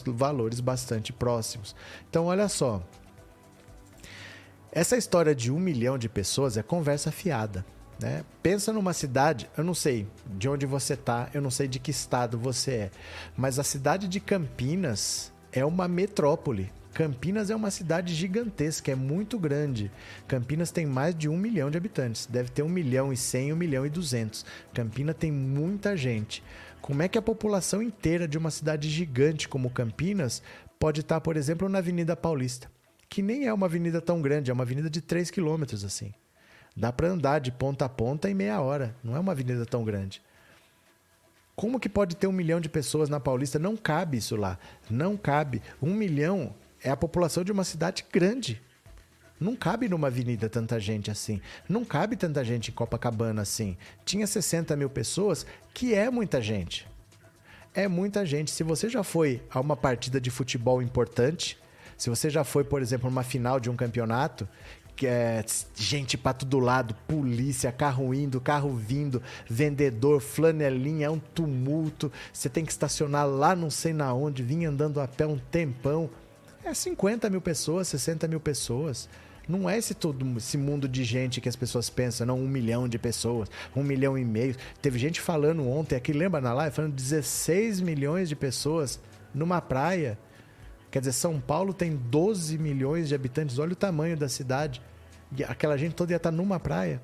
Valores 0.08 0.60
bastante 0.60 1.12
próximos. 1.12 1.76
Então, 2.08 2.26
olha 2.26 2.48
só. 2.48 2.84
Essa 4.74 4.96
história 4.96 5.36
de 5.36 5.52
um 5.52 5.60
milhão 5.60 5.98
de 5.98 6.08
pessoas 6.08 6.56
é 6.56 6.64
conversa 6.64 7.12
fiada. 7.12 7.66
Né? 8.00 8.24
Pensa 8.42 8.72
numa 8.72 8.94
cidade, 8.94 9.50
eu 9.58 9.66
não 9.66 9.74
sei 9.74 10.08
de 10.26 10.48
onde 10.48 10.66
você 10.66 10.94
está, 10.94 11.30
eu 11.34 11.42
não 11.42 11.52
sei 11.52 11.68
de 11.68 11.78
que 11.78 11.92
estado 11.92 12.40
você 12.40 12.72
é, 12.72 12.92
mas 13.36 13.60
a 13.60 13.64
cidade 13.64 14.08
de 14.08 14.22
Campinas 14.22 15.34
é 15.52 15.66
uma 15.66 15.90
metrópole. 15.90 16.72
Campinas 16.94 17.50
é 17.50 17.56
uma 17.56 17.70
cidade 17.70 18.16
gigantesca, 18.16 18.92
é 18.92 18.96
muito 18.96 19.38
grande. 19.38 19.92
Campinas 20.26 20.72
tem 20.72 20.86
mais 20.86 21.14
de 21.14 21.28
um 21.28 21.36
milhão 21.36 21.70
de 21.70 21.78
habitantes, 21.78 22.26
deve 22.26 22.50
ter 22.50 22.64
um 22.64 22.70
milhão 22.70 23.12
e 23.12 23.18
cem, 23.18 23.52
um 23.52 23.58
milhão 23.58 23.86
e 23.86 23.90
duzentos. 23.90 24.46
Campinas 24.74 25.18
tem 25.20 25.34
muita 25.34 25.98
gente. 25.98 26.42
Como 26.82 27.02
é 27.02 27.10
que 27.10 27.18
a 27.18 27.22
população 27.22 27.82
inteira 27.82 28.26
de 28.26 28.38
uma 28.38 28.50
cidade 28.50 28.90
gigante 28.90 29.50
como 29.50 29.70
Campinas 29.70 30.42
pode 30.80 31.02
estar, 31.02 31.20
por 31.20 31.36
exemplo, 31.36 31.68
na 31.68 31.80
Avenida 31.80 32.16
Paulista? 32.16 32.70
Que 33.12 33.22
nem 33.22 33.46
é 33.46 33.54
uma 33.54 33.66
avenida 33.66 34.00
tão 34.00 34.22
grande, 34.22 34.50
é 34.50 34.54
uma 34.54 34.64
avenida 34.64 34.90
de 34.90 35.02
3 35.02 35.30
quilômetros 35.30 35.84
assim. 35.84 36.14
Dá 36.74 36.94
para 36.94 37.10
andar 37.10 37.40
de 37.40 37.52
ponta 37.52 37.84
a 37.84 37.90
ponta 37.90 38.30
em 38.30 38.34
meia 38.34 38.62
hora, 38.62 38.96
não 39.04 39.18
é 39.18 39.20
uma 39.20 39.34
avenida 39.34 39.66
tão 39.66 39.84
grande. 39.84 40.22
Como 41.54 41.78
que 41.78 41.90
pode 41.90 42.16
ter 42.16 42.28
um 42.28 42.32
milhão 42.32 42.62
de 42.62 42.70
pessoas 42.70 43.10
na 43.10 43.20
Paulista? 43.20 43.60
Não 43.60 43.76
cabe 43.76 44.18
isso 44.18 44.38
lá. 44.38 44.58
Não 44.90 45.18
cabe. 45.18 45.62
Um 45.82 45.94
milhão 45.94 46.56
é 46.82 46.90
a 46.90 46.96
população 46.96 47.44
de 47.44 47.52
uma 47.52 47.66
cidade 47.66 48.06
grande. 48.10 48.62
Não 49.38 49.58
cabe 49.58 49.90
numa 49.90 50.08
avenida 50.08 50.50
tanta 50.50 50.80
gente 50.80 51.12
assim. 51.12 51.42
Não 51.68 51.84
cabe 51.84 52.16
tanta 52.16 52.46
gente 52.46 52.70
em 52.70 52.74
Copacabana 52.74 53.42
assim. 53.42 53.78
Tinha 54.06 54.26
60 54.26 54.74
mil 54.78 54.90
pessoas, 54.90 55.46
que 55.74 55.94
é 55.94 56.10
muita 56.10 56.42
gente. 56.42 56.88
É 57.74 57.90
muita 57.90 58.26
gente. 58.26 58.52
Se 58.52 58.64
você 58.64 58.88
já 58.88 59.04
foi 59.04 59.44
a 59.50 59.60
uma 59.60 59.76
partida 59.76 60.22
de 60.22 60.32
futebol 60.32 60.82
importante, 60.82 61.61
se 62.02 62.10
você 62.10 62.32
já 62.32 62.44
foi, 62.44 62.64
por 62.64 62.82
exemplo, 62.82 63.12
numa 63.12 63.22
final 63.22 63.60
de 63.60 63.70
um 63.70 63.76
campeonato, 63.76 64.50
que 64.96 65.06
é 65.06 65.46
gente 65.76 66.18
para 66.18 66.34
todo 66.34 66.58
lado, 66.58 66.96
polícia, 67.08 67.72
carro 67.72 68.12
indo, 68.12 68.42
carro 68.42 68.74
vindo, 68.74 69.22
vendedor, 69.48 70.20
flanelinha, 70.20 71.06
é 71.06 71.10
um 71.12 71.20
tumulto. 71.20 72.12
Você 72.34 72.50
tem 72.50 72.66
que 72.66 72.72
estacionar 72.72 73.28
lá 73.28 73.56
não 73.56 73.70
sei 73.70 73.94
na 73.94 74.12
onde, 74.16 74.42
vir 74.42 74.66
andando 74.66 75.00
a 75.00 75.08
pé 75.08 75.28
um 75.28 75.38
tempão. 75.38 76.10
É 76.66 76.74
50 76.74 77.30
mil 77.30 77.40
pessoas, 77.40 77.90
60 77.90 78.28
mil 78.28 78.40
pessoas. 78.40 79.08
Não 79.48 79.70
é 79.70 79.78
esse 79.78 79.94
todo 79.94 80.26
esse 80.38 80.58
mundo 80.58 80.88
de 80.88 81.04
gente 81.04 81.40
que 81.40 81.50
as 81.50 81.56
pessoas 81.56 81.88
pensam, 81.88 82.26
não, 82.26 82.40
um 82.40 82.48
milhão 82.48 82.88
de 82.88 82.98
pessoas, 82.98 83.48
um 83.76 83.84
milhão 83.84 84.18
e 84.18 84.26
meio. 84.26 84.56
Teve 84.82 84.98
gente 84.98 85.22
falando 85.22 85.70
ontem 85.70 85.96
aqui, 85.96 86.14
lembra 86.14 86.42
na 86.42 86.52
live, 86.52 86.76
falando 86.76 86.96
16 86.96 87.80
milhões 87.80 88.28
de 88.28 88.36
pessoas 88.36 89.00
numa 89.36 89.62
praia. 89.62 90.18
Quer 90.92 91.00
dizer, 91.00 91.14
São 91.14 91.40
Paulo 91.40 91.74
tem 91.74 91.96
12 91.96 92.58
milhões 92.58 93.08
de 93.08 93.16
habitantes, 93.16 93.58
olha 93.58 93.72
o 93.72 93.76
tamanho 93.76 94.18
da 94.18 94.28
cidade. 94.28 94.82
E 95.36 95.44
aquela 95.44 95.78
gente 95.78 95.96
toda 95.96 96.12
ia 96.12 96.18
estar 96.18 96.32
numa 96.32 96.60
praia. 96.60 97.02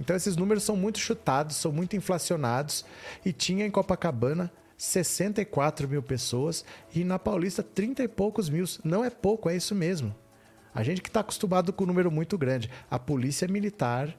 Então 0.00 0.16
esses 0.16 0.34
números 0.36 0.62
são 0.62 0.74
muito 0.74 0.98
chutados, 0.98 1.56
são 1.56 1.70
muito 1.70 1.94
inflacionados. 1.94 2.86
E 3.24 3.32
tinha 3.32 3.66
em 3.66 3.70
Copacabana 3.70 4.50
64 4.78 5.86
mil 5.86 6.02
pessoas 6.02 6.64
e 6.94 7.04
na 7.04 7.18
Paulista 7.18 7.62
30 7.62 8.04
e 8.04 8.08
poucos 8.08 8.48
mil. 8.48 8.64
Não 8.82 9.04
é 9.04 9.10
pouco, 9.10 9.50
é 9.50 9.56
isso 9.56 9.74
mesmo. 9.74 10.14
A 10.74 10.82
gente 10.82 11.02
que 11.02 11.08
está 11.08 11.20
acostumado 11.20 11.72
com 11.72 11.84
um 11.84 11.88
número 11.88 12.10
muito 12.10 12.38
grande. 12.38 12.70
A 12.90 12.98
polícia 12.98 13.46
militar 13.46 14.16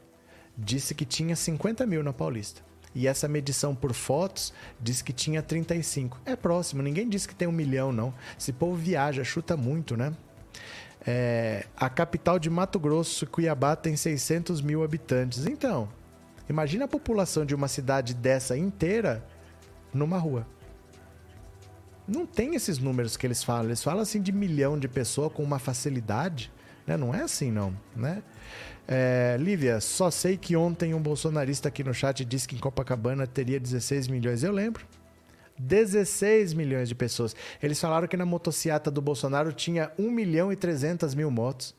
disse 0.56 0.94
que 0.94 1.06
tinha 1.06 1.36
50 1.36 1.88
mil 1.88 2.04
na 2.04 2.14
Paulista. 2.14 2.69
E 2.94 3.08
essa 3.08 3.28
medição 3.28 3.76
por 3.76 3.94
fotos 3.94 4.54
diz 4.80 5.02
que 5.02 5.14
tinha 5.14 5.42
35. 5.42 6.20
É 6.26 6.36
próximo, 6.36 6.82
ninguém 6.82 7.08
disse 7.08 7.28
que 7.28 7.36
tem 7.36 7.48
um 7.48 7.52
milhão, 7.52 7.92
não. 7.92 8.14
Esse 8.38 8.52
povo 8.52 8.76
viaja, 8.76 9.24
chuta 9.24 9.56
muito, 9.56 9.96
né? 9.96 10.14
É, 11.06 11.66
a 11.78 11.90
capital 11.90 12.38
de 12.38 12.50
Mato 12.50 12.80
Grosso, 12.80 13.26
Cuiabá, 13.28 13.76
tem 13.76 13.96
600 13.96 14.62
mil 14.62 14.84
habitantes. 14.84 15.46
Então, 15.46 15.88
imagina 16.50 16.86
a 16.86 16.88
população 16.88 17.46
de 17.46 17.56
uma 17.56 17.68
cidade 17.68 18.14
dessa 18.14 18.58
inteira 18.58 19.24
numa 19.94 20.18
rua. 20.18 20.46
Não 22.08 22.26
tem 22.26 22.56
esses 22.56 22.80
números 22.80 23.16
que 23.16 23.28
eles 23.28 23.44
falam. 23.44 23.66
Eles 23.66 23.84
falam 23.84 24.02
assim 24.02 24.22
de 24.22 24.32
milhão 24.32 24.80
de 24.80 24.88
pessoas 24.88 25.32
com 25.32 25.44
uma 25.44 25.60
facilidade. 25.60 26.52
Né? 26.86 26.98
Não 26.98 27.14
é 27.14 27.22
assim, 27.22 27.52
não. 27.52 27.76
Né? 27.96 28.24
É, 28.92 29.38
Lívia, 29.40 29.80
só 29.80 30.10
sei 30.10 30.36
que 30.36 30.56
ontem 30.56 30.96
um 30.96 31.00
bolsonarista 31.00 31.68
aqui 31.68 31.84
no 31.84 31.94
chat 31.94 32.26
disse 32.26 32.48
que 32.48 32.56
em 32.56 32.60
Copacabana 32.60 33.28
teria 33.28 33.60
16 33.60 34.08
milhões. 34.08 34.44
Eu 34.44 34.52
lembro. 34.52 34.84
16 35.60 36.54
milhões 36.56 36.90
de 36.90 36.96
pessoas. 36.96 37.36
Eles 37.62 37.80
falaram 37.80 38.08
que 38.08 38.18
na 38.18 38.26
motociata 38.26 38.90
do 38.90 39.00
Bolsonaro 39.00 39.54
tinha 39.54 39.92
1 40.00 40.10
milhão 40.10 40.52
e 40.52 40.56
300 40.56 41.14
mil 41.14 41.30
motos. 41.30 41.76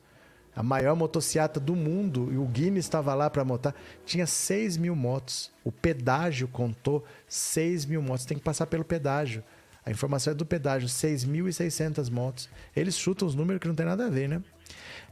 A 0.55 0.63
maior 0.63 0.95
motociata 0.95 1.59
do 1.59 1.75
mundo, 1.75 2.29
e 2.31 2.37
o 2.37 2.45
Guinness 2.45 2.85
estava 2.85 3.13
lá 3.13 3.29
para 3.29 3.43
motar, 3.43 3.75
tinha 4.05 4.25
6 4.25 4.77
mil 4.77 4.95
motos. 4.95 5.51
O 5.65 5.71
pedágio 5.71 6.47
contou 6.47 7.03
6 7.27 7.85
mil 7.87 8.01
motos. 8.01 8.25
Tem 8.25 8.37
que 8.37 8.43
passar 8.43 8.67
pelo 8.67 8.85
pedágio. 8.85 9.43
A 9.85 9.91
informação 9.91 10.31
é 10.31 10.35
do 10.35 10.45
pedágio, 10.45 10.87
6.600 10.87 12.09
motos. 12.09 12.49
Eles 12.75 12.95
chutam 12.95 13.27
os 13.27 13.33
números 13.33 13.59
que 13.59 13.67
não 13.67 13.75
tem 13.75 13.85
nada 13.85 14.05
a 14.05 14.09
ver, 14.09 14.29
né? 14.29 14.41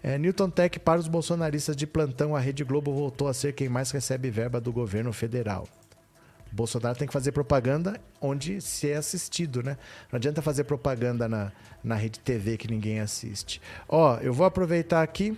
É, 0.01 0.17
Newton 0.17 0.49
Tech 0.49 0.79
para 0.79 0.99
os 0.99 1.07
bolsonaristas 1.07 1.75
de 1.75 1.85
plantão, 1.85 2.35
a 2.35 2.39
Rede 2.39 2.63
Globo 2.63 2.93
voltou 2.93 3.27
a 3.27 3.33
ser 3.33 3.53
quem 3.53 3.67
mais 3.67 3.91
recebe 3.91 4.29
verba 4.29 4.61
do 4.61 4.71
governo 4.71 5.11
federal. 5.11 5.67
Bolsonaro 6.51 6.97
tem 6.97 7.07
que 7.07 7.13
fazer 7.13 7.31
propaganda 7.31 7.99
onde 8.19 8.59
se 8.61 8.89
é 8.89 8.95
assistido, 8.95 9.61
né? 9.61 9.77
Não 10.11 10.17
adianta 10.17 10.41
fazer 10.41 10.63
propaganda 10.63 11.27
na, 11.27 11.51
na 11.83 11.95
rede 11.95 12.19
TV 12.19 12.57
que 12.57 12.69
ninguém 12.69 12.99
assiste. 12.99 13.61
Ó, 13.87 14.17
eu 14.17 14.33
vou 14.33 14.45
aproveitar 14.45 15.03
aqui, 15.03 15.37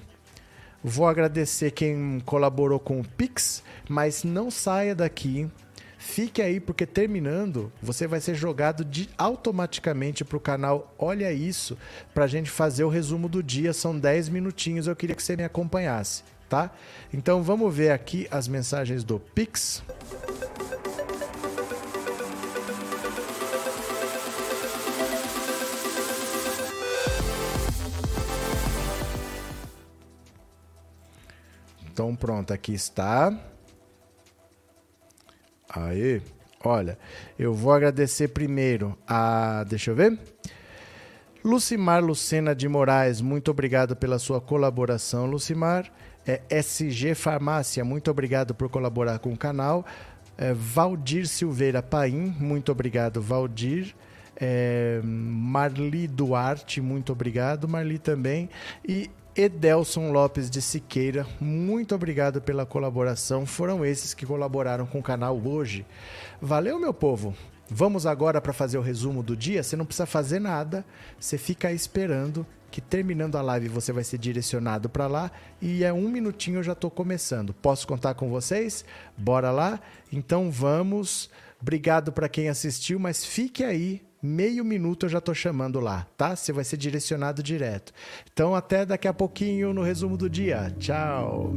vou 0.84 1.08
agradecer 1.08 1.72
quem 1.72 2.22
colaborou 2.26 2.80
com 2.80 3.00
o 3.00 3.08
Pix, 3.08 3.64
mas 3.90 4.24
não 4.24 4.50
saia 4.50 4.96
daqui. 4.96 5.50
Fique 6.02 6.42
aí, 6.42 6.60
porque 6.60 6.88
terminando, 6.88 7.72
você 7.80 8.08
vai 8.08 8.20
ser 8.20 8.34
jogado 8.34 8.84
de, 8.84 9.08
automaticamente 9.20 10.26
para 10.26 10.36
o 10.36 10.40
canal 10.40 10.94
Olha 10.98 11.32
Isso, 11.32 11.78
para 12.12 12.26
a 12.26 12.28
gente 12.28 12.50
fazer 12.50 12.84
o 12.84 12.90
resumo 12.90 13.30
do 13.30 13.44
dia. 13.44 13.72
São 13.72 13.98
10 13.98 14.30
minutinhos, 14.30 14.88
eu 14.88 14.96
queria 14.96 15.16
que 15.16 15.22
você 15.22 15.38
me 15.38 15.44
acompanhasse, 15.44 16.24
tá? 16.50 16.72
Então 17.14 17.44
vamos 17.44 17.74
ver 17.74 17.92
aqui 17.92 18.28
as 18.32 18.48
mensagens 18.48 19.04
do 19.04 19.20
Pix. 19.20 19.84
Então 31.94 32.16
pronto, 32.16 32.52
aqui 32.52 32.74
está. 32.74 33.51
Aí, 35.74 36.22
olha, 36.64 36.98
eu 37.40 37.54
vou 37.54 37.72
agradecer 37.72 38.28
primeiro 38.28 38.98
a, 39.08 39.64
deixa 39.68 39.92
eu 39.92 39.96
ver. 39.96 40.20
Lucimar 41.44 42.04
Lucena 42.04 42.54
de 42.54 42.68
Moraes, 42.68 43.22
muito 43.22 43.50
obrigado 43.50 43.96
pela 43.96 44.20
sua 44.20 44.40
colaboração, 44.42 45.26
Lucimar. 45.26 45.92
É, 46.28 46.42
SG 46.50 47.16
Farmácia, 47.16 47.84
muito 47.84 48.12
obrigado 48.12 48.54
por 48.54 48.70
colaborar 48.70 49.18
com 49.20 49.34
o 49.34 49.38
canal. 49.38 49.86
É, 50.38 50.54
Valdir 50.54 51.28
Silveira 51.28 51.82
Paim, 51.82 52.36
muito 52.40 52.72
obrigado, 52.72 53.22
Valdir. 53.22 53.96
É, 54.36 55.02
Marli 55.04 56.08
Duarte, 56.08 56.82
muito 56.82 57.12
obrigado, 57.12 57.68
Marli 57.68 57.98
também. 57.98 58.50
E 58.88 59.10
Edelson 59.36 60.12
Lopes 60.12 60.50
de 60.50 60.62
Siqueira, 60.62 61.26
muito 61.40 61.96
obrigado 61.96 62.42
pela 62.42 62.66
colaboração. 62.66 63.46
Foram 63.46 63.86
esses 63.86 64.14
que 64.14 64.26
colaboraram 64.26 64.86
com 64.86 65.00
o 65.00 65.04
canal 65.04 65.40
hoje. 65.42 65.86
Valeu, 66.42 66.78
meu 66.78 66.94
povo. 66.94 67.34
Vamos 67.70 68.06
agora 68.06 68.42
para 68.42 68.52
fazer 68.52 68.78
o 68.78 68.82
resumo 68.82 69.24
do 69.24 69.36
dia. 69.36 69.64
Você 69.64 69.78
não 69.78 69.86
precisa 69.86 70.06
fazer 70.06 70.40
nada, 70.40 70.86
você 71.18 71.38
fica 71.38 71.72
esperando 71.72 72.46
que 72.70 72.82
terminando 72.82 73.38
a 73.38 73.42
live 73.42 73.70
você 73.70 73.94
vai 73.94 74.04
ser 74.04 74.18
direcionado 74.18 74.90
para 74.90 75.08
lá 75.08 75.32
e 75.62 75.84
é 75.84 75.92
um 75.92 76.10
minutinho 76.10 76.60
eu 76.60 76.64
já 76.64 76.74
estou 76.74 76.92
começando. 76.92 77.54
Posso 77.54 77.88
contar 77.88 78.14
com 78.16 78.30
vocês? 78.30 78.84
Bora 79.18 79.52
lá? 79.52 79.80
Então 80.12 80.52
vamos. 80.52 81.30
Obrigado 81.62 82.12
para 82.12 82.28
quem 82.28 82.50
assistiu, 82.50 83.00
mas 83.00 83.24
fique 83.24 83.64
aí 83.64 84.02
meio 84.22 84.64
minuto 84.64 85.06
eu 85.06 85.10
já 85.10 85.18
estou 85.18 85.34
chamando 85.34 85.80
lá, 85.80 86.08
tá? 86.18 86.36
Você 86.36 86.52
vai 86.52 86.64
ser 86.64 86.78
direcionado 86.78 87.42
direto. 87.42 87.94
Então, 88.32 88.56
até 88.56 88.86
daqui 88.86 89.08
a 89.08 89.14
pouquinho 89.14 89.74
no 89.74 89.82
resumo 89.82 90.18
do 90.18 90.30
dia. 90.30 90.74
Tchau! 90.80 91.54